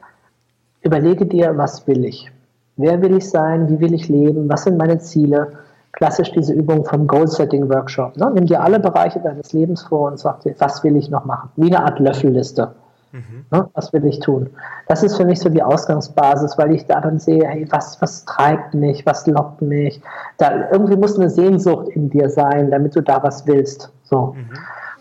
überlege 0.83 1.27
dir, 1.27 1.57
was 1.57 1.87
will 1.87 2.05
ich? 2.05 2.31
Wer 2.77 3.01
will 3.03 3.17
ich 3.17 3.29
sein? 3.29 3.69
Wie 3.69 3.79
will 3.81 3.95
ich 3.95 4.09
leben? 4.09 4.49
Was 4.49 4.65
sind 4.65 4.77
meine 4.77 4.99
Ziele? 4.99 5.59
Klassisch 5.97 6.33
diese 6.33 6.53
Übung 6.53 6.85
vom 6.85 7.07
Goal-Setting-Workshop. 7.07 8.17
Ne? 8.17 8.31
Nimm 8.35 8.47
dir 8.47 8.63
alle 8.63 8.81
Bereiche 8.81 9.21
deines 9.21 9.53
Lebens 9.53 9.83
vor 9.83 10.11
und 10.11 10.19
sag 10.19 10.41
dir, 10.41 10.55
was 10.59 10.83
will 10.85 10.97
ich 10.97 11.11
noch 11.11 11.25
machen? 11.25 11.51
Wie 11.57 11.75
eine 11.75 11.85
Art 11.85 11.99
Löffelliste. 11.99 12.73
Mhm. 13.13 13.45
Ne? 13.51 13.69
Was 13.75 13.93
will 13.93 14.05
ich 14.07 14.19
tun? 14.19 14.51
Das 14.89 15.05
ist 15.05 15.17
für 15.17 15.25
mich 15.25 15.39
so 15.39 15.49
die 15.49 15.63
Ausgangsbasis, 15.63 16.59
weil 16.59 16.73
ich 16.73 16.87
da 16.87 17.01
dann 17.01 17.19
sehe, 17.21 17.47
hey, 17.47 17.67
was, 17.71 18.03
was 18.03 18.25
treibt 18.25 18.75
mich, 18.75 19.07
was 19.07 19.27
lockt 19.27 19.63
mich? 19.63 20.03
Da, 20.39 20.69
irgendwie 20.73 20.97
muss 20.97 21.19
eine 21.19 21.31
Sehnsucht 21.31 21.89
in 21.89 22.11
dir 22.11 22.29
sein, 22.29 22.71
damit 22.71 22.97
du 22.97 23.01
da 23.01 23.23
was 23.23 23.47
willst. 23.47 23.93
So. 24.03 24.35
Mhm. 24.37 24.51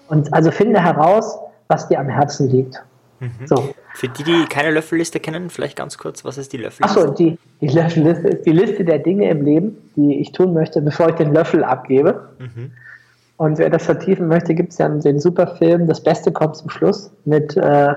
Und 0.09 0.33
also 0.33 0.51
finde 0.51 0.79
heraus, 0.79 1.39
was 1.67 1.87
dir 1.87 1.99
am 1.99 2.07
Herzen 2.07 2.49
liegt. 2.49 2.83
Mhm. 3.23 3.47
So. 3.47 3.73
Für 3.93 4.09
die, 4.09 4.23
die 4.23 4.45
keine 4.49 4.71
Löffelliste 4.71 5.19
kennen, 5.19 5.49
vielleicht 5.49 5.77
ganz 5.77 5.97
kurz, 5.97 6.25
was 6.25 6.37
ist 6.37 6.51
die 6.51 6.57
Löffelliste? 6.57 6.99
Achso, 7.01 7.13
die, 7.13 7.37
die 7.61 7.67
Löffelliste 7.67 8.27
ist 8.27 8.45
die 8.45 8.51
Liste 8.51 8.83
der 8.83 8.99
Dinge 8.99 9.29
im 9.29 9.45
Leben, 9.45 9.77
die 9.95 10.19
ich 10.19 10.31
tun 10.31 10.53
möchte, 10.53 10.81
bevor 10.81 11.09
ich 11.09 11.15
den 11.15 11.33
Löffel 11.33 11.63
abgebe. 11.63 12.29
Mhm. 12.39 12.71
Und 13.37 13.57
wer 13.57 13.69
das 13.69 13.85
vertiefen 13.85 14.27
möchte, 14.27 14.53
gibt 14.53 14.73
es 14.73 14.77
ja 14.77 14.89
den 14.89 15.19
super 15.19 15.47
Film 15.47 15.87
Das 15.87 16.01
Beste 16.01 16.31
kommt 16.31 16.55
zum 16.57 16.69
Schluss 16.69 17.11
mit 17.25 17.55
äh, 17.57 17.93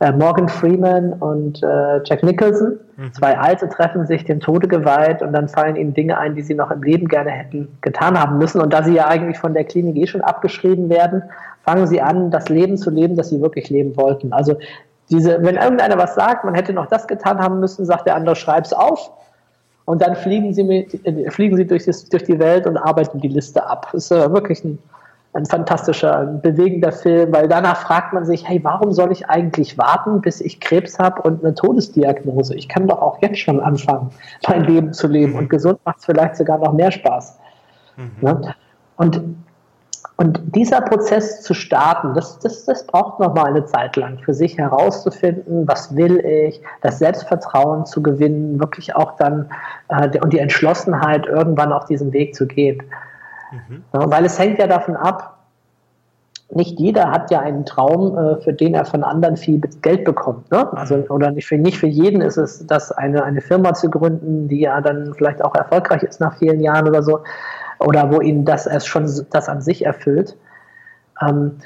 äh, 0.00 0.12
Morgan 0.12 0.48
Freeman 0.48 1.12
und 1.14 1.62
äh, 1.62 2.00
Jack 2.04 2.22
Nicholson. 2.22 2.78
Mhm. 2.96 3.12
Zwei 3.12 3.36
Alte 3.36 3.68
treffen 3.68 4.06
sich 4.06 4.24
dem 4.24 4.40
Tode 4.40 4.68
geweiht 4.68 5.22
und 5.22 5.32
dann 5.32 5.48
fallen 5.48 5.76
ihnen 5.76 5.94
Dinge 5.94 6.18
ein, 6.18 6.34
die 6.34 6.42
sie 6.42 6.54
noch 6.54 6.70
im 6.70 6.82
Leben 6.82 7.08
gerne 7.08 7.30
hätten 7.30 7.68
getan 7.80 8.18
haben 8.18 8.38
müssen. 8.38 8.60
Und 8.60 8.72
da 8.72 8.82
sie 8.82 8.94
ja 8.94 9.08
eigentlich 9.08 9.38
von 9.38 9.54
der 9.54 9.64
Klinik 9.64 9.96
eh 9.96 10.06
schon 10.06 10.20
abgeschrieben 10.20 10.88
werden, 10.88 11.22
fangen 11.64 11.86
sie 11.86 12.00
an, 12.00 12.30
das 12.30 12.48
Leben 12.48 12.76
zu 12.76 12.90
leben, 12.90 13.16
das 13.16 13.30
sie 13.30 13.40
wirklich 13.40 13.70
leben 13.70 13.96
wollten. 13.96 14.32
Also 14.32 14.56
diese, 15.10 15.42
wenn 15.42 15.56
irgendeiner 15.56 15.98
was 15.98 16.14
sagt, 16.14 16.44
man 16.44 16.54
hätte 16.54 16.72
noch 16.72 16.86
das 16.86 17.08
getan 17.08 17.38
haben 17.38 17.60
müssen, 17.60 17.84
sagt 17.84 18.06
der 18.06 18.14
andere, 18.14 18.36
schreib's 18.36 18.72
auf. 18.72 19.10
Und 19.84 20.02
dann 20.02 20.16
fliegen 20.16 20.52
sie, 20.52 20.64
mit, 20.64 21.06
äh, 21.06 21.30
fliegen 21.30 21.56
sie 21.56 21.66
durch, 21.66 21.86
das, 21.86 22.04
durch 22.04 22.24
die 22.24 22.38
Welt 22.38 22.66
und 22.66 22.76
arbeiten 22.76 23.20
die 23.20 23.28
Liste 23.28 23.66
ab. 23.66 23.88
Das 23.92 24.04
ist 24.04 24.10
äh, 24.12 24.30
wirklich 24.32 24.62
ein, 24.62 24.78
ein 25.38 25.46
fantastischer, 25.46 26.24
bewegender 26.42 26.92
Film, 26.92 27.32
weil 27.32 27.48
danach 27.48 27.76
fragt 27.78 28.12
man 28.12 28.24
sich, 28.24 28.46
hey, 28.46 28.60
warum 28.62 28.92
soll 28.92 29.12
ich 29.12 29.28
eigentlich 29.28 29.78
warten, 29.78 30.20
bis 30.20 30.40
ich 30.40 30.60
Krebs 30.60 30.98
habe 30.98 31.22
und 31.22 31.44
eine 31.44 31.54
Todesdiagnose? 31.54 32.54
Ich 32.54 32.68
kann 32.68 32.86
doch 32.86 33.00
auch 33.00 33.22
jetzt 33.22 33.38
schon 33.38 33.60
anfangen, 33.60 34.10
mein 34.48 34.64
Leben 34.64 34.92
zu 34.92 35.06
leben. 35.06 35.34
Und 35.34 35.48
gesund 35.48 35.78
macht 35.84 35.98
es 35.98 36.04
vielleicht 36.04 36.36
sogar 36.36 36.58
noch 36.58 36.72
mehr 36.72 36.90
Spaß. 36.90 37.38
Mhm. 37.96 38.10
Ne? 38.20 38.54
Und 38.96 39.22
und 40.20 40.40
dieser 40.56 40.80
Prozess 40.80 41.42
zu 41.42 41.54
starten, 41.54 42.12
das, 42.14 42.40
das, 42.40 42.64
das 42.64 42.84
braucht 42.88 43.20
noch 43.20 43.34
mal 43.36 43.44
eine 43.44 43.64
Zeit 43.66 43.94
lang 43.94 44.18
für 44.18 44.34
sich 44.34 44.58
herauszufinden, 44.58 45.68
was 45.68 45.94
will 45.94 46.18
ich, 46.18 46.60
das 46.80 46.98
Selbstvertrauen 46.98 47.86
zu 47.86 48.02
gewinnen, 48.02 48.58
wirklich 48.58 48.96
auch 48.96 49.16
dann 49.16 49.48
äh, 49.86 50.18
und 50.18 50.32
die 50.32 50.40
Entschlossenheit, 50.40 51.26
irgendwann 51.26 51.72
auf 51.72 51.84
diesen 51.84 52.12
Weg 52.12 52.34
zu 52.34 52.48
gehen. 52.48 52.82
Mhm. 53.50 53.84
Ja, 53.92 54.10
weil 54.10 54.24
es 54.24 54.38
hängt 54.38 54.58
ja 54.58 54.66
davon 54.66 54.96
ab, 54.96 55.38
nicht 56.50 56.78
jeder 56.80 57.10
hat 57.10 57.30
ja 57.30 57.40
einen 57.40 57.66
Traum, 57.66 58.16
äh, 58.16 58.36
für 58.40 58.52
den 58.52 58.74
er 58.74 58.86
von 58.86 59.04
anderen 59.04 59.36
viel 59.36 59.60
Geld 59.82 60.04
bekommt. 60.04 60.50
Ne? 60.50 60.72
Also, 60.72 60.96
oder 61.10 61.30
nicht 61.30 61.46
für, 61.46 61.58
nicht 61.58 61.78
für 61.78 61.86
jeden 61.86 62.22
ist 62.22 62.38
es, 62.38 62.66
das 62.66 62.90
eine, 62.90 63.22
eine 63.22 63.40
Firma 63.40 63.74
zu 63.74 63.90
gründen, 63.90 64.48
die 64.48 64.60
ja 64.60 64.80
dann 64.80 65.12
vielleicht 65.14 65.44
auch 65.44 65.54
erfolgreich 65.54 66.02
ist 66.02 66.20
nach 66.20 66.38
vielen 66.38 66.60
Jahren 66.60 66.88
oder 66.88 67.02
so 67.02 67.20
oder 67.80 68.10
wo 68.10 68.20
ihnen 68.20 68.44
das 68.44 68.66
erst 68.66 68.88
schon 68.88 69.08
das 69.30 69.48
an 69.48 69.60
sich 69.60 69.84
erfüllt. 69.84 70.36
Ähm, 71.20 71.58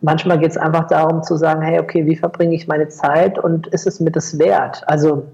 manchmal 0.00 0.38
geht 0.38 0.50
es 0.50 0.58
einfach 0.58 0.86
darum 0.88 1.22
zu 1.22 1.36
sagen, 1.36 1.62
hey, 1.62 1.80
okay, 1.80 2.04
wie 2.06 2.16
verbringe 2.16 2.54
ich 2.54 2.68
meine 2.68 2.88
Zeit 2.88 3.38
und 3.38 3.66
ist 3.68 3.86
es 3.86 3.98
mir 3.98 4.10
das 4.10 4.38
wert? 4.38 4.82
Also, 4.86 5.26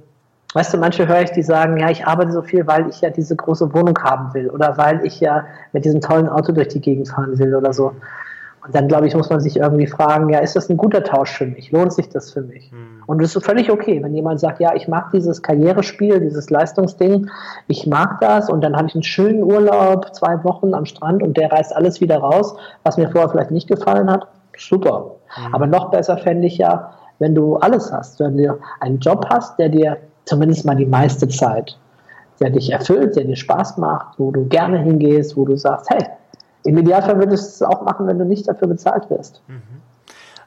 weißt 0.55 0.73
du, 0.73 0.79
manche 0.79 1.07
höre 1.07 1.23
ich, 1.23 1.33
die 1.33 1.43
sagen, 1.43 1.79
ja, 1.79 1.91
ich 1.91 2.07
arbeite 2.07 2.33
so 2.33 2.43
viel, 2.43 2.67
weil 2.67 2.89
ich 2.89 3.01
ja 3.01 3.11
diese 3.11 3.37
große 3.37 3.75
Wohnung 3.75 3.99
haben 4.03 4.33
will 4.35 4.49
oder 4.49 4.79
weil 4.79 5.05
ich 5.05 5.21
ja 5.21 5.45
mit 5.73 5.85
diesem 5.85 6.01
tollen 6.01 6.29
Auto 6.29 6.53
durch 6.53 6.69
die 6.69 6.81
Gegend 6.81 7.09
fahren 7.09 7.39
will 7.39 7.55
oder 7.55 7.73
so. 7.73 7.93
Und 8.67 8.75
dann, 8.75 8.89
glaube 8.89 9.07
ich, 9.07 9.15
muss 9.15 9.29
man 9.29 9.41
sich 9.41 9.59
irgendwie 9.59 9.87
fragen, 9.87 10.31
ja, 10.31 10.39
ist 10.39 10.57
das 10.57 10.71
ein 10.71 10.79
guter 10.79 11.05
Tausch 11.05 11.37
für 11.37 11.45
mich? 11.45 11.71
Lohnt 11.71 11.93
sich 11.93 12.09
das 12.09 12.31
für 12.31 12.41
mich? 12.41 12.73
Mhm. 12.73 13.03
Und 13.05 13.21
es 13.21 13.37
ist 13.37 13.45
völlig 13.45 13.71
okay, 13.71 14.03
wenn 14.03 14.15
jemand 14.15 14.41
sagt, 14.41 14.59
ja, 14.59 14.75
ich 14.75 14.89
mag 14.89 15.11
dieses 15.13 15.43
Karrierespiel, 15.43 16.19
dieses 16.21 16.49
Leistungsding, 16.49 17.29
ich 17.69 17.87
mag 17.87 18.21
das 18.21 18.49
und 18.49 18.63
dann 18.65 18.75
habe 18.75 18.89
ich 18.89 18.95
einen 18.95 19.03
schönen 19.03 19.43
Urlaub, 19.43 20.15
zwei 20.15 20.43
Wochen 20.45 20.73
am 20.73 20.87
Strand 20.87 21.23
und 21.23 21.37
der 21.37 21.53
reißt 21.53 21.77
alles 21.77 22.01
wieder 22.01 22.19
raus, 22.19 22.57
was 22.85 22.97
mir 22.97 23.11
vorher 23.11 23.29
vielleicht 23.29 23.51
nicht 23.51 23.69
gefallen 23.69 24.11
hat. 24.11 24.27
Super. 24.57 25.17
Mhm. 25.37 25.55
Aber 25.55 25.67
noch 25.67 25.91
besser 25.91 26.17
fände 26.17 26.47
ich 26.47 26.57
ja, 26.57 26.93
wenn 27.19 27.35
du 27.35 27.57
alles 27.57 27.93
hast, 27.93 28.19
wenn 28.21 28.39
du 28.39 28.59
einen 28.81 28.99
Job 28.99 29.27
hast, 29.31 29.59
der 29.59 29.69
dir 29.69 29.99
zumindest 30.25 30.64
mal 30.64 30.77
die 30.77 30.87
meiste 30.87 31.29
Zeit, 31.29 31.79
der 32.41 32.51
dich 32.51 32.70
erfüllt, 32.70 33.16
der 33.16 33.25
dir 33.25 33.37
Spaß 33.37 33.79
macht, 33.79 34.18
wo 34.18 34.31
du 34.31 34.45
gerne 34.47 34.79
hingehst, 34.79 35.37
wo 35.37 35.45
du 35.45 35.57
sagst, 35.57 35.91
hey, 35.91 36.05
im 36.64 36.79
Idealfall 36.79 37.18
würdest 37.18 37.61
du 37.61 37.64
es 37.64 37.70
auch 37.70 37.83
machen, 37.83 38.07
wenn 38.07 38.18
du 38.18 38.25
nicht 38.25 38.49
dafür 38.49 38.68
bezahlt 38.68 39.09
wirst. 39.11 39.43
Mhm. 39.49 39.62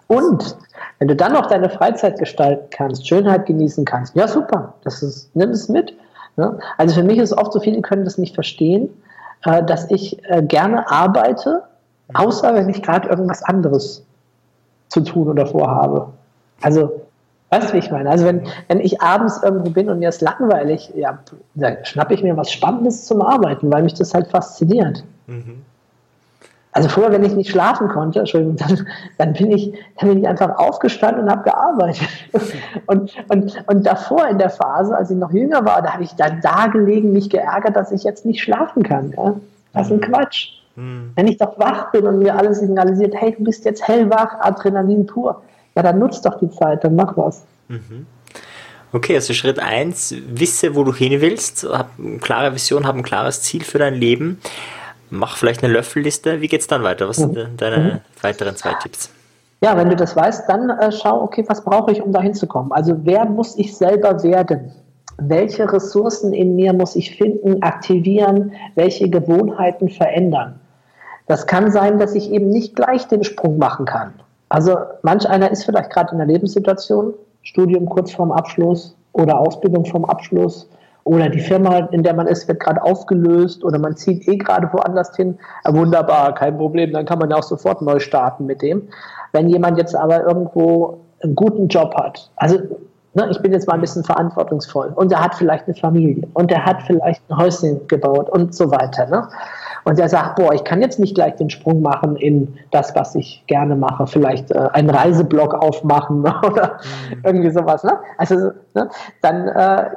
Und 0.07 0.57
wenn 0.99 1.07
du 1.07 1.15
dann 1.15 1.33
noch 1.33 1.47
deine 1.47 1.69
Freizeit 1.69 2.17
gestalten 2.17 2.67
kannst, 2.71 3.07
Schönheit 3.07 3.45
genießen 3.45 3.85
kannst, 3.85 4.15
ja 4.15 4.27
super, 4.27 4.73
das 4.83 5.03
ist, 5.03 5.35
nimm 5.35 5.51
es 5.51 5.69
mit. 5.69 5.95
Ne? 6.37 6.57
Also 6.77 6.95
für 6.95 7.03
mich 7.03 7.17
ist 7.17 7.31
es 7.31 7.37
oft 7.37 7.53
so, 7.53 7.59
viele 7.59 7.81
können 7.81 8.05
das 8.05 8.17
nicht 8.17 8.33
verstehen, 8.33 8.89
äh, 9.43 9.63
dass 9.63 9.89
ich 9.91 10.23
äh, 10.29 10.41
gerne 10.41 10.89
arbeite, 10.89 11.63
außer 12.13 12.53
wenn 12.55 12.69
ich 12.69 12.81
gerade 12.81 13.09
irgendwas 13.09 13.43
anderes 13.43 14.05
zu 14.87 15.01
tun 15.01 15.27
oder 15.27 15.45
vorhabe. 15.45 16.07
Also 16.61 17.01
Weißt 17.49 17.69
du, 17.69 17.73
wie 17.73 17.77
ich 17.77 17.91
meine? 17.91 18.09
Also 18.09 18.25
wenn, 18.25 18.41
wenn 18.67 18.81
ich 18.81 19.01
abends 19.01 19.41
irgendwo 19.41 19.69
bin 19.69 19.89
und 19.89 19.99
mir 19.99 20.09
ist 20.09 20.21
langweilig, 20.21 20.91
ja, 20.95 21.19
dann 21.55 21.77
schnappe 21.83 22.13
ich 22.13 22.23
mir 22.23 22.35
was 22.35 22.51
Spannendes 22.51 23.05
zum 23.05 23.21
Arbeiten, 23.21 23.71
weil 23.71 23.83
mich 23.83 23.93
das 23.93 24.13
halt 24.13 24.27
fasziniert. 24.27 25.03
Mhm. 25.27 25.63
Also 26.77 26.89
früher, 26.89 27.11
wenn 27.11 27.23
ich 27.23 27.35
nicht 27.35 27.49
schlafen 27.49 27.87
konnte, 27.87 28.19
Entschuldigung, 28.19 28.57
dann, 28.57 28.87
dann, 29.17 29.33
bin, 29.33 29.51
ich, 29.51 29.73
dann 29.97 30.09
bin 30.09 30.19
ich 30.19 30.27
einfach 30.27 30.59
aufgestanden 30.59 31.23
und 31.23 31.31
habe 31.31 31.43
gearbeitet. 31.43 32.07
Und, 32.85 33.11
und, 33.29 33.63
und 33.67 33.85
davor 33.85 34.27
in 34.27 34.37
der 34.37 34.49
Phase, 34.49 34.95
als 34.95 35.09
ich 35.09 35.17
noch 35.17 35.31
jünger 35.31 35.65
war, 35.65 35.81
da 35.81 35.93
habe 35.93 36.03
ich 36.03 36.13
dann 36.15 36.39
da 36.41 36.67
gelegen, 36.67 37.11
mich 37.11 37.29
geärgert, 37.29 37.75
dass 37.75 37.91
ich 37.91 38.03
jetzt 38.03 38.25
nicht 38.25 38.41
schlafen 38.41 38.83
kann. 38.83 39.13
Ja? 39.17 39.33
Das 39.73 39.87
ist 39.87 39.93
ein 39.93 39.97
mhm. 39.97 40.13
Quatsch. 40.13 40.49
Mhm. 40.75 41.11
Wenn 41.15 41.27
ich 41.27 41.37
doch 41.37 41.57
wach 41.57 41.91
bin 41.91 42.05
und 42.05 42.19
mir 42.19 42.35
alles 42.35 42.59
signalisiert, 42.59 43.15
hey, 43.15 43.35
du 43.35 43.43
bist 43.43 43.65
jetzt 43.65 43.87
hellwach, 43.87 44.39
Adrenalin 44.39 45.07
pur, 45.07 45.41
ja, 45.77 45.83
dann 45.83 45.99
nutzt 45.99 46.25
doch 46.25 46.39
die 46.39 46.49
Zeit, 46.49 46.83
dann 46.83 46.95
mach 46.95 47.15
was. 47.15 47.43
Mhm. 47.67 48.07
Okay, 48.93 49.13
also 49.13 49.33
Schritt 49.33 49.59
1, 49.59 50.15
wisse, 50.29 50.73
wo 50.73 50.83
du 50.83 50.91
hin 50.91 51.21
willst, 51.21 51.67
hab 51.69 51.91
eine 51.99 52.17
klare 52.17 52.55
Vision, 52.55 52.87
hab 52.87 52.95
ein 52.95 53.03
klares 53.03 53.43
Ziel 53.43 53.63
für 53.63 53.77
dein 53.77 53.93
Leben. 53.93 54.41
Mach 55.11 55.37
vielleicht 55.37 55.63
eine 55.63 55.71
Löffelliste. 55.71 56.41
Wie 56.41 56.47
geht 56.47 56.61
es 56.61 56.67
dann 56.67 56.81
weiter? 56.81 57.07
Was 57.07 57.17
sind 57.17 57.35
mhm. 57.35 57.57
deine 57.57 57.77
mhm. 57.77 58.23
weiteren 58.23 58.55
zwei 58.55 58.73
Tipps? 58.81 59.11
Ja, 59.61 59.77
wenn 59.77 59.89
du 59.89 59.95
das 59.95 60.15
weißt, 60.15 60.49
dann 60.49 60.71
äh, 60.71 60.91
schau, 60.91 61.21
okay, 61.21 61.45
was 61.47 61.63
brauche 61.63 61.91
ich, 61.91 62.01
um 62.01 62.11
da 62.11 62.21
hinzukommen? 62.21 62.71
Also 62.71 62.95
wer 63.03 63.25
muss 63.25 63.55
ich 63.55 63.77
selber 63.77 64.23
werden? 64.23 64.71
Welche 65.19 65.71
Ressourcen 65.71 66.33
in 66.33 66.55
mir 66.55 66.73
muss 66.73 66.95
ich 66.95 67.15
finden, 67.15 67.61
aktivieren? 67.61 68.53
Welche 68.73 69.11
Gewohnheiten 69.11 69.89
verändern? 69.89 70.59
Das 71.27 71.45
kann 71.45 71.71
sein, 71.71 71.99
dass 71.99 72.15
ich 72.15 72.31
eben 72.31 72.49
nicht 72.49 72.75
gleich 72.75 73.07
den 73.07 73.23
Sprung 73.23 73.59
machen 73.59 73.85
kann. 73.85 74.15
Also 74.49 74.77
manch 75.03 75.27
einer 75.27 75.51
ist 75.51 75.65
vielleicht 75.65 75.89
gerade 75.89 76.13
in 76.13 76.21
einer 76.21 76.31
Lebenssituation, 76.31 77.13
Studium 77.43 77.87
kurz 77.87 78.11
vorm 78.11 78.31
Abschluss 78.31 78.95
oder 79.13 79.39
Ausbildung 79.39 79.85
vorm 79.85 80.05
Abschluss 80.05 80.69
oder 81.07 81.29
die 81.29 81.39
Firma, 81.39 81.87
in 81.91 82.03
der 82.03 82.13
man 82.13 82.27
ist, 82.27 82.47
wird 82.47 82.59
gerade 82.59 82.81
aufgelöst 82.81 83.63
oder 83.63 83.79
man 83.79 83.95
zieht 83.95 84.27
eh 84.27 84.35
gerade 84.35 84.69
woanders 84.73 85.15
hin. 85.15 85.39
Ja, 85.65 85.73
wunderbar, 85.73 86.33
kein 86.33 86.57
Problem, 86.57 86.91
dann 86.91 87.05
kann 87.05 87.19
man 87.19 87.29
ja 87.29 87.37
auch 87.37 87.43
sofort 87.43 87.81
neu 87.81 87.99
starten 87.99 88.45
mit 88.45 88.61
dem. 88.61 88.89
Wenn 89.31 89.47
jemand 89.47 89.77
jetzt 89.77 89.95
aber 89.95 90.23
irgendwo 90.23 90.99
einen 91.23 91.35
guten 91.35 91.69
Job 91.69 91.95
hat, 91.95 92.29
also 92.35 92.57
ne, 93.13 93.27
ich 93.31 93.41
bin 93.41 93.53
jetzt 93.53 93.67
mal 93.67 93.75
ein 93.75 93.81
bisschen 93.81 94.03
verantwortungsvoll 94.03 94.91
und 94.95 95.11
er 95.11 95.23
hat 95.23 95.35
vielleicht 95.35 95.65
eine 95.65 95.75
Familie 95.75 96.27
und 96.33 96.51
er 96.51 96.65
hat 96.65 96.81
vielleicht 96.83 97.21
ein 97.29 97.37
Häuschen 97.37 97.87
gebaut 97.87 98.29
und 98.29 98.53
so 98.53 98.69
weiter. 98.69 99.07
Ne? 99.07 99.27
Und 99.87 99.97
er 99.97 100.09
sagt, 100.09 100.35
boah, 100.35 100.53
ich 100.53 100.65
kann 100.65 100.81
jetzt 100.81 100.99
nicht 100.99 101.15
gleich 101.15 101.37
den 101.37 101.49
Sprung 101.49 101.81
machen 101.81 102.17
in 102.17 102.57
das, 102.71 102.93
was 102.93 103.15
ich 103.15 103.45
gerne 103.47 103.73
mache, 103.73 104.05
vielleicht 104.05 104.51
äh, 104.51 104.67
einen 104.73 104.89
Reiseblog 104.89 105.53
aufmachen 105.53 106.19
oder 106.45 106.81
mhm. 107.09 107.21
irgendwie 107.23 107.51
sowas. 107.51 107.85
Ne? 107.85 107.93
Also 108.17 108.51
ne, 108.73 108.89
dann 109.21 109.47
äh, 109.47 109.89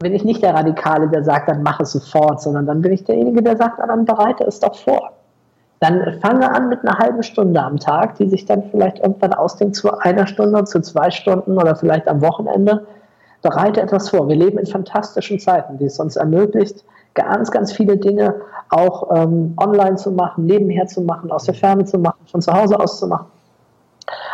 bin 0.00 0.12
ich 0.12 0.22
nicht 0.22 0.42
der 0.42 0.52
Radikale, 0.52 1.08
der 1.08 1.24
sagt, 1.24 1.48
dann 1.48 1.62
mach 1.62 1.80
es 1.80 1.92
sofort, 1.92 2.42
sondern 2.42 2.66
dann 2.66 2.82
bin 2.82 2.92
ich 2.92 3.04
derjenige, 3.04 3.42
der 3.42 3.56
sagt, 3.56 3.78
dann 3.78 4.04
bereite 4.04 4.44
es 4.44 4.60
doch 4.60 4.76
vor. 4.76 5.12
Dann 5.78 6.20
fange 6.20 6.54
an 6.54 6.68
mit 6.68 6.86
einer 6.86 6.98
halben 6.98 7.22
Stunde 7.22 7.62
am 7.62 7.78
Tag, 7.78 8.16
die 8.16 8.28
sich 8.28 8.44
dann 8.44 8.64
vielleicht 8.64 8.98
irgendwann 8.98 9.32
ausdehnt 9.32 9.76
zu 9.76 9.96
einer 9.96 10.26
Stunde, 10.26 10.64
zu 10.64 10.78
zwei 10.82 11.10
Stunden 11.10 11.56
oder 11.56 11.74
vielleicht 11.74 12.06
am 12.06 12.20
Wochenende. 12.20 12.86
Bereite 13.40 13.80
etwas 13.80 14.10
vor. 14.10 14.28
Wir 14.28 14.36
leben 14.36 14.58
in 14.58 14.66
fantastischen 14.66 15.40
Zeiten, 15.40 15.78
die 15.78 15.86
es 15.86 15.98
uns 15.98 16.16
ermöglicht, 16.16 16.84
ganz, 17.22 17.50
ganz 17.50 17.72
viele 17.72 17.96
Dinge 17.96 18.34
auch 18.70 19.14
ähm, 19.14 19.54
online 19.56 19.96
zu 19.96 20.12
machen, 20.12 20.46
nebenher 20.46 20.86
zu 20.86 21.00
machen, 21.02 21.30
aus 21.30 21.44
der 21.44 21.54
Ferne 21.54 21.84
zu 21.84 21.98
machen, 21.98 22.18
von 22.30 22.40
zu 22.40 22.52
Hause 22.52 22.78
aus 22.78 22.98
zu 22.98 23.06
machen. 23.06 23.26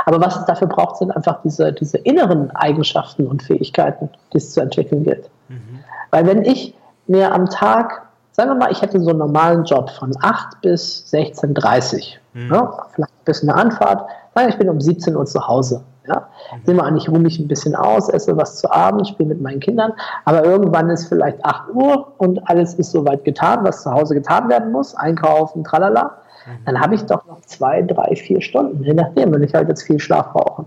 Aber 0.05 0.21
was 0.21 0.37
es 0.37 0.45
dafür 0.45 0.69
braucht, 0.69 0.99
sind 0.99 1.11
einfach 1.11 1.41
diese, 1.43 1.73
diese 1.73 1.99
inneren 1.99 2.51
Eigenschaften 2.53 3.27
und 3.27 3.43
Fähigkeiten, 3.43 4.09
die 4.33 4.39
es 4.39 4.53
zu 4.53 4.61
entwickeln 4.61 5.05
gilt. 5.05 5.29
Mhm. 5.49 5.81
Weil 6.11 6.27
wenn 6.27 6.45
ich 6.45 6.75
mir 7.07 7.33
am 7.33 7.49
Tag, 7.51 8.03
sagen 8.33 8.51
wir 8.51 8.55
mal, 8.55 8.73
ich 8.73 8.83
hätte 8.83 9.01
so 9.01 9.11
einen 9.11 9.19
normalen 9.19 9.65
Job 9.65 9.91
von 9.91 10.13
8 10.23 10.61
bis 10.61 11.07
16.30 11.13 12.15
mhm. 12.35 12.53
ja, 12.53 12.87
vielleicht 12.95 13.13
ein 13.13 13.25
bisschen 13.25 13.51
eine 13.51 13.61
Anfahrt, 13.61 14.09
sagen 14.35 14.49
ich 14.49 14.59
bin 14.59 14.69
um 14.69 14.81
17 14.81 15.17
Uhr 15.17 15.27
zu 15.27 15.47
Hause. 15.47 15.83
Ja? 16.07 16.29
Mhm. 16.53 16.65
Sind 16.65 16.77
wir 16.77 16.85
eigentlich, 16.85 17.09
ruhe 17.09 17.19
mich 17.19 17.39
ein 17.39 17.49
bisschen 17.49 17.75
aus, 17.75 18.09
esse 18.09 18.37
was 18.37 18.57
zu 18.57 18.71
Abend, 18.71 19.09
spiele 19.09 19.31
mit 19.31 19.41
meinen 19.41 19.61
Kindern, 19.61 19.93
aber 20.25 20.45
irgendwann 20.45 20.91
ist 20.91 21.09
vielleicht 21.09 21.45
8 21.45 21.71
Uhr 21.75 22.13
und 22.19 22.49
alles 22.49 22.75
ist 22.75 22.93
soweit 22.93 23.25
getan, 23.25 23.61
was 23.63 23.83
zu 23.83 23.91
Hause 23.91 24.15
getan 24.15 24.49
werden 24.49 24.73
muss, 24.73 24.95
einkaufen, 24.95 25.65
tralala. 25.65 26.19
Mhm. 26.47 26.65
Dann 26.65 26.81
habe 26.81 26.95
ich 26.95 27.03
doch 27.05 27.25
noch 27.27 27.41
zwei, 27.43 27.83
drei, 27.83 28.17
vier 28.17 28.41
Stunden, 28.41 28.83
je 28.83 28.95
nachdem, 28.95 29.33
wenn 29.33 29.43
ich 29.43 29.55
halt 29.55 29.69
jetzt 29.69 29.83
viel 29.83 29.99
Schlaf 29.99 30.33
brauche. 30.33 30.67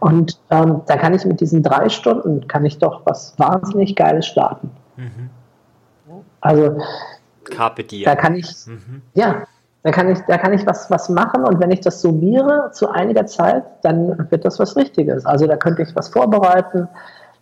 Und 0.00 0.40
ähm, 0.50 0.82
da 0.86 0.96
kann 0.96 1.14
ich 1.14 1.24
mit 1.24 1.40
diesen 1.40 1.62
drei 1.62 1.88
Stunden, 1.88 2.46
kann 2.48 2.64
ich 2.64 2.78
doch 2.78 3.02
was 3.04 3.38
wahnsinnig 3.38 3.94
Geiles 3.96 4.26
starten. 4.26 4.70
Mhm. 4.96 5.30
Also, 6.40 6.78
da 8.04 8.16
kann 8.16 8.34
ich, 8.36 8.66
mhm. 8.66 9.02
ja, 9.14 9.42
da 9.82 9.90
kann 9.90 10.10
ich, 10.10 10.18
da 10.28 10.36
kann 10.36 10.52
ich 10.52 10.66
was, 10.66 10.90
was 10.90 11.08
machen 11.08 11.44
und 11.44 11.58
wenn 11.58 11.70
ich 11.70 11.80
das 11.80 12.02
summiere 12.02 12.70
zu 12.72 12.90
einiger 12.90 13.26
Zeit, 13.26 13.64
dann 13.82 14.30
wird 14.30 14.44
das 14.44 14.58
was 14.58 14.76
Richtiges. 14.76 15.24
Also 15.24 15.46
da 15.46 15.56
könnte 15.56 15.82
ich 15.82 15.96
was 15.96 16.08
vorbereiten, 16.08 16.88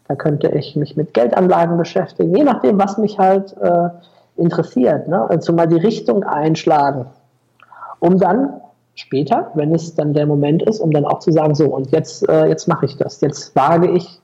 da 0.07 0.15
könnte 0.15 0.49
ich 0.49 0.77
mich 0.77 0.97
mit 0.97 1.15
Geldanlagen 1.15 1.77
beschäftigen, 1.77 2.35
je 2.35 2.45
nachdem, 2.45 2.79
was 2.79 2.97
mich 2.97 3.19
halt 3.19 3.57
äh, 3.61 3.89
interessiert. 4.37 5.09
Ne? 5.09 5.29
Also 5.29 5.53
mal 5.53 5.67
die 5.67 5.77
Richtung 5.77 6.23
einschlagen, 6.23 7.07
um 7.99 8.19
dann 8.19 8.61
später, 8.95 9.51
wenn 9.55 9.75
es 9.75 9.95
dann 9.95 10.15
der 10.15 10.27
Moment 10.27 10.63
ist, 10.63 10.81
um 10.81 10.93
dann 10.93 11.05
auch 11.05 11.19
zu 11.19 11.33
sagen, 11.33 11.55
so, 11.55 11.67
und 11.67 11.91
jetzt, 11.91 12.29
äh, 12.29 12.47
jetzt 12.47 12.69
mache 12.69 12.87
ich 12.87 12.97
das, 12.97 13.21
jetzt 13.21 13.55
wage 13.55 13.91
ich 13.91 14.21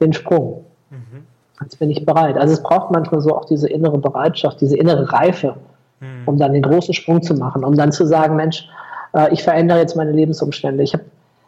den 0.00 0.12
Sprung. 0.12 0.64
Mhm. 0.90 1.26
Jetzt 1.60 1.78
bin 1.78 1.90
ich 1.90 2.06
bereit. 2.06 2.36
Also 2.36 2.54
es 2.54 2.62
braucht 2.62 2.90
manchmal 2.90 3.20
so 3.20 3.34
auch 3.34 3.44
diese 3.46 3.68
innere 3.68 3.98
Bereitschaft, 3.98 4.60
diese 4.60 4.76
innere 4.76 5.12
Reife, 5.12 5.56
mhm. 6.00 6.26
um 6.26 6.38
dann 6.38 6.52
den 6.52 6.62
großen 6.62 6.94
Sprung 6.94 7.22
zu 7.22 7.34
machen, 7.34 7.64
um 7.64 7.76
dann 7.76 7.92
zu 7.92 8.06
sagen, 8.06 8.36
Mensch, 8.36 8.68
äh, 9.14 9.32
ich 9.32 9.42
verändere 9.42 9.78
jetzt 9.78 9.96
meine 9.96 10.12
Lebensumstände. 10.12 10.82
Ich 10.82 10.94
habe, 10.94 11.04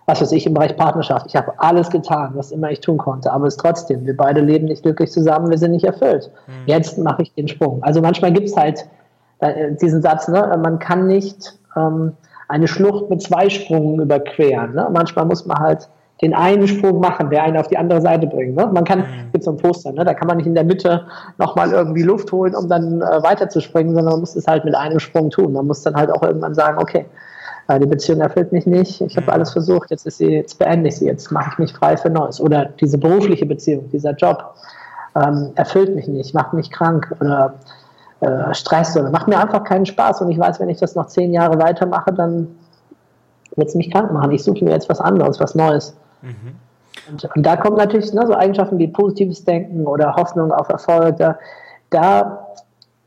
was 0.06 0.20
weiß 0.20 0.32
ich, 0.32 0.46
im 0.46 0.54
Bereich 0.54 0.76
Partnerschaft, 0.76 1.26
ich 1.28 1.36
habe 1.36 1.52
alles 1.58 1.90
getan, 1.90 2.32
was 2.34 2.50
immer 2.50 2.70
ich 2.70 2.80
tun 2.80 2.98
konnte, 2.98 3.32
aber 3.32 3.46
es 3.46 3.56
trotzdem, 3.56 4.06
wir 4.06 4.16
beide 4.16 4.40
leben 4.40 4.66
nicht 4.66 4.82
glücklich 4.82 5.10
zusammen, 5.10 5.50
wir 5.50 5.58
sind 5.58 5.72
nicht 5.72 5.84
erfüllt. 5.84 6.30
Mhm. 6.46 6.52
Jetzt 6.66 6.98
mache 6.98 7.22
ich 7.22 7.32
den 7.34 7.48
Sprung. 7.48 7.82
Also 7.82 8.00
manchmal 8.00 8.32
gibt 8.32 8.48
es 8.48 8.56
halt 8.56 8.86
äh, 9.38 9.72
diesen 9.80 10.02
Satz, 10.02 10.28
ne, 10.28 10.58
man 10.62 10.78
kann 10.78 11.06
nicht 11.06 11.54
ähm, 11.76 12.12
eine 12.48 12.66
Schlucht 12.66 13.10
mit 13.10 13.22
zwei 13.22 13.48
Sprungen 13.48 14.00
überqueren. 14.00 14.74
Ne? 14.74 14.88
Manchmal 14.92 15.24
muss 15.24 15.46
man 15.46 15.58
halt 15.58 15.88
den 16.22 16.34
einen 16.34 16.68
Sprung 16.68 17.00
machen, 17.00 17.30
der 17.30 17.42
einen 17.42 17.56
auf 17.56 17.68
die 17.68 17.78
andere 17.78 18.00
Seite 18.00 18.26
bringt. 18.26 18.54
Ne? 18.54 18.68
Man 18.72 18.84
kann, 18.84 19.00
mhm. 19.00 19.32
gibt 19.32 19.44
so 19.44 19.52
ein 19.52 19.56
Poster, 19.56 19.92
ne? 19.92 20.04
da 20.04 20.14
kann 20.14 20.28
man 20.28 20.36
nicht 20.36 20.46
in 20.46 20.54
der 20.54 20.64
Mitte 20.64 21.06
nochmal 21.38 21.72
irgendwie 21.72 22.02
Luft 22.02 22.30
holen, 22.32 22.54
um 22.54 22.68
dann 22.68 23.00
äh, 23.00 23.22
weiterzuspringen, 23.22 23.94
sondern 23.94 24.12
man 24.12 24.20
muss 24.20 24.36
es 24.36 24.46
halt 24.46 24.64
mit 24.64 24.74
einem 24.74 25.00
Sprung 25.00 25.30
tun. 25.30 25.52
Man 25.52 25.66
muss 25.66 25.82
dann 25.82 25.94
halt 25.94 26.10
auch 26.10 26.22
irgendwann 26.22 26.54
sagen, 26.54 26.78
okay, 26.78 27.06
äh, 27.68 27.78
die 27.78 27.86
Beziehung 27.86 28.20
erfüllt 28.20 28.52
mich 28.52 28.66
nicht, 28.66 29.00
ich 29.00 29.16
habe 29.16 29.26
mhm. 29.26 29.32
alles 29.32 29.52
versucht, 29.52 29.90
jetzt 29.90 30.06
ist 30.06 30.18
sie, 30.18 30.28
jetzt 30.28 30.58
beende 30.58 30.88
ich 30.88 30.96
sie, 30.96 31.06
jetzt 31.06 31.30
mache 31.30 31.50
ich 31.52 31.58
mich 31.58 31.72
frei 31.72 31.96
für 31.96 32.10
Neues. 32.10 32.40
Oder 32.40 32.66
diese 32.80 32.98
berufliche 32.98 33.46
Beziehung, 33.46 33.88
dieser 33.90 34.12
Job 34.12 34.54
ähm, 35.16 35.52
erfüllt 35.54 35.94
mich 35.94 36.06
nicht, 36.06 36.34
macht 36.34 36.52
mich 36.52 36.70
krank 36.70 37.14
oder 37.20 37.54
äh, 38.20 38.52
Stress 38.54 38.96
oder 38.96 39.10
macht 39.10 39.28
mir 39.28 39.38
einfach 39.38 39.64
keinen 39.64 39.86
Spaß 39.86 40.20
und 40.20 40.30
ich 40.30 40.38
weiß, 40.38 40.60
wenn 40.60 40.68
ich 40.68 40.78
das 40.78 40.94
noch 40.94 41.06
zehn 41.06 41.32
Jahre 41.32 41.58
weitermache, 41.58 42.12
dann 42.12 42.48
wird 43.56 43.68
es 43.68 43.74
mich 43.74 43.90
krank 43.90 44.12
machen. 44.12 44.30
Ich 44.32 44.44
suche 44.44 44.64
mir 44.64 44.72
jetzt 44.72 44.88
was 44.88 45.00
anderes, 45.00 45.40
was 45.40 45.54
Neues. 45.54 45.96
Mhm. 46.22 46.56
Und, 47.08 47.24
und, 47.36 47.46
da 47.46 47.56
kommen 47.56 47.76
natürlich 47.76 48.12
ne, 48.12 48.26
so 48.26 48.34
Eigenschaften 48.34 48.78
wie 48.78 48.88
positives 48.88 49.44
Denken 49.44 49.86
oder 49.86 50.14
Hoffnung 50.16 50.52
auf 50.52 50.68
Erfolg. 50.68 51.16
Da, 51.16 51.38
da 51.90 52.46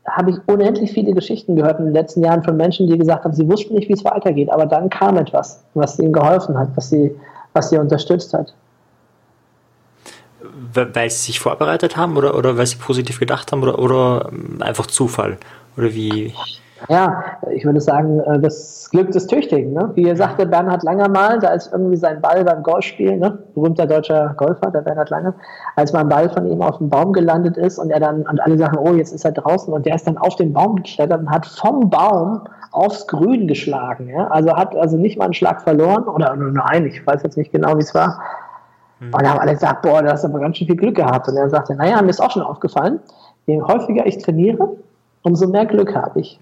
habe 0.06 0.30
ich 0.30 0.36
unendlich 0.46 0.92
viele 0.92 1.14
Geschichten 1.14 1.56
gehört 1.56 1.78
in 1.78 1.86
den 1.86 1.94
letzten 1.94 2.22
Jahren 2.22 2.42
von 2.42 2.56
Menschen, 2.56 2.88
die 2.88 2.98
gesagt 2.98 3.24
haben, 3.24 3.34
sie 3.34 3.48
wussten 3.48 3.74
nicht, 3.74 3.88
wie 3.88 3.94
es 3.94 4.04
weitergeht, 4.04 4.50
aber 4.50 4.66
dann 4.66 4.90
kam 4.90 5.16
etwas, 5.16 5.64
was 5.74 5.98
ihnen 5.98 6.12
geholfen 6.12 6.58
hat, 6.58 6.68
was 6.74 6.90
sie, 6.90 7.14
was 7.52 7.70
sie 7.70 7.78
unterstützt 7.78 8.34
hat 8.34 8.54
weil 10.72 11.10
sie 11.10 11.26
sich 11.26 11.40
vorbereitet 11.40 11.96
haben 11.96 12.16
oder, 12.16 12.36
oder 12.36 12.56
weil 12.56 12.66
sie 12.66 12.76
positiv 12.76 13.18
gedacht 13.18 13.52
haben 13.52 13.62
oder, 13.62 13.78
oder 13.78 14.30
einfach 14.60 14.86
Zufall? 14.86 15.38
Oder 15.76 15.94
wie? 15.94 16.34
Ja, 16.88 17.24
ich 17.50 17.64
würde 17.64 17.80
sagen, 17.80 18.20
äh, 18.20 18.38
das 18.38 18.88
Glück 18.90 19.10
des 19.10 19.26
Tüchtigen. 19.26 19.72
Ne? 19.72 19.90
Wie 19.94 20.14
sagte 20.14 20.46
Bernhard 20.46 20.82
Langer 20.82 21.08
mal, 21.08 21.38
da 21.38 21.48
ist 21.48 21.72
irgendwie 21.72 21.96
sein 21.96 22.20
Ball 22.20 22.44
beim 22.44 22.62
Golfspielen, 22.62 23.20
ne? 23.20 23.38
berühmter 23.54 23.86
deutscher 23.86 24.34
Golfer, 24.36 24.70
der 24.70 24.82
Bernhard 24.82 25.10
Langer, 25.10 25.34
als 25.76 25.92
mal 25.92 26.00
ein 26.00 26.08
Ball 26.08 26.28
von 26.28 26.46
ihm 26.46 26.60
auf 26.60 26.78
dem 26.78 26.90
Baum 26.90 27.12
gelandet 27.12 27.56
ist 27.56 27.78
und 27.78 27.90
er 27.90 28.00
dann, 28.00 28.22
und 28.22 28.40
alle 28.40 28.58
sagen, 28.58 28.76
oh, 28.78 28.92
jetzt 28.92 29.14
ist 29.14 29.24
er 29.24 29.32
draußen 29.32 29.72
und 29.72 29.86
der 29.86 29.94
ist 29.94 30.06
dann 30.06 30.18
auf 30.18 30.36
den 30.36 30.52
Baum 30.52 30.76
geklettert 30.76 31.20
und 31.20 31.30
hat 31.30 31.46
vom 31.46 31.88
Baum 31.88 32.42
aufs 32.72 33.06
Grün 33.06 33.48
geschlagen. 33.48 34.08
Ja? 34.08 34.26
Also 34.28 34.54
hat 34.54 34.76
also 34.76 34.96
nicht 34.96 35.18
mal 35.18 35.26
einen 35.26 35.34
Schlag 35.34 35.62
verloren 35.62 36.04
oder 36.04 36.36
nur 36.36 36.68
einen, 36.68 36.86
ich 36.86 37.06
weiß 37.06 37.22
jetzt 37.22 37.38
nicht 37.38 37.52
genau, 37.52 37.76
wie 37.76 37.82
es 37.82 37.94
war, 37.94 38.20
und 39.00 39.20
dann 39.20 39.28
haben 39.28 39.40
alle 39.40 39.52
gesagt, 39.52 39.82
boah, 39.82 40.02
du 40.02 40.10
hast 40.10 40.24
aber 40.24 40.38
ganz 40.38 40.56
schön 40.56 40.66
viel 40.66 40.76
Glück 40.76 40.94
gehabt. 40.94 41.28
Und 41.28 41.36
er 41.36 41.50
sagte, 41.50 41.74
naja, 41.74 42.00
mir 42.00 42.10
ist 42.10 42.20
auch 42.20 42.30
schon 42.30 42.42
aufgefallen, 42.42 43.00
je 43.46 43.60
häufiger 43.60 44.06
ich 44.06 44.18
trainiere, 44.18 44.76
umso 45.24 45.48
mehr 45.48 45.66
Glück 45.66 45.94
habe 45.94 46.20
ich. 46.20 46.38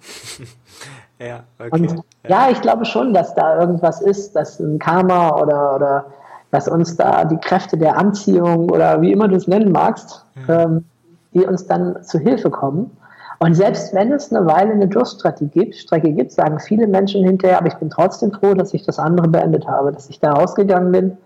ja, 1.18 1.40
okay. 1.58 1.70
Und 1.70 2.02
ja. 2.28 2.50
ich 2.50 2.60
glaube 2.60 2.84
schon, 2.84 3.14
dass 3.14 3.34
da 3.34 3.58
irgendwas 3.58 4.02
ist, 4.02 4.36
dass 4.36 4.60
ein 4.60 4.78
Karma 4.78 5.40
oder, 5.40 5.74
oder 5.74 6.06
dass 6.50 6.68
uns 6.68 6.96
da 6.96 7.24
die 7.24 7.38
Kräfte 7.38 7.78
der 7.78 7.96
Anziehung 7.96 8.70
oder 8.70 9.00
wie 9.00 9.10
immer 9.10 9.28
du 9.28 9.36
es 9.36 9.48
nennen 9.48 9.72
magst, 9.72 10.26
mhm. 10.34 10.42
ähm, 10.48 10.84
die 11.32 11.46
uns 11.46 11.66
dann 11.66 12.02
zu 12.02 12.18
Hilfe 12.18 12.50
kommen. 12.50 12.90
Und 13.38 13.54
selbst 13.54 13.92
wenn 13.94 14.12
es 14.12 14.32
eine 14.32 14.46
Weile 14.46 14.72
eine 14.72 14.86
Durststrecke 14.86 15.46
gibt, 15.46 15.74
Strecke 15.74 16.12
gibt, 16.12 16.30
sagen 16.30 16.60
viele 16.60 16.86
Menschen 16.86 17.24
hinterher, 17.24 17.58
aber 17.58 17.68
ich 17.68 17.74
bin 17.74 17.90
trotzdem 17.90 18.30
froh, 18.30 18.54
dass 18.54 18.72
ich 18.74 18.84
das 18.84 18.98
andere 18.98 19.26
beendet 19.26 19.66
habe, 19.66 19.90
dass 19.90 20.08
ich 20.10 20.20
da 20.20 20.32
rausgegangen 20.32 20.92
bin, 20.92 21.16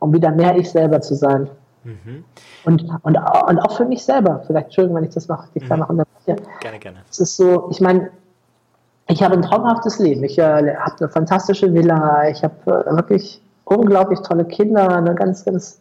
um 0.00 0.12
wieder 0.12 0.32
mehr 0.32 0.56
ich 0.56 0.70
selber 0.70 1.00
zu 1.00 1.14
sein. 1.14 1.48
Mhm. 1.84 2.24
Und, 2.64 2.84
und, 3.02 3.16
und 3.16 3.58
auch 3.58 3.76
für 3.76 3.84
mich 3.84 4.04
selber, 4.04 4.42
vielleicht, 4.46 4.66
Entschuldigung, 4.66 4.96
wenn 4.96 5.04
ich 5.04 5.14
das 5.14 5.28
noch, 5.28 5.44
ich 5.54 5.64
mhm. 5.64 5.68
da 5.68 5.76
noch 5.78 5.88
unterbreche. 6.26 6.58
Gerne, 6.60 6.78
gerne. 6.78 6.98
Es 7.10 7.18
ist 7.20 7.36
so, 7.36 7.68
ich 7.70 7.80
meine, 7.80 8.10
ich 9.08 9.22
habe 9.22 9.34
ein 9.34 9.42
traumhaftes 9.42 9.98
Leben. 9.98 10.24
Ich 10.24 10.38
äh, 10.38 10.42
habe 10.76 10.96
eine 11.00 11.08
fantastische 11.08 11.72
Villa, 11.74 12.28
ich 12.28 12.42
habe 12.42 12.84
äh, 12.86 12.96
wirklich 12.96 13.42
unglaublich 13.64 14.20
tolle 14.20 14.44
Kinder, 14.44 14.88
eine 14.88 15.14
ganz, 15.14 15.44
ganz 15.44 15.80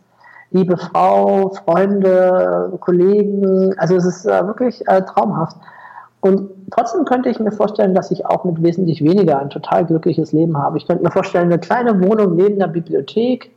liebe 0.52 0.78
Frau, 0.78 1.50
Freunde, 1.50 2.78
Kollegen. 2.80 3.78
Also 3.78 3.96
es 3.96 4.06
ist 4.06 4.26
äh, 4.26 4.46
wirklich 4.46 4.88
äh, 4.88 5.02
traumhaft. 5.02 5.58
Und 6.20 6.52
trotzdem 6.72 7.06
könnte 7.06 7.30
ich 7.30 7.40
mir 7.40 7.52
vorstellen, 7.52 7.96
dass 7.96 8.12
ich 8.12 8.26
auch 8.26 8.44
mit 8.44 8.62
wesentlich 8.62 9.04
weniger 9.04 9.40
ein 9.40 9.50
total 9.50 9.86
glückliches 9.86 10.34
Leben 10.34 10.58
habe. 10.58 10.78
Ich 10.78 10.86
könnte 10.86 11.04
mir 11.04 11.12
vorstellen, 11.12 11.46
eine 11.46 11.60
kleine 11.60 12.00
Wohnung 12.02 12.36
neben 12.36 12.60
der 12.60 12.68
Bibliothek. 12.68 13.52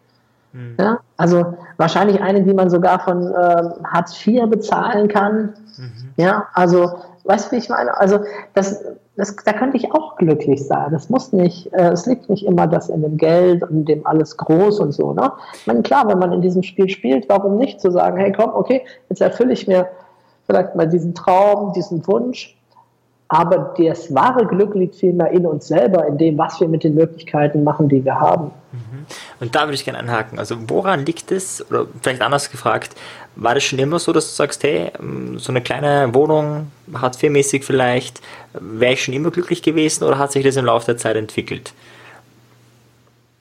Mhm. 0.55 0.77
Ja, 0.79 1.01
also 1.17 1.55
wahrscheinlich 1.77 2.23
eine, 2.23 2.43
die 2.43 2.55
man 2.55 2.71
sogar 2.71 3.01
von 3.01 3.27
äh, 3.27 3.63
Hartz 3.85 4.25
IV 4.25 4.49
bezahlen 4.49 5.09
kann. 5.09 5.55
Mhm. 5.77 6.13
Ja, 6.17 6.47
also 6.55 6.93
weißt 7.25 7.49
du, 7.49 7.57
wie 7.57 7.59
ich 7.59 7.69
meine? 7.69 7.97
Also 7.99 8.21
das, 8.55 8.85
das, 9.17 9.35
da 9.35 9.53
könnte 9.53 9.77
ich 9.77 9.93
auch 9.93 10.17
glücklich 10.17 10.65
sein. 10.65 10.93
Das 10.93 11.11
muss 11.11 11.33
nicht, 11.33 11.73
äh, 11.73 11.91
es 11.91 12.07
liegt 12.07 12.31
nicht 12.31 12.47
immer 12.47 12.69
das 12.69 12.89
in 12.89 13.03
dem 13.03 13.17
Geld 13.17 13.63
und 13.65 13.87
dem 13.87 14.07
alles 14.07 14.37
groß 14.37 14.79
und 14.79 14.93
so. 14.93 15.13
Ne? 15.13 15.33
Ich 15.55 15.67
meine, 15.67 15.83
klar, 15.83 16.07
wenn 16.07 16.19
man 16.19 16.33
in 16.33 16.41
diesem 16.41 16.63
Spiel 16.63 16.89
spielt, 16.89 17.29
warum 17.29 17.59
nicht 17.59 17.81
zu 17.81 17.91
sagen, 17.91 18.17
hey 18.17 18.33
komm, 18.33 18.51
okay, 18.55 18.85
jetzt 19.09 19.21
erfülle 19.21 19.53
ich 19.53 19.67
mir 19.67 19.89
vielleicht 20.47 20.77
mal 20.77 20.89
diesen 20.89 21.15
Traum, 21.15 21.73
diesen 21.73 22.07
Wunsch. 22.07 22.57
Aber 23.29 23.75
das 23.79 24.15
wahre 24.15 24.47
Glück 24.47 24.75
liegt 24.75 24.97
vielmehr 24.97 25.31
in 25.31 25.47
uns 25.47 25.67
selber, 25.67 26.07
in 26.07 26.19
dem, 26.19 26.39
was 26.39 26.61
wir 26.61 26.69
mit 26.69 26.85
den 26.85 26.95
Möglichkeiten 26.95 27.65
machen, 27.65 27.89
die 27.89 28.05
wir 28.05 28.21
haben. 28.21 28.53
Mhm. 28.71 29.07
Und 29.45 29.55
da 29.55 29.64
würde 29.64 29.74
ich 29.74 29.84
gerne 29.84 29.99
anhaken. 29.99 30.38
Also 30.38 30.57
woran 30.68 31.05
liegt 31.05 31.30
es, 31.30 31.62
oder 31.68 31.86
vielleicht 32.01 32.22
anders 32.22 32.51
gefragt, 32.51 32.95
war 33.36 33.53
das 33.53 33.62
schon 33.62 33.78
immer 33.78 33.99
so, 33.99 34.11
dass 34.11 34.30
du 34.30 34.34
sagst, 34.34 34.62
hey, 34.62 34.90
ähm, 34.99 35.38
so 35.38 35.53
eine 35.53 35.61
kleine 35.61 36.14
Wohnung, 36.14 36.72
hat 36.95 37.22
mäßig 37.22 37.62
vielleicht, 37.62 38.22
wäre 38.55 38.95
ich 38.95 39.05
schon 39.05 39.12
immer 39.12 39.30
glücklich 39.30 39.62
gewesen 39.62 40.05
oder 40.05 40.16
hat 40.16 40.32
sich 40.32 40.42
das 40.42 40.57
im 40.57 40.64
Laufe 40.64 40.86
der 40.86 40.97
Zeit 40.97 41.16
entwickelt? 41.16 41.74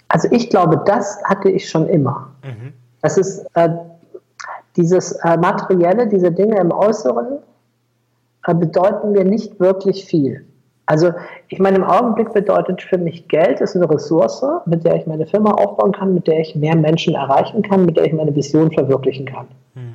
Also 0.09 0.27
ich 0.29 0.49
glaube, 0.49 0.83
das 0.85 1.23
hatte 1.23 1.49
ich 1.49 1.69
schon 1.69 1.87
immer. 1.87 2.31
Mhm. 2.43 2.73
Das 3.01 3.17
ist 3.17 3.45
äh, 3.53 3.69
dieses 4.75 5.13
äh, 5.23 5.37
Materielle, 5.37 6.07
diese 6.07 6.33
Dinge 6.33 6.59
im 6.59 6.71
Äußeren, 6.71 7.39
äh, 8.45 8.53
bedeuten 8.53 9.13
mir 9.13 9.23
nicht 9.23 9.57
wirklich 9.61 10.03
viel. 10.03 10.45
Also 10.86 11.13
ich 11.47 11.59
meine, 11.59 11.77
im 11.77 11.84
Augenblick 11.84 12.34
bedeutet 12.34 12.81
für 12.81 12.97
mich 12.97 13.27
Geld 13.29 13.61
ist 13.61 13.75
eine 13.75 13.89
Ressource, 13.89 14.43
mit 14.65 14.84
der 14.84 14.95
ich 14.95 15.07
meine 15.07 15.25
Firma 15.25 15.51
aufbauen 15.51 15.93
kann, 15.93 16.13
mit 16.13 16.27
der 16.27 16.39
ich 16.41 16.55
mehr 16.55 16.75
Menschen 16.75 17.15
erreichen 17.15 17.61
kann, 17.61 17.86
mit 17.86 17.95
der 17.95 18.05
ich 18.05 18.13
meine 18.13 18.36
Vision 18.36 18.69
verwirklichen 18.71 19.25
kann. 19.25 19.47
Hm. 19.75 19.93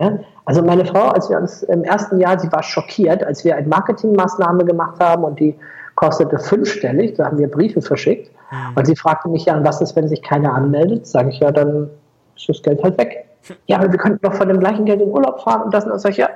Ja? 0.00 0.18
Also 0.46 0.62
meine 0.62 0.86
Frau, 0.86 1.08
als 1.08 1.28
wir 1.28 1.36
uns 1.36 1.62
im 1.64 1.84
ersten 1.84 2.18
Jahr, 2.18 2.38
sie 2.38 2.50
war 2.50 2.62
schockiert, 2.62 3.22
als 3.22 3.44
wir 3.44 3.56
eine 3.56 3.68
Marketingmaßnahme 3.68 4.64
gemacht 4.64 4.98
haben 5.00 5.24
und 5.24 5.38
die 5.38 5.54
kostete 5.96 6.38
fünfstellig, 6.38 7.14
da 7.14 7.26
haben 7.26 7.38
wir 7.38 7.50
Briefe 7.50 7.82
verschickt. 7.82 8.30
Hm. 8.48 8.58
Und 8.74 8.86
sie 8.86 8.96
fragte 8.96 9.28
mich 9.28 9.44
ja, 9.44 9.62
was 9.62 9.82
ist, 9.82 9.94
wenn 9.96 10.08
sich 10.08 10.22
keiner 10.22 10.54
anmeldet? 10.54 11.06
Sage 11.06 11.28
ich 11.28 11.40
ja, 11.40 11.50
dann 11.50 11.90
ist 12.36 12.48
das 12.48 12.62
Geld 12.62 12.82
halt 12.82 12.96
weg. 12.98 13.26
Ja, 13.66 13.78
aber 13.78 13.90
wir 13.90 13.98
könnten 13.98 14.20
doch 14.22 14.34
von 14.34 14.46
dem 14.46 14.60
gleichen 14.60 14.84
Geld 14.84 15.02
in 15.02 15.10
Urlaub 15.10 15.40
fahren 15.40 15.62
und 15.62 15.74
das 15.74 15.82
sind 15.82 16.00
solche, 16.00 16.28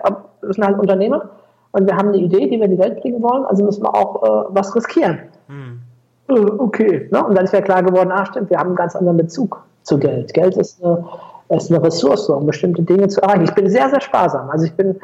das 0.43 0.57
sind 0.57 0.67
halt 0.67 0.77
Unternehmer 0.77 1.31
und 1.77 1.87
wir 1.87 1.95
haben 1.95 2.09
eine 2.09 2.17
Idee, 2.17 2.49
die 2.49 2.59
wir 2.59 2.65
in 2.65 2.71
die 2.71 2.79
Welt 2.79 3.01
bringen 3.03 3.23
wollen, 3.23 3.45
also 3.45 3.63
müssen 3.63 3.83
wir 3.83 3.95
auch 3.95 4.23
äh, 4.23 4.47
was 4.49 4.75
riskieren. 4.75 5.19
Hm. 5.49 5.81
Äh, 6.29 6.33
okay, 6.59 7.09
ne? 7.13 7.23
und 7.25 7.37
dann 7.37 7.45
ist 7.45 7.53
ja 7.53 7.61
klar 7.61 7.83
geworden, 7.83 8.11
ah 8.11 8.25
stimmt, 8.25 8.49
wir 8.49 8.59
haben 8.59 8.69
einen 8.69 8.77
ganz 8.77 8.97
anderen 8.97 9.19
Bezug 9.19 9.63
zu 9.83 9.99
Geld. 9.99 10.33
Geld 10.33 10.57
ist 10.57 10.83
eine, 10.83 11.05
ist 11.51 11.71
eine 11.71 11.83
Ressource, 11.83 12.31
um 12.31 12.47
bestimmte 12.47 12.83
Dinge 12.83 13.09
zu 13.09 13.21
erreichen. 13.21 13.45
Ich 13.45 13.55
bin 13.55 13.69
sehr, 13.69 13.91
sehr 13.91 14.01
sparsam. 14.01 14.49
Also 14.49 14.65
ich 14.65 14.75
bin 14.75 14.97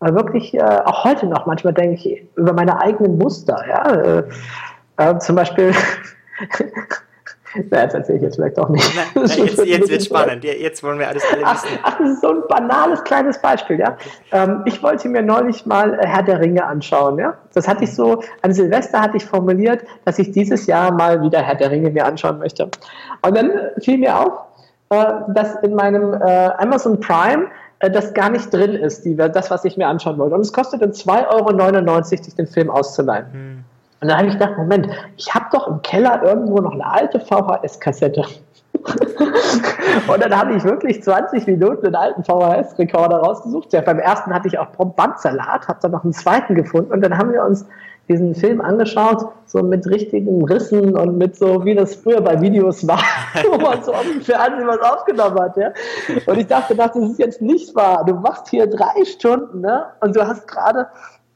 äh, 0.00 0.12
wirklich, 0.12 0.52
äh, 0.54 0.80
auch 0.84 1.04
heute 1.04 1.26
noch, 1.26 1.46
manchmal 1.46 1.72
denke 1.72 1.94
ich 1.94 2.26
über 2.34 2.52
meine 2.52 2.80
eigenen 2.80 3.18
Muster. 3.18 3.62
Ja? 3.68 4.24
Äh, 4.96 5.18
zum 5.20 5.36
Beispiel 5.36 5.72
Na, 7.54 7.62
das 7.84 7.94
erzähle 7.94 8.18
ich 8.18 8.24
jetzt 8.24 8.36
vielleicht 8.36 8.58
auch 8.58 8.68
nicht. 8.68 8.84
Na, 8.94 9.02
na, 9.14 9.22
jetzt 9.22 9.64
jetzt 9.64 9.90
wird 9.90 10.04
spannend. 10.04 10.44
Jetzt 10.44 10.82
wollen 10.82 10.98
wir 10.98 11.08
alles 11.08 11.22
alle 11.30 11.42
wissen. 11.42 11.78
Ach, 11.82 11.92
ach, 11.92 11.98
das 11.98 12.10
ist 12.10 12.20
so 12.20 12.30
ein 12.30 12.42
banales 12.48 13.02
kleines 13.04 13.38
Beispiel. 13.38 13.78
Ja? 13.78 13.96
Ähm, 14.32 14.62
ich 14.64 14.82
wollte 14.82 15.08
mir 15.08 15.22
neulich 15.22 15.66
mal 15.66 15.98
Herr 16.00 16.22
der 16.22 16.40
Ringe 16.40 16.64
anschauen. 16.64 17.18
Ja? 17.18 17.34
Das 17.54 17.68
hatte 17.68 17.84
ich 17.84 17.94
so, 17.94 18.22
an 18.42 18.52
Silvester 18.52 19.00
hatte 19.00 19.16
ich 19.16 19.24
formuliert, 19.24 19.84
dass 20.04 20.18
ich 20.18 20.32
dieses 20.32 20.66
Jahr 20.66 20.92
mal 20.92 21.22
wieder 21.22 21.42
Herr 21.42 21.54
der 21.54 21.70
Ringe 21.70 21.90
mir 21.90 22.04
anschauen 22.04 22.38
möchte. 22.38 22.70
Und 23.22 23.36
dann 23.36 23.50
fiel 23.80 23.98
mir 23.98 24.18
auf, 24.18 24.32
äh, 24.90 25.12
dass 25.34 25.56
in 25.62 25.74
meinem 25.74 26.14
äh, 26.14 26.50
Amazon 26.58 27.00
Prime 27.00 27.46
äh, 27.80 27.90
das 27.90 28.14
gar 28.14 28.30
nicht 28.30 28.52
drin 28.52 28.74
ist, 28.74 29.04
die, 29.04 29.16
das, 29.16 29.50
was 29.50 29.64
ich 29.64 29.76
mir 29.76 29.88
anschauen 29.88 30.18
wollte. 30.18 30.34
Und 30.34 30.42
es 30.42 30.52
kostete 30.52 30.86
2,99 30.86 31.88
Euro, 31.88 32.02
sich 32.02 32.34
den 32.34 32.46
Film 32.46 32.70
auszuleihen. 32.70 33.32
Hm. 33.32 33.64
Und 34.00 34.08
dann 34.08 34.18
habe 34.18 34.28
ich 34.28 34.34
gedacht, 34.34 34.58
Moment, 34.58 34.88
ich 35.16 35.34
habe 35.34 35.46
doch 35.52 35.68
im 35.68 35.82
Keller 35.82 36.22
irgendwo 36.22 36.58
noch 36.58 36.72
eine 36.72 36.86
alte 36.86 37.18
VHS-Kassette. 37.18 38.24
und 40.08 40.22
dann 40.22 40.38
habe 40.38 40.54
ich 40.54 40.64
wirklich 40.64 41.02
20 41.02 41.46
Minuten 41.46 41.86
einen 41.86 41.94
alten 41.94 42.22
VHS-Rekorder 42.24 43.18
rausgesucht. 43.18 43.72
Ja, 43.72 43.80
beim 43.80 43.98
ersten 43.98 44.34
hatte 44.34 44.48
ich 44.48 44.58
auch 44.58 44.66
Bandsalat, 44.66 45.66
habe 45.68 45.78
dann 45.80 45.92
noch 45.92 46.04
einen 46.04 46.12
zweiten 46.12 46.54
gefunden 46.54 46.92
und 46.92 47.00
dann 47.00 47.16
haben 47.16 47.32
wir 47.32 47.42
uns 47.42 47.66
diesen 48.08 48.34
Film 48.34 48.60
angeschaut, 48.60 49.32
so 49.46 49.62
mit 49.62 49.84
richtigen 49.86 50.44
Rissen 50.44 50.96
und 50.96 51.18
mit 51.18 51.36
so, 51.36 51.64
wie 51.64 51.74
das 51.74 51.96
früher 51.96 52.20
bei 52.20 52.40
Videos 52.40 52.86
war, 52.86 53.02
wo 53.50 53.58
man 53.58 53.82
so 53.82 53.92
auf 53.92 54.04
dem 54.04 54.20
Fernsehen 54.20 54.66
was 54.66 54.78
aufgenommen 54.80 55.40
hat. 55.40 55.56
Ja? 55.56 55.72
Und 56.26 56.38
ich 56.38 56.46
dachte, 56.46 56.76
das 56.76 56.94
ist 56.94 57.18
jetzt 57.18 57.42
nicht 57.42 57.74
wahr. 57.74 58.04
Du 58.06 58.14
machst 58.14 58.48
hier 58.48 58.68
drei 58.68 59.04
Stunden 59.04 59.60
ne? 59.60 59.86
und 60.00 60.14
du 60.14 60.26
hast 60.26 60.46
gerade 60.46 60.86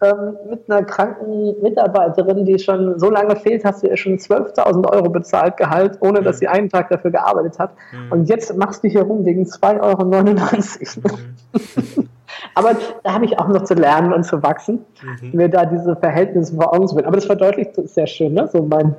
ähm, 0.03 0.37
mit 0.49 0.71
einer 0.71 0.85
kranken 0.85 1.61
Mitarbeiterin, 1.61 2.45
die 2.45 2.59
schon 2.59 2.99
so 2.99 3.11
lange 3.11 3.37
fehlt, 3.37 3.65
hast 3.65 3.83
du 3.83 3.89
ihr 3.89 3.97
schon 3.97 4.17
12.000 4.17 4.91
Euro 4.91 5.11
bezahlt 5.11 5.57
Gehalt, 5.59 5.99
ohne 6.01 6.23
dass 6.23 6.37
mhm. 6.37 6.39
sie 6.39 6.49
einen 6.49 6.69
Tag 6.71 6.89
dafür 6.89 7.11
gearbeitet 7.11 7.59
hat. 7.59 7.73
Mhm. 7.93 8.13
Und 8.13 8.29
jetzt 8.29 8.57
machst 8.57 8.83
du 8.83 8.89
hier 8.89 9.03
rum 9.03 9.25
wegen 9.27 9.45
2,99 9.45 11.05
Euro. 11.05 11.19
Mhm. 11.19 12.09
Aber 12.55 12.77
da 13.03 13.13
habe 13.13 13.25
ich 13.25 13.39
auch 13.39 13.49
noch 13.49 13.65
zu 13.65 13.75
lernen 13.75 14.13
und 14.13 14.25
zu 14.25 14.43
wachsen, 14.43 14.87
mhm. 15.03 15.31
mir 15.37 15.49
da 15.49 15.67
diese 15.67 15.97
Verhältnisse 15.97 16.55
vor 16.55 16.73
Augen 16.73 16.89
zu 16.89 16.95
bringen. 16.95 17.09
Aber 17.09 17.17
das 17.17 17.27
verdeutlicht 17.27 17.73
sehr 17.89 18.07
schön, 18.07 18.35
ne? 18.35 18.49
so 18.51 18.63
mein, 18.63 18.95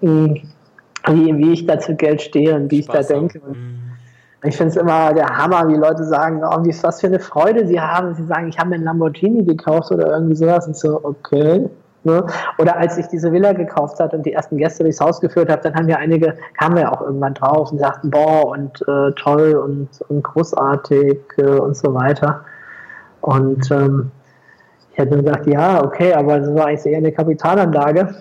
mm, 0.00 0.34
wie, 1.10 1.36
wie 1.38 1.52
ich 1.52 1.66
da 1.66 1.78
zu 1.78 1.94
Geld 1.94 2.22
stehe 2.22 2.56
und 2.56 2.70
wie 2.70 2.82
Spaß 2.82 3.10
ich 3.10 3.14
da 3.14 3.20
denke. 3.20 3.40
Mhm. 3.40 3.83
Ich 4.44 4.56
finde 4.58 4.70
es 4.70 4.76
immer 4.76 5.14
der 5.14 5.26
Hammer, 5.26 5.66
wie 5.68 5.74
Leute 5.74 6.04
sagen, 6.04 6.42
oh, 6.44 6.64
wie, 6.64 6.82
was 6.82 7.00
für 7.00 7.06
eine 7.06 7.18
Freude 7.18 7.66
sie 7.66 7.80
haben. 7.80 8.14
Sie 8.14 8.24
sagen, 8.24 8.48
ich 8.48 8.58
habe 8.58 8.70
mir 8.70 8.74
einen 8.76 8.84
Lamborghini 8.84 9.42
gekauft 9.42 9.90
oder 9.90 10.06
irgendwie 10.06 10.36
sowas. 10.36 10.66
Und 10.66 10.76
so, 10.76 11.00
okay. 11.02 11.68
Ne? 12.02 12.26
Oder 12.58 12.76
als 12.76 12.98
ich 12.98 13.06
diese 13.06 13.32
Villa 13.32 13.54
gekauft 13.54 13.98
hat 13.98 14.12
und 14.12 14.26
die 14.26 14.34
ersten 14.34 14.58
Gäste 14.58 14.82
durchs 14.82 15.00
Haus 15.00 15.22
geführt 15.22 15.50
habe, 15.50 15.62
dann 15.62 15.74
haben 15.74 15.88
ja 15.88 15.96
einige, 15.96 16.36
kamen 16.58 16.76
ja 16.76 16.92
auch 16.92 17.00
irgendwann 17.00 17.32
drauf 17.32 17.72
und 17.72 17.78
sagten, 17.78 18.10
boah, 18.10 18.48
und 18.48 18.82
äh, 18.82 19.12
toll 19.12 19.54
und, 19.54 19.88
und 20.08 20.22
großartig 20.22 21.18
äh, 21.38 21.42
und 21.42 21.74
so 21.74 21.94
weiter. 21.94 22.44
Und 23.22 23.70
ähm, 23.70 24.10
ich 24.92 24.98
hätte 24.98 25.22
gesagt, 25.22 25.46
ja, 25.46 25.82
okay, 25.82 26.12
aber 26.12 26.40
das 26.40 26.54
war 26.54 26.66
eigentlich 26.66 26.84
eher 26.84 26.98
eine 26.98 27.12
Kapitalanlage 27.12 28.14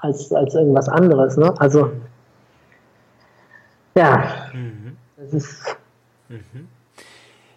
als, 0.00 0.32
als 0.32 0.54
irgendwas 0.54 0.88
anderes. 0.88 1.36
Ne? 1.36 1.52
Also, 1.58 1.90
ja. 3.94 4.22
Mhm. 4.54 4.81
Das 5.32 5.44
ist, 5.44 5.76
mhm. 6.28 6.68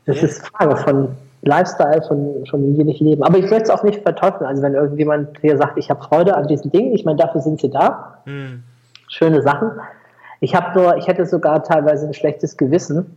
das 0.05 0.17
ja. 0.17 0.23
ist 0.23 0.47
Frage 0.47 0.77
von 0.77 1.09
Lifestyle, 1.41 2.01
von, 2.07 2.45
von 2.49 2.77
wie 2.77 2.89
ich 2.89 2.99
leben. 2.99 3.23
Aber 3.23 3.37
ich 3.37 3.49
möchte 3.49 3.63
es 3.63 3.69
auch 3.69 3.83
nicht 3.83 4.01
verteufeln. 4.01 4.47
Also 4.47 4.63
wenn 4.63 4.73
irgendjemand 4.73 5.37
hier 5.41 5.57
sagt, 5.57 5.77
ich 5.77 5.89
habe 5.89 6.03
Freude 6.03 6.35
an 6.35 6.47
diesen 6.47 6.71
Dingen, 6.71 6.93
ich 6.93 7.05
meine, 7.05 7.17
dafür 7.17 7.41
sind 7.41 7.61
sie 7.61 7.69
da. 7.69 8.19
Mhm. 8.25 8.63
Schöne 9.07 9.41
Sachen. 9.41 9.71
Ich 10.39 10.55
habe 10.55 10.79
nur, 10.79 10.97
ich 10.97 11.07
hätte 11.07 11.25
sogar 11.25 11.63
teilweise 11.63 12.07
ein 12.07 12.13
schlechtes 12.13 12.57
Gewissen, 12.57 13.15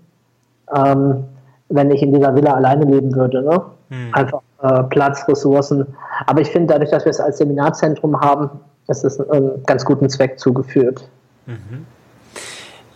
ähm, 0.75 1.25
wenn 1.69 1.91
ich 1.91 2.03
in 2.03 2.13
dieser 2.13 2.35
Villa 2.35 2.53
alleine 2.53 2.85
leben 2.85 3.15
würde. 3.15 3.43
Ne? 3.43 3.63
Mhm. 3.89 4.15
Einfach 4.15 4.43
äh, 4.63 4.83
Platz, 4.85 5.27
Ressourcen. 5.27 5.87
Aber 6.27 6.41
ich 6.41 6.51
finde, 6.51 6.75
dadurch, 6.75 6.91
dass 6.91 7.05
wir 7.05 7.11
es 7.11 7.21
als 7.21 7.39
Seminarzentrum 7.39 8.21
haben, 8.21 8.51
ist 8.89 9.05
es 9.05 9.21
einen 9.21 9.63
ganz 9.65 9.85
guten 9.85 10.09
Zweck 10.09 10.39
zugeführt. 10.39 11.09
Mhm. 11.47 11.87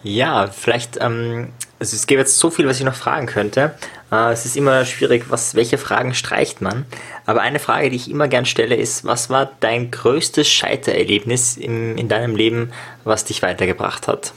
Ja, 0.02 0.48
vielleicht, 0.48 0.98
ähm, 1.00 1.52
also 1.78 1.94
es 1.94 2.06
gäbe 2.06 2.20
jetzt 2.20 2.38
so 2.38 2.50
viel, 2.50 2.66
was 2.66 2.78
ich 2.78 2.84
noch 2.84 2.94
fragen 2.94 3.26
könnte. 3.26 3.74
Äh, 4.10 4.32
es 4.32 4.44
ist 4.44 4.56
immer 4.56 4.84
schwierig, 4.84 5.26
was, 5.30 5.54
welche 5.54 5.78
Fragen 5.78 6.14
streicht 6.14 6.60
man. 6.60 6.86
Aber 7.24 7.40
eine 7.40 7.60
Frage, 7.60 7.90
die 7.90 7.96
ich 7.96 8.10
immer 8.10 8.28
gern 8.28 8.44
stelle, 8.44 8.74
ist, 8.74 9.04
was 9.04 9.30
war 9.30 9.50
dein 9.60 9.90
größtes 9.90 10.48
Scheitererlebnis 10.48 11.56
im, 11.56 11.96
in 11.96 12.08
deinem 12.08 12.34
Leben, 12.34 12.72
was 13.04 13.24
dich 13.24 13.42
weitergebracht 13.42 14.08
hat? 14.08 14.32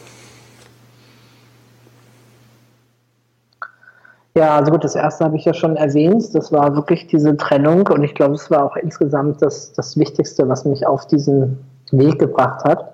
Ja, 4.38 4.58
also 4.58 4.72
gut, 4.72 4.84
das 4.84 4.96
erste 4.96 5.24
habe 5.24 5.38
ich 5.38 5.46
ja 5.46 5.54
schon 5.54 5.78
erwähnt. 5.78 6.36
Das 6.36 6.52
war 6.52 6.76
wirklich 6.76 7.08
diese 7.08 7.38
Trennung 7.38 7.88
und 7.88 8.04
ich 8.04 8.14
glaube, 8.14 8.36
es 8.36 8.52
war 8.52 8.66
auch 8.66 8.76
insgesamt 8.76 9.42
das, 9.42 9.72
das 9.74 9.98
Wichtigste, 9.98 10.48
was 10.50 10.66
mich 10.66 10.86
auf 10.86 11.08
diesen 11.08 11.58
Weg 11.92 12.20
gebracht 12.20 12.66
hat. 12.66 12.94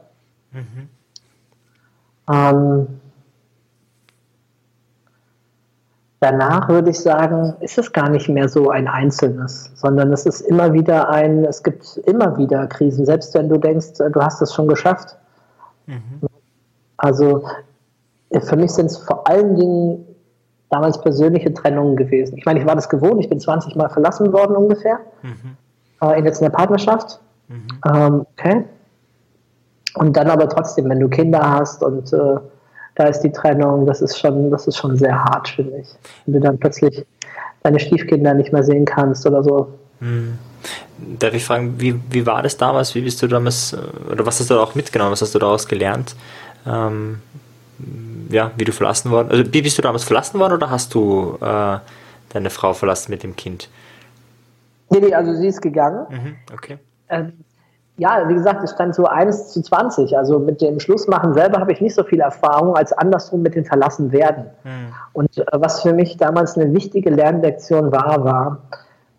Mhm. 0.52 0.88
Ähm, 2.32 2.88
danach 6.20 6.70
würde 6.70 6.92
ich 6.92 7.00
sagen, 7.00 7.56
ist 7.60 7.78
es 7.78 7.92
gar 7.92 8.10
nicht 8.10 8.30
mehr 8.30 8.48
so 8.48 8.70
ein 8.70 8.88
Einzelnes, 8.88 9.72
sondern 9.76 10.14
es 10.14 10.26
ist 10.26 10.42
immer 10.42 10.74
wieder 10.74 11.10
ein, 11.10 11.44
es 11.46 11.64
gibt 11.64 11.98
immer 12.06 12.38
wieder 12.38 12.68
Krisen, 12.68 13.06
selbst 13.06 13.34
wenn 13.34 13.50
du 13.50 13.58
denkst, 13.58 13.98
du 13.98 14.22
hast 14.22 14.42
es 14.42 14.54
schon 14.54 14.68
geschafft. 14.68 15.18
Mhm. 15.88 16.22
Also 16.98 17.44
für 18.40 18.56
mich 18.56 18.72
sind 18.72 18.86
es 18.86 18.98
vor 18.98 19.28
allen 19.28 19.56
Dingen 19.56 20.06
damals 20.70 21.02
persönliche 21.02 21.54
Trennungen 21.54 21.96
gewesen. 21.96 22.38
Ich 22.38 22.46
meine, 22.46 22.60
ich 22.60 22.66
war 22.66 22.76
das 22.76 22.88
gewohnt, 22.88 23.20
ich 23.20 23.30
bin 23.30 23.40
20 23.40 23.76
Mal 23.76 23.90
verlassen 23.90 24.32
worden 24.32 24.56
ungefähr, 24.56 25.00
mhm. 25.22 25.58
äh, 26.02 26.20
in 26.20 26.26
jetzt 26.26 26.42
einer 26.42 26.52
Partnerschaft. 26.52 27.20
Mhm. 27.50 27.68
Ähm, 27.94 28.26
okay. 28.38 28.66
Und 29.96 30.16
dann 30.16 30.30
aber 30.30 30.48
trotzdem, 30.48 30.90
wenn 30.90 31.00
du 31.00 31.10
Kinder 31.10 31.42
hast 31.42 31.84
und 31.84 32.12
äh, 32.14 32.38
da 32.96 33.06
ist 33.06 33.22
die 33.22 33.32
Trennung, 33.32 33.86
das 33.86 34.02
ist 34.02 34.20
schon, 34.20 34.52
das 34.52 34.68
ist 34.68 34.78
schon 34.78 34.98
sehr 34.98 35.24
hart, 35.24 35.50
finde 35.50 35.80
ich. 35.80 35.88
Wenn 36.26 36.36
du 36.36 36.40
dann 36.40 36.58
plötzlich 36.58 37.06
deine 37.64 37.80
Stiefkinder 37.80 38.34
nicht 38.34 38.52
mehr 38.52 38.64
sehen 38.64 38.86
kannst 38.86 39.26
oder 39.26 39.44
so. 39.44 39.74
Mhm. 40.00 40.38
Darf 41.20 41.34
ich 41.34 41.44
fragen, 41.44 41.80
wie, 41.80 42.00
wie 42.10 42.26
war 42.26 42.44
das 42.44 42.58
damals? 42.58 42.94
Wie 42.96 43.02
bist 43.02 43.22
du 43.22 43.28
damals, 43.28 43.74
äh, 43.74 44.12
oder 44.12 44.26
was 44.26 44.40
hast 44.40 44.50
du 44.50 44.56
da 44.56 44.62
auch 44.62 44.76
mitgenommen? 44.76 45.12
Was 45.12 45.22
hast 45.22 45.36
du 45.36 45.40
daraus 45.40 45.68
gelernt? 45.68 46.16
Ähm, 46.66 47.20
ja, 48.30 48.52
wie 48.56 48.66
du 48.66 48.72
verlassen 48.72 49.12
worden, 49.12 49.30
also 49.32 49.44
bist 49.44 49.78
du 49.78 49.82
damals 49.82 50.04
verlassen 50.04 50.40
worden 50.40 50.54
oder 50.54 50.70
hast 50.70 50.94
du 50.94 51.38
äh, 51.42 51.80
deine 52.30 52.50
Frau 52.50 52.74
verlassen 52.74 53.12
mit 53.12 53.24
dem 53.24 53.36
Kind? 53.36 53.70
Nee, 54.90 55.00
nee, 55.00 55.14
also 55.14 55.34
sie 55.34 55.48
ist 55.48 55.62
gegangen. 55.62 56.06
Mhm, 56.10 56.36
okay. 56.54 56.78
Ähm, 57.10 57.34
ja, 58.02 58.28
wie 58.28 58.34
gesagt, 58.34 58.64
es 58.64 58.72
stand 58.72 58.96
so 58.96 59.06
1 59.06 59.50
zu 59.50 59.62
20. 59.62 60.18
Also 60.18 60.40
mit 60.40 60.60
dem 60.60 60.80
Schlussmachen 60.80 61.36
selber 61.36 61.60
habe 61.60 61.72
ich 61.72 61.82
nicht 61.82 61.94
so 61.94 62.04
viel 62.04 62.20
Erfahrung 62.20 62.76
als 62.76 62.92
andersrum 62.94 63.44
mit 63.44 63.54
dem 63.54 63.64
Verlassenwerden. 63.64 64.46
Mhm. 64.64 64.94
Und 65.14 65.38
äh, 65.38 65.46
was 65.52 65.84
für 65.84 65.94
mich 65.94 66.18
damals 66.18 66.58
eine 66.58 66.74
wichtige 66.74 67.12
Lernlektion 67.12 67.92
war, 67.92 68.26
war, 68.26 68.58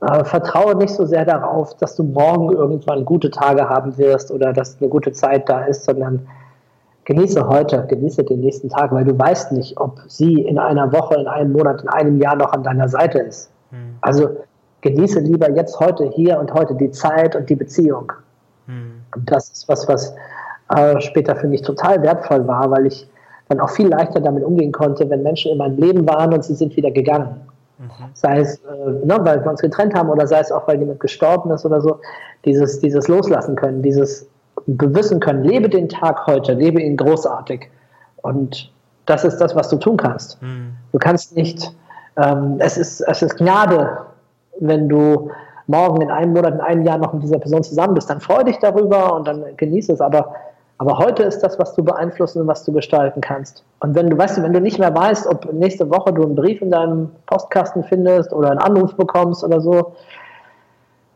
äh, 0.00 0.24
vertraue 0.24 0.74
nicht 0.74 0.92
so 0.92 1.06
sehr 1.06 1.24
darauf, 1.24 1.76
dass 1.76 1.94
du 1.94 2.02
morgen 2.02 2.50
irgendwann 2.50 3.04
gute 3.04 3.30
Tage 3.30 3.68
haben 3.68 3.96
wirst 3.98 4.32
oder 4.32 4.52
dass 4.52 4.78
eine 4.80 4.88
gute 4.88 5.12
Zeit 5.12 5.48
da 5.48 5.60
ist, 5.60 5.84
sondern 5.84 6.26
genieße 7.04 7.46
heute, 7.46 7.86
genieße 7.86 8.24
den 8.24 8.40
nächsten 8.40 8.68
Tag, 8.68 8.90
weil 8.90 9.04
du 9.04 9.16
weißt 9.16 9.52
nicht, 9.52 9.78
ob 9.78 10.00
sie 10.09 10.42
in 10.42 10.59
einer 10.59 10.92
Woche, 10.92 11.20
in 11.20 11.28
einem 11.28 11.52
Monat, 11.52 11.82
in 11.82 11.88
einem 11.88 12.20
Jahr 12.20 12.34
noch 12.34 12.52
an 12.52 12.64
deiner 12.64 12.88
Seite 12.88 13.20
ist. 13.20 13.52
Mhm. 13.70 13.98
Also 14.00 14.28
genieße 14.80 15.20
lieber 15.20 15.48
jetzt 15.52 15.78
heute, 15.78 16.06
hier 16.06 16.40
und 16.40 16.52
heute 16.52 16.74
die 16.74 16.90
Zeit 16.90 17.36
und 17.36 17.48
die 17.48 17.54
Beziehung. 17.54 18.10
Und 19.14 19.30
das 19.30 19.51
ist 19.51 19.68
was, 19.68 19.89
was 19.89 20.14
äh, 20.74 21.01
später 21.01 21.36
für 21.36 21.48
mich 21.48 21.62
total 21.62 22.02
wertvoll 22.02 22.47
war, 22.47 22.70
weil 22.70 22.86
ich 22.86 23.06
dann 23.48 23.60
auch 23.60 23.70
viel 23.70 23.89
leichter 23.89 24.20
damit 24.20 24.44
umgehen 24.44 24.72
konnte, 24.72 25.09
wenn 25.10 25.22
Menschen 25.22 25.52
in 25.52 25.59
meinem 25.59 25.76
Leben 25.76 26.09
waren 26.09 26.32
und 26.32 26.44
sie 26.44 26.55
sind 26.55 26.76
wieder 26.76 26.90
gegangen. 26.90 27.40
Mhm. 27.78 27.89
Sei 28.14 28.40
es, 28.40 28.56
äh, 28.56 29.05
ne, 29.05 29.18
weil 29.20 29.44
wir 29.44 29.51
uns 29.51 29.60
getrennt 29.60 29.94
haben 29.94 30.09
oder 30.09 30.26
sei 30.26 30.40
es 30.40 30.52
auch, 30.52 30.66
weil 30.68 30.78
jemand 30.78 31.01
gestorben 31.01 31.51
ist 31.51 31.64
oder 31.64 31.80
so. 31.80 32.01
Dieses, 32.44 32.80
dieses 32.80 33.09
Loslassen 33.09 33.56
können, 33.56 33.82
dieses 33.82 34.26
wissen 34.66 35.20
können, 35.20 35.44
lebe 35.44 35.68
den 35.68 35.89
Tag 35.89 36.26
heute, 36.26 36.52
lebe 36.52 36.80
ihn 36.80 36.97
großartig. 36.97 37.68
Und 38.22 38.70
das 39.06 39.24
ist 39.24 39.39
das, 39.39 39.55
was 39.56 39.68
du 39.68 39.76
tun 39.76 39.97
kannst. 39.97 40.40
Mhm. 40.43 40.74
Du 40.93 40.98
kannst 40.98 41.36
nicht, 41.36 41.74
ähm, 42.16 42.56
es, 42.59 42.76
ist, 42.76 43.01
es 43.01 43.22
ist 43.22 43.36
Gnade, 43.36 43.98
wenn 44.60 44.89
du 44.89 45.30
morgen 45.66 46.01
in 46.01 46.10
einem 46.10 46.32
Monat, 46.32 46.55
in 46.55 46.60
einem 46.60 46.84
Jahr 46.84 46.98
noch 46.98 47.12
mit 47.12 47.22
dieser 47.22 47.39
Person 47.39 47.62
zusammen 47.62 47.94
bist, 47.94 48.10
dann 48.10 48.20
freu 48.20 48.43
dich 48.43 48.59
darüber 48.59 49.14
und 49.14 49.26
dann 49.26 49.44
genieße 49.56 49.93
es. 49.93 50.01
Aber, 50.01 50.34
aber 50.78 50.98
heute 50.98 51.22
ist 51.22 51.40
das, 51.40 51.59
was 51.59 51.74
du 51.74 51.82
beeinflussen 51.82 52.43
und 52.43 52.48
was 52.48 52.64
du 52.64 52.72
gestalten 52.72 53.20
kannst. 53.20 53.64
Und 53.80 53.94
wenn 53.94 54.10
du 54.10 54.18
weißt, 54.18 54.43
wenn 54.43 54.52
du 54.52 54.60
nicht 54.60 54.78
mehr 54.78 54.94
weißt, 54.94 55.26
ob 55.26 55.52
nächste 55.52 55.89
Woche 55.90 56.12
du 56.12 56.22
einen 56.22 56.34
Brief 56.34 56.60
in 56.62 56.70
deinem 56.70 57.10
Postkasten 57.26 57.84
findest 57.84 58.32
oder 58.32 58.51
einen 58.51 58.60
Anruf 58.60 58.94
bekommst 58.97 59.44
oder 59.44 59.60
so, 59.60 59.94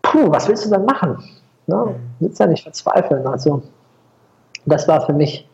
puh, 0.03 0.31
was 0.31 0.49
willst 0.49 0.67
du 0.67 0.71
dann 0.71 0.85
machen? 0.85 1.19
Ne? 1.67 1.95
Du 2.19 2.27
willst 2.27 2.41
ja 2.41 2.47
nicht 2.47 2.63
verzweifeln. 2.63 3.27
Also 3.27 3.63
das 4.67 4.87
war 4.89 5.01
für 5.01 5.13
mich, 5.13 5.49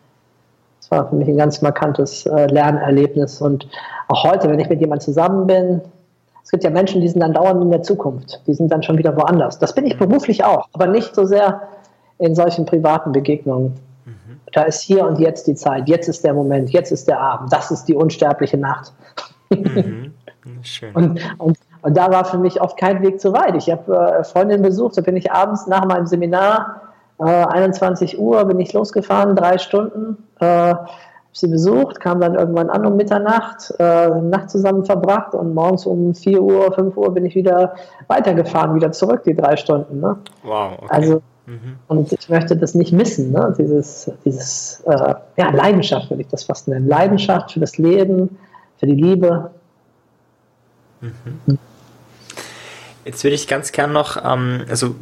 das 0.81 0.91
war 0.91 1.09
für 1.09 1.15
mich 1.17 1.29
ein 1.29 1.37
ganz 1.37 1.63
markantes 1.63 2.27
äh, 2.27 2.47
Lernerlebnis. 2.47 3.41
Und 3.41 3.69
auch 4.09 4.25
heute, 4.25 4.51
wenn 4.51 4.59
ich 4.59 4.69
mit 4.69 4.81
jemandem 4.81 5.05
zusammen 5.05 5.47
bin, 5.47 5.81
es 6.45 6.51
gibt 6.51 6.65
ja 6.65 6.71
Menschen, 6.71 7.01
die 7.01 7.09
sind 7.09 7.21
dann 7.21 7.33
dauernd 7.33 7.63
in 7.63 7.71
der 7.71 7.83
Zukunft, 7.83 8.43
die 8.47 8.55
sind 8.55 8.71
dann 8.71 8.83
schon 8.83 8.99
wieder 8.99 9.17
woanders. 9.17 9.59
Das 9.59 9.75
bin 9.75 9.87
ich 9.87 9.97
beruflich 9.99 10.45
auch, 10.45 10.69
aber 10.73 10.87
nicht 10.87 11.15
so 11.15 11.25
sehr 11.25 11.63
in 12.19 12.35
solchen 12.35 12.67
privaten 12.67 13.13
Begegnungen. 13.13 13.75
Mhm. 14.05 14.41
Da 14.53 14.63
ist 14.63 14.83
hier 14.83 15.07
und 15.07 15.19
jetzt 15.19 15.47
die 15.47 15.55
Zeit, 15.55 15.89
jetzt 15.89 16.09
ist 16.09 16.25
der 16.25 16.35
Moment, 16.35 16.71
jetzt 16.71 16.93
ist 16.93 17.09
der 17.09 17.21
Abend, 17.21 17.53
das 17.53 17.71
ist 17.71 17.85
die 17.85 17.95
unsterbliche 17.95 18.59
Nacht. 18.59 18.93
Mhm. 19.51 20.15
Schön. 20.63 20.95
Und, 20.95 21.21
und, 21.39 21.59
und, 21.83 21.97
da 21.97 22.11
war 22.11 22.25
für 22.25 22.39
mich 22.39 22.61
oft 22.61 22.77
kein 22.77 23.03
Weg 23.03 23.21
zu 23.21 23.33
weit. 23.33 23.55
Ich 23.57 23.71
habe 23.71 24.17
äh, 24.19 24.25
Freundinnen 24.25 24.63
besucht, 24.63 24.97
da 24.97 25.01
bin 25.01 25.17
ich 25.17 25.31
abends 25.31 25.67
nach 25.67 25.85
meinem 25.85 26.07
Seminar, 26.07 26.83
äh, 27.19 27.25
21 27.25 28.19
Uhr, 28.19 28.45
bin 28.45 28.59
ich 28.59 28.73
losgefahren, 28.73 29.37
drei 29.37 29.59
Stunden. 29.59 30.25
Äh, 30.41 30.75
sie 31.33 31.49
besucht, 31.49 32.01
kam 32.01 32.21
dann 32.21 32.35
irgendwann 32.35 32.71
an 32.71 32.87
um 32.87 32.97
Mitternacht, 32.97 33.75
äh, 33.79 34.09
Nacht 34.09 34.51
zusammen 34.51 34.85
verbracht 34.85 35.35
und 35.35 35.55
morgens 35.55 35.87
um 35.87 36.15
4 36.15 36.43
Uhr, 36.43 36.73
5 36.73 36.97
Uhr 36.97 37.13
bin 37.15 37.25
ich 37.25 37.35
wieder 37.35 37.75
weitergefahren, 38.07 38.75
wieder 38.75 38.93
zurück, 38.93 39.23
die 39.25 39.35
drei 39.35 39.57
Stunden. 39.57 40.01
Ne? 40.01 40.17
Wow, 40.43 40.73
okay. 40.79 40.87
Also, 40.89 41.23
mhm. 41.47 41.77
und 41.89 42.13
ich 42.13 42.29
möchte 42.29 42.57
das 42.57 42.75
nicht 42.75 42.93
missen, 42.93 43.33
ne? 43.33 43.55
dieses, 43.59 44.11
dieses 44.25 44.83
äh, 44.87 45.15
ja, 45.37 45.51
Leidenschaft 45.51 46.11
würde 46.11 46.23
ich 46.23 46.29
das 46.29 46.45
fast 46.45 46.69
nennen. 46.69 46.87
Leidenschaft 46.87 47.53
für 47.53 47.61
das 47.61 47.79
Leben, 47.79 48.39
für 48.79 48.87
die 48.87 48.95
Liebe. 48.95 49.51
Mhm. 51.01 51.59
Jetzt 53.05 53.25
würde 53.25 53.35
ich 53.35 53.49
ganz 53.49 53.73
gern 53.73 53.93
noch, 53.93 54.23
ähm, 54.25 54.65
also 54.69 54.95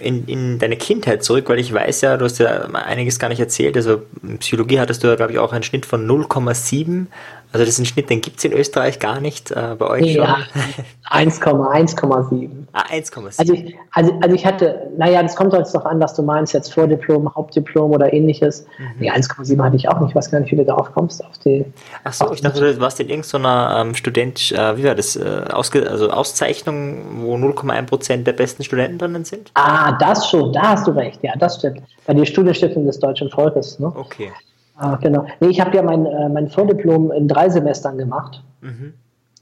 in, 0.00 0.26
in 0.26 0.58
deine 0.58 0.76
Kindheit 0.76 1.22
zurück, 1.22 1.48
weil 1.48 1.58
ich 1.58 1.72
weiß 1.72 2.00
ja, 2.02 2.16
du 2.16 2.24
hast 2.24 2.38
ja 2.38 2.62
einiges 2.72 3.18
gar 3.18 3.28
nicht 3.28 3.40
erzählt. 3.40 3.76
Also 3.76 4.02
in 4.22 4.38
Psychologie 4.38 4.80
hattest 4.80 5.02
du 5.02 5.08
ja, 5.08 5.16
glaube 5.16 5.32
ich, 5.32 5.38
auch 5.38 5.52
einen 5.52 5.62
Schnitt 5.62 5.86
von 5.86 6.06
0,7 6.06 7.06
also 7.50 7.64
das 7.64 7.74
ist 7.74 7.78
ein 7.78 7.86
Schnitt, 7.86 8.10
den 8.10 8.20
gibt 8.20 8.38
es 8.38 8.44
in 8.44 8.52
Österreich 8.52 8.98
gar 8.98 9.20
nicht, 9.20 9.50
äh, 9.50 9.74
bei 9.78 9.88
euch 9.88 10.14
ja, 10.14 10.38
schon? 11.10 11.30
1,1,7. 11.30 12.50
Ah, 12.72 12.84
1,7. 12.92 13.38
Also 13.38 13.54
ich, 13.54 13.74
also, 13.92 14.12
also 14.20 14.34
ich 14.34 14.44
hatte, 14.44 14.90
naja, 14.98 15.22
das 15.22 15.34
kommt 15.34 15.54
jetzt 15.54 15.74
doch 15.74 15.86
an, 15.86 15.98
was 15.98 16.14
du 16.14 16.22
meinst, 16.22 16.52
jetzt 16.52 16.74
Vordiplom, 16.74 17.34
Hauptdiplom 17.34 17.92
oder 17.92 18.12
ähnliches. 18.12 18.66
Mhm. 18.78 18.86
Nee, 18.98 19.10
1,7 19.10 19.62
hatte 19.62 19.76
ich 19.76 19.88
auch 19.88 19.98
nicht, 20.00 20.10
ich 20.10 20.14
weiß 20.14 20.30
gar 20.30 20.40
nicht, 20.40 20.52
wie 20.52 20.56
du 20.56 20.64
darauf 20.64 20.92
kommst. 20.92 21.24
Auf 21.24 21.38
die, 21.38 21.64
Ach 22.04 22.12
so, 22.12 22.30
ich 22.32 22.42
dachte, 22.42 22.60
du 22.60 22.80
warst 22.80 23.00
in 23.00 23.08
irgendeiner 23.08 23.78
ähm, 23.80 23.94
Student, 23.94 24.52
äh, 24.52 24.76
wie 24.76 24.84
war 24.84 24.94
das, 24.94 25.16
äh, 25.16 25.44
Ausge 25.50 25.90
also 25.90 26.10
Auszeichnung, 26.10 27.22
wo 27.22 27.34
0,1% 27.36 28.24
der 28.24 28.32
besten 28.34 28.62
Studenten 28.62 28.98
drinnen 28.98 29.24
sind? 29.24 29.50
Ah, 29.54 29.96
das 29.98 30.28
schon, 30.28 30.52
da 30.52 30.70
hast 30.70 30.86
du 30.86 30.90
recht, 30.90 31.20
ja, 31.22 31.32
das 31.38 31.56
stimmt. 31.56 31.80
Bei 32.06 32.12
der 32.12 32.26
Studienstiftung 32.26 32.84
des 32.84 32.98
deutschen 32.98 33.30
Volkes. 33.30 33.78
Ne? 33.78 33.90
Okay. 33.94 34.32
Ah, 34.78 34.96
genau. 34.96 35.26
Nee, 35.40 35.48
ich 35.48 35.60
habe 35.60 35.76
ja 35.76 35.82
mein, 35.82 36.06
äh, 36.06 36.28
mein 36.28 36.48
Vordiplom 36.48 37.10
in 37.12 37.26
drei 37.26 37.48
Semestern 37.50 37.98
gemacht. 37.98 38.42
Mhm. 38.60 38.94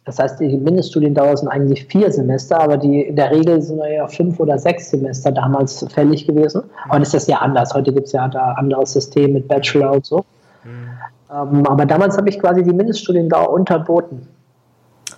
Das 0.06 0.18
heißt, 0.18 0.40
die 0.40 0.56
Mindeststudiendauer 0.56 1.36
sind 1.36 1.48
eigentlich 1.48 1.84
vier 1.86 2.10
Semester, 2.10 2.60
aber 2.60 2.76
die 2.76 3.02
in 3.02 3.16
der 3.16 3.32
Regel 3.32 3.60
sind 3.60 3.80
ja 3.84 4.06
fünf 4.06 4.38
oder 4.38 4.56
sechs 4.56 4.90
Semester 4.90 5.32
damals 5.32 5.84
fällig 5.92 6.26
gewesen. 6.26 6.62
Aber 6.88 7.00
das 7.00 7.12
ist 7.12 7.28
ja 7.28 7.38
anders. 7.38 7.74
Heute 7.74 7.92
gibt 7.92 8.06
es 8.06 8.12
ja 8.12 8.28
da 8.28 8.52
anderes 8.52 8.92
System 8.92 9.34
mit 9.34 9.48
Bachelor 9.48 9.92
und 9.92 10.06
so. 10.06 10.24
Mhm. 10.64 10.90
Ähm, 11.30 11.66
aber 11.66 11.84
damals 11.84 12.16
habe 12.16 12.28
ich 12.28 12.38
quasi 12.38 12.62
die 12.62 12.72
Mindeststudiendauer 12.72 13.50
unterboten. 13.50 14.26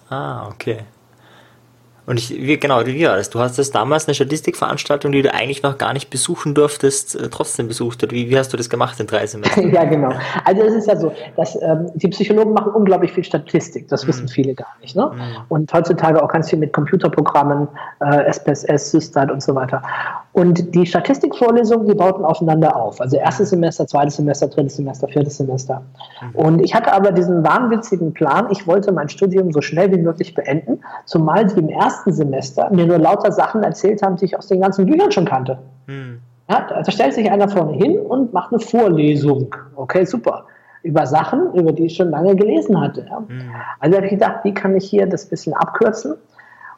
Ah, 0.08 0.48
okay. 0.48 0.78
Und 2.08 2.18
ich, 2.18 2.30
wie, 2.30 2.56
genau, 2.56 2.86
wie 2.86 3.06
war 3.06 3.18
das? 3.18 3.28
Du 3.28 3.38
hast 3.38 3.58
das 3.58 3.70
damals 3.70 4.08
eine 4.08 4.14
Statistikveranstaltung, 4.14 5.12
die 5.12 5.20
du 5.20 5.34
eigentlich 5.34 5.62
noch 5.62 5.76
gar 5.76 5.92
nicht 5.92 6.08
besuchen 6.08 6.54
durftest, 6.54 7.14
äh, 7.14 7.28
trotzdem 7.28 7.68
besucht. 7.68 8.02
Oder 8.02 8.12
wie, 8.12 8.30
wie 8.30 8.38
hast 8.38 8.50
du 8.50 8.56
das 8.56 8.70
gemacht 8.70 8.98
in 8.98 9.06
drei 9.06 9.26
Semestern? 9.26 9.70
ja, 9.74 9.84
genau. 9.84 10.12
Also 10.46 10.62
es 10.62 10.72
ist 10.72 10.88
ja 10.88 10.96
so, 10.96 11.12
dass 11.36 11.60
ähm, 11.60 11.90
die 11.96 12.08
Psychologen 12.08 12.54
machen 12.54 12.72
unglaublich 12.72 13.12
viel 13.12 13.24
Statistik. 13.24 13.88
Das 13.88 14.04
mhm. 14.04 14.08
wissen 14.08 14.28
viele 14.28 14.54
gar 14.54 14.74
nicht. 14.80 14.96
Ne? 14.96 15.10
Mhm. 15.14 15.20
Und 15.50 15.70
heutzutage 15.74 16.22
auch 16.22 16.32
ganz 16.32 16.48
viel 16.48 16.58
mit 16.58 16.72
Computerprogrammen, 16.72 17.68
äh, 18.00 18.24
SPSS, 18.30 18.90
Systat 18.90 19.30
und 19.30 19.42
so 19.42 19.54
weiter. 19.54 19.82
Und 20.32 20.74
die 20.74 20.86
Statistikvorlesungen, 20.86 21.88
die 21.88 21.94
bauten 21.94 22.24
aufeinander 22.24 22.74
auf. 22.74 23.02
Also 23.02 23.18
erstes 23.18 23.50
Semester, 23.50 23.86
zweites 23.86 24.16
Semester, 24.16 24.46
drittes 24.46 24.76
Semester, 24.76 25.08
viertes 25.08 25.36
Semester. 25.36 25.82
Mhm. 26.22 26.34
Und 26.36 26.60
ich 26.60 26.74
hatte 26.74 26.90
aber 26.90 27.12
diesen 27.12 27.44
wahnwitzigen 27.44 28.14
Plan, 28.14 28.46
ich 28.50 28.66
wollte 28.66 28.92
mein 28.92 29.10
Studium 29.10 29.52
so 29.52 29.60
schnell 29.60 29.92
wie 29.92 29.98
möglich 29.98 30.34
beenden, 30.34 30.80
zumal 31.04 31.44
die 31.44 31.58
im 31.58 31.68
ersten 31.68 31.97
Semester 32.06 32.70
mir 32.70 32.86
nur 32.86 32.98
lauter 32.98 33.32
Sachen 33.32 33.62
erzählt 33.62 34.02
haben, 34.02 34.16
die 34.16 34.26
ich 34.26 34.38
aus 34.38 34.48
den 34.48 34.60
ganzen 34.60 34.86
Büchern 34.86 35.12
schon 35.12 35.24
kannte. 35.24 35.58
Mhm. 35.86 36.20
Ja, 36.50 36.66
da 36.66 36.90
stellt 36.90 37.12
sich 37.12 37.30
einer 37.30 37.48
vorne 37.48 37.72
hin 37.72 37.98
und 37.98 38.32
macht 38.32 38.52
eine 38.52 38.60
Vorlesung. 38.60 39.54
Okay, 39.76 40.04
super 40.04 40.46
über 40.82 41.06
Sachen, 41.06 41.52
über 41.54 41.72
die 41.72 41.86
ich 41.86 41.96
schon 41.96 42.10
lange 42.10 42.36
gelesen 42.36 42.80
hatte. 42.80 43.06
Ja. 43.08 43.20
Mhm. 43.20 43.50
Also 43.80 43.96
habe 43.96 44.06
ich 44.06 44.12
gedacht, 44.12 44.40
wie 44.44 44.54
kann 44.54 44.76
ich 44.76 44.88
hier 44.88 45.06
das 45.06 45.26
bisschen 45.26 45.54
abkürzen? 45.54 46.14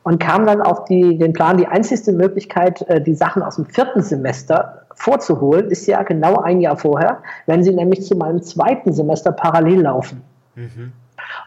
Und 0.03 0.19
kam 0.19 0.47
dann 0.47 0.63
auf 0.63 0.85
die, 0.87 1.19
den 1.19 1.35
Plan, 1.35 1.59
die 1.59 1.67
einzigste 1.67 2.13
Möglichkeit, 2.13 2.81
äh, 2.89 3.03
die 3.03 3.15
Sachen 3.15 3.43
aus 3.43 3.57
dem 3.57 3.67
vierten 3.67 4.01
Semester 4.01 4.87
vorzuholen, 4.95 5.71
ist 5.71 5.87
ja 5.87 6.03
genau 6.03 6.37
ein 6.37 6.61
Jahr 6.61 6.77
vorher, 6.77 7.19
wenn 7.47 7.63
sie 7.63 7.75
nämlich 7.75 8.07
zu 8.07 8.17
meinem 8.17 8.43
zweiten 8.43 8.95
Semester 8.95 9.31
parallel 9.31 9.83
laufen. 9.83 10.23
Mhm. 10.55 10.93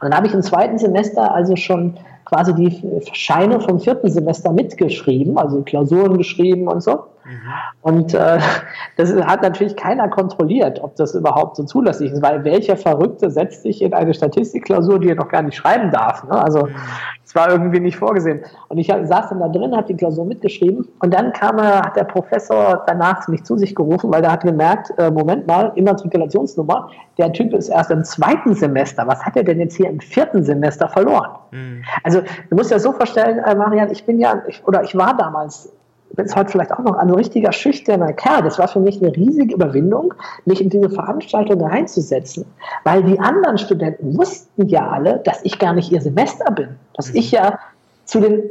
Und 0.01 0.09
dann 0.09 0.15
habe 0.15 0.27
ich 0.27 0.33
im 0.33 0.43
zweiten 0.43 0.77
Semester 0.77 1.33
also 1.33 1.55
schon 1.55 1.97
quasi 2.25 2.53
die 2.53 3.01
Scheine 3.13 3.59
vom 3.59 3.79
vierten 3.79 4.09
Semester 4.09 4.51
mitgeschrieben, 4.51 5.37
also 5.37 5.61
Klausuren 5.61 6.17
geschrieben 6.17 6.67
und 6.67 6.81
so. 6.81 7.05
Mhm. 7.25 7.53
Und 7.81 8.13
äh, 8.13 8.39
das 8.97 9.13
hat 9.13 9.41
natürlich 9.41 9.75
keiner 9.75 10.09
kontrolliert, 10.09 10.81
ob 10.81 10.95
das 10.95 11.15
überhaupt 11.15 11.55
so 11.55 11.63
zulässig 11.63 12.11
ist, 12.11 12.21
weil 12.21 12.43
welcher 12.43 12.77
Verrückte 12.77 13.29
setzt 13.29 13.63
sich 13.63 13.81
in 13.81 13.93
eine 13.93 14.13
Statistikklausur, 14.13 14.99
die 14.99 15.09
er 15.09 15.15
noch 15.15 15.29
gar 15.29 15.41
nicht 15.41 15.55
schreiben 15.55 15.91
darf. 15.91 16.23
Ne? 16.23 16.31
Also 16.31 16.65
mhm. 16.65 16.75
es 17.23 17.35
war 17.35 17.49
irgendwie 17.49 17.79
nicht 17.79 17.97
vorgesehen. 17.97 18.41
Und 18.69 18.77
ich 18.77 18.87
saß 18.87 19.29
dann 19.29 19.39
da 19.39 19.47
drin, 19.47 19.75
habe 19.75 19.87
die 19.87 19.95
Klausur 19.95 20.25
mitgeschrieben 20.25 20.87
und 20.99 21.13
dann 21.13 21.33
kam 21.33 21.57
er, 21.57 21.81
hat 21.81 21.95
der 21.95 22.03
Professor 22.03 22.83
danach 22.87 23.27
mich 23.27 23.43
zu 23.43 23.57
sich 23.57 23.75
gerufen, 23.75 24.11
weil 24.11 24.23
er 24.23 24.31
hat 24.31 24.43
gemerkt, 24.43 24.91
äh, 24.97 25.09
Moment 25.09 25.47
mal, 25.47 25.71
Immatrikulationsnummer, 25.75 26.89
der 27.17 27.31
Typ 27.31 27.53
ist 27.53 27.69
erst 27.69 27.91
im 27.91 28.03
zweiten 28.03 28.53
Semester. 28.53 29.07
Was 29.07 29.23
hat 29.23 29.35
er 29.37 29.43
denn 29.43 29.59
jetzt 29.59 29.75
hier 29.75 29.89
im 29.89 29.99
vierten 29.99 30.43
Semester 30.43 30.87
verloren? 30.87 31.31
Mhm. 31.51 31.83
Also 32.03 32.21
du 32.49 32.55
musst 32.55 32.71
dir 32.71 32.75
das 32.75 32.83
so 32.83 32.91
vorstellen, 32.91 33.39
äh, 33.39 33.55
Marian, 33.55 33.91
ich 33.91 34.05
bin 34.05 34.19
ja, 34.19 34.41
ich, 34.47 34.65
oder 34.67 34.83
ich 34.83 34.95
war 34.97 35.15
damals 35.15 35.71
bin 36.13 36.25
es 36.25 36.35
heute 36.35 36.51
vielleicht 36.51 36.71
auch 36.71 36.79
noch 36.79 36.95
ein 36.95 37.09
richtiger 37.09 37.51
schüchterner 37.51 38.13
Kerl. 38.13 38.43
Das 38.43 38.59
war 38.59 38.67
für 38.67 38.79
mich 38.79 39.01
eine 39.01 39.15
riesige 39.15 39.55
Überwindung, 39.55 40.13
mich 40.45 40.61
in 40.61 40.69
diese 40.69 40.89
Veranstaltung 40.89 41.61
reinzusetzen, 41.61 42.45
weil 42.83 43.03
die 43.03 43.19
anderen 43.19 43.57
Studenten 43.57 44.17
wussten 44.17 44.67
ja 44.67 44.89
alle, 44.89 45.19
dass 45.25 45.43
ich 45.43 45.59
gar 45.59 45.73
nicht 45.73 45.91
ihr 45.91 46.01
Semester 46.01 46.51
bin, 46.51 46.69
dass 46.95 47.09
ich 47.09 47.31
ja 47.31 47.59
zu 48.05 48.19
den 48.19 48.43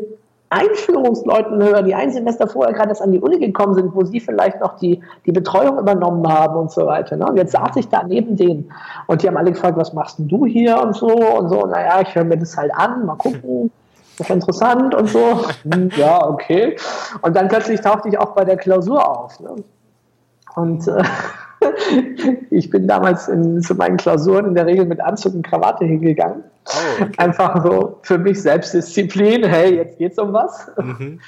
Einführungsleuten 0.51 1.63
höre, 1.63 1.83
die 1.83 1.95
ein 1.95 2.13
Semester 2.13 2.47
vorher 2.47 2.75
gerade 2.75 2.91
erst 2.91 3.01
an 3.01 3.13
die 3.13 3.21
Uni 3.21 3.39
gekommen 3.39 3.75
sind, 3.75 3.95
wo 3.95 4.05
sie 4.05 4.21
vielleicht 4.21 4.61
noch 4.61 4.77
die, 4.79 5.01
die 5.25 5.33
Betreuung 5.33 5.79
übernommen 5.79 6.27
haben 6.29 6.57
und 6.57 6.71
so 6.71 6.85
weiter. 6.85 7.17
Ne? 7.17 7.27
Und 7.27 7.37
jetzt 7.37 7.53
saß 7.53 7.77
ich 7.77 7.89
da 7.89 8.03
neben 8.03 8.37
denen 8.37 8.71
und 9.07 9.23
die 9.23 9.29
haben 9.29 9.39
alle 9.39 9.53
gefragt, 9.53 9.79
was 9.79 9.95
machst 9.95 10.19
denn 10.19 10.29
du 10.29 10.45
hier 10.45 10.79
und 10.83 10.95
so 10.95 11.09
und 11.09 11.49
so. 11.49 11.65
Naja, 11.65 12.03
ich 12.03 12.15
höre 12.15 12.25
mir 12.25 12.37
das 12.37 12.57
halt 12.57 12.75
an, 12.75 13.07
mal 13.07 13.17
gucken 13.17 13.71
das 14.23 14.31
ist 14.31 14.35
interessant 14.35 14.95
und 14.95 15.09
so. 15.09 15.45
Ja, 15.97 16.27
okay. 16.27 16.77
Und 17.23 17.37
dann 17.37 17.49
plötzlich 17.49 17.81
tauchte 17.81 18.09
ich 18.09 18.19
auch 18.19 18.35
bei 18.35 18.45
der 18.45 18.57
Klausur 18.57 19.09
auf. 19.09 19.39
Ne? 19.41 19.57
Und 20.55 20.87
äh, 20.89 21.03
ich 22.51 22.71
bin 22.71 22.87
damals 22.87 23.29
in, 23.29 23.63
zu 23.63 23.75
meinen 23.75 23.97
Klausuren 23.97 24.47
in 24.47 24.55
der 24.55 24.67
Regel 24.67 24.87
mit 24.87 25.01
Anzug 25.01 25.35
und 25.35 25.47
Krawatte 25.47 25.85
hingegangen. 25.85 26.45
Oh, 26.67 27.03
okay. 27.03 27.13
Einfach 27.19 27.65
so 27.65 27.99
für 28.03 28.19
mich 28.19 28.41
Selbstdisziplin. 28.41 29.45
Hey, 29.45 29.77
jetzt 29.77 29.99
geht's 29.99 30.19
um 30.19 30.33
was. 30.33 30.71
Mhm. 30.77 31.21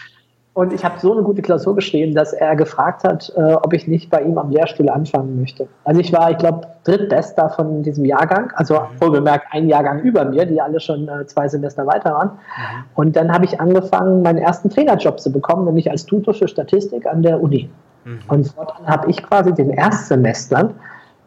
Und 0.55 0.72
ich 0.72 0.85
habe 0.85 1.01
so 1.01 1.12
eine 1.12 1.22
gute 1.22 1.43
Klausur 1.43 1.74
geschrieben, 1.74 2.14
dass 2.14 2.32
er 2.32 2.55
gefragt 2.55 3.02
hat, 3.02 3.32
äh, 3.36 3.55
ob 3.55 3.72
ich 3.72 3.89
nicht 3.89 4.09
bei 4.09 4.22
ihm 4.22 4.39
am 4.39 4.51
Lehrstuhl 4.51 4.89
anfangen 4.89 5.40
möchte. 5.40 5.66
Also 5.82 6.01
ich 6.01 6.12
war, 6.12 6.31
ich 6.31 6.39
glaube, 6.39 6.68
drittbester 6.85 7.51
von 7.51 7.82
diesem 7.82 8.05
Jahrgang, 8.05 8.52
also 8.55 8.74
mhm. 8.74 9.01
wohlbemerkt 9.01 9.47
ein 9.51 9.68
Jahrgang 9.68 10.02
über 10.02 10.24
mir, 10.24 10.47
die 10.47 10.60
alle 10.60 10.78
schon 10.78 11.09
äh, 11.09 11.26
zwei 11.26 11.48
Semester 11.48 11.85
weiter 11.89 12.12
waren. 12.12 12.28
Mhm. 12.28 12.85
Und 12.94 13.16
dann 13.16 13.32
habe 13.32 13.44
ich 13.47 13.60
angefangen, 13.60 14.22
meinen 14.22 14.39
ersten 14.39 14.70
Trainerjob 14.70 15.18
zu 15.18 15.32
bekommen, 15.32 15.64
nämlich 15.64 15.90
als 15.90 16.06
Tutor 16.06 16.35
für 16.35 16.47
Statistik 16.47 17.05
an 17.05 17.22
der 17.22 17.43
Uni. 17.43 17.68
Mhm. 18.05 18.20
Und 18.28 18.47
fortan 18.47 18.86
habe 18.86 19.10
ich 19.10 19.24
quasi 19.24 19.52
den 19.52 19.70
Erstsemestern 19.70 20.74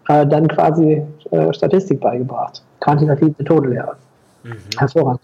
äh, 0.08 0.26
dann 0.26 0.48
quasi 0.48 1.06
äh, 1.32 1.54
Statistik 1.54 2.00
beigebracht, 2.00 2.64
quantitative 2.80 3.36
Methodenlehre. 3.38 3.98
Mhm. 4.44 4.56
Hervorragend. 4.78 5.22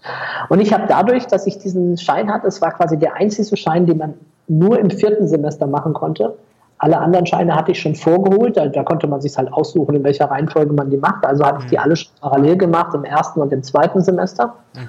Und 0.48 0.60
ich 0.60 0.72
habe 0.72 0.84
dadurch, 0.88 1.26
dass 1.26 1.46
ich 1.46 1.58
diesen 1.58 1.96
Schein 1.96 2.32
hatte, 2.32 2.46
es 2.46 2.60
war 2.60 2.72
quasi 2.72 2.98
der 2.98 3.14
einzige 3.14 3.56
Schein, 3.56 3.86
den 3.86 3.98
man 3.98 4.14
nur 4.48 4.78
im 4.78 4.90
vierten 4.90 5.26
Semester 5.26 5.66
machen 5.66 5.94
konnte. 5.94 6.36
Alle 6.78 6.98
anderen 6.98 7.24
Scheine 7.24 7.54
hatte 7.54 7.72
ich 7.72 7.80
schon 7.80 7.94
vorgeholt, 7.94 8.56
da, 8.56 8.66
da 8.66 8.82
konnte 8.82 9.06
man 9.06 9.20
sich 9.20 9.36
halt 9.38 9.52
aussuchen, 9.52 9.94
in 9.94 10.04
welcher 10.04 10.30
Reihenfolge 10.30 10.72
man 10.72 10.90
die 10.90 10.96
macht. 10.96 11.24
Also 11.24 11.44
hatte 11.44 11.60
ich 11.60 11.66
die 11.66 11.76
mhm. 11.76 11.82
alle 11.82 11.96
schon 11.96 12.12
parallel 12.20 12.56
gemacht, 12.56 12.94
im 12.94 13.04
ersten 13.04 13.40
und 13.40 13.52
im 13.52 13.62
zweiten 13.62 14.02
Semester 14.02 14.54
mhm. 14.74 14.88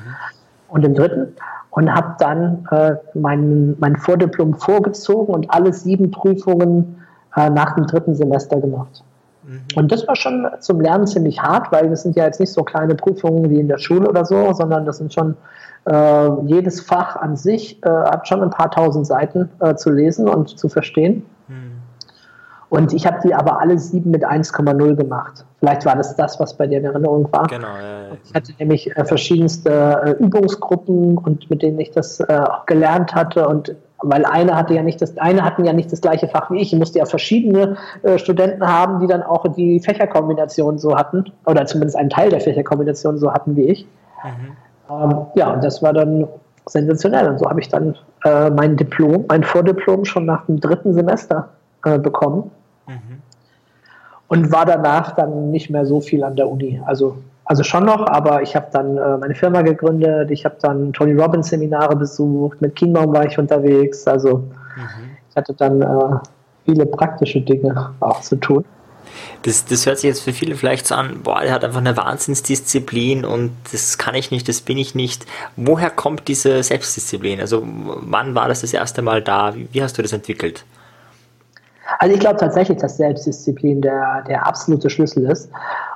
und 0.69 0.83
im 0.83 0.93
dritten. 0.93 1.35
Und 1.69 1.93
habe 1.93 2.15
dann 2.19 2.65
äh, 2.71 2.95
mein, 3.13 3.75
mein 3.79 3.97
Vordiplom 3.97 4.55
vorgezogen 4.55 5.33
und 5.33 5.51
alle 5.51 5.73
sieben 5.73 6.09
Prüfungen 6.09 7.05
äh, 7.35 7.49
nach 7.49 7.75
dem 7.75 7.85
dritten 7.85 8.15
Semester 8.15 8.59
gemacht. 8.59 9.03
Mhm. 9.47 9.61
Und 9.75 9.91
das 9.91 10.07
war 10.07 10.15
schon 10.15 10.47
zum 10.59 10.81
Lernen 10.81 11.07
ziemlich 11.07 11.41
hart, 11.41 11.71
weil 11.71 11.89
das 11.89 12.03
sind 12.03 12.15
ja 12.15 12.25
jetzt 12.25 12.39
nicht 12.39 12.51
so 12.51 12.63
kleine 12.63 12.95
Prüfungen 12.95 13.49
wie 13.49 13.59
in 13.59 13.67
der 13.67 13.77
Schule 13.77 14.09
oder 14.09 14.25
so, 14.25 14.53
sondern 14.53 14.85
das 14.85 14.97
sind 14.97 15.13
schon 15.13 15.35
äh, 15.85 16.29
jedes 16.45 16.81
Fach 16.81 17.15
an 17.15 17.35
sich 17.35 17.83
äh, 17.83 17.89
hat 17.89 18.27
schon 18.27 18.41
ein 18.41 18.49
paar 18.49 18.71
tausend 18.71 19.05
Seiten 19.05 19.49
äh, 19.59 19.75
zu 19.75 19.91
lesen 19.91 20.27
und 20.27 20.57
zu 20.57 20.67
verstehen. 20.69 21.25
Mhm. 21.47 21.75
Und 22.69 22.93
ich 22.93 23.05
habe 23.05 23.19
die 23.23 23.33
aber 23.33 23.61
alle 23.61 23.77
sieben 23.77 24.11
mit 24.11 24.25
1,0 24.25 24.95
gemacht. 24.95 25.45
Vielleicht 25.59 25.85
war 25.85 25.95
das 25.95 26.15
das, 26.15 26.39
was 26.39 26.57
bei 26.57 26.67
dir 26.67 26.79
in 26.79 26.85
Erinnerung 26.85 27.31
war. 27.31 27.47
Genau. 27.47 27.67
Ja, 27.67 28.17
ich 28.23 28.33
hatte 28.33 28.53
nämlich 28.59 28.95
äh, 28.97 29.05
verschiedenste 29.05 29.69
äh, 29.69 30.11
Übungsgruppen 30.23 31.17
und 31.17 31.49
mit 31.49 31.61
denen 31.61 31.79
ich 31.79 31.91
das 31.91 32.19
äh, 32.19 32.25
auch 32.37 32.65
gelernt 32.65 33.13
hatte 33.13 33.47
und 33.47 33.75
weil 34.01 34.25
eine 34.25 34.55
hatte 34.55 34.73
ja 34.73 34.83
nicht 34.83 35.01
das, 35.01 35.17
eine 35.17 35.43
hatten 35.43 35.65
ja 35.65 35.73
nicht 35.73 35.91
das 35.91 36.01
gleiche 36.01 36.27
Fach 36.27 36.51
wie 36.51 36.59
ich. 36.59 36.73
Ich 36.73 36.79
musste 36.79 36.99
ja 36.99 37.05
verschiedene 37.05 37.77
äh, 38.03 38.17
Studenten 38.17 38.67
haben, 38.67 38.99
die 38.99 39.07
dann 39.07 39.23
auch 39.23 39.47
die 39.53 39.79
Fächerkombination 39.79 40.77
so 40.77 40.95
hatten, 40.95 41.25
oder 41.45 41.65
zumindest 41.65 41.97
einen 41.97 42.09
Teil 42.09 42.29
der 42.29 42.41
Fächerkombination 42.41 43.17
so 43.17 43.31
hatten 43.31 43.55
wie 43.55 43.63
ich. 43.63 43.87
Mhm. 44.23 44.55
Ähm, 44.89 45.17
ja, 45.35 45.53
und 45.53 45.63
das 45.63 45.81
war 45.81 45.93
dann 45.93 46.27
sensationell. 46.67 47.29
Und 47.29 47.39
so 47.39 47.49
habe 47.49 47.59
ich 47.59 47.69
dann 47.69 47.95
äh, 48.23 48.49
mein 48.49 48.75
Diplom, 48.75 49.25
mein 49.27 49.43
Vordiplom 49.43 50.05
schon 50.05 50.25
nach 50.25 50.45
dem 50.45 50.59
dritten 50.59 50.93
Semester 50.93 51.49
äh, 51.83 51.97
bekommen. 51.97 52.51
Mhm. 52.87 53.21
Und 54.27 54.51
war 54.51 54.65
danach 54.65 55.11
dann 55.15 55.51
nicht 55.51 55.69
mehr 55.69 55.85
so 55.85 56.01
viel 56.01 56.23
an 56.23 56.35
der 56.35 56.49
Uni. 56.49 56.81
Also 56.85 57.17
also 57.45 57.63
schon 57.63 57.85
noch, 57.85 58.07
aber 58.07 58.41
ich 58.41 58.55
habe 58.55 58.67
dann 58.71 58.97
äh, 58.97 59.17
meine 59.17 59.35
Firma 59.35 59.61
gegründet, 59.61 60.31
ich 60.31 60.45
habe 60.45 60.55
dann 60.61 60.91
Tony 60.93 61.13
Robbins 61.13 61.49
Seminare 61.49 61.95
besucht, 61.95 62.59
mit 62.61 62.75
Kienbaum 62.75 63.13
war 63.13 63.25
ich 63.25 63.37
unterwegs, 63.37 64.07
also 64.07 64.37
mhm. 64.37 65.17
ich 65.29 65.35
hatte 65.35 65.53
dann 65.53 65.81
äh, 65.81 66.17
viele 66.65 66.85
praktische 66.87 67.41
Dinge 67.41 67.93
auch 67.99 68.21
zu 68.21 68.35
tun. 68.37 68.65
Das, 69.43 69.65
das 69.65 69.85
hört 69.85 69.99
sich 69.99 70.07
jetzt 70.07 70.23
für 70.23 70.33
viele 70.33 70.55
vielleicht 70.55 70.87
so 70.87 70.95
an, 70.95 71.21
boah, 71.23 71.41
er 71.41 71.53
hat 71.53 71.63
einfach 71.63 71.79
eine 71.79 71.95
Wahnsinnsdisziplin 71.95 73.23
und 73.23 73.51
das 73.71 73.97
kann 73.97 74.15
ich 74.15 74.31
nicht, 74.31 74.49
das 74.49 74.61
bin 74.61 74.77
ich 74.77 74.95
nicht. 74.95 75.25
Woher 75.55 75.91
kommt 75.91 76.27
diese 76.27 76.61
Selbstdisziplin? 76.63 77.39
Also 77.39 77.63
wann 77.63 78.33
war 78.35 78.47
das 78.47 78.61
das 78.61 78.73
erste 78.73 79.03
Mal 79.03 79.21
da? 79.21 79.55
Wie, 79.55 79.67
wie 79.71 79.83
hast 79.83 79.97
du 79.97 80.01
das 80.01 80.13
entwickelt? 80.13 80.65
Also 81.99 82.13
ich 82.13 82.19
glaube 82.19 82.37
tatsächlich, 82.37 82.77
dass 82.77 82.97
Selbstdisziplin 82.97 83.81
der, 83.81 84.23
der 84.27 84.47
absolute 84.47 84.89
Schlüssel 84.89 85.29
ist. 85.29 85.51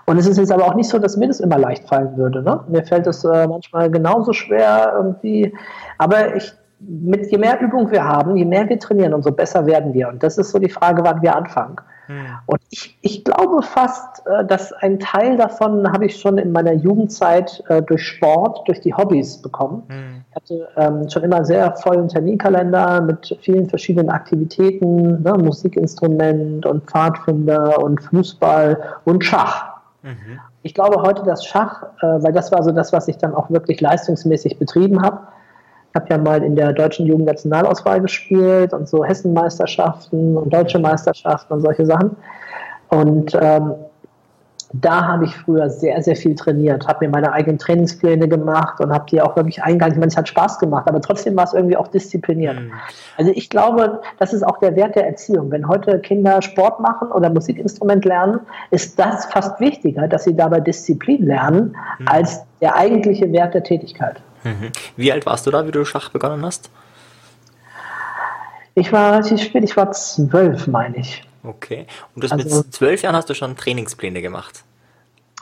Und 0.06 0.18
es 0.18 0.28
ist 0.28 0.38
jetzt 0.38 0.52
aber 0.52 0.66
auch 0.66 0.76
nicht 0.76 0.90
so, 0.90 1.00
dass 1.00 1.18
mir 1.18 1.28
das 1.28 1.40
immer 1.40 1.58
leicht 1.58 1.88
fallen 1.88 2.16
würde. 2.18 2.42
Ne? 2.42 2.60
Mir 2.68 2.84
fällt 2.84 3.08
es 3.08 3.24
äh, 3.24 3.48
manchmal 3.48 3.90
genauso 3.90 4.34
schwer 4.34 4.94
irgendwie. 4.96 5.54
Aber 5.98 6.36
ich, 6.36 6.54
mit 6.80 7.30
je 7.32 7.38
mehr 7.38 7.60
Übung 7.60 7.92
wir 7.92 8.04
haben, 8.04 8.36
je 8.36 8.46
mehr 8.46 8.68
wir 8.70 8.80
trainieren, 8.80 9.14
umso 9.14 9.32
besser 9.32 9.66
werden 9.66 9.94
wir. 9.94 10.10
Und 10.10 10.24
das 10.24 10.38
ist 10.38 10.52
so 10.52 10.60
die 10.60 10.70
Frage, 10.70 11.04
wann 11.04 11.22
wir 11.22 11.36
anfangen. 11.36 11.78
Und 12.48 12.60
ich, 12.72 12.98
ich 13.02 13.24
glaube 13.24 13.62
fast, 13.62 14.26
äh, 14.26 14.44
dass 14.46 14.74
ein 14.74 15.00
Teil 15.00 15.38
davon 15.38 15.92
habe 15.92 16.06
ich 16.08 16.20
schon 16.20 16.40
in 16.40 16.52
meiner 16.52 16.74
Jugendzeit 16.74 17.64
äh, 17.70 17.84
durch 17.84 18.04
Sport, 18.04 18.68
durch 18.68 18.82
die 18.82 18.96
Hobbys 18.96 19.42
bekommen. 19.42 19.84
Mhm. 19.88 20.19
Hatte 20.40 20.70
ähm, 20.78 21.10
schon 21.10 21.24
immer 21.24 21.44
sehr 21.44 21.76
vollen 21.76 22.08
Terminkalender 22.08 23.02
mit 23.02 23.38
vielen 23.42 23.68
verschiedenen 23.68 24.10
Aktivitäten, 24.10 25.22
ne, 25.22 25.34
Musikinstrument 25.34 26.66
und 26.66 26.90
Pfadfinder 26.90 27.84
und 27.84 28.02
Fußball 28.02 28.82
und 29.04 29.24
Schach. 29.26 29.80
Mhm. 30.02 30.40
Ich 30.64 30.74
glaube 30.74 31.02
heute, 31.02 31.24
dass 31.24 31.46
Schach, 31.46 31.84
äh, 32.02 32.24
weil 32.24 32.32
das 32.32 32.52
war 32.52 32.64
so 32.64 32.72
das, 32.72 32.94
was 32.94 33.08
ich 33.10 33.18
dann 33.18 33.34
auch 33.34 33.50
wirklich 33.50 33.82
leistungsmäßig 33.82 34.58
betrieben 34.58 35.02
habe, 35.02 35.20
ich 35.90 35.96
habe 35.96 36.06
ja 36.10 36.18
mal 36.20 36.44
in 36.44 36.56
der 36.56 36.72
deutschen 36.72 37.08
Jugendnationalauswahl 37.08 38.00
gespielt 38.00 38.74
und 38.74 38.88
so 38.88 39.04
Hessenmeisterschaften 39.04 40.38
und 40.38 40.54
deutsche 40.54 40.78
Meisterschaften 40.80 41.52
und 41.52 41.62
solche 41.62 41.86
Sachen. 41.86 42.16
Und 42.90 43.36
ähm, 43.40 43.74
da 44.72 45.08
habe 45.08 45.26
ich 45.26 45.36
früher 45.36 45.70
sehr, 45.70 46.02
sehr 46.04 46.16
viel 46.16 46.36
trainiert, 46.36 46.88
habe 46.88 47.06
mir 47.06 47.12
meine 47.12 47.32
eigenen 47.32 47.58
Trainingspläne 47.58 48.28
gemacht 48.28 48.80
und 48.80 48.94
habe 48.94 49.06
die 49.10 49.20
auch 49.20 49.36
wirklich 49.36 49.64
eingehalten. 49.64 49.96
Ich 49.96 50.00
meine, 50.00 50.12
es 50.12 50.18
hat 50.18 50.28
Spaß 50.28 50.60
gemacht, 50.60 50.88
aber 50.88 51.02
trotzdem 51.02 51.36
war 51.36 51.46
es 51.46 51.54
irgendwie 51.54 51.76
auch 51.76 51.88
diszipliniert. 51.88 52.60
Mhm. 52.60 52.72
Also 53.18 53.32
ich 53.34 53.50
glaube, 53.50 54.02
das 54.20 54.32
ist 54.32 54.44
auch 54.44 54.60
der 54.60 54.76
Wert 54.76 54.96
der 54.96 55.08
Erziehung. 55.08 55.50
Wenn 55.50 55.68
heute 55.68 56.00
Kinder 56.00 56.42
Sport 56.44 56.80
machen 56.80 57.12
oder 57.12 57.32
Musikinstrument 57.32 58.06
lernen, 58.06 58.42
ist 58.70 59.00
das 59.00 59.26
fast 59.26 59.60
wichtiger, 59.60 60.08
dass 60.08 60.26
sie 60.26 60.36
dabei 60.36 60.60
Disziplin 60.60 61.26
lernen, 61.26 61.76
mhm. 61.98 62.08
als 62.08 62.42
der 62.62 62.76
eigentliche 62.76 63.32
Wert 63.32 63.56
der 63.56 63.64
Tätigkeit. 63.64 64.22
Mhm. 64.44 64.72
Wie 64.96 65.12
alt 65.12 65.26
warst 65.26 65.48
du 65.48 65.52
da, 65.52 65.66
wie 65.66 65.72
du 65.72 65.84
Schach 65.84 66.10
begonnen 66.10 66.46
hast? 66.46 66.70
Ich 68.76 68.94
war 68.94 69.14
relativ 69.14 69.42
spät, 69.42 69.64
ich 69.64 69.76
war 69.76 69.92
zwölf, 69.92 70.68
meine 70.68 70.98
ich. 70.98 71.24
Okay. 71.44 71.86
Und 72.16 72.24
das 72.24 72.32
also, 72.32 72.58
mit 72.58 72.74
zwölf 72.74 73.02
Jahren 73.02 73.16
hast 73.16 73.30
du 73.30 73.34
schon 73.34 73.56
Trainingspläne 73.56 74.22
gemacht? 74.22 74.64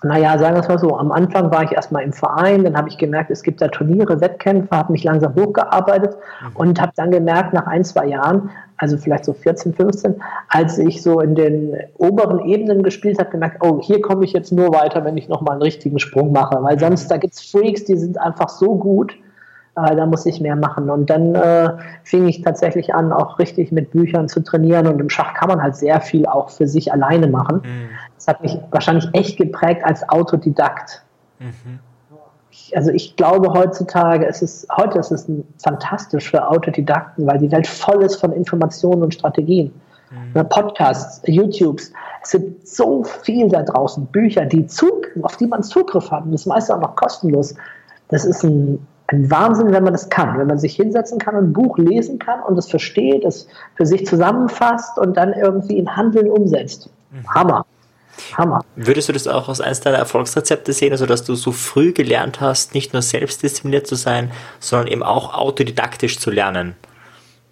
naja, 0.04 0.38
sagen 0.38 0.56
wir 0.56 0.62
es 0.62 0.68
mal 0.68 0.78
so, 0.78 0.96
am 0.96 1.12
Anfang 1.12 1.50
war 1.52 1.64
ich 1.64 1.72
erstmal 1.72 2.04
im 2.04 2.14
Verein, 2.14 2.64
dann 2.64 2.78
habe 2.78 2.88
ich 2.88 2.98
gemerkt, 2.98 3.32
es 3.32 3.42
gibt 3.42 3.62
da 3.62 3.68
Turniere, 3.68 4.22
Wettkämpfe, 4.22 4.76
habe 4.76 4.92
mich 4.92 5.04
langsam 5.04 5.34
hochgearbeitet 5.34 6.16
mhm. 6.16 6.56
und 6.56 6.82
habe 6.82 6.92
dann 6.96 7.10
gemerkt, 7.10 7.54
nach 7.54 7.66
ein, 7.66 7.84
zwei 7.84 8.06
Jahren, 8.06 8.52
also 8.78 8.98
vielleicht 8.98 9.26
so 9.26 9.34
14, 9.34 9.74
15, 9.74 10.22
als 10.50 10.78
ich 10.78 11.02
so 11.02 11.20
in 11.20 11.34
den 11.34 11.76
oberen 11.98 12.46
Ebenen 12.46 12.84
gespielt 12.84 13.18
habe, 13.18 13.32
gemerkt, 13.32 13.64
oh, 13.66 13.80
hier 13.82 14.00
komme 14.02 14.24
ich 14.24 14.34
jetzt 14.34 14.52
nur 14.52 14.72
weiter, 14.72 15.04
wenn 15.04 15.18
ich 15.18 15.30
nochmal 15.30 15.54
einen 15.54 15.64
richtigen 15.64 15.98
Sprung 15.98 16.32
mache, 16.32 16.62
weil 16.62 16.80
sonst, 16.80 17.06
mhm. 17.06 17.10
da 17.10 17.18
gibt 17.18 17.34
es 17.34 17.42
Freaks, 17.42 17.86
die 17.86 17.98
sind 17.98 18.20
einfach 18.20 18.50
so 18.50 18.76
gut, 18.76 19.16
äh, 19.78 19.96
da 19.96 20.06
muss 20.06 20.26
ich 20.26 20.42
mehr 20.42 20.56
machen. 20.56 20.90
Und 20.90 21.10
dann 21.10 21.36
äh, 21.36 21.70
fing 22.04 22.28
ich 22.28 22.42
tatsächlich 22.42 22.94
an, 22.94 23.14
auch 23.14 23.40
richtig 23.40 23.72
mit 23.72 23.92
Büchern 23.92 24.28
zu 24.28 24.42
trainieren. 24.42 24.88
Und 24.88 25.00
im 25.00 25.10
Schach 25.10 25.34
kann 25.36 25.50
man 25.50 25.62
halt 25.62 25.76
sehr 25.76 26.02
viel 26.02 26.26
auch 26.26 26.50
für 26.50 26.68
sich 26.68 26.92
alleine 26.92 27.28
machen. 27.28 27.58
Mhm. 27.58 27.90
Das 28.16 28.28
hat 28.28 28.42
mich 28.42 28.58
wahrscheinlich 28.72 29.08
echt 29.14 29.38
geprägt 29.38 29.84
als 29.84 30.08
Autodidakt. 30.10 31.04
Mhm. 31.40 31.80
Also 32.74 32.92
ich 32.92 33.16
glaube 33.16 33.54
heutzutage, 33.54 34.26
es 34.26 34.42
ist, 34.42 34.68
heute 34.76 34.98
ist 34.98 35.12
es 35.12 35.30
fantastisch 35.64 36.32
für 36.32 36.48
Autodidakten, 36.50 37.28
weil 37.28 37.38
die 37.38 37.52
Welt 37.52 37.68
voll 37.68 38.04
ist 38.04 38.16
von 38.20 38.32
Informationen 38.34 39.04
und 39.04 39.14
Strategien. 39.14 39.72
Mhm. 40.10 40.50
Podcasts, 40.50 41.22
YouTubes. 41.26 41.92
Es 42.24 42.32
gibt 42.32 42.68
so 42.68 43.04
viel 43.04 43.48
da 43.50 43.62
draußen, 43.62 44.06
Bücher, 44.08 44.46
die 44.46 44.66
Zug, 44.66 45.08
auf 45.22 45.38
die 45.38 45.46
man 45.46 45.62
Zugriff 45.62 46.10
hat. 46.10 46.26
Und 46.26 46.32
das 46.32 46.46
meiste 46.46 46.76
auch 46.76 46.82
noch 46.82 46.96
kostenlos. 46.96 47.54
Das 48.10 48.26
ist 48.26 48.44
ein 48.44 48.86
ein 49.08 49.32
Wahnsinn, 49.32 49.72
wenn 49.72 49.84
man 49.84 49.94
das 49.94 50.10
kann, 50.10 50.38
wenn 50.38 50.48
man 50.48 50.60
sich 50.60 50.76
hinsetzen 50.76 51.18
kann 51.18 51.36
und 51.36 51.46
ein 51.46 51.54
Buch 51.54 51.78
lesen 51.78 52.20
kann 52.20 52.42
und 52.44 52.58
es 52.58 52.70
versteht, 52.70 53.24
es 53.24 53.48
für 53.76 53.86
sich 53.86 54.06
zusammenfasst 54.06 54.98
und 55.00 55.16
dann 55.16 55.34
irgendwie 55.34 55.78
in 55.78 55.96
Handeln 55.96 56.30
umsetzt. 56.30 56.90
Mhm. 57.12 57.28
Hammer. 57.34 57.66
Hammer. 58.34 58.66
Würdest 58.76 59.10
du 59.10 59.14
das 59.14 59.28
auch 59.28 59.48
als 59.48 59.62
eines 59.62 59.80
deiner 59.80 59.98
Erfolgsrezepte 59.98 60.74
sehen, 60.74 60.92
also 60.92 61.06
dass 61.06 61.24
du 61.24 61.36
so 61.36 61.52
früh 61.52 61.94
gelernt 61.94 62.42
hast, 62.42 62.74
nicht 62.74 62.92
nur 62.94 63.02
selbstdiszipliniert 63.02 63.88
zu 63.88 63.96
sein, 63.96 64.32
sondern 64.60 64.88
eben 64.88 65.04
auch 65.04 65.36
autodidaktisch 65.36 66.20
zu 66.20 66.32
lernen? 66.32 66.76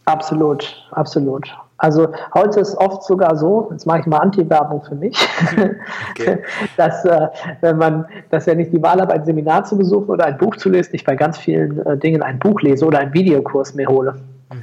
Absolut, 0.06 0.76
absolut. 0.91 1.56
Also 1.77 2.07
heute 2.34 2.61
ist 2.61 2.77
oft 2.77 3.03
sogar 3.03 3.35
so, 3.35 3.68
jetzt 3.72 3.85
mache 3.85 3.99
ich 3.99 4.06
mal 4.06 4.19
Anti-Werbung 4.19 4.84
für 4.84 4.95
mich, 4.95 5.18
okay. 6.11 6.39
dass 6.77 7.03
äh, 7.03 7.27
wenn 7.61 7.77
man, 7.77 8.06
dass 8.30 8.47
wenn 8.47 8.60
ich 8.60 8.69
die 8.69 8.81
Wahl 8.81 9.02
habe, 9.02 9.14
ein 9.14 9.26
Seminar 9.26 9.65
zu 9.65 9.77
besuchen 9.77 10.10
oder 10.10 10.26
ein 10.26 10.38
Buch 10.38 10.56
zu 10.56 10.69
lesen, 10.69 10.91
ich 10.93 11.03
bei 11.03 11.15
ganz 11.15 11.38
vielen 11.38 11.85
äh, 11.85 11.97
Dingen 11.97 12.22
ein 12.22 12.39
Buch 12.39 12.61
lese 12.61 12.85
oder 12.85 12.99
einen 12.99 13.14
Videokurs 13.14 13.73
mir 13.73 13.88
hole. 13.88 14.14
Mhm. 14.53 14.60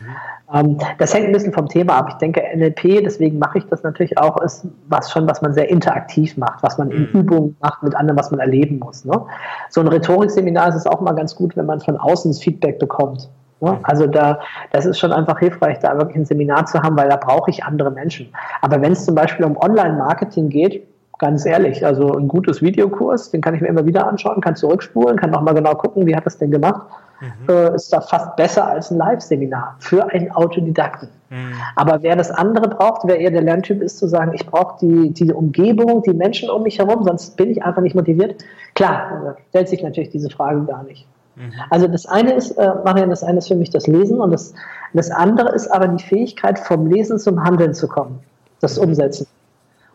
Ähm, 0.55 0.79
das 0.99 1.13
hängt 1.13 1.27
ein 1.27 1.33
bisschen 1.33 1.53
vom 1.53 1.69
Thema 1.69 1.99
ab. 1.99 2.07
Ich 2.09 2.15
denke, 2.15 2.43
NLP, 2.55 3.05
deswegen 3.05 3.39
mache 3.39 3.59
ich 3.59 3.67
das 3.67 3.83
natürlich 3.83 4.17
auch, 4.19 4.41
ist 4.43 4.67
was 4.89 5.11
schon, 5.11 5.29
was 5.29 5.43
man 5.43 5.53
sehr 5.53 5.69
interaktiv 5.69 6.37
macht, 6.37 6.63
was 6.63 6.79
man 6.79 6.91
in 6.91 7.03
mhm. 7.03 7.21
Übungen 7.21 7.57
macht 7.61 7.83
mit 7.83 7.95
anderen, 7.95 8.19
was 8.19 8.31
man 8.31 8.41
erleben 8.41 8.79
muss. 8.79 9.05
Ne? 9.05 9.21
So 9.69 9.81
ein 9.81 9.89
Rhetorikseminar 9.89 10.69
ist 10.69 10.77
es 10.77 10.87
auch 10.87 11.01
mal 11.01 11.13
ganz 11.13 11.35
gut, 11.35 11.57
wenn 11.57 11.67
man 11.67 11.81
von 11.81 11.97
außen 11.97 12.31
das 12.31 12.41
Feedback 12.41 12.79
bekommt. 12.79 13.29
Ne? 13.63 13.79
Also 13.85 14.07
da, 14.07 14.41
das 14.73 14.87
ist 14.87 14.99
schon 14.99 15.13
einfach 15.13 15.39
hilfreich, 15.39 15.79
da 15.79 15.97
wirklich 15.97 16.17
ein 16.17 16.25
Seminar 16.25 16.67
zu 16.67 16.83
haben, 16.83 16.97
weil 16.97 17.09
da 17.09 17.17
brauche 17.17 17.51
ich 17.51 17.65
andere 17.65 17.93
Menschen. 17.93 18.29
Aber 18.61 18.83
wenn 18.83 18.93
es 18.93 19.05
zum 19.05 19.15
Beispiel 19.15 19.47
um 19.47 19.57
Online-Marketing 19.57 20.49
geht, 20.49 20.87
ganz 21.19 21.47
ehrlich, 21.47 21.87
also 21.87 22.13
ein 22.19 22.27
gutes 22.27 22.61
Videokurs, 22.61 23.31
den 23.31 23.41
kann 23.41 23.55
ich 23.55 23.61
mir 23.61 23.69
immer 23.69 23.87
wieder 23.87 24.09
anschauen, 24.09 24.41
kann 24.41 24.57
zurückspulen, 24.57 25.17
kann 25.17 25.31
nochmal 25.31 25.55
genau 25.55 25.75
gucken, 25.77 26.05
wie 26.07 26.17
hat 26.17 26.27
das 26.27 26.39
denn 26.39 26.51
gemacht. 26.51 26.83
Mhm. 27.21 27.55
Äh, 27.55 27.77
ist 27.77 27.93
da 27.93 28.01
fast 28.01 28.35
besser 28.35 28.67
als 28.67 28.91
ein 28.91 28.99
Live-Seminar 28.99 29.77
für 29.79 30.11
einen 30.11 30.33
Autodidakten. 30.33 31.09
Mhm. 31.31 31.53
Aber 31.77 32.03
wer 32.03 32.17
das 32.17 32.33
andere 32.33 32.69
braucht, 32.69 33.03
wer 33.05 33.21
eher 33.21 33.31
der 33.31 33.43
Lerntyp 33.43 33.81
ist, 33.81 33.99
zu 33.99 34.09
sagen, 34.09 34.33
ich 34.35 34.45
brauche 34.45 34.79
die, 34.81 35.13
die 35.13 35.33
Umgebung, 35.33 36.03
die 36.03 36.15
Menschen 36.15 36.51
um 36.51 36.65
mich 36.65 36.81
herum, 36.81 37.05
sonst 37.05 37.37
bin 37.37 37.51
ich 37.51 37.63
einfach 37.63 37.83
nicht 37.83 37.95
motiviert. 37.95 38.43
Klar, 38.75 39.37
stellt 39.51 39.69
sich 39.69 39.85
natürlich 39.85 40.11
diese 40.11 40.31
Frage 40.31 40.65
gar 40.65 40.83
nicht. 40.83 41.07
Mhm. 41.37 41.53
Also 41.71 41.89
das 41.89 42.07
eine 42.07 42.35
ist, 42.35 42.53
äh, 42.53 42.75
Marian, 42.85 43.11
das 43.11 43.23
eine 43.23 43.39
ist 43.39 43.49
für 43.49 43.55
mich 43.55 43.71
das 43.71 43.87
Lesen 43.87 44.21
und 44.21 44.31
das, 44.31 44.55
das 44.93 45.11
andere 45.11 45.55
ist 45.55 45.69
aber 45.69 45.89
die 45.89 46.03
Fähigkeit, 46.03 46.59
vom 46.59 46.87
Lesen 46.87 47.19
zum 47.19 47.43
Handeln 47.43 47.75
zu 47.75 47.89
kommen, 47.89 48.21
das 48.61 48.77
mhm. 48.77 48.89
Umsetzen. 48.89 49.27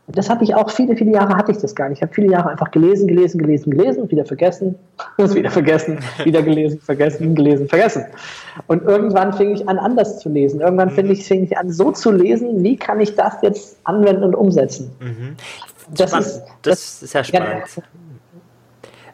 Und 0.08 0.18
das 0.18 0.30
hatte 0.30 0.46
ich 0.46 0.56
auch, 0.56 0.70
viele, 0.72 0.96
viele 0.96 1.12
Jahre 1.12 1.36
hatte 1.36 1.52
ich 1.52 1.58
das 1.58 1.76
gar 1.76 1.90
nicht. 1.90 1.98
Ich 1.98 2.02
habe 2.02 2.14
viele 2.14 2.32
Jahre 2.32 2.50
einfach 2.50 2.72
gelesen, 2.72 3.10
gelesen, 3.10 3.40
gelesen, 3.40 3.72
gelesen, 3.72 4.10
wieder 4.10 4.24
vergessen, 4.24 4.76
wieder 5.18 5.52
vergessen, 5.52 6.00
wieder 6.24 6.42
gelesen, 6.42 6.80
vergessen, 6.80 7.36
gelesen, 7.36 7.68
vergessen. 7.68 8.06
Und 8.68 8.84
irgendwann 8.84 9.34
fing 9.34 9.54
ich 9.54 9.68
an, 9.68 9.78
anders 9.78 10.20
zu 10.20 10.30
lesen. 10.30 10.62
Irgendwann 10.62 10.92
fing 10.92 11.08
mhm. 11.08 11.12
ich, 11.12 11.26
fing 11.26 11.44
ich 11.44 11.58
an, 11.58 11.70
so 11.70 11.92
zu 11.92 12.12
lesen, 12.12 12.64
wie 12.64 12.78
kann 12.78 13.02
ich 13.02 13.16
das 13.16 13.34
jetzt 13.42 13.78
anwenden 13.84 14.24
und 14.24 14.36
umsetzen. 14.36 14.92
Mhm. 15.02 15.36
Das, 15.90 16.14
ist, 16.14 16.42
das, 16.62 16.62
das 16.62 17.02
ist 17.02 17.12
sehr 17.12 17.24
spannend. 17.26 17.64
Ja, 17.76 17.84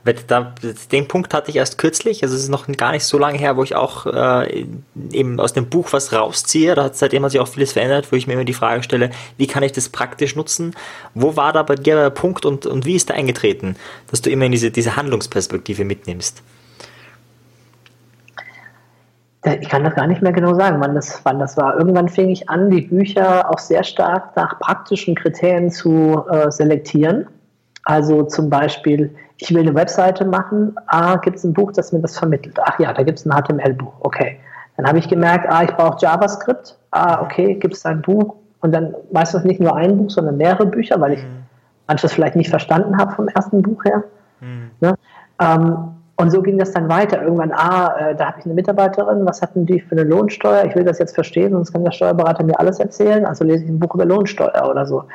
da, 0.03 0.53
den 0.91 1.07
Punkt 1.07 1.33
hatte 1.33 1.49
ich 1.49 1.55
erst 1.55 1.77
kürzlich, 1.77 2.23
also 2.23 2.35
es 2.35 2.43
ist 2.43 2.49
noch 2.49 2.67
gar 2.67 2.91
nicht 2.91 3.05
so 3.05 3.17
lange 3.17 3.37
her, 3.37 3.55
wo 3.55 3.63
ich 3.63 3.75
auch 3.75 4.05
äh, 4.05 4.65
eben 5.11 5.39
aus 5.39 5.53
dem 5.53 5.69
Buch 5.69 5.93
was 5.93 6.11
rausziehe. 6.11 6.75
Da 6.75 6.85
hat 6.85 6.97
seitdem 6.97 7.27
sich 7.29 7.39
auch 7.39 7.47
vieles 7.47 7.71
verändert, 7.71 8.11
wo 8.11 8.17
ich 8.17 8.27
mir 8.27 8.33
immer 8.33 8.43
die 8.43 8.53
Frage 8.53 8.83
stelle, 8.83 9.11
wie 9.37 9.47
kann 9.47 9.63
ich 9.63 9.71
das 9.71 9.87
praktisch 9.87 10.35
nutzen? 10.35 10.75
Wo 11.13 11.37
war 11.37 11.53
da 11.53 11.63
bei 11.63 11.75
dir 11.75 11.95
der 11.95 12.09
Punkt 12.09 12.45
und, 12.45 12.65
und 12.65 12.85
wie 12.85 12.95
ist 12.95 13.09
da 13.09 13.13
eingetreten, 13.13 13.77
dass 14.11 14.21
du 14.21 14.29
immer 14.29 14.45
in 14.45 14.51
diese, 14.51 14.71
diese 14.71 14.97
Handlungsperspektive 14.97 15.85
mitnimmst? 15.85 16.43
Ich 19.61 19.67
kann 19.67 19.83
das 19.83 19.95
gar 19.95 20.07
nicht 20.07 20.21
mehr 20.21 20.31
genau 20.31 20.53
sagen, 20.55 20.77
wann 20.79 20.95
das, 20.95 21.19
wann 21.23 21.37
das 21.37 21.57
war. 21.57 21.77
Irgendwann 21.77 22.07
fing 22.07 22.29
ich 22.29 22.49
an, 22.49 22.69
die 22.69 22.81
Bücher 22.81 23.49
auch 23.49 23.59
sehr 23.59 23.83
stark 23.83 24.35
nach 24.37 24.57
praktischen 24.59 25.15
Kriterien 25.15 25.69
zu 25.69 26.23
äh, 26.29 26.49
selektieren. 26.49 27.27
Also 27.83 28.23
zum 28.23 28.49
Beispiel, 28.49 29.13
ich 29.37 29.53
will 29.53 29.61
eine 29.61 29.75
Webseite 29.75 30.25
machen, 30.25 30.75
ah, 30.87 31.17
gibt 31.17 31.37
es 31.37 31.43
ein 31.43 31.53
Buch, 31.53 31.71
das 31.73 31.91
mir 31.91 31.99
das 31.99 32.17
vermittelt. 32.17 32.57
Ach 32.63 32.79
ja, 32.79 32.93
da 32.93 33.03
gibt 33.03 33.19
es 33.19 33.25
ein 33.25 33.31
HTML-Buch, 33.31 33.93
okay. 33.99 34.39
Dann 34.77 34.87
habe 34.87 34.97
ich 34.99 35.07
gemerkt, 35.07 35.47
ah, 35.49 35.63
ich 35.63 35.71
brauche 35.71 35.97
JavaScript, 35.99 36.77
ah, 36.91 37.21
okay, 37.21 37.55
gibt 37.55 37.75
es 37.75 37.85
ein 37.85 38.01
Buch 38.01 38.35
und 38.61 38.71
dann 38.73 38.95
meistens 39.11 39.43
nicht 39.43 39.59
nur 39.59 39.75
ein 39.75 39.97
Buch, 39.97 40.09
sondern 40.09 40.37
mehrere 40.37 40.65
Bücher, 40.65 40.99
weil 41.01 41.13
ich 41.13 41.23
mhm. 41.23 41.43
manches 41.87 42.13
vielleicht 42.13 42.35
nicht 42.35 42.49
verstanden 42.49 42.97
habe 42.97 43.11
vom 43.13 43.27
ersten 43.27 43.61
Buch 43.61 43.83
her. 43.83 44.03
Mhm. 44.39 44.71
Ne? 44.79 44.95
Ähm, 45.39 45.92
und 46.15 46.29
so 46.29 46.43
ging 46.43 46.59
das 46.59 46.71
dann 46.71 46.89
weiter. 46.89 47.23
Irgendwann, 47.23 47.51
ah, 47.51 47.95
äh, 47.97 48.15
da 48.15 48.27
habe 48.27 48.39
ich 48.39 48.45
eine 48.45 48.53
Mitarbeiterin, 48.53 49.25
was 49.25 49.41
hatten 49.41 49.65
die 49.65 49.79
für 49.79 49.93
eine 49.93 50.03
Lohnsteuer? 50.03 50.63
Ich 50.65 50.75
will 50.75 50.83
das 50.83 50.99
jetzt 50.99 51.15
verstehen, 51.15 51.53
sonst 51.53 51.73
kann 51.73 51.83
der 51.83 51.91
Steuerberater 51.91 52.43
mir 52.43 52.59
alles 52.59 52.79
erzählen. 52.79 53.25
Also 53.25 53.43
lese 53.43 53.63
ich 53.63 53.69
ein 53.69 53.79
Buch 53.79 53.95
über 53.95 54.05
Lohnsteuer 54.05 54.69
oder 54.69 54.85
so. 54.85 55.05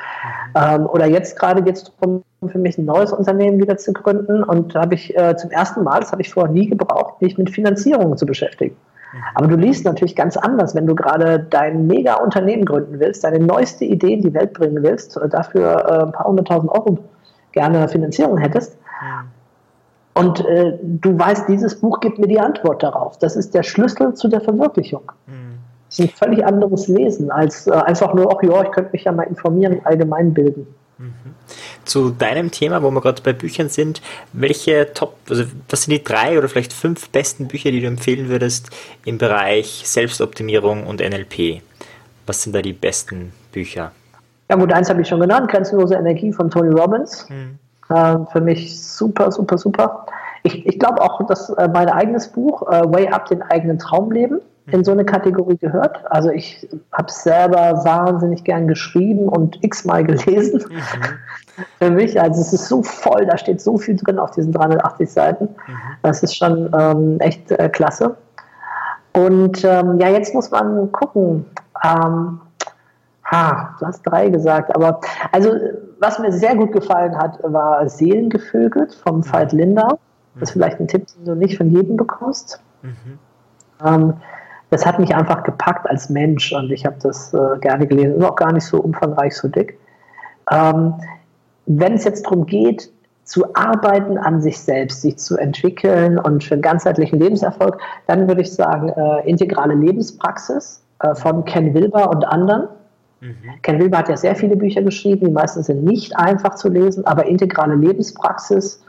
Ähm, 0.55 0.85
oder 0.87 1.05
jetzt 1.05 1.39
gerade 1.39 1.63
geht 1.63 1.77
es 1.77 1.83
darum, 1.85 2.23
für 2.45 2.57
mich 2.57 2.77
ein 2.77 2.85
neues 2.85 3.13
Unternehmen 3.13 3.59
wieder 3.59 3.77
zu 3.77 3.93
gründen. 3.93 4.43
Und 4.43 4.75
da 4.75 4.81
habe 4.81 4.95
ich 4.95 5.17
äh, 5.17 5.37
zum 5.37 5.51
ersten 5.51 5.83
Mal, 5.83 6.01
das 6.01 6.11
habe 6.11 6.21
ich 6.21 6.33
vorher 6.33 6.51
nie 6.51 6.69
gebraucht, 6.69 7.21
mich 7.21 7.37
mit 7.37 7.49
Finanzierung 7.49 8.17
zu 8.17 8.25
beschäftigen. 8.25 8.75
Aber 9.35 9.47
du 9.47 9.55
liest 9.55 9.85
natürlich 9.85 10.15
ganz 10.15 10.35
anders, 10.35 10.75
wenn 10.75 10.85
du 10.85 10.95
gerade 10.95 11.39
dein 11.49 11.87
Mega-Unternehmen 11.87 12.65
gründen 12.65 12.99
willst, 12.99 13.23
deine 13.23 13.39
neueste 13.39 13.85
Idee 13.85 14.13
in 14.13 14.21
die 14.21 14.33
Welt 14.33 14.53
bringen 14.53 14.83
willst, 14.83 15.15
äh, 15.15 15.29
dafür 15.29 15.85
äh, 15.87 16.03
ein 16.03 16.11
paar 16.11 16.27
hunderttausend 16.27 16.71
Euro 16.71 16.97
gerne 17.53 17.87
Finanzierung 17.87 18.37
hättest. 18.37 18.77
Und 20.19 20.45
äh, 20.45 20.73
du 20.81 21.17
weißt, 21.17 21.47
dieses 21.47 21.79
Buch 21.79 22.01
gibt 22.01 22.19
mir 22.19 22.27
die 22.27 22.39
Antwort 22.39 22.83
darauf. 22.83 23.17
Das 23.19 23.37
ist 23.37 23.53
der 23.53 23.63
Schlüssel 23.63 24.13
zu 24.15 24.27
der 24.27 24.41
Verwirklichung. 24.41 25.11
Mhm. 25.27 25.59
Das 25.87 25.99
ist 25.99 26.05
ein 26.05 26.09
völlig 26.09 26.45
anderes 26.45 26.89
Lesen 26.89 27.31
als 27.31 27.67
äh, 27.67 27.71
einfach 27.71 28.13
nur, 28.13 28.29
ach 28.35 28.43
ja, 28.43 28.61
ich 28.63 28.71
könnte 28.71 28.91
mich 28.91 29.05
ja 29.05 29.13
mal 29.13 29.23
informieren, 29.23 29.79
allgemein 29.85 30.33
bilden. 30.33 30.67
Mhm. 30.97 31.13
Zu 31.85 32.09
deinem 32.09 32.51
Thema, 32.51 32.83
wo 32.83 32.91
wir 32.91 32.99
gerade 32.99 33.21
bei 33.21 33.31
Büchern 33.31 33.69
sind, 33.69 34.01
welche 34.33 34.93
Top, 34.93 35.15
also 35.29 35.45
was 35.69 35.83
sind 35.83 35.93
die 35.93 36.03
drei 36.03 36.37
oder 36.37 36.49
vielleicht 36.49 36.73
fünf 36.73 37.09
besten 37.09 37.47
Bücher, 37.47 37.71
die 37.71 37.79
du 37.79 37.87
empfehlen 37.87 38.27
würdest 38.27 38.69
im 39.05 39.17
Bereich 39.17 39.83
Selbstoptimierung 39.85 40.85
und 40.85 40.99
NLP? 40.99 41.61
Was 42.25 42.43
sind 42.43 42.53
da 42.53 42.61
die 42.61 42.73
besten 42.73 43.31
Bücher? 43.53 43.93
Ja 44.49 44.57
gut, 44.57 44.73
eins 44.73 44.89
habe 44.89 45.01
ich 45.01 45.07
schon 45.07 45.21
genannt, 45.21 45.49
Grenzenlose 45.49 45.95
Energie 45.95 46.33
von 46.33 46.51
Tony 46.51 46.77
Robbins. 46.77 47.25
Mhm. 47.29 47.57
Äh, 47.89 48.17
für 48.31 48.41
mich 48.41 48.81
super, 48.81 49.31
super, 49.31 49.57
super. 49.57 50.05
Ich, 50.43 50.65
ich 50.65 50.79
glaube 50.79 51.01
auch, 51.01 51.25
dass 51.27 51.49
äh, 51.49 51.67
mein 51.67 51.89
eigenes 51.89 52.27
Buch, 52.29 52.61
äh, 52.69 52.81
Way 52.85 53.09
Up, 53.09 53.25
den 53.25 53.41
eigenen 53.41 53.79
Traumleben, 53.79 54.41
in 54.71 54.83
so 54.83 54.91
eine 54.91 55.05
Kategorie 55.05 55.57
gehört. 55.57 55.99
Also 56.11 56.29
ich 56.29 56.67
habe 56.93 57.11
selber 57.11 57.83
wahnsinnig 57.83 58.43
gern 58.43 58.67
geschrieben 58.67 59.27
und 59.27 59.63
x-mal 59.63 60.03
gelesen. 60.03 60.63
Mhm. 60.69 60.79
Für 61.79 61.89
mich, 61.89 62.19
also 62.19 62.39
es 62.39 62.53
ist 62.53 62.67
so 62.67 62.83
voll, 62.83 63.25
da 63.25 63.37
steht 63.37 63.59
so 63.59 63.77
viel 63.77 63.97
drin 63.97 64.17
auf 64.17 64.31
diesen 64.31 64.53
380 64.53 65.11
Seiten. 65.11 65.45
Mhm. 65.45 65.77
Das 66.03 66.23
ist 66.23 66.35
schon 66.35 66.69
ähm, 66.77 67.19
echt 67.19 67.51
äh, 67.51 67.67
klasse. 67.69 68.15
Und 69.13 69.63
ähm, 69.65 69.99
ja, 69.99 70.09
jetzt 70.09 70.33
muss 70.33 70.51
man 70.51 70.91
gucken. 70.91 71.45
Ähm, 71.83 72.39
ha, 73.25 73.75
du 73.79 73.85
hast 73.85 74.03
drei 74.03 74.29
gesagt, 74.29 74.73
aber 74.75 75.01
also 75.31 75.51
was 75.99 76.19
mir 76.19 76.31
sehr 76.31 76.55
gut 76.55 76.71
gefallen 76.71 77.17
hat, 77.17 77.39
war 77.43 77.87
Seelengevögelt 77.87 78.93
vom 78.93 79.17
mhm. 79.17 79.31
Veit 79.33 79.51
Linder. 79.51 79.99
Das 80.35 80.49
ist 80.49 80.55
mhm. 80.55 80.59
vielleicht 80.59 80.79
ein 80.79 80.87
Tipp, 80.87 81.05
den 81.15 81.25
du 81.25 81.35
nicht 81.35 81.57
von 81.57 81.69
jedem 81.69 81.97
bekommst. 81.97 82.61
Mhm. 82.81 83.19
Ähm, 83.85 84.13
das 84.69 84.85
hat 84.85 84.99
mich 84.99 85.15
einfach 85.15 85.43
gepackt 85.43 85.89
als 85.89 86.09
Mensch 86.09 86.53
und 86.53 86.71
ich 86.71 86.85
habe 86.85 86.97
das 87.01 87.33
äh, 87.33 87.57
gerne 87.59 87.87
gelesen. 87.87 88.17
Ist 88.17 88.25
auch 88.25 88.35
gar 88.35 88.53
nicht 88.53 88.65
so 88.65 88.79
umfangreich, 88.79 89.35
so 89.35 89.47
dick. 89.47 89.79
Ähm, 90.51 90.93
wenn 91.65 91.93
es 91.93 92.03
jetzt 92.03 92.25
darum 92.25 92.45
geht, 92.45 92.91
zu 93.23 93.45
arbeiten 93.53 94.17
an 94.17 94.41
sich 94.41 94.59
selbst, 94.59 95.01
sich 95.01 95.17
zu 95.17 95.37
entwickeln 95.37 96.17
und 96.17 96.43
für 96.43 96.55
einen 96.55 96.63
ganzheitlichen 96.63 97.19
Lebenserfolg, 97.19 97.79
dann 98.07 98.27
würde 98.27 98.41
ich 98.41 98.51
sagen, 98.51 98.89
äh, 98.89 99.29
integrale 99.29 99.75
Lebenspraxis 99.75 100.83
äh, 101.01 101.13
von 101.13 101.45
Ken 101.45 101.73
Wilber 101.73 102.09
und 102.09 102.25
anderen. 102.25 102.67
Mhm. 103.21 103.35
Ken 103.61 103.79
Wilber 103.79 103.99
hat 103.99 104.09
ja 104.09 104.17
sehr 104.17 104.35
viele 104.35 104.55
Bücher 104.55 104.81
geschrieben, 104.81 105.25
die 105.25 105.31
meisten 105.31 105.63
sind 105.63 105.83
nicht 105.83 106.15
einfach 106.17 106.55
zu 106.55 106.69
lesen, 106.69 107.05
aber 107.05 107.25
integrale 107.25 107.75
Lebenspraxis, 107.75 108.81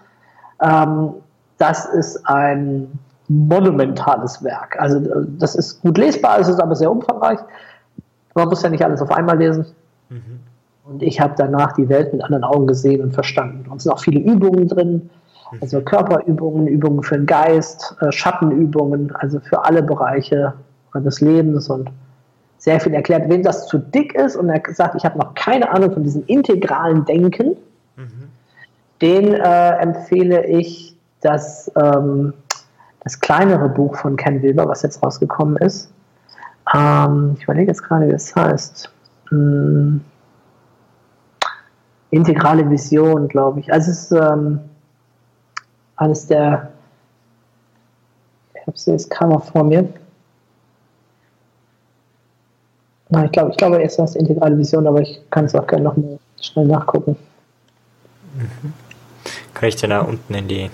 ähm, 0.62 1.14
das 1.58 1.86
ist 1.86 2.26
ein 2.26 2.90
monumentales 3.28 4.42
Werk. 4.42 4.76
Also 4.80 5.00
das 5.38 5.54
ist 5.54 5.80
gut 5.82 5.98
lesbar, 5.98 6.40
es 6.40 6.48
ist 6.48 6.60
aber 6.60 6.74
sehr 6.74 6.90
umfangreich. 6.90 7.38
Man 8.34 8.48
muss 8.48 8.62
ja 8.62 8.70
nicht 8.70 8.84
alles 8.84 9.02
auf 9.02 9.10
einmal 9.10 9.38
lesen. 9.38 9.66
Mhm. 10.08 10.40
Und 10.84 11.02
ich 11.02 11.20
habe 11.20 11.34
danach 11.36 11.72
die 11.72 11.88
Welt 11.88 12.12
mit 12.12 12.24
anderen 12.24 12.44
Augen 12.44 12.66
gesehen 12.66 13.02
und 13.02 13.12
verstanden. 13.12 13.68
Und 13.70 13.76
es 13.76 13.84
sind 13.84 13.92
auch 13.92 14.00
viele 14.00 14.20
Übungen 14.20 14.66
drin, 14.66 15.10
also 15.60 15.80
Körperübungen, 15.80 16.66
Übungen 16.66 17.02
für 17.02 17.16
den 17.16 17.26
Geist, 17.26 17.96
äh, 18.00 18.10
Schattenübungen, 18.10 19.14
also 19.14 19.40
für 19.40 19.64
alle 19.64 19.82
Bereiche 19.82 20.54
des 20.94 21.20
Lebens 21.20 21.68
und 21.68 21.90
sehr 22.60 22.78
viel 22.78 22.94
erklärt. 22.94 23.28
Wem 23.28 23.42
das 23.42 23.66
zu 23.66 23.78
dick 23.78 24.14
ist 24.14 24.36
und 24.36 24.48
er 24.48 24.62
sagt, 24.72 24.94
ich 24.94 25.04
habe 25.04 25.18
noch 25.18 25.34
keine 25.34 25.70
Ahnung 25.70 25.92
von 25.92 26.04
diesem 26.04 26.24
integralen 26.26 27.04
Denken, 27.04 27.56
mhm. 27.96 28.28
den 29.02 29.34
äh, 29.34 29.70
empfehle 29.78 30.46
ich 30.46 30.96
das, 31.20 31.70
ähm, 31.76 32.32
das 33.02 33.18
kleinere 33.18 33.68
Buch 33.68 33.96
von 33.96 34.16
Ken 34.16 34.40
Wilber, 34.42 34.68
was 34.68 34.82
jetzt 34.82 35.02
rausgekommen 35.02 35.56
ist. 35.56 35.92
Ähm, 36.72 37.34
ich 37.36 37.42
überlege 37.42 37.68
jetzt 37.68 37.82
gerade, 37.82 38.06
wie 38.06 38.12
es 38.12 38.36
heißt. 38.36 38.92
Hm 39.30 40.02
integrale 42.10 42.68
Vision, 42.68 43.28
glaube 43.28 43.60
ich. 43.60 43.72
Also 43.72 43.90
es 43.90 44.10
ist 44.10 44.12
ähm, 44.12 44.60
eines 45.96 46.26
der, 46.26 46.70
ich 48.54 48.60
habe 48.62 48.76
das 48.84 49.08
Cover 49.08 49.40
vor 49.40 49.64
mir. 49.64 49.88
Na, 53.10 53.24
ich 53.24 53.32
glaube, 53.32 53.50
ich 53.50 53.56
glaube, 53.56 53.82
es 53.82 53.98
heißt 53.98 54.16
integrale 54.16 54.56
Vision, 54.56 54.86
aber 54.86 55.00
ich 55.00 55.20
kann 55.30 55.44
es 55.44 55.54
auch 55.54 55.66
gerne 55.66 55.84
noch 55.84 55.96
mal 55.96 56.18
schnell 56.40 56.66
nachgucken. 56.66 57.16
Mhm. 58.34 58.72
Kann 59.52 59.68
ich 59.68 59.76
denn 59.76 59.90
da 59.90 60.00
unten 60.00 60.32
in 60.32 60.48
die 60.48 60.62
äh, 60.62 60.70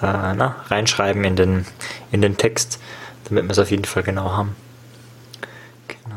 na, 0.00 0.56
reinschreiben 0.66 1.22
in 1.24 1.36
den, 1.36 1.66
in 2.10 2.20
den 2.20 2.36
Text, 2.36 2.80
damit 3.28 3.44
wir 3.44 3.52
es 3.52 3.58
auf 3.60 3.70
jeden 3.70 3.84
Fall 3.84 4.02
genau 4.02 4.32
haben. 4.32 4.56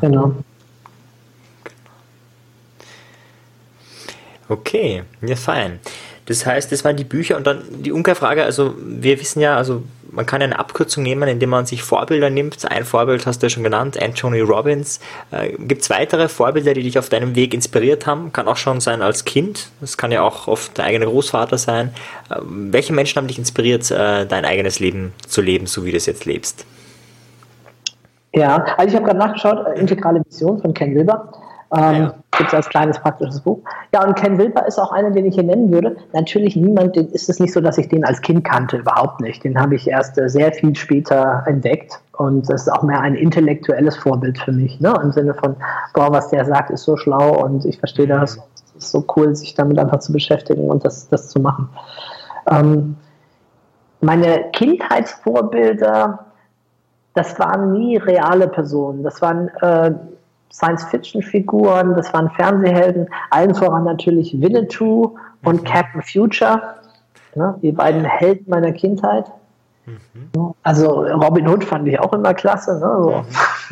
genau. 0.00 0.34
Okay, 4.48 5.02
ja, 5.22 5.36
fein. 5.36 5.80
Das 6.26 6.44
heißt, 6.44 6.72
das 6.72 6.84
waren 6.84 6.96
die 6.96 7.04
Bücher 7.04 7.36
und 7.36 7.46
dann 7.46 7.62
die 7.70 7.92
Umkehrfrage, 7.92 8.44
also 8.44 8.74
wir 8.78 9.18
wissen 9.20 9.40
ja, 9.40 9.56
also 9.56 9.82
man 10.10 10.26
kann 10.26 10.42
eine 10.42 10.58
Abkürzung 10.58 11.02
nehmen, 11.02 11.28
indem 11.28 11.50
man 11.50 11.66
sich 11.66 11.82
Vorbilder 11.82 12.30
nimmt. 12.30 12.70
Ein 12.70 12.84
Vorbild 12.84 13.26
hast 13.26 13.42
du 13.42 13.46
ja 13.46 13.50
schon 13.50 13.62
genannt, 13.62 14.00
Anthony 14.02 14.40
Robbins. 14.40 14.98
Äh, 15.30 15.52
Gibt 15.58 15.82
es 15.82 15.90
weitere 15.90 16.28
Vorbilder, 16.28 16.74
die 16.74 16.82
dich 16.82 16.98
auf 16.98 17.08
deinem 17.08 17.34
Weg 17.36 17.54
inspiriert 17.54 18.06
haben? 18.06 18.32
Kann 18.32 18.48
auch 18.48 18.56
schon 18.56 18.80
sein 18.80 19.02
als 19.02 19.24
Kind, 19.24 19.70
das 19.80 19.96
kann 19.96 20.10
ja 20.12 20.22
auch 20.22 20.48
oft 20.48 20.78
der 20.78 20.86
eigene 20.86 21.06
Großvater 21.06 21.58
sein. 21.58 21.92
Äh, 22.30 22.36
welche 22.42 22.92
Menschen 22.92 23.18
haben 23.18 23.28
dich 23.28 23.38
inspiriert, 23.38 23.90
äh, 23.90 24.26
dein 24.26 24.44
eigenes 24.44 24.80
Leben 24.80 25.12
zu 25.28 25.42
leben, 25.42 25.66
so 25.66 25.84
wie 25.84 25.90
du 25.90 25.96
es 25.96 26.06
jetzt 26.06 26.24
lebst? 26.24 26.64
Ja, 28.34 28.64
also 28.76 28.88
ich 28.88 28.94
habe 28.94 29.06
gerade 29.06 29.18
nachgeschaut, 29.18 29.66
äh, 29.66 29.78
Integrale 29.78 30.22
Vision 30.28 30.60
von 30.60 30.74
Ken 30.74 30.94
Wilber. 30.94 31.32
Ähm, 31.74 31.94
ja. 31.94 32.14
Gibt 32.36 32.50
es 32.50 32.54
als 32.54 32.68
kleines 32.68 32.98
praktisches 32.98 33.40
Buch. 33.40 33.60
Ja, 33.94 34.04
und 34.04 34.14
Ken 34.14 34.36
Wilber 34.38 34.66
ist 34.66 34.78
auch 34.78 34.92
einer, 34.92 35.10
den 35.10 35.24
ich 35.26 35.34
hier 35.34 35.44
nennen 35.44 35.72
würde. 35.72 35.96
Natürlich 36.12 36.56
niemand, 36.56 36.96
den 36.96 37.08
ist 37.08 37.28
es 37.28 37.40
nicht 37.40 37.52
so, 37.52 37.60
dass 37.60 37.78
ich 37.78 37.88
den 37.88 38.04
als 38.04 38.20
Kind 38.20 38.44
kannte, 38.44 38.78
überhaupt 38.78 39.20
nicht. 39.20 39.42
Den 39.44 39.58
habe 39.58 39.74
ich 39.74 39.88
erst 39.88 40.18
äh, 40.18 40.28
sehr 40.28 40.52
viel 40.52 40.74
später 40.74 41.44
entdeckt. 41.46 42.00
Und 42.12 42.48
das 42.48 42.62
ist 42.62 42.68
auch 42.68 42.82
mehr 42.82 43.00
ein 43.00 43.14
intellektuelles 43.14 43.96
Vorbild 43.96 44.38
für 44.38 44.52
mich, 44.52 44.80
ne? 44.80 44.94
Im 45.02 45.12
Sinne 45.12 45.34
von, 45.34 45.56
boah, 45.94 46.10
was 46.10 46.28
der 46.28 46.44
sagt, 46.44 46.70
ist 46.70 46.84
so 46.84 46.96
schlau 46.96 47.44
und 47.44 47.64
ich 47.64 47.78
verstehe 47.78 48.06
das. 48.06 48.38
Es 48.76 48.84
ist 48.84 48.90
so 48.90 49.04
cool, 49.16 49.34
sich 49.34 49.54
damit 49.54 49.78
einfach 49.78 49.98
zu 49.98 50.12
beschäftigen 50.12 50.68
und 50.68 50.84
das, 50.84 51.08
das 51.08 51.28
zu 51.28 51.40
machen. 51.40 51.68
Ähm, 52.50 52.96
meine 54.00 54.50
Kindheitsvorbilder, 54.52 56.26
das 57.14 57.38
waren 57.38 57.72
nie 57.72 57.96
reale 57.96 58.48
Personen. 58.48 59.02
Das 59.02 59.20
waren 59.20 59.48
äh, 59.60 59.92
Science-Fiction-Figuren, 60.52 61.94
das 61.94 62.12
waren 62.14 62.30
Fernsehhelden, 62.30 63.08
allen 63.30 63.54
voran 63.54 63.84
natürlich 63.84 64.40
Winnetou 64.40 65.16
und 65.44 65.62
mhm. 65.62 65.64
Captain 65.64 66.02
Future, 66.02 66.76
ne, 67.34 67.54
die 67.62 67.72
beiden 67.72 68.04
Helden 68.04 68.44
meiner 68.48 68.72
Kindheit. 68.72 69.26
Mhm. 69.86 70.54
Also 70.62 71.02
Robin 71.02 71.48
Hood 71.48 71.64
fand 71.64 71.86
ich 71.86 71.98
auch 72.00 72.12
immer 72.12 72.34
klasse. 72.34 72.74
Ne? 72.74 72.80
So. 72.80 73.24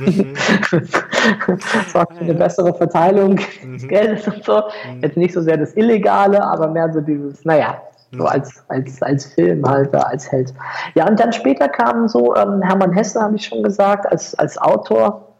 Mhm. 0.02 0.34
Sorgt 1.92 2.16
für 2.16 2.24
eine 2.24 2.34
bessere 2.34 2.72
Verteilung 2.74 3.40
mhm. 3.62 3.72
des 3.72 3.88
Geldes 3.88 4.28
und 4.28 4.44
so. 4.44 4.62
Mhm. 4.88 5.02
Jetzt 5.02 5.16
nicht 5.16 5.34
so 5.34 5.40
sehr 5.40 5.56
das 5.56 5.76
Illegale, 5.76 6.42
aber 6.42 6.68
mehr 6.68 6.92
so 6.92 7.00
dieses, 7.00 7.44
naja, 7.44 7.78
so 8.12 8.22
mhm. 8.22 8.26
als, 8.26 8.62
als, 8.68 9.02
als 9.02 9.26
Filmhalter, 9.26 10.06
als 10.06 10.30
Held. 10.30 10.54
Ja, 10.94 11.08
und 11.08 11.18
dann 11.18 11.32
später 11.32 11.68
kam 11.68 12.08
so 12.08 12.36
ähm, 12.36 12.62
Hermann 12.62 12.92
Hesse, 12.92 13.20
habe 13.20 13.36
ich 13.36 13.46
schon 13.46 13.62
gesagt, 13.62 14.06
als, 14.06 14.34
als 14.36 14.56
Autor 14.58 15.33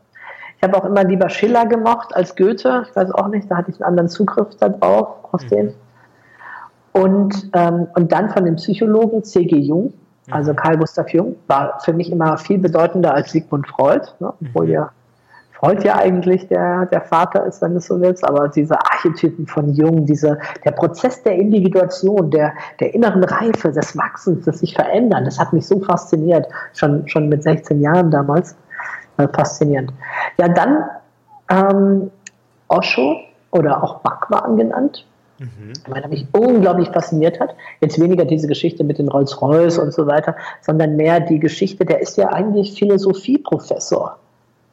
habe 0.64 0.76
auch 0.76 0.84
immer 0.84 1.04
lieber 1.04 1.28
Schiller 1.28 1.66
gemocht 1.66 2.14
als 2.14 2.34
Goethe. 2.34 2.84
Ich 2.88 2.96
weiß 2.96 3.12
auch 3.12 3.28
nicht, 3.28 3.50
da 3.50 3.58
hatte 3.58 3.70
ich 3.70 3.76
einen 3.76 3.90
anderen 3.90 4.08
Zugriff 4.08 4.48
darauf, 4.58 5.18
auf 5.32 5.42
mhm. 5.44 5.48
den. 5.48 5.74
Und, 6.92 7.50
ähm, 7.54 7.86
und 7.94 8.10
dann 8.10 8.30
von 8.30 8.44
dem 8.44 8.56
Psychologen 8.56 9.22
C.G. 9.24 9.56
Jung, 9.56 9.92
also 10.30 10.52
mhm. 10.52 10.56
Karl 10.56 10.78
Gustav 10.78 11.08
Jung, 11.10 11.36
war 11.46 11.78
für 11.80 11.92
mich 11.92 12.10
immer 12.10 12.38
viel 12.38 12.58
bedeutender 12.58 13.14
als 13.14 13.30
Sigmund 13.32 13.68
Freud, 13.68 14.06
ne? 14.20 14.32
obwohl 14.40 14.66
mhm. 14.66 14.72
ja 14.72 14.90
Freud 15.64 15.82
ja 15.82 15.96
eigentlich 15.96 16.46
der, 16.48 16.84
der 16.86 17.00
Vater 17.00 17.46
ist, 17.46 17.62
wenn 17.62 17.70
du 17.72 17.78
es 17.78 17.86
so 17.86 17.98
willst, 17.98 18.22
aber 18.22 18.48
diese 18.48 18.78
Archetypen 18.78 19.46
von 19.46 19.72
Jung, 19.72 20.04
diese, 20.04 20.38
der 20.64 20.72
Prozess 20.72 21.22
der 21.22 21.36
Individuation, 21.36 22.30
der, 22.30 22.52
der 22.80 22.92
inneren 22.92 23.24
Reife, 23.24 23.72
des 23.72 23.96
Wachsens, 23.96 24.44
des 24.44 24.58
sich 24.58 24.74
verändern, 24.74 25.24
das 25.24 25.38
hat 25.38 25.54
mich 25.54 25.66
so 25.66 25.80
fasziniert, 25.80 26.46
schon, 26.74 27.08
schon 27.08 27.30
mit 27.30 27.42
16 27.42 27.80
Jahren 27.80 28.10
damals. 28.10 28.56
Äh, 29.16 29.28
faszinierend. 29.28 29.92
Ja, 30.38 30.48
dann 30.48 30.84
ähm, 31.50 32.10
Osho 32.68 33.20
oder 33.50 33.82
auch 33.82 34.00
Bhagwan 34.00 34.56
genannt. 34.56 35.06
Mhm. 35.38 35.72
Weil 35.88 36.08
mich 36.08 36.26
unglaublich 36.32 36.88
fasziniert 36.90 37.40
hat. 37.40 37.56
Jetzt 37.80 38.00
weniger 38.00 38.24
diese 38.24 38.46
Geschichte 38.46 38.84
mit 38.84 38.98
den 38.98 39.08
Rolls-Royce 39.08 39.78
und 39.78 39.92
so 39.92 40.06
weiter, 40.06 40.36
sondern 40.60 40.94
mehr 40.96 41.18
die 41.18 41.40
Geschichte, 41.40 41.84
der 41.84 42.00
ist 42.00 42.16
ja 42.16 42.28
eigentlich 42.28 42.78
Philosophieprofessor. 42.78 44.16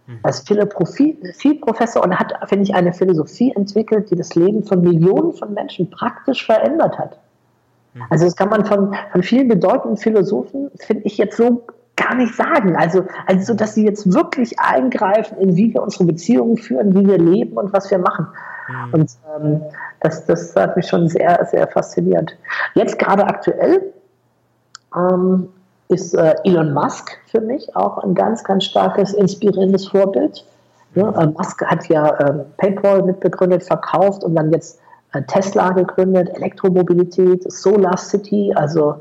Mhm. 0.05 0.19
Er 0.21 0.29
ist 0.29 0.47
Philosophieprofessor 0.47 2.03
und 2.03 2.17
hat, 2.17 2.33
finde 2.47 2.63
ich, 2.63 2.75
eine 2.75 2.93
Philosophie 2.93 3.51
entwickelt, 3.55 4.11
die 4.11 4.15
das 4.15 4.35
Leben 4.35 4.63
von 4.63 4.81
Millionen 4.81 5.33
von 5.33 5.53
Menschen 5.53 5.89
praktisch 5.89 6.45
verändert 6.45 6.97
hat. 6.97 7.17
Mhm. 7.95 8.03
Also 8.11 8.25
das 8.25 8.35
kann 8.35 8.49
man 8.49 8.63
von, 8.63 8.95
von 9.11 9.23
vielen 9.23 9.47
bedeutenden 9.47 9.97
Philosophen, 9.97 10.69
finde 10.77 11.03
ich 11.05 11.17
jetzt 11.17 11.37
so 11.37 11.63
gar 12.01 12.15
nicht 12.15 12.35
sagen. 12.35 12.75
Also, 12.75 13.05
also, 13.27 13.53
dass 13.53 13.75
sie 13.75 13.85
jetzt 13.85 14.13
wirklich 14.13 14.59
eingreifen, 14.59 15.37
in 15.37 15.55
wie 15.55 15.73
wir 15.73 15.81
unsere 15.81 16.05
Beziehungen 16.05 16.57
führen, 16.57 16.93
wie 16.95 17.05
wir 17.05 17.17
leben 17.17 17.57
und 17.57 17.73
was 17.73 17.89
wir 17.91 17.99
machen. 17.99 18.27
Mhm. 18.67 18.93
Und 18.93 19.11
ähm, 19.35 19.61
das, 19.99 20.25
das 20.25 20.55
hat 20.55 20.75
mich 20.75 20.87
schon 20.87 21.07
sehr, 21.07 21.45
sehr 21.49 21.67
fasziniert. 21.67 22.35
Jetzt 22.73 22.97
gerade 22.99 23.25
aktuell 23.25 23.93
ähm, 24.95 25.49
ist 25.89 26.13
äh, 26.13 26.35
Elon 26.43 26.73
Musk 26.73 27.11
für 27.27 27.41
mich 27.41 27.75
auch 27.75 27.97
ein 27.99 28.15
ganz, 28.15 28.43
ganz 28.43 28.65
starkes, 28.65 29.13
inspirierendes 29.13 29.87
Vorbild. 29.87 30.45
Ja, 30.95 31.09
äh, 31.11 31.27
Musk 31.27 31.63
hat 31.65 31.87
ja 31.87 32.07
äh, 32.07 32.33
PayPal 32.57 33.03
mitbegründet, 33.03 33.63
verkauft 33.63 34.23
und 34.23 34.35
dann 34.35 34.51
jetzt 34.51 34.79
äh, 35.13 35.21
Tesla 35.23 35.71
gegründet, 35.71 36.29
Elektromobilität, 36.35 37.49
Solar 37.51 37.97
City, 37.97 38.53
also 38.55 38.95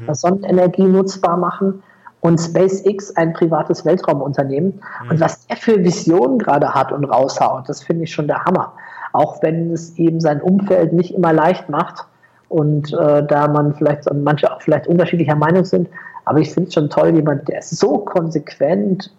mhm. 0.00 0.14
Sonnenenergie 0.14 0.84
nutzbar 0.84 1.36
machen 1.36 1.82
und 2.22 2.38
SpaceX 2.38 3.14
ein 3.16 3.32
privates 3.32 3.84
Weltraumunternehmen. 3.84 4.80
Mhm. 5.04 5.10
Und 5.10 5.20
was 5.20 5.44
er 5.48 5.56
für 5.56 5.84
Visionen 5.84 6.38
gerade 6.38 6.72
hat 6.72 6.92
und 6.92 7.04
raushaut, 7.04 7.68
das 7.68 7.82
finde 7.82 8.04
ich 8.04 8.12
schon 8.14 8.28
der 8.28 8.44
Hammer. 8.44 8.72
Auch 9.12 9.42
wenn 9.42 9.72
es 9.72 9.98
eben 9.98 10.20
sein 10.20 10.40
Umfeld 10.40 10.92
nicht 10.92 11.14
immer 11.14 11.32
leicht 11.32 11.68
macht 11.68 12.06
und 12.48 12.92
äh, 12.94 13.26
da 13.26 13.48
man 13.48 13.74
vielleicht 13.74 14.08
und 14.08 14.22
manche 14.22 14.50
auch 14.50 14.62
vielleicht 14.62 14.86
unterschiedlicher 14.86 15.34
Meinung 15.34 15.64
sind. 15.64 15.88
Aber 16.24 16.38
ich 16.38 16.52
finde 16.52 16.68
es 16.68 16.74
schon 16.74 16.88
toll, 16.88 17.12
jemand, 17.14 17.48
der 17.48 17.60
so 17.60 17.98
konsequent 17.98 19.12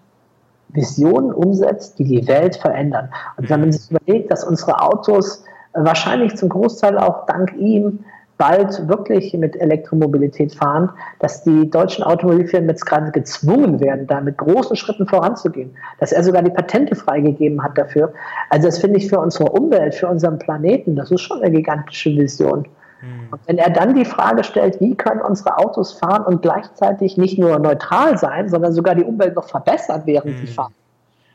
Visionen 0.70 1.34
umsetzt, 1.34 2.00
die 2.00 2.06
die 2.06 2.28
Welt 2.28 2.56
verändern. 2.56 3.10
Und 3.36 3.50
wenn 3.50 3.60
man 3.60 3.72
sich 3.74 3.92
überlegt, 3.92 4.32
dass 4.32 4.46
unsere 4.46 4.82
Autos 4.82 5.44
wahrscheinlich 5.74 6.38
zum 6.38 6.48
Großteil 6.48 6.98
auch 6.98 7.26
dank 7.26 7.54
ihm 7.58 8.06
bald 8.38 8.88
wirklich 8.88 9.34
mit 9.34 9.56
Elektromobilität 9.56 10.56
fahren, 10.56 10.90
dass 11.20 11.44
die 11.44 11.70
deutschen 11.70 12.04
Automobilfirmen 12.04 12.70
jetzt 12.70 12.86
gerade 12.86 13.12
gezwungen 13.12 13.80
werden, 13.80 14.08
da 14.08 14.22
mit 14.22 14.38
großen 14.38 14.76
Schritten 14.76 15.08
voranzugehen, 15.08 15.76
dass 16.00 16.12
er 16.12 16.24
sogar 16.24 16.42
die 16.42 16.52
Patente 16.52 16.96
freigegeben 16.96 17.64
hat 17.64 17.78
dafür. 17.78 18.14
Also 18.50 18.68
das 18.68 18.80
finde 18.80 18.98
ich 18.98 19.08
für 19.08 19.20
unsere 19.20 19.52
Umwelt, 19.52 19.96
für 19.96 20.08
unseren 20.08 20.40
Planeten, 20.40 20.96
das 20.96 21.12
ist 21.12 21.22
schon 21.22 21.42
eine 21.42 21.52
gigantische 21.52 22.10
Vision. 22.10 22.68
Mhm. 23.02 23.28
Und 23.32 23.40
wenn 23.48 23.58
er 23.58 23.70
dann 23.70 23.94
die 23.94 24.06
Frage 24.06 24.44
stellt, 24.44 24.80
wie 24.80 24.96
können 24.96 25.22
unsere 25.22 25.58
Autos 25.58 25.94
fahren 25.94 26.24
und 26.26 26.42
gleichzeitig 26.42 27.18
nicht 27.18 27.38
nur 27.38 27.60
neutral 27.60 28.18
sein, 28.18 28.50
sondern 28.50 28.74
sogar 28.74 28.96
die 28.96 29.04
Umwelt 29.04 29.36
noch 29.36 29.48
verbessern, 29.48 30.04
während 30.06 30.38
sie 30.40 30.48
fahren. 30.48 30.74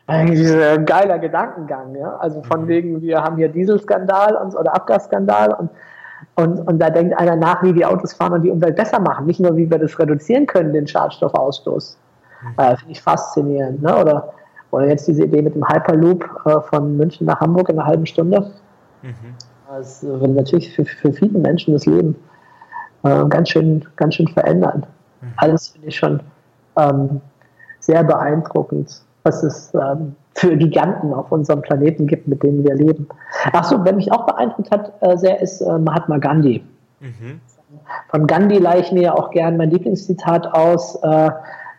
Eigentlich 0.06 0.50
ein 0.50 0.86
geiler 0.86 1.18
Gedankengang, 1.18 1.94
ja. 1.94 2.16
Also 2.16 2.42
von 2.42 2.66
wegen, 2.66 3.02
wir 3.02 3.22
haben 3.22 3.36
hier 3.36 3.50
Dieselskandal 3.50 4.36
und, 4.36 4.56
oder 4.56 4.74
Abgasskandal 4.74 5.52
und 5.52 5.68
und, 6.38 6.60
und 6.68 6.78
da 6.78 6.88
denkt 6.88 7.18
einer 7.18 7.34
nach, 7.34 7.64
wie 7.64 7.72
die 7.72 7.84
Autos 7.84 8.12
fahren 8.12 8.32
und 8.34 8.42
die 8.42 8.50
Umwelt 8.50 8.76
besser 8.76 9.00
machen. 9.00 9.26
Nicht 9.26 9.40
nur, 9.40 9.56
wie 9.56 9.68
wir 9.68 9.78
das 9.78 9.98
reduzieren 9.98 10.46
können, 10.46 10.72
den 10.72 10.86
Schadstoffausstoß. 10.86 11.98
Mhm. 12.42 12.48
Äh, 12.56 12.76
Finde 12.76 12.92
ich 12.92 13.02
faszinierend. 13.02 13.82
Ne? 13.82 13.96
Oder, 13.96 14.32
oder 14.70 14.86
jetzt 14.86 15.08
diese 15.08 15.24
Idee 15.24 15.42
mit 15.42 15.56
dem 15.56 15.68
Hyperloop 15.68 16.24
äh, 16.44 16.60
von 16.60 16.96
München 16.96 17.26
nach 17.26 17.40
Hamburg 17.40 17.70
in 17.70 17.78
einer 17.80 17.88
halben 17.88 18.06
Stunde. 18.06 18.52
Mhm. 19.02 19.34
Das 19.68 20.04
wird 20.04 20.30
natürlich 20.30 20.72
für, 20.72 20.84
für 20.84 21.12
viele 21.12 21.40
Menschen 21.40 21.74
das 21.74 21.86
Leben 21.86 22.14
äh, 23.02 23.24
ganz, 23.26 23.48
schön, 23.48 23.84
ganz 23.96 24.14
schön 24.14 24.28
verändern. 24.28 24.86
Mhm. 25.20 25.32
Alles 25.38 25.70
finde 25.70 25.88
ich 25.88 25.96
schon 25.96 26.20
ähm, 26.76 27.20
sehr 27.80 28.04
beeindruckend, 28.04 29.02
was 29.28 29.42
es 29.42 29.74
ähm, 29.74 30.16
für 30.34 30.56
Giganten 30.56 31.12
auf 31.12 31.30
unserem 31.30 31.62
Planeten 31.62 32.06
gibt, 32.06 32.26
mit 32.28 32.42
denen 32.42 32.64
wir 32.64 32.74
leben. 32.74 33.08
Achso, 33.52 33.84
wer 33.84 33.92
mich 33.92 34.10
auch 34.10 34.26
beeindruckt 34.26 34.70
hat 34.70 34.92
äh, 35.00 35.16
sehr, 35.16 35.40
ist 35.40 35.60
äh, 35.60 35.78
Mahatma 35.78 36.18
Gandhi. 36.18 36.64
Mhm. 37.00 37.40
Von 38.08 38.26
Gandhi 38.26 38.58
leihe 38.58 38.80
ich 38.80 38.92
mir 38.92 39.02
ja 39.02 39.14
auch 39.14 39.30
gern 39.30 39.56
mein 39.56 39.70
Lieblingszitat 39.70 40.46
aus, 40.54 40.96
äh, 41.02 41.30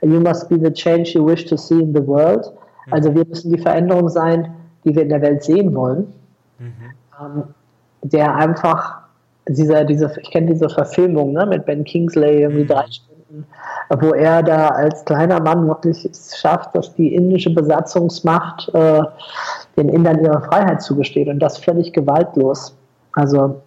You 0.01 0.21
must 0.21 0.47
be 0.47 0.57
the 0.57 0.71
change 0.71 1.11
you 1.13 1.25
wish 1.25 1.45
to 1.45 1.57
see 1.57 1.81
in 1.81 1.93
the 1.93 2.05
world. 2.05 2.53
Mhm. 2.85 2.93
Also 2.93 3.15
wir 3.15 3.25
müssen 3.25 3.51
die 3.51 3.59
Veränderung 3.59 4.07
sein, 4.07 4.53
die 4.85 4.95
wir 4.95 5.03
in 5.03 5.09
der 5.09 5.21
Welt 5.21 5.43
sehen 5.43 5.75
wollen. 5.75 6.13
Mhm. 6.57 6.73
Ähm, 7.19 7.43
der 8.03 8.33
einfach, 8.35 8.99
dieser, 9.47 9.83
diese, 9.83 10.13
ich 10.21 10.31
kenne 10.31 10.53
diese 10.53 10.69
Verfilmung 10.69 11.33
ne, 11.33 11.45
mit 11.45 11.65
Ben 11.65 11.83
Kingsley, 11.83 12.43
irgendwie 12.43 12.63
mhm. 12.63 12.67
drei 12.67 12.85
Stunden, 12.87 13.45
wo 13.89 14.13
er 14.13 14.43
da 14.43 14.67
als 14.69 15.03
kleiner 15.05 15.41
Mann 15.41 15.67
wirklich 15.67 16.05
es 16.05 16.37
schafft, 16.37 16.75
dass 16.75 16.93
die 16.95 17.13
indische 17.13 17.49
Besatzungsmacht 17.49 18.69
äh, 18.73 19.01
den 19.77 19.89
Indern 19.89 20.23
ihre 20.23 20.41
Freiheit 20.41 20.81
zugesteht 20.81 21.27
und 21.27 21.39
das 21.39 21.57
völlig 21.57 21.91
gewaltlos. 21.91 22.75
Also 23.13 23.61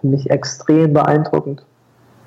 für 0.00 0.06
mich 0.06 0.28
extrem 0.30 0.92
beeindruckend. 0.92 1.62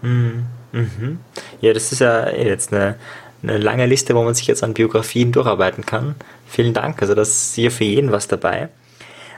Mhm. 0.02 0.46
Mhm. 0.72 1.20
Ja, 1.62 1.74
das 1.74 1.92
ist 1.92 2.00
ja 2.00 2.30
jetzt 2.30 2.74
eine, 2.74 2.96
eine 3.44 3.58
lange 3.58 3.86
Liste, 3.86 4.16
wo 4.16 4.24
man 4.24 4.34
sich 4.34 4.48
jetzt 4.48 4.64
an 4.64 4.74
Biografien 4.74 5.32
durcharbeiten 5.32 5.86
kann. 5.86 6.16
Vielen 6.48 6.74
Dank. 6.74 7.02
Also 7.02 7.14
das 7.16 7.30
ist 7.30 7.56
hier 7.56 7.72
für 7.72 7.84
jeden 7.84 8.12
was 8.12 8.28
dabei. 8.28 8.70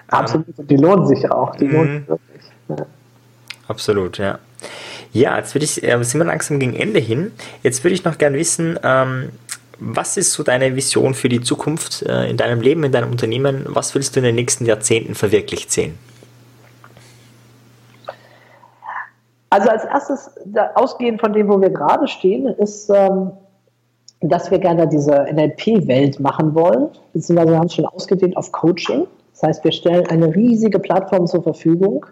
Absolut, 0.07 0.47
ähm, 0.57 0.67
die 0.67 0.77
lohnen 0.77 1.07
sich 1.07 1.29
auch. 1.31 1.55
Die 1.55 1.67
lohnen 1.67 1.99
sich 1.99 2.09
wirklich. 2.09 2.43
Ja. 2.69 2.85
Absolut, 3.67 4.17
ja. 4.17 4.39
Ja, 5.13 5.37
jetzt 5.37 5.53
würde 5.53 5.65
ich, 5.65 5.83
äh, 5.83 6.01
sind 6.03 6.19
wir 6.19 6.25
langsam 6.25 6.59
gegen 6.59 6.75
Ende 6.75 6.99
hin. 6.99 7.31
Jetzt 7.63 7.83
würde 7.83 7.93
ich 7.93 8.05
noch 8.05 8.17
gerne 8.17 8.37
wissen, 8.37 8.79
ähm, 8.83 9.29
was 9.79 10.15
ist 10.15 10.33
so 10.33 10.43
deine 10.43 10.75
Vision 10.75 11.13
für 11.13 11.27
die 11.27 11.41
Zukunft 11.41 12.03
äh, 12.03 12.29
in 12.29 12.37
deinem 12.37 12.61
Leben, 12.61 12.83
in 12.83 12.91
deinem 12.91 13.11
Unternehmen? 13.11 13.65
Was 13.67 13.95
willst 13.95 14.15
du 14.15 14.19
in 14.19 14.25
den 14.25 14.35
nächsten 14.35 14.65
Jahrzehnten 14.65 15.15
verwirklicht 15.15 15.71
sehen? 15.71 15.97
Also 19.49 19.69
als 19.69 19.83
erstes, 19.83 20.31
ausgehend 20.75 21.19
von 21.19 21.33
dem, 21.33 21.49
wo 21.49 21.59
wir 21.59 21.71
gerade 21.71 22.07
stehen, 22.07 22.47
ist, 22.47 22.89
ähm, 22.89 23.31
dass 24.21 24.49
wir 24.49 24.59
gerne 24.59 24.87
diese 24.87 25.25
NLP-Welt 25.33 26.19
machen 26.19 26.53
wollen, 26.55 26.89
beziehungsweise 27.11 27.51
wir 27.51 27.57
haben 27.57 27.65
es 27.65 27.73
schon 27.73 27.85
ausgedehnt 27.85 28.37
auf 28.37 28.51
Coaching. 28.51 29.07
Das 29.33 29.43
heißt, 29.43 29.63
wir 29.63 29.71
stellen 29.71 30.07
eine 30.07 30.33
riesige 30.33 30.79
Plattform 30.79 31.25
zur 31.25 31.43
Verfügung, 31.43 32.05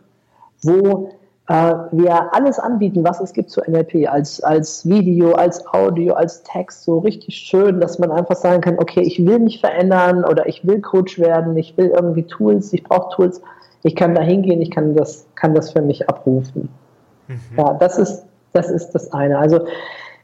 wo 0.63 1.11
wir 1.49 2.33
alles 2.33 2.59
anbieten, 2.59 3.03
was 3.03 3.19
es 3.19 3.33
gibt 3.33 3.49
zu 3.49 3.61
NLP, 3.61 4.07
als, 4.07 4.39
als 4.43 4.87
Video, 4.87 5.31
als 5.31 5.65
Audio, 5.73 6.13
als 6.13 6.43
Text, 6.43 6.83
so 6.83 6.99
richtig 6.99 7.35
schön, 7.37 7.79
dass 7.79 7.97
man 7.97 8.11
einfach 8.11 8.35
sagen 8.35 8.61
kann, 8.61 8.77
okay, 8.77 9.01
ich 9.01 9.25
will 9.25 9.39
mich 9.39 9.59
verändern 9.59 10.23
oder 10.25 10.47
ich 10.47 10.65
will 10.67 10.79
Coach 10.79 11.17
werden, 11.17 11.57
ich 11.57 11.75
will 11.75 11.87
irgendwie 11.87 12.23
Tools, 12.23 12.71
ich 12.71 12.83
brauche 12.83 13.15
Tools, 13.15 13.41
ich 13.81 13.95
kann 13.95 14.13
da 14.13 14.21
hingehen, 14.21 14.61
ich 14.61 14.69
kann 14.69 14.95
das, 14.95 15.25
kann 15.33 15.55
das 15.55 15.71
für 15.71 15.81
mich 15.81 16.07
abrufen. 16.07 16.69
Mhm. 17.27 17.39
Ja, 17.57 17.73
das 17.73 17.97
ist, 17.97 18.25
das 18.53 18.69
ist 18.69 18.91
das 18.91 19.11
eine. 19.11 19.39
Also 19.39 19.65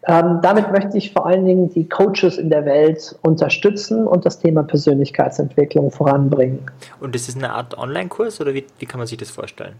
ähm, 0.07 0.39
damit 0.43 0.71
möchte 0.71 0.95
ich 0.95 1.11
vor 1.11 1.25
allen 1.25 1.45
Dingen 1.45 1.69
die 1.69 1.89
Coaches 1.89 2.37
in 2.37 2.51
der 2.51 2.65
Welt 2.65 3.17
unterstützen 3.23 4.05
und 4.05 4.27
das 4.27 4.37
Thema 4.37 4.61
Persönlichkeitsentwicklung 4.61 5.89
voranbringen. 5.89 6.69
Und 6.99 7.15
ist 7.15 7.29
es 7.29 7.35
eine 7.35 7.51
Art 7.51 7.75
Online-Kurs 7.75 8.39
oder 8.41 8.53
wie, 8.53 8.65
wie 8.77 8.85
kann 8.85 8.99
man 8.99 9.07
sich 9.07 9.17
das 9.17 9.31
vorstellen? 9.31 9.73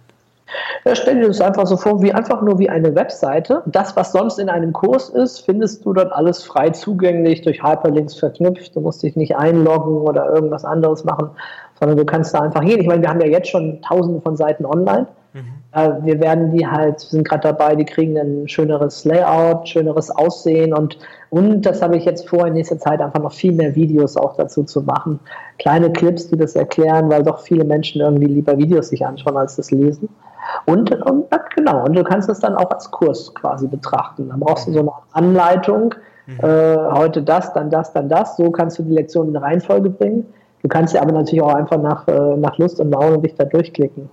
Stell 0.94 1.16
dir 1.20 1.28
das 1.28 1.42
einfach 1.42 1.66
so 1.66 1.78
vor, 1.78 2.02
wie 2.02 2.14
einfach 2.14 2.42
nur 2.42 2.60
wie 2.60 2.70
eine 2.70 2.94
Webseite. 2.96 3.64
Das, 3.66 3.96
was 3.96 4.12
sonst 4.12 4.38
in 4.38 4.50
einem 4.50 4.74
Kurs 4.74 5.10
ist, 5.10 5.40
findest 5.40 5.84
du 5.86 5.94
dort 5.94 6.14
alles 6.14 6.44
frei 6.44 6.70
zugänglich, 6.70 7.42
durch 7.42 7.64
Hyperlinks 7.64 8.16
verknüpft. 8.16 8.76
Du 8.76 8.82
musst 8.82 9.02
dich 9.02 9.16
nicht 9.16 9.36
einloggen 9.36 9.98
oder 10.02 10.32
irgendwas 10.34 10.64
anderes 10.64 11.04
machen, 11.04 11.32
sondern 11.80 11.98
du 11.98 12.06
kannst 12.06 12.34
da 12.36 12.42
einfach 12.42 12.62
gehen. 12.62 12.80
Ich 12.80 12.88
meine, 12.88 13.02
wir 13.02 13.10
haben 13.10 13.22
ja 13.22 13.28
jetzt 13.28 13.50
schon 13.50 13.82
tausende 13.82 14.22
von 14.22 14.36
Seiten 14.36 14.66
online. 14.66 15.08
Mhm. 15.36 16.06
Wir 16.06 16.22
werden 16.22 16.52
die 16.52 16.66
halt, 16.66 17.02
sind 17.02 17.28
gerade 17.28 17.50
dabei, 17.50 17.76
die 17.76 17.84
kriegen 17.84 18.18
ein 18.18 18.48
schöneres 18.48 19.04
Layout, 19.04 19.68
schöneres 19.68 20.10
Aussehen 20.10 20.74
und, 20.74 20.98
und 21.30 21.64
das 21.64 21.82
habe 21.82 21.98
ich 21.98 22.06
jetzt 22.06 22.30
vor, 22.30 22.48
in 22.48 22.54
nächster 22.54 22.80
Zeit 22.80 23.02
einfach 23.02 23.20
noch 23.20 23.34
viel 23.34 23.52
mehr 23.52 23.76
Videos 23.76 24.16
auch 24.16 24.38
dazu 24.38 24.64
zu 24.64 24.82
machen. 24.84 25.20
Kleine 25.60 25.92
Clips, 25.92 26.30
die 26.30 26.38
das 26.38 26.56
erklären, 26.56 27.10
weil 27.10 27.24
doch 27.24 27.40
viele 27.40 27.66
Menschen 27.66 28.00
irgendwie 28.00 28.28
lieber 28.28 28.58
Videos 28.58 28.88
sich 28.88 29.06
anschauen, 29.06 29.36
als 29.36 29.58
das 29.58 29.72
lesen. 29.72 30.08
Und, 30.66 30.90
und 31.02 31.26
genau, 31.54 31.84
und 31.84 31.94
du 31.98 32.04
kannst 32.04 32.30
es 32.30 32.40
dann 32.40 32.56
auch 32.56 32.72
als 32.72 32.90
Kurs 32.90 33.34
quasi 33.34 33.68
betrachten. 33.68 34.30
Dann 34.30 34.40
brauchst 34.40 34.68
du 34.68 34.72
so 34.72 34.80
eine 34.80 34.92
Anleitung, 35.12 35.96
mhm. 36.28 36.40
äh, 36.40 36.78
heute 36.94 37.22
das, 37.22 37.52
dann 37.52 37.70
das, 37.70 37.92
dann 37.92 38.08
das. 38.08 38.38
So 38.38 38.52
kannst 38.52 38.80
du 38.80 38.84
die 38.84 38.94
Lektion 38.94 39.28
in 39.28 39.36
Reihenfolge 39.36 39.90
bringen. 39.90 40.26
Du 40.62 40.70
kannst 40.70 40.94
sie 40.94 41.00
aber 41.00 41.12
natürlich 41.12 41.42
auch 41.42 41.54
einfach 41.54 41.82
nach, 41.82 42.08
äh, 42.08 42.38
nach 42.38 42.58
Lust 42.58 42.80
und 42.80 42.92
Laune 42.92 43.20
dich 43.20 43.36
da 43.36 43.44
durchklicken. 43.44 44.10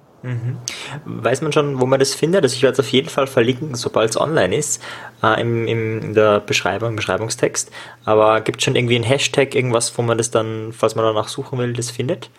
Weiß 1.05 1.43
man 1.43 1.53
schon, 1.53 1.81
wo 1.81 1.87
man 1.87 1.99
das 1.99 2.15
findet? 2.15 2.43
Also 2.45 2.55
ich 2.55 2.63
werde 2.63 2.75
es 2.75 2.81
auf 2.81 2.89
jeden 2.89 3.09
Fall 3.09 3.27
verlinken, 3.27 3.75
sobald 3.75 4.11
es 4.11 4.21
online 4.21 4.55
ist, 4.55 4.81
äh, 5.23 5.41
im, 5.41 5.67
im, 5.67 6.01
in 6.01 6.15
der 6.15 6.41
Beschreibung, 6.41 6.91
im 6.91 6.97
Beschreibungstext. 6.97 7.71
Aber 8.05 8.41
gibt 8.41 8.61
es 8.61 8.65
schon 8.65 8.77
irgendwie 8.77 8.97
ein 8.97 9.03
Hashtag, 9.03 9.55
irgendwas, 9.55 9.97
wo 9.99 10.03
man 10.03 10.19
das 10.19 10.31
dann, 10.31 10.73
falls 10.73 10.95
man 10.95 11.05
danach 11.05 11.29
suchen 11.29 11.59
will, 11.59 11.73
das 11.73 11.91
findet? 11.91 12.31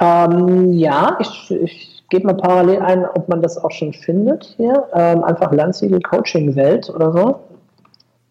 Ähm, 0.00 0.72
ja, 0.72 1.18
ich, 1.20 1.50
ich 1.50 2.04
gebe 2.10 2.26
mal 2.26 2.34
parallel 2.34 2.80
ein, 2.80 3.04
ob 3.04 3.28
man 3.28 3.42
das 3.42 3.58
auch 3.58 3.70
schon 3.70 3.92
findet 3.92 4.54
hier. 4.56 4.88
Ähm, 4.94 5.22
einfach 5.22 5.52
Landsiedel 5.52 6.00
Coaching 6.00 6.56
Welt 6.56 6.90
oder 6.90 7.12
so. 7.12 7.40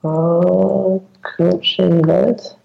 Äh, 0.04 1.00
Coaching 1.38 2.06
Welt. 2.06 2.57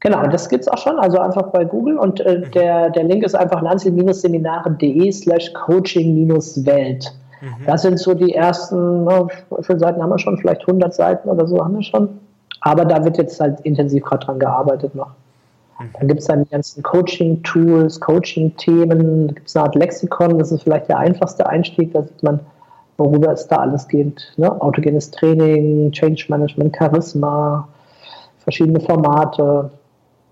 Genau, 0.00 0.26
das 0.28 0.48
gibt 0.48 0.62
es 0.62 0.68
auch 0.68 0.78
schon, 0.78 0.98
also 0.98 1.18
einfach 1.18 1.50
bei 1.50 1.64
Google 1.64 1.98
und 1.98 2.20
äh, 2.20 2.38
mhm. 2.38 2.50
der, 2.52 2.90
der 2.90 3.04
Link 3.04 3.24
ist 3.24 3.34
einfach 3.34 3.62
lanzi-seminare.de 3.62 5.10
slash 5.10 5.52
coaching-welt. 5.54 7.12
Mhm. 7.40 7.66
Das 7.66 7.82
sind 7.82 7.98
so 7.98 8.14
die 8.14 8.34
ersten, 8.34 9.04
na, 9.04 9.26
wie 9.26 9.62
viele 9.64 9.78
Seiten 9.78 10.00
haben 10.00 10.10
wir 10.10 10.18
schon? 10.18 10.38
Vielleicht 10.38 10.62
100 10.62 10.94
Seiten 10.94 11.28
oder 11.28 11.46
so 11.46 11.64
haben 11.64 11.74
wir 11.74 11.82
schon. 11.82 12.08
Aber 12.60 12.84
da 12.84 13.04
wird 13.04 13.18
jetzt 13.18 13.40
halt 13.40 13.60
intensiv 13.62 14.04
gerade 14.04 14.26
dran 14.26 14.38
gearbeitet 14.38 14.94
noch. 14.94 15.10
Mhm. 15.80 15.90
Dann 15.98 16.08
gibt 16.08 16.20
es 16.20 16.26
dann 16.26 16.44
die 16.44 16.50
ganzen 16.50 16.82
Coaching-Tools, 16.84 18.00
Coaching-Themen, 18.00 19.34
gibt 19.34 19.48
es 19.48 19.56
eine 19.56 19.64
Art 19.64 19.74
Lexikon, 19.74 20.38
das 20.38 20.52
ist 20.52 20.62
vielleicht 20.62 20.88
der 20.88 20.98
einfachste 20.98 21.48
Einstieg, 21.48 21.92
da 21.92 22.02
sieht 22.02 22.22
man, 22.22 22.38
worüber 22.98 23.32
es 23.32 23.48
da 23.48 23.56
alles 23.56 23.88
geht. 23.88 24.32
Ne? 24.36 24.60
Autogenes 24.60 25.10
Training, 25.10 25.90
Change 25.90 26.26
Management, 26.28 26.76
Charisma, 26.76 27.66
verschiedene 28.44 28.80
Formate, 28.80 29.70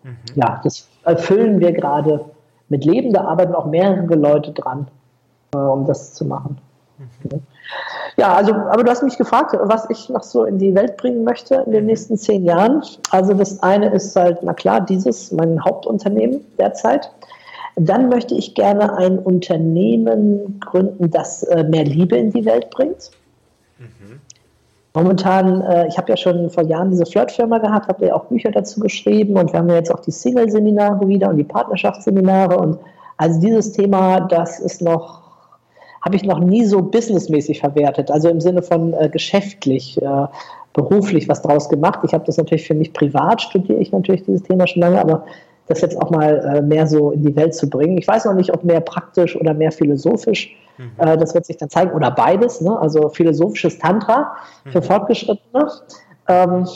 Mhm. 0.07 0.17
Ja, 0.37 0.61
das 0.63 0.87
erfüllen 1.05 1.61
wir 1.61 1.73
gerade 1.73 2.25
mit 2.69 2.85
Leben. 2.85 3.13
Da 3.13 3.25
arbeiten 3.25 3.55
auch 3.55 3.67
mehrere 3.67 4.15
Leute 4.15 4.53
dran, 4.53 4.87
äh, 5.55 5.59
um 5.59 5.85
das 5.85 6.15
zu 6.15 6.25
machen. 6.25 6.59
Mhm. 6.99 7.43
Ja, 8.17 8.33
also, 8.35 8.55
aber 8.55 8.85
du 8.85 8.91
hast 8.91 9.03
mich 9.03 9.19
gefragt, 9.19 9.55
was 9.61 9.91
ich 9.91 10.09
noch 10.09 10.23
so 10.23 10.45
in 10.45 10.59
die 10.59 10.75
Welt 10.75 10.97
bringen 10.97 11.25
möchte 11.25 11.57
in 11.67 11.73
den 11.73 11.83
mhm. 11.83 11.87
nächsten 11.89 12.17
zehn 12.17 12.45
Jahren. 12.45 12.83
Also 13.11 13.35
das 13.35 13.63
eine 13.63 13.91
ist 13.91 14.15
halt, 14.17 14.39
na 14.43 14.55
klar, 14.55 14.81
dieses, 14.81 15.33
mein 15.33 15.63
Hauptunternehmen 15.63 16.41
derzeit. 16.59 17.11
Dann 17.79 18.09
möchte 18.09 18.35
ich 18.35 18.55
gerne 18.55 18.97
ein 18.97 19.19
Unternehmen 19.19 20.61
gründen, 20.61 21.11
das 21.11 21.43
äh, 21.43 21.65
mehr 21.65 21.85
Liebe 21.85 22.17
in 22.17 22.31
die 22.31 22.47
Welt 22.47 22.71
bringt. 22.71 23.11
Momentan, 24.97 25.61
äh, 25.61 25.89
ich 25.89 25.99
habe 25.99 26.09
ja 26.09 26.17
schon 26.17 26.49
vor 26.49 26.65
Jahren 26.65 26.91
diese 26.91 27.05
Flirt-Firma 27.05 27.59
gehabt, 27.59 27.87
habe 27.87 28.07
ja 28.07 28.15
auch 28.15 28.25
Bücher 28.25 28.51
dazu 28.51 28.81
geschrieben 28.81 29.37
und 29.37 29.53
wir 29.53 29.59
haben 29.61 29.69
ja 29.69 29.75
jetzt 29.75 29.93
auch 29.93 30.01
die 30.01 30.11
Single-Seminare 30.11 31.07
wieder 31.07 31.29
und 31.29 31.37
die 31.37 31.45
Partnerschaftsseminare 31.45 32.57
und 32.57 32.79
also 33.19 33.39
dieses 33.39 33.73
Thema, 33.73 34.21
das 34.21 34.59
ist 34.59 34.81
noch, 34.81 35.21
habe 36.03 36.17
ich 36.17 36.25
noch 36.25 36.39
nie 36.39 36.65
so 36.65 36.81
businessmäßig 36.81 37.61
verwertet, 37.61 38.11
also 38.11 38.31
im 38.31 38.41
Sinne 38.41 38.63
von 38.63 38.95
äh, 38.95 39.11
geschäftlich, 39.11 40.01
äh, 40.01 40.27
beruflich 40.73 41.29
was 41.29 41.43
draus 41.43 41.69
gemacht. 41.69 41.99
Ich 42.03 42.15
habe 42.15 42.25
das 42.25 42.39
natürlich 42.39 42.67
für 42.67 42.75
mich 42.75 42.95
privat, 42.95 43.43
studiere 43.43 43.79
ich 43.79 43.93
natürlich 43.93 44.25
dieses 44.25 44.45
Thema 44.45 44.67
schon 44.67 44.81
lange, 44.81 44.99
aber 44.99 45.27
das 45.67 45.81
jetzt 45.81 46.01
auch 46.01 46.11
mal 46.11 46.57
äh, 46.57 46.63
mehr 46.63 46.87
so 46.87 47.11
in 47.11 47.23
die 47.23 47.35
Welt 47.37 47.55
zu 47.55 47.69
bringen. 47.69 47.99
Ich 47.99 48.07
weiß 48.07 48.25
noch 48.25 48.35
nicht, 48.35 48.53
ob 48.53 48.65
mehr 48.65 48.81
praktisch 48.81 49.37
oder 49.37 49.53
mehr 49.55 49.73
philosophisch. 49.73 50.57
Mhm. 50.79 50.93
Äh, 50.99 51.17
das 51.17 51.35
wird 51.35 51.47
sich 51.47 51.57
dann 51.57 51.71
zeigen. 51.71 51.93
Oder 51.93 52.11
beides. 52.11 52.61
Ne? 52.61 52.79
Also 52.79 53.09
philosophisches 53.09 53.79
Tantra 53.79 54.37
für 54.65 54.81
mhm. 54.81 54.85
Fortgeschrittene. 54.85 55.71
Ähm, 56.29 56.67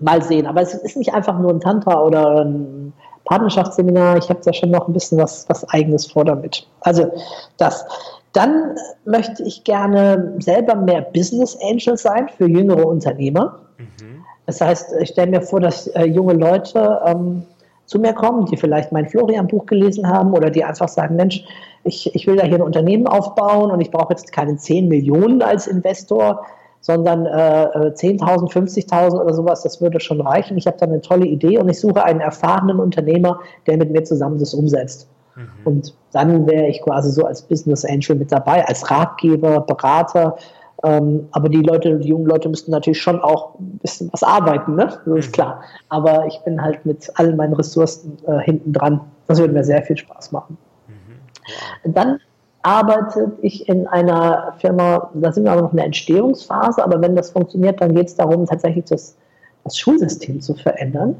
mal 0.00 0.22
sehen. 0.22 0.46
Aber 0.46 0.62
es 0.62 0.74
ist 0.74 0.96
nicht 0.96 1.14
einfach 1.14 1.38
nur 1.38 1.50
ein 1.50 1.60
Tantra 1.60 2.02
oder 2.02 2.44
ein 2.44 2.92
Partnerschaftsseminar. 3.24 4.16
Ich 4.18 4.28
habe 4.30 4.40
da 4.44 4.52
schon 4.52 4.70
noch 4.70 4.88
ein 4.88 4.92
bisschen 4.92 5.18
was, 5.18 5.48
was 5.48 5.68
Eigenes 5.70 6.10
vor 6.10 6.24
damit. 6.24 6.66
Also 6.80 7.12
das. 7.56 7.84
Dann 8.32 8.76
möchte 9.04 9.42
ich 9.42 9.62
gerne 9.62 10.36
selber 10.38 10.74
mehr 10.74 11.02
Business 11.02 11.54
Angel 11.62 11.98
sein 11.98 12.30
für 12.30 12.48
jüngere 12.48 12.86
Unternehmer. 12.86 13.58
Mhm. 13.76 14.24
Das 14.46 14.60
heißt, 14.60 14.94
ich 15.00 15.10
stelle 15.10 15.30
mir 15.30 15.42
vor, 15.42 15.60
dass 15.60 15.86
äh, 15.88 16.04
junge 16.04 16.32
Leute 16.32 17.00
ähm, 17.04 17.44
zu 17.92 17.98
mir 17.98 18.14
kommen, 18.14 18.46
die 18.46 18.56
vielleicht 18.56 18.90
mein 18.90 19.06
Florian-Buch 19.06 19.66
gelesen 19.66 20.08
haben 20.08 20.32
oder 20.32 20.50
die 20.50 20.64
einfach 20.64 20.88
sagen, 20.88 21.14
Mensch, 21.14 21.44
ich, 21.84 22.12
ich 22.14 22.26
will 22.26 22.36
da 22.36 22.44
hier 22.44 22.56
ein 22.56 22.62
Unternehmen 22.62 23.06
aufbauen 23.06 23.70
und 23.70 23.80
ich 23.80 23.90
brauche 23.90 24.14
jetzt 24.14 24.32
keine 24.32 24.56
10 24.56 24.88
Millionen 24.88 25.42
als 25.42 25.66
Investor, 25.66 26.44
sondern 26.80 27.26
äh, 27.26 27.92
10.000, 27.92 28.16
äh, 28.16 28.86
50.000 28.86 29.20
oder 29.20 29.34
sowas, 29.34 29.62
das 29.62 29.80
würde 29.80 30.00
schon 30.00 30.20
reichen. 30.22 30.56
Ich 30.56 30.66
habe 30.66 30.78
da 30.78 30.86
eine 30.86 31.02
tolle 31.02 31.26
Idee 31.26 31.58
und 31.58 31.68
ich 31.68 31.78
suche 31.78 32.02
einen 32.02 32.20
erfahrenen 32.20 32.80
Unternehmer, 32.80 33.40
der 33.66 33.76
mit 33.76 33.90
mir 33.92 34.02
zusammen 34.04 34.38
das 34.38 34.54
umsetzt. 34.54 35.06
Mhm. 35.36 35.48
Und 35.64 35.94
dann 36.12 36.46
wäre 36.46 36.68
ich 36.68 36.80
quasi 36.80 37.10
so 37.10 37.26
als 37.26 37.42
Business 37.42 37.84
Angel 37.84 38.16
mit 38.16 38.32
dabei, 38.32 38.66
als 38.66 38.90
Ratgeber, 38.90 39.60
Berater. 39.60 40.36
Ähm, 40.84 41.28
aber 41.30 41.48
die 41.48 41.62
Leute, 41.62 41.98
die 41.98 42.08
jungen 42.08 42.26
Leute 42.26 42.48
müssten 42.48 42.72
natürlich 42.72 43.00
schon 43.00 43.20
auch 43.20 43.58
ein 43.58 43.78
bisschen 43.82 44.12
was 44.12 44.22
arbeiten, 44.22 44.74
ne? 44.74 44.86
Das 44.86 44.98
ist 45.06 45.28
mhm. 45.28 45.32
klar. 45.32 45.62
Aber 45.88 46.26
ich 46.26 46.40
bin 46.44 46.60
halt 46.60 46.84
mit 46.84 47.10
all 47.14 47.34
meinen 47.36 47.54
Ressourcen 47.54 48.18
äh, 48.26 48.38
hinten 48.40 48.72
dran. 48.72 49.00
Das 49.28 49.38
würde 49.38 49.52
mir 49.52 49.64
sehr 49.64 49.82
viel 49.82 49.96
Spaß 49.96 50.32
machen. 50.32 50.58
Mhm. 50.88 51.94
Dann 51.94 52.18
arbeite 52.62 53.32
ich 53.42 53.68
in 53.68 53.86
einer 53.86 54.54
Firma, 54.58 55.10
da 55.14 55.32
sind 55.32 55.44
wir 55.44 55.52
aber 55.52 55.62
noch 55.62 55.72
in 55.72 55.76
der 55.76 55.86
Entstehungsphase, 55.86 56.82
aber 56.82 57.00
wenn 57.00 57.16
das 57.16 57.30
funktioniert, 57.30 57.80
dann 57.80 57.94
geht 57.94 58.08
es 58.08 58.14
darum, 58.16 58.46
tatsächlich 58.46 58.84
das, 58.86 59.16
das 59.64 59.78
Schulsystem 59.78 60.40
zu 60.40 60.54
verändern. 60.54 61.16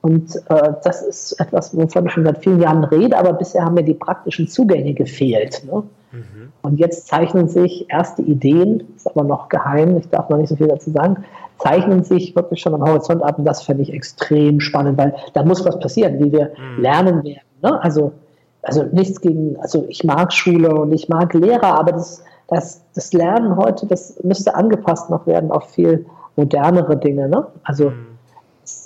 Und 0.00 0.36
äh, 0.48 0.72
das 0.84 1.02
ist 1.02 1.40
etwas, 1.40 1.76
wovon 1.76 2.06
ich 2.06 2.12
schon 2.12 2.24
seit 2.24 2.38
vielen 2.38 2.60
Jahren 2.60 2.84
rede, 2.84 3.16
aber 3.18 3.32
bisher 3.32 3.64
haben 3.64 3.74
mir 3.74 3.82
die 3.82 3.94
praktischen 3.94 4.48
Zugänge 4.48 4.94
gefehlt. 4.94 5.62
Ne? 5.66 5.82
Mhm. 6.12 6.52
Und 6.62 6.78
jetzt 6.78 7.06
zeichnen 7.06 7.48
sich 7.48 7.86
erste 7.88 8.22
Ideen, 8.22 8.84
ist 8.96 9.08
aber 9.08 9.24
noch 9.24 9.48
geheim, 9.48 9.96
ich 9.96 10.08
darf 10.08 10.28
noch 10.28 10.38
nicht 10.38 10.48
so 10.48 10.56
viel 10.56 10.68
dazu 10.68 10.90
sagen, 10.90 11.24
zeichnen 11.58 12.04
sich 12.04 12.34
wirklich 12.36 12.60
schon 12.60 12.74
am 12.74 12.82
Horizont 12.82 13.22
ab 13.22 13.38
und 13.38 13.44
das 13.44 13.62
fände 13.62 13.82
ich 13.82 13.92
extrem 13.92 14.60
spannend, 14.60 14.96
weil 14.98 15.14
da 15.34 15.44
muss 15.44 15.64
was 15.64 15.78
passieren, 15.78 16.18
wie 16.22 16.32
wir 16.32 16.52
mhm. 16.56 16.82
lernen 16.82 17.24
werden. 17.24 17.42
Ne? 17.62 17.82
Also, 17.82 18.12
also 18.62 18.84
nichts 18.84 19.20
gegen, 19.20 19.56
also 19.60 19.84
ich 19.88 20.04
mag 20.04 20.32
Schule 20.32 20.74
und 20.74 20.92
ich 20.92 21.08
mag 21.08 21.34
Lehrer, 21.34 21.78
aber 21.78 21.92
das, 21.92 22.22
das, 22.48 22.84
das 22.94 23.12
Lernen 23.12 23.56
heute, 23.56 23.86
das 23.86 24.22
müsste 24.22 24.54
angepasst 24.54 25.10
noch 25.10 25.26
werden 25.26 25.50
auf 25.50 25.70
viel 25.70 26.06
modernere 26.36 26.96
Dinge. 26.96 27.28
Ne? 27.28 27.46
Also 27.64 27.90
mhm 27.90 28.07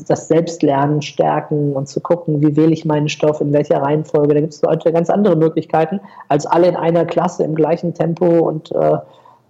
das 0.06 0.28
Selbstlernen 0.28 1.02
stärken 1.02 1.72
und 1.72 1.88
zu 1.88 2.00
gucken, 2.00 2.40
wie 2.40 2.56
wähle 2.56 2.72
ich 2.72 2.84
meinen 2.84 3.08
Stoff, 3.08 3.40
in 3.40 3.52
welcher 3.52 3.82
Reihenfolge. 3.82 4.34
Da 4.34 4.40
gibt 4.40 4.52
es 4.52 4.62
heute 4.62 4.92
ganz 4.92 5.10
andere 5.10 5.36
Möglichkeiten, 5.36 6.00
als 6.28 6.46
alle 6.46 6.68
in 6.68 6.76
einer 6.76 7.04
Klasse 7.04 7.44
im 7.44 7.54
gleichen 7.54 7.94
Tempo 7.94 8.26
und 8.26 8.72
äh, 8.72 8.98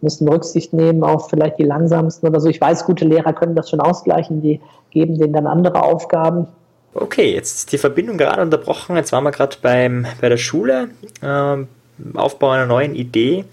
müssen 0.00 0.28
Rücksicht 0.28 0.72
nehmen 0.72 1.04
auf 1.04 1.30
vielleicht 1.30 1.58
die 1.58 1.64
langsamsten 1.64 2.28
oder 2.28 2.40
so. 2.40 2.48
Ich 2.48 2.60
weiß, 2.60 2.84
gute 2.84 3.04
Lehrer 3.04 3.32
können 3.32 3.54
das 3.54 3.70
schon 3.70 3.80
ausgleichen, 3.80 4.42
die 4.42 4.60
geben 4.90 5.18
denen 5.18 5.32
dann 5.32 5.46
andere 5.46 5.82
Aufgaben. 5.82 6.48
Okay, 6.94 7.32
jetzt 7.32 7.56
ist 7.56 7.72
die 7.72 7.78
Verbindung 7.78 8.18
gerade 8.18 8.42
unterbrochen. 8.42 8.96
Jetzt 8.96 9.12
waren 9.12 9.24
wir 9.24 9.30
gerade 9.30 9.56
bei 9.62 9.88
der 10.28 10.36
Schule, 10.36 10.90
äh, 11.22 11.56
Aufbau 12.14 12.50
einer 12.50 12.66
neuen 12.66 12.94
Idee. 12.94 13.44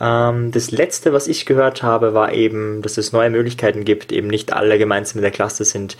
Ähm, 0.00 0.50
das 0.52 0.70
letzte, 0.70 1.12
was 1.12 1.26
ich 1.26 1.46
gehört 1.46 1.82
habe, 1.82 2.12
war 2.14 2.32
eben, 2.32 2.82
dass 2.82 2.98
es 2.98 3.12
neue 3.12 3.30
Möglichkeiten 3.30 3.84
gibt, 3.84 4.12
eben 4.12 4.28
nicht 4.28 4.52
alle 4.52 4.78
gemeinsam 4.78 5.18
in 5.18 5.22
der 5.22 5.30
Klasse 5.30 5.64
sind, 5.64 5.96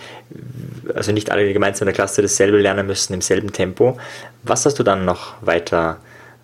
also 0.94 1.12
nicht 1.12 1.30
alle 1.30 1.52
gemeinsam 1.52 1.86
in 1.86 1.92
der 1.92 1.94
Klasse 1.94 2.22
dasselbe 2.22 2.58
lernen 2.58 2.86
müssen 2.86 3.14
im 3.14 3.20
selben 3.20 3.52
Tempo. 3.52 3.96
Was 4.42 4.66
hast 4.66 4.78
du 4.78 4.82
dann 4.82 5.04
noch 5.04 5.34
weiter 5.40 5.98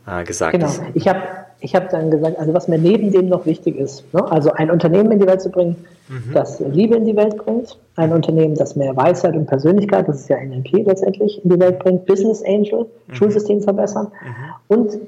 äh, 0.06 0.24
gesagt? 0.24 0.52
Genau, 0.52 0.72
ich 0.94 1.08
habe 1.08 1.20
ich 1.62 1.76
hab 1.76 1.90
dann 1.90 2.10
gesagt, 2.10 2.38
also 2.38 2.52
was 2.54 2.66
mir 2.66 2.78
neben 2.78 3.12
dem 3.12 3.28
noch 3.28 3.46
wichtig 3.46 3.76
ist, 3.76 4.12
ne? 4.12 4.30
also 4.30 4.50
ein 4.52 4.70
Unternehmen 4.70 5.12
in 5.12 5.20
die 5.20 5.26
Welt 5.26 5.40
zu 5.40 5.48
bringen, 5.48 5.76
mhm. 6.08 6.32
das 6.34 6.58
Liebe 6.58 6.96
in 6.96 7.04
die 7.04 7.14
Welt 7.14 7.36
bringt, 7.36 7.78
ein 7.94 8.12
Unternehmen, 8.12 8.56
das 8.56 8.74
mehr 8.74 8.96
Weisheit 8.96 9.36
und 9.36 9.46
Persönlichkeit, 9.46 10.08
das 10.08 10.22
ist 10.22 10.28
ja 10.28 10.38
NLP 10.42 10.84
letztendlich, 10.86 11.42
in 11.44 11.50
die 11.50 11.60
Welt 11.60 11.78
bringt, 11.78 12.04
Business 12.06 12.42
Angel, 12.44 12.86
mhm. 13.06 13.14
Schulsystem 13.14 13.62
verbessern 13.62 14.08
mhm. 14.24 14.76
und 14.76 14.98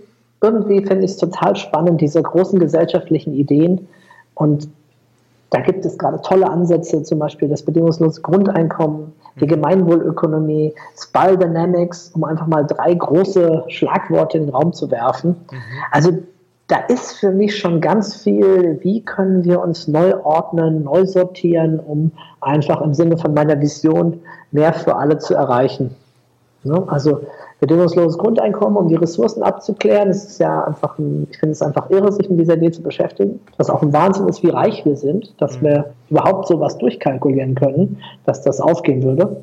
irgendwie 0.44 0.84
finde 0.84 1.04
ich 1.04 1.12
es 1.12 1.16
total 1.16 1.56
spannend, 1.56 2.00
diese 2.00 2.22
großen 2.22 2.58
gesellschaftlichen 2.58 3.32
Ideen. 3.34 3.88
Und 4.34 4.68
da 5.50 5.60
gibt 5.60 5.84
es 5.84 5.96
gerade 5.96 6.20
tolle 6.20 6.50
Ansätze, 6.50 7.02
zum 7.02 7.18
Beispiel 7.18 7.48
das 7.48 7.62
bedingungslose 7.62 8.20
Grundeinkommen, 8.20 9.12
die 9.40 9.44
mhm. 9.44 9.50
Gemeinwohlökonomie, 9.50 10.74
Spal 11.00 11.38
Dynamics, 11.38 12.10
um 12.14 12.24
einfach 12.24 12.46
mal 12.46 12.64
drei 12.66 12.92
große 12.92 13.64
Schlagworte 13.68 14.38
in 14.38 14.46
den 14.46 14.54
Raum 14.54 14.72
zu 14.72 14.90
werfen. 14.90 15.30
Mhm. 15.50 15.58
Also 15.90 16.10
da 16.66 16.78
ist 16.88 17.12
für 17.12 17.30
mich 17.30 17.56
schon 17.56 17.80
ganz 17.80 18.16
viel, 18.16 18.78
wie 18.82 19.02
können 19.02 19.44
wir 19.44 19.60
uns 19.60 19.86
neu 19.86 20.14
ordnen, 20.24 20.82
neu 20.84 21.06
sortieren, 21.06 21.78
um 21.78 22.10
einfach 22.40 22.80
im 22.80 22.94
Sinne 22.94 23.18
von 23.18 23.34
meiner 23.34 23.60
Vision 23.60 24.20
mehr 24.50 24.72
für 24.72 24.96
alle 24.96 25.18
zu 25.18 25.34
erreichen. 25.34 25.94
Ne? 26.64 26.82
Also 26.86 27.20
bedingungsloses 27.60 28.18
Grundeinkommen, 28.18 28.76
um 28.76 28.88
die 28.88 28.96
Ressourcen 28.96 29.42
abzuklären. 29.42 30.08
Es 30.08 30.24
ist 30.24 30.38
ja 30.40 30.64
einfach, 30.64 30.98
ein, 30.98 31.26
ich 31.30 31.38
finde 31.38 31.52
es 31.52 31.62
einfach 31.62 31.90
irre, 31.90 32.12
sich 32.12 32.28
mit 32.28 32.40
dieser 32.40 32.56
Idee 32.56 32.72
zu 32.72 32.82
beschäftigen. 32.82 33.40
Was 33.56 33.70
auch 33.70 33.82
ein 33.82 33.92
Wahnsinn 33.92 34.28
ist, 34.28 34.42
wie 34.42 34.50
reich 34.50 34.84
wir 34.84 34.96
sind, 34.96 35.34
dass 35.40 35.60
mhm. 35.60 35.66
wir 35.66 35.84
überhaupt 36.10 36.48
sowas 36.48 36.76
durchkalkulieren 36.78 37.54
können, 37.54 37.98
dass 38.24 38.42
das 38.42 38.60
aufgehen 38.60 39.02
würde. 39.02 39.42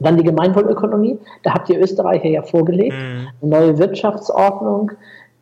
Dann 0.00 0.16
die 0.16 0.24
Gemeinwohlökonomie, 0.24 1.18
da 1.42 1.52
habt 1.52 1.68
ihr 1.68 1.78
Österreicher 1.78 2.28
ja 2.28 2.42
vorgelegt, 2.42 2.94
mhm. 2.96 3.28
eine 3.42 3.50
neue 3.50 3.78
Wirtschaftsordnung, 3.78 4.92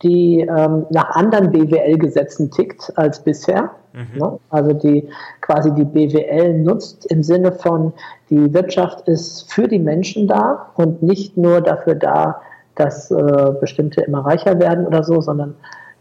die 0.03 0.41
ähm, 0.41 0.87
nach 0.91 1.11
anderen 1.17 1.51
BWL-Gesetzen 1.51 2.51
tickt 2.51 2.93
als 2.97 3.23
bisher. 3.23 3.71
Mhm. 3.93 4.19
Ne? 4.19 4.39
Also 4.51 4.73
die 4.73 5.09
quasi 5.41 5.75
die 5.75 5.85
BWL 5.85 6.59
nutzt 6.59 7.07
im 7.07 7.23
Sinne 7.23 7.53
von, 7.53 7.93
die 8.31 8.53
Wirtschaft 8.55 9.09
ist 9.09 9.51
für 9.53 9.67
die 9.67 9.79
Menschen 9.79 10.29
da 10.29 10.71
und 10.77 11.03
nicht 11.03 11.37
nur 11.37 11.61
dafür 11.61 11.95
da, 11.95 12.41
dass 12.77 13.11
äh, 13.11 13.53
bestimmte 13.61 14.03
immer 14.03 14.25
reicher 14.25 14.61
werden 14.61 14.87
oder 14.87 15.03
so, 15.03 15.21
sondern 15.21 15.55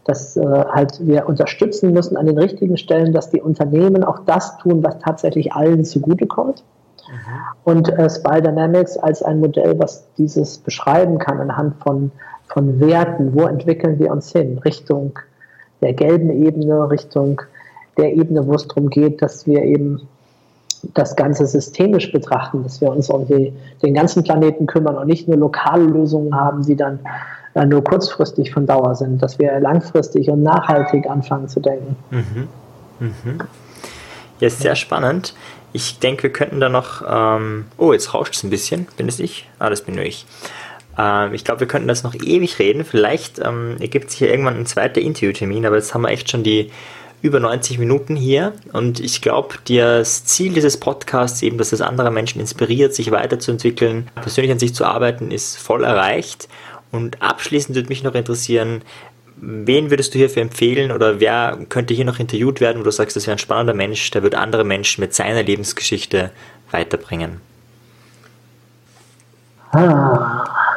dass 0.04 0.36
äh, 0.36 0.42
halt 0.42 1.06
wir 1.06 1.28
unterstützen 1.28 1.92
müssen 1.92 2.16
an 2.16 2.26
den 2.26 2.38
richtigen 2.38 2.76
Stellen, 2.76 3.12
dass 3.12 3.30
die 3.30 3.42
Unternehmen 3.42 4.04
auch 4.04 4.20
das 4.20 4.56
tun, 4.58 4.82
was 4.82 4.98
tatsächlich 5.00 5.52
allen 5.52 5.84
zugutekommt. 5.84 6.62
Mhm. 7.08 7.14
Und 7.64 7.88
äh, 7.90 8.08
Spy 8.08 8.40
Dynamics 8.40 8.96
als 8.96 9.22
ein 9.22 9.40
Modell, 9.40 9.78
was 9.78 10.06
dieses 10.14 10.58
beschreiben 10.58 11.18
kann 11.18 11.40
anhand 11.40 11.74
von 11.82 12.12
von 12.48 12.80
Werten, 12.80 13.34
wo 13.34 13.46
entwickeln 13.46 13.98
wir 13.98 14.10
uns 14.10 14.32
hin? 14.32 14.58
Richtung 14.58 15.18
der 15.80 15.92
gelben 15.92 16.30
Ebene, 16.30 16.90
Richtung 16.90 17.42
der 17.96 18.14
Ebene, 18.14 18.46
wo 18.46 18.54
es 18.54 18.66
darum 18.66 18.90
geht, 18.90 19.22
dass 19.22 19.46
wir 19.46 19.62
eben 19.62 20.08
das 20.94 21.16
Ganze 21.16 21.46
systemisch 21.46 22.12
betrachten, 22.12 22.62
dass 22.62 22.80
wir 22.80 22.90
uns 22.90 23.10
um 23.10 23.26
die, 23.26 23.52
den 23.82 23.94
ganzen 23.94 24.22
Planeten 24.22 24.66
kümmern 24.66 24.96
und 24.96 25.06
nicht 25.08 25.26
nur 25.28 25.36
lokale 25.36 25.84
Lösungen 25.84 26.34
haben, 26.34 26.64
die 26.64 26.76
dann 26.76 27.00
äh, 27.54 27.66
nur 27.66 27.82
kurzfristig 27.82 28.52
von 28.52 28.66
Dauer 28.66 28.94
sind, 28.94 29.22
dass 29.22 29.38
wir 29.38 29.58
langfristig 29.60 30.30
und 30.30 30.42
nachhaltig 30.42 31.08
anfangen 31.08 31.48
zu 31.48 31.60
denken. 31.60 31.96
Mhm. 32.10 32.48
Mhm. 33.00 33.38
Ja, 34.40 34.46
ist 34.46 34.60
sehr 34.60 34.76
spannend. 34.76 35.34
Ich 35.72 35.98
denke, 35.98 36.24
wir 36.24 36.32
könnten 36.32 36.60
da 36.60 36.68
noch. 36.68 37.02
Ähm 37.08 37.66
oh, 37.76 37.92
jetzt 37.92 38.14
rauscht 38.14 38.36
es 38.36 38.42
ein 38.42 38.50
bisschen. 38.50 38.86
Bin 38.96 39.08
es 39.08 39.18
ich? 39.18 39.48
Ah, 39.58 39.68
das 39.68 39.82
bin 39.82 39.96
nur 39.96 40.04
ich. 40.04 40.26
Ähm, 40.98 41.32
ich 41.32 41.44
glaube, 41.44 41.60
wir 41.60 41.68
könnten 41.68 41.88
das 41.88 42.02
noch 42.02 42.14
ewig 42.14 42.58
reden. 42.58 42.84
Vielleicht 42.84 43.38
ähm, 43.38 43.76
ergibt 43.80 44.10
sich 44.10 44.18
hier 44.18 44.30
irgendwann 44.30 44.56
ein 44.56 44.66
zweiter 44.66 45.00
Interviewtermin, 45.00 45.64
aber 45.64 45.76
jetzt 45.76 45.94
haben 45.94 46.02
wir 46.02 46.10
echt 46.10 46.30
schon 46.30 46.42
die 46.42 46.70
über 47.20 47.40
90 47.40 47.78
Minuten 47.78 48.14
hier 48.14 48.52
und 48.72 49.00
ich 49.00 49.20
glaube, 49.20 49.56
das 49.68 50.24
Ziel 50.24 50.52
dieses 50.52 50.78
Podcasts 50.78 51.42
eben, 51.42 51.58
dass 51.58 51.72
es 51.72 51.80
andere 51.80 52.12
Menschen 52.12 52.40
inspiriert, 52.40 52.94
sich 52.94 53.10
weiterzuentwickeln, 53.10 54.08
persönlich 54.14 54.52
an 54.52 54.60
sich 54.60 54.72
zu 54.72 54.84
arbeiten, 54.84 55.32
ist 55.32 55.58
voll 55.58 55.82
erreicht. 55.82 56.48
Und 56.92 57.20
abschließend 57.20 57.74
würde 57.74 57.88
mich 57.88 58.04
noch 58.04 58.14
interessieren, 58.14 58.82
wen 59.36 59.90
würdest 59.90 60.14
du 60.14 60.18
hierfür 60.18 60.42
empfehlen 60.42 60.92
oder 60.92 61.20
wer 61.20 61.58
könnte 61.68 61.92
hier 61.92 62.04
noch 62.04 62.20
interviewt 62.20 62.60
werden, 62.60 62.80
wo 62.80 62.84
du 62.84 62.92
sagst, 62.92 63.16
das 63.16 63.26
wäre 63.26 63.34
ein 63.34 63.40
spannender 63.40 63.74
Mensch, 63.74 64.10
der 64.12 64.22
wird 64.22 64.36
andere 64.36 64.64
Menschen 64.64 65.00
mit 65.00 65.12
seiner 65.12 65.42
Lebensgeschichte 65.42 66.30
weiterbringen? 66.70 67.40
Ah. 69.72 70.67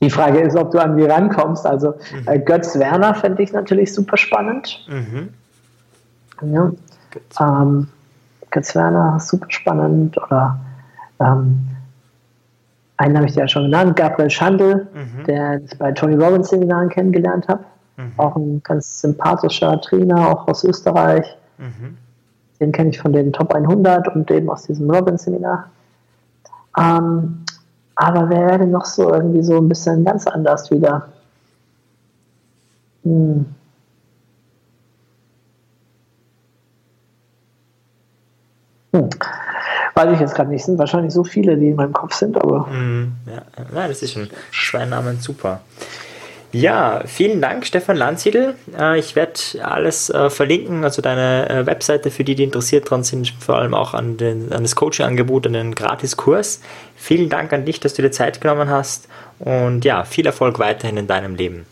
Die 0.00 0.10
Frage 0.10 0.40
ist, 0.40 0.56
ob 0.56 0.70
du 0.70 0.78
an 0.78 0.96
die 0.96 1.04
rankommst. 1.04 1.66
Also 1.66 1.94
mhm. 2.12 2.26
äh, 2.26 2.38
Götz 2.38 2.78
Werner 2.78 3.14
fände 3.14 3.42
ich 3.42 3.52
natürlich 3.52 3.92
super 3.92 4.16
spannend. 4.16 4.86
Mhm. 4.88 5.28
Ja. 6.42 6.72
Ähm, 7.40 7.88
Götz 8.50 8.74
Werner, 8.74 9.18
super 9.20 9.46
spannend. 9.50 10.16
Oder 10.18 10.58
ähm, 11.20 11.68
einen 12.96 13.16
habe 13.16 13.26
ich 13.26 13.32
dir 13.32 13.40
ja 13.40 13.48
schon 13.48 13.64
genannt, 13.64 13.96
Gabriel 13.96 14.30
Schandl, 14.30 14.88
mhm. 14.92 15.24
der 15.24 15.62
ich 15.62 15.78
bei 15.78 15.92
Tony 15.92 16.14
Robbins 16.14 16.50
Seminaren 16.50 16.88
kennengelernt 16.88 17.48
habe. 17.48 17.64
Mhm. 17.96 18.12
Auch 18.16 18.36
ein 18.36 18.62
ganz 18.62 19.00
sympathischer 19.00 19.80
Trainer, 19.80 20.28
auch 20.28 20.48
aus 20.48 20.64
Österreich. 20.64 21.26
Mhm. 21.58 21.96
Den 22.60 22.72
kenne 22.72 22.90
ich 22.90 23.00
von 23.00 23.12
den 23.12 23.32
Top 23.32 23.54
100 23.54 24.08
und 24.14 24.30
eben 24.30 24.50
aus 24.50 24.64
diesem 24.64 24.90
Robbins 24.90 25.22
Seminar. 25.22 25.70
Ähm, 26.78 27.44
aber 28.00 28.30
wer 28.30 28.46
wäre 28.46 28.58
denn 28.60 28.70
noch 28.70 28.86
so 28.86 29.12
irgendwie 29.12 29.42
so 29.42 29.58
ein 29.58 29.68
bisschen 29.68 30.04
ganz 30.04 30.26
anders 30.26 30.70
wieder? 30.70 31.08
Hm. 33.04 33.44
Hm. 38.94 39.10
Weiß 39.94 40.12
ich 40.14 40.20
jetzt 40.20 40.34
gerade 40.34 40.48
nicht. 40.48 40.64
Sind 40.64 40.78
wahrscheinlich 40.78 41.12
so 41.12 41.24
viele, 41.24 41.58
die 41.58 41.68
in 41.68 41.76
meinem 41.76 41.92
Kopf 41.92 42.14
sind, 42.14 42.40
aber. 42.40 42.66
Mm, 42.68 43.12
ja, 43.26 43.42
ja, 43.74 43.88
das 43.88 44.02
ist 44.02 44.12
schon 44.12 44.30
zwei 44.50 44.86
Namen 44.86 45.20
super. 45.20 45.60
Ja, 46.52 47.02
vielen 47.06 47.40
Dank, 47.40 47.64
Stefan 47.64 47.96
Landsiedel. 47.96 48.54
Äh, 48.76 48.98
ich 48.98 49.14
werde 49.14 49.40
alles 49.62 50.10
äh, 50.10 50.30
verlinken, 50.30 50.82
also 50.82 51.00
deine 51.00 51.48
äh, 51.48 51.66
Webseite 51.66 52.10
für 52.10 52.24
die, 52.24 52.34
die 52.34 52.44
interessiert 52.44 52.90
dran 52.90 53.04
sind, 53.04 53.30
vor 53.38 53.56
allem 53.56 53.74
auch 53.74 53.94
an, 53.94 54.16
den, 54.16 54.52
an 54.52 54.62
das 54.62 54.74
Coaching-Angebot, 54.74 55.46
an 55.46 55.52
den 55.52 55.74
Gratiskurs. 55.74 56.60
Vielen 56.96 57.28
Dank 57.28 57.52
an 57.52 57.64
dich, 57.64 57.78
dass 57.78 57.94
du 57.94 58.02
dir 58.02 58.10
Zeit 58.10 58.40
genommen 58.40 58.68
hast 58.68 59.08
und 59.38 59.84
ja, 59.84 60.04
viel 60.04 60.26
Erfolg 60.26 60.58
weiterhin 60.58 60.96
in 60.96 61.06
deinem 61.06 61.36
Leben. 61.36 61.66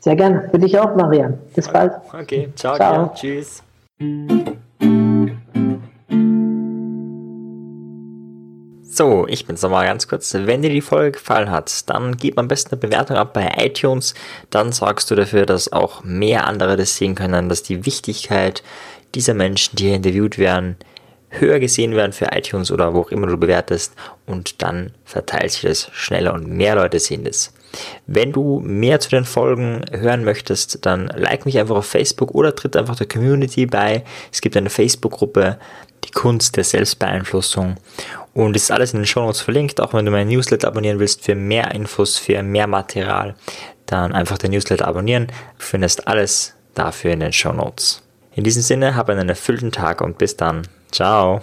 Sehr 0.00 0.16
gerne. 0.16 0.48
Für 0.50 0.58
dich 0.58 0.78
auch, 0.78 0.96
Marian. 0.96 1.38
Bis 1.54 1.68
bald. 1.68 1.92
Okay, 2.12 2.48
ciao. 2.56 2.76
ciao. 2.76 2.94
Ja, 2.94 3.14
tschüss. 3.14 3.62
So, 9.00 9.26
ich 9.26 9.46
bin's 9.46 9.62
nochmal 9.62 9.86
ganz 9.86 10.08
kurz. 10.08 10.34
Wenn 10.34 10.60
dir 10.60 10.68
die 10.68 10.82
Folge 10.82 11.12
gefallen 11.12 11.50
hat, 11.50 11.88
dann 11.88 12.18
gib 12.18 12.36
am 12.36 12.48
besten 12.48 12.72
eine 12.72 12.80
Bewertung 12.82 13.16
ab 13.16 13.32
bei 13.32 13.50
iTunes. 13.56 14.12
Dann 14.50 14.72
sorgst 14.72 15.10
du 15.10 15.14
dafür, 15.14 15.46
dass 15.46 15.72
auch 15.72 16.04
mehr 16.04 16.46
andere 16.46 16.76
das 16.76 16.96
sehen 16.96 17.14
können, 17.14 17.48
dass 17.48 17.62
die 17.62 17.86
Wichtigkeit 17.86 18.62
dieser 19.14 19.32
Menschen, 19.32 19.76
die 19.76 19.84
hier 19.84 19.94
interviewt 19.94 20.36
werden, 20.36 20.76
höher 21.30 21.60
gesehen 21.60 21.96
werden 21.96 22.12
für 22.12 22.26
iTunes 22.26 22.70
oder 22.70 22.92
wo 22.92 23.00
auch 23.00 23.10
immer 23.10 23.26
du 23.26 23.38
bewertest 23.38 23.94
und 24.26 24.60
dann 24.60 24.90
verteilt 25.06 25.52
sich 25.52 25.62
das 25.62 25.88
schneller 25.92 26.34
und 26.34 26.48
mehr 26.48 26.74
Leute 26.74 26.98
sehen 26.98 27.24
das. 27.24 27.54
Wenn 28.06 28.32
du 28.32 28.60
mehr 28.60 29.00
zu 29.00 29.08
den 29.08 29.24
Folgen 29.24 29.82
hören 29.92 30.24
möchtest, 30.24 30.84
dann 30.84 31.06
like 31.06 31.46
mich 31.46 31.58
einfach 31.58 31.76
auf 31.76 31.86
Facebook 31.86 32.34
oder 32.34 32.54
tritt 32.54 32.76
einfach 32.76 32.96
der 32.96 33.08
Community 33.08 33.64
bei. 33.64 34.04
Es 34.30 34.42
gibt 34.42 34.58
eine 34.58 34.68
Facebook-Gruppe, 34.68 35.58
die 36.04 36.10
Kunst 36.10 36.56
der 36.56 36.64
Selbstbeeinflussung 36.64 37.76
und 38.34 38.56
ist 38.56 38.70
alles 38.70 38.92
in 38.92 39.00
den 39.00 39.06
Show 39.06 39.20
Notes 39.20 39.40
verlinkt. 39.40 39.80
Auch 39.80 39.94
wenn 39.94 40.04
du 40.04 40.10
meinen 40.10 40.30
Newsletter 40.30 40.68
abonnieren 40.68 40.98
willst 40.98 41.24
für 41.24 41.34
mehr 41.34 41.72
Infos, 41.72 42.18
für 42.18 42.42
mehr 42.42 42.66
Material, 42.66 43.34
dann 43.86 44.12
einfach 44.12 44.38
den 44.38 44.52
Newsletter 44.52 44.86
abonnieren. 44.86 45.26
Du 45.26 45.64
findest 45.64 46.06
alles 46.06 46.54
dafür 46.74 47.12
in 47.12 47.20
den 47.20 47.32
Show 47.32 47.52
Notes. 47.52 48.02
In 48.34 48.44
diesem 48.44 48.62
Sinne, 48.62 48.94
hab 48.94 49.08
einen 49.08 49.28
erfüllten 49.28 49.72
Tag 49.72 50.00
und 50.00 50.18
bis 50.18 50.36
dann. 50.36 50.62
Ciao. 50.92 51.42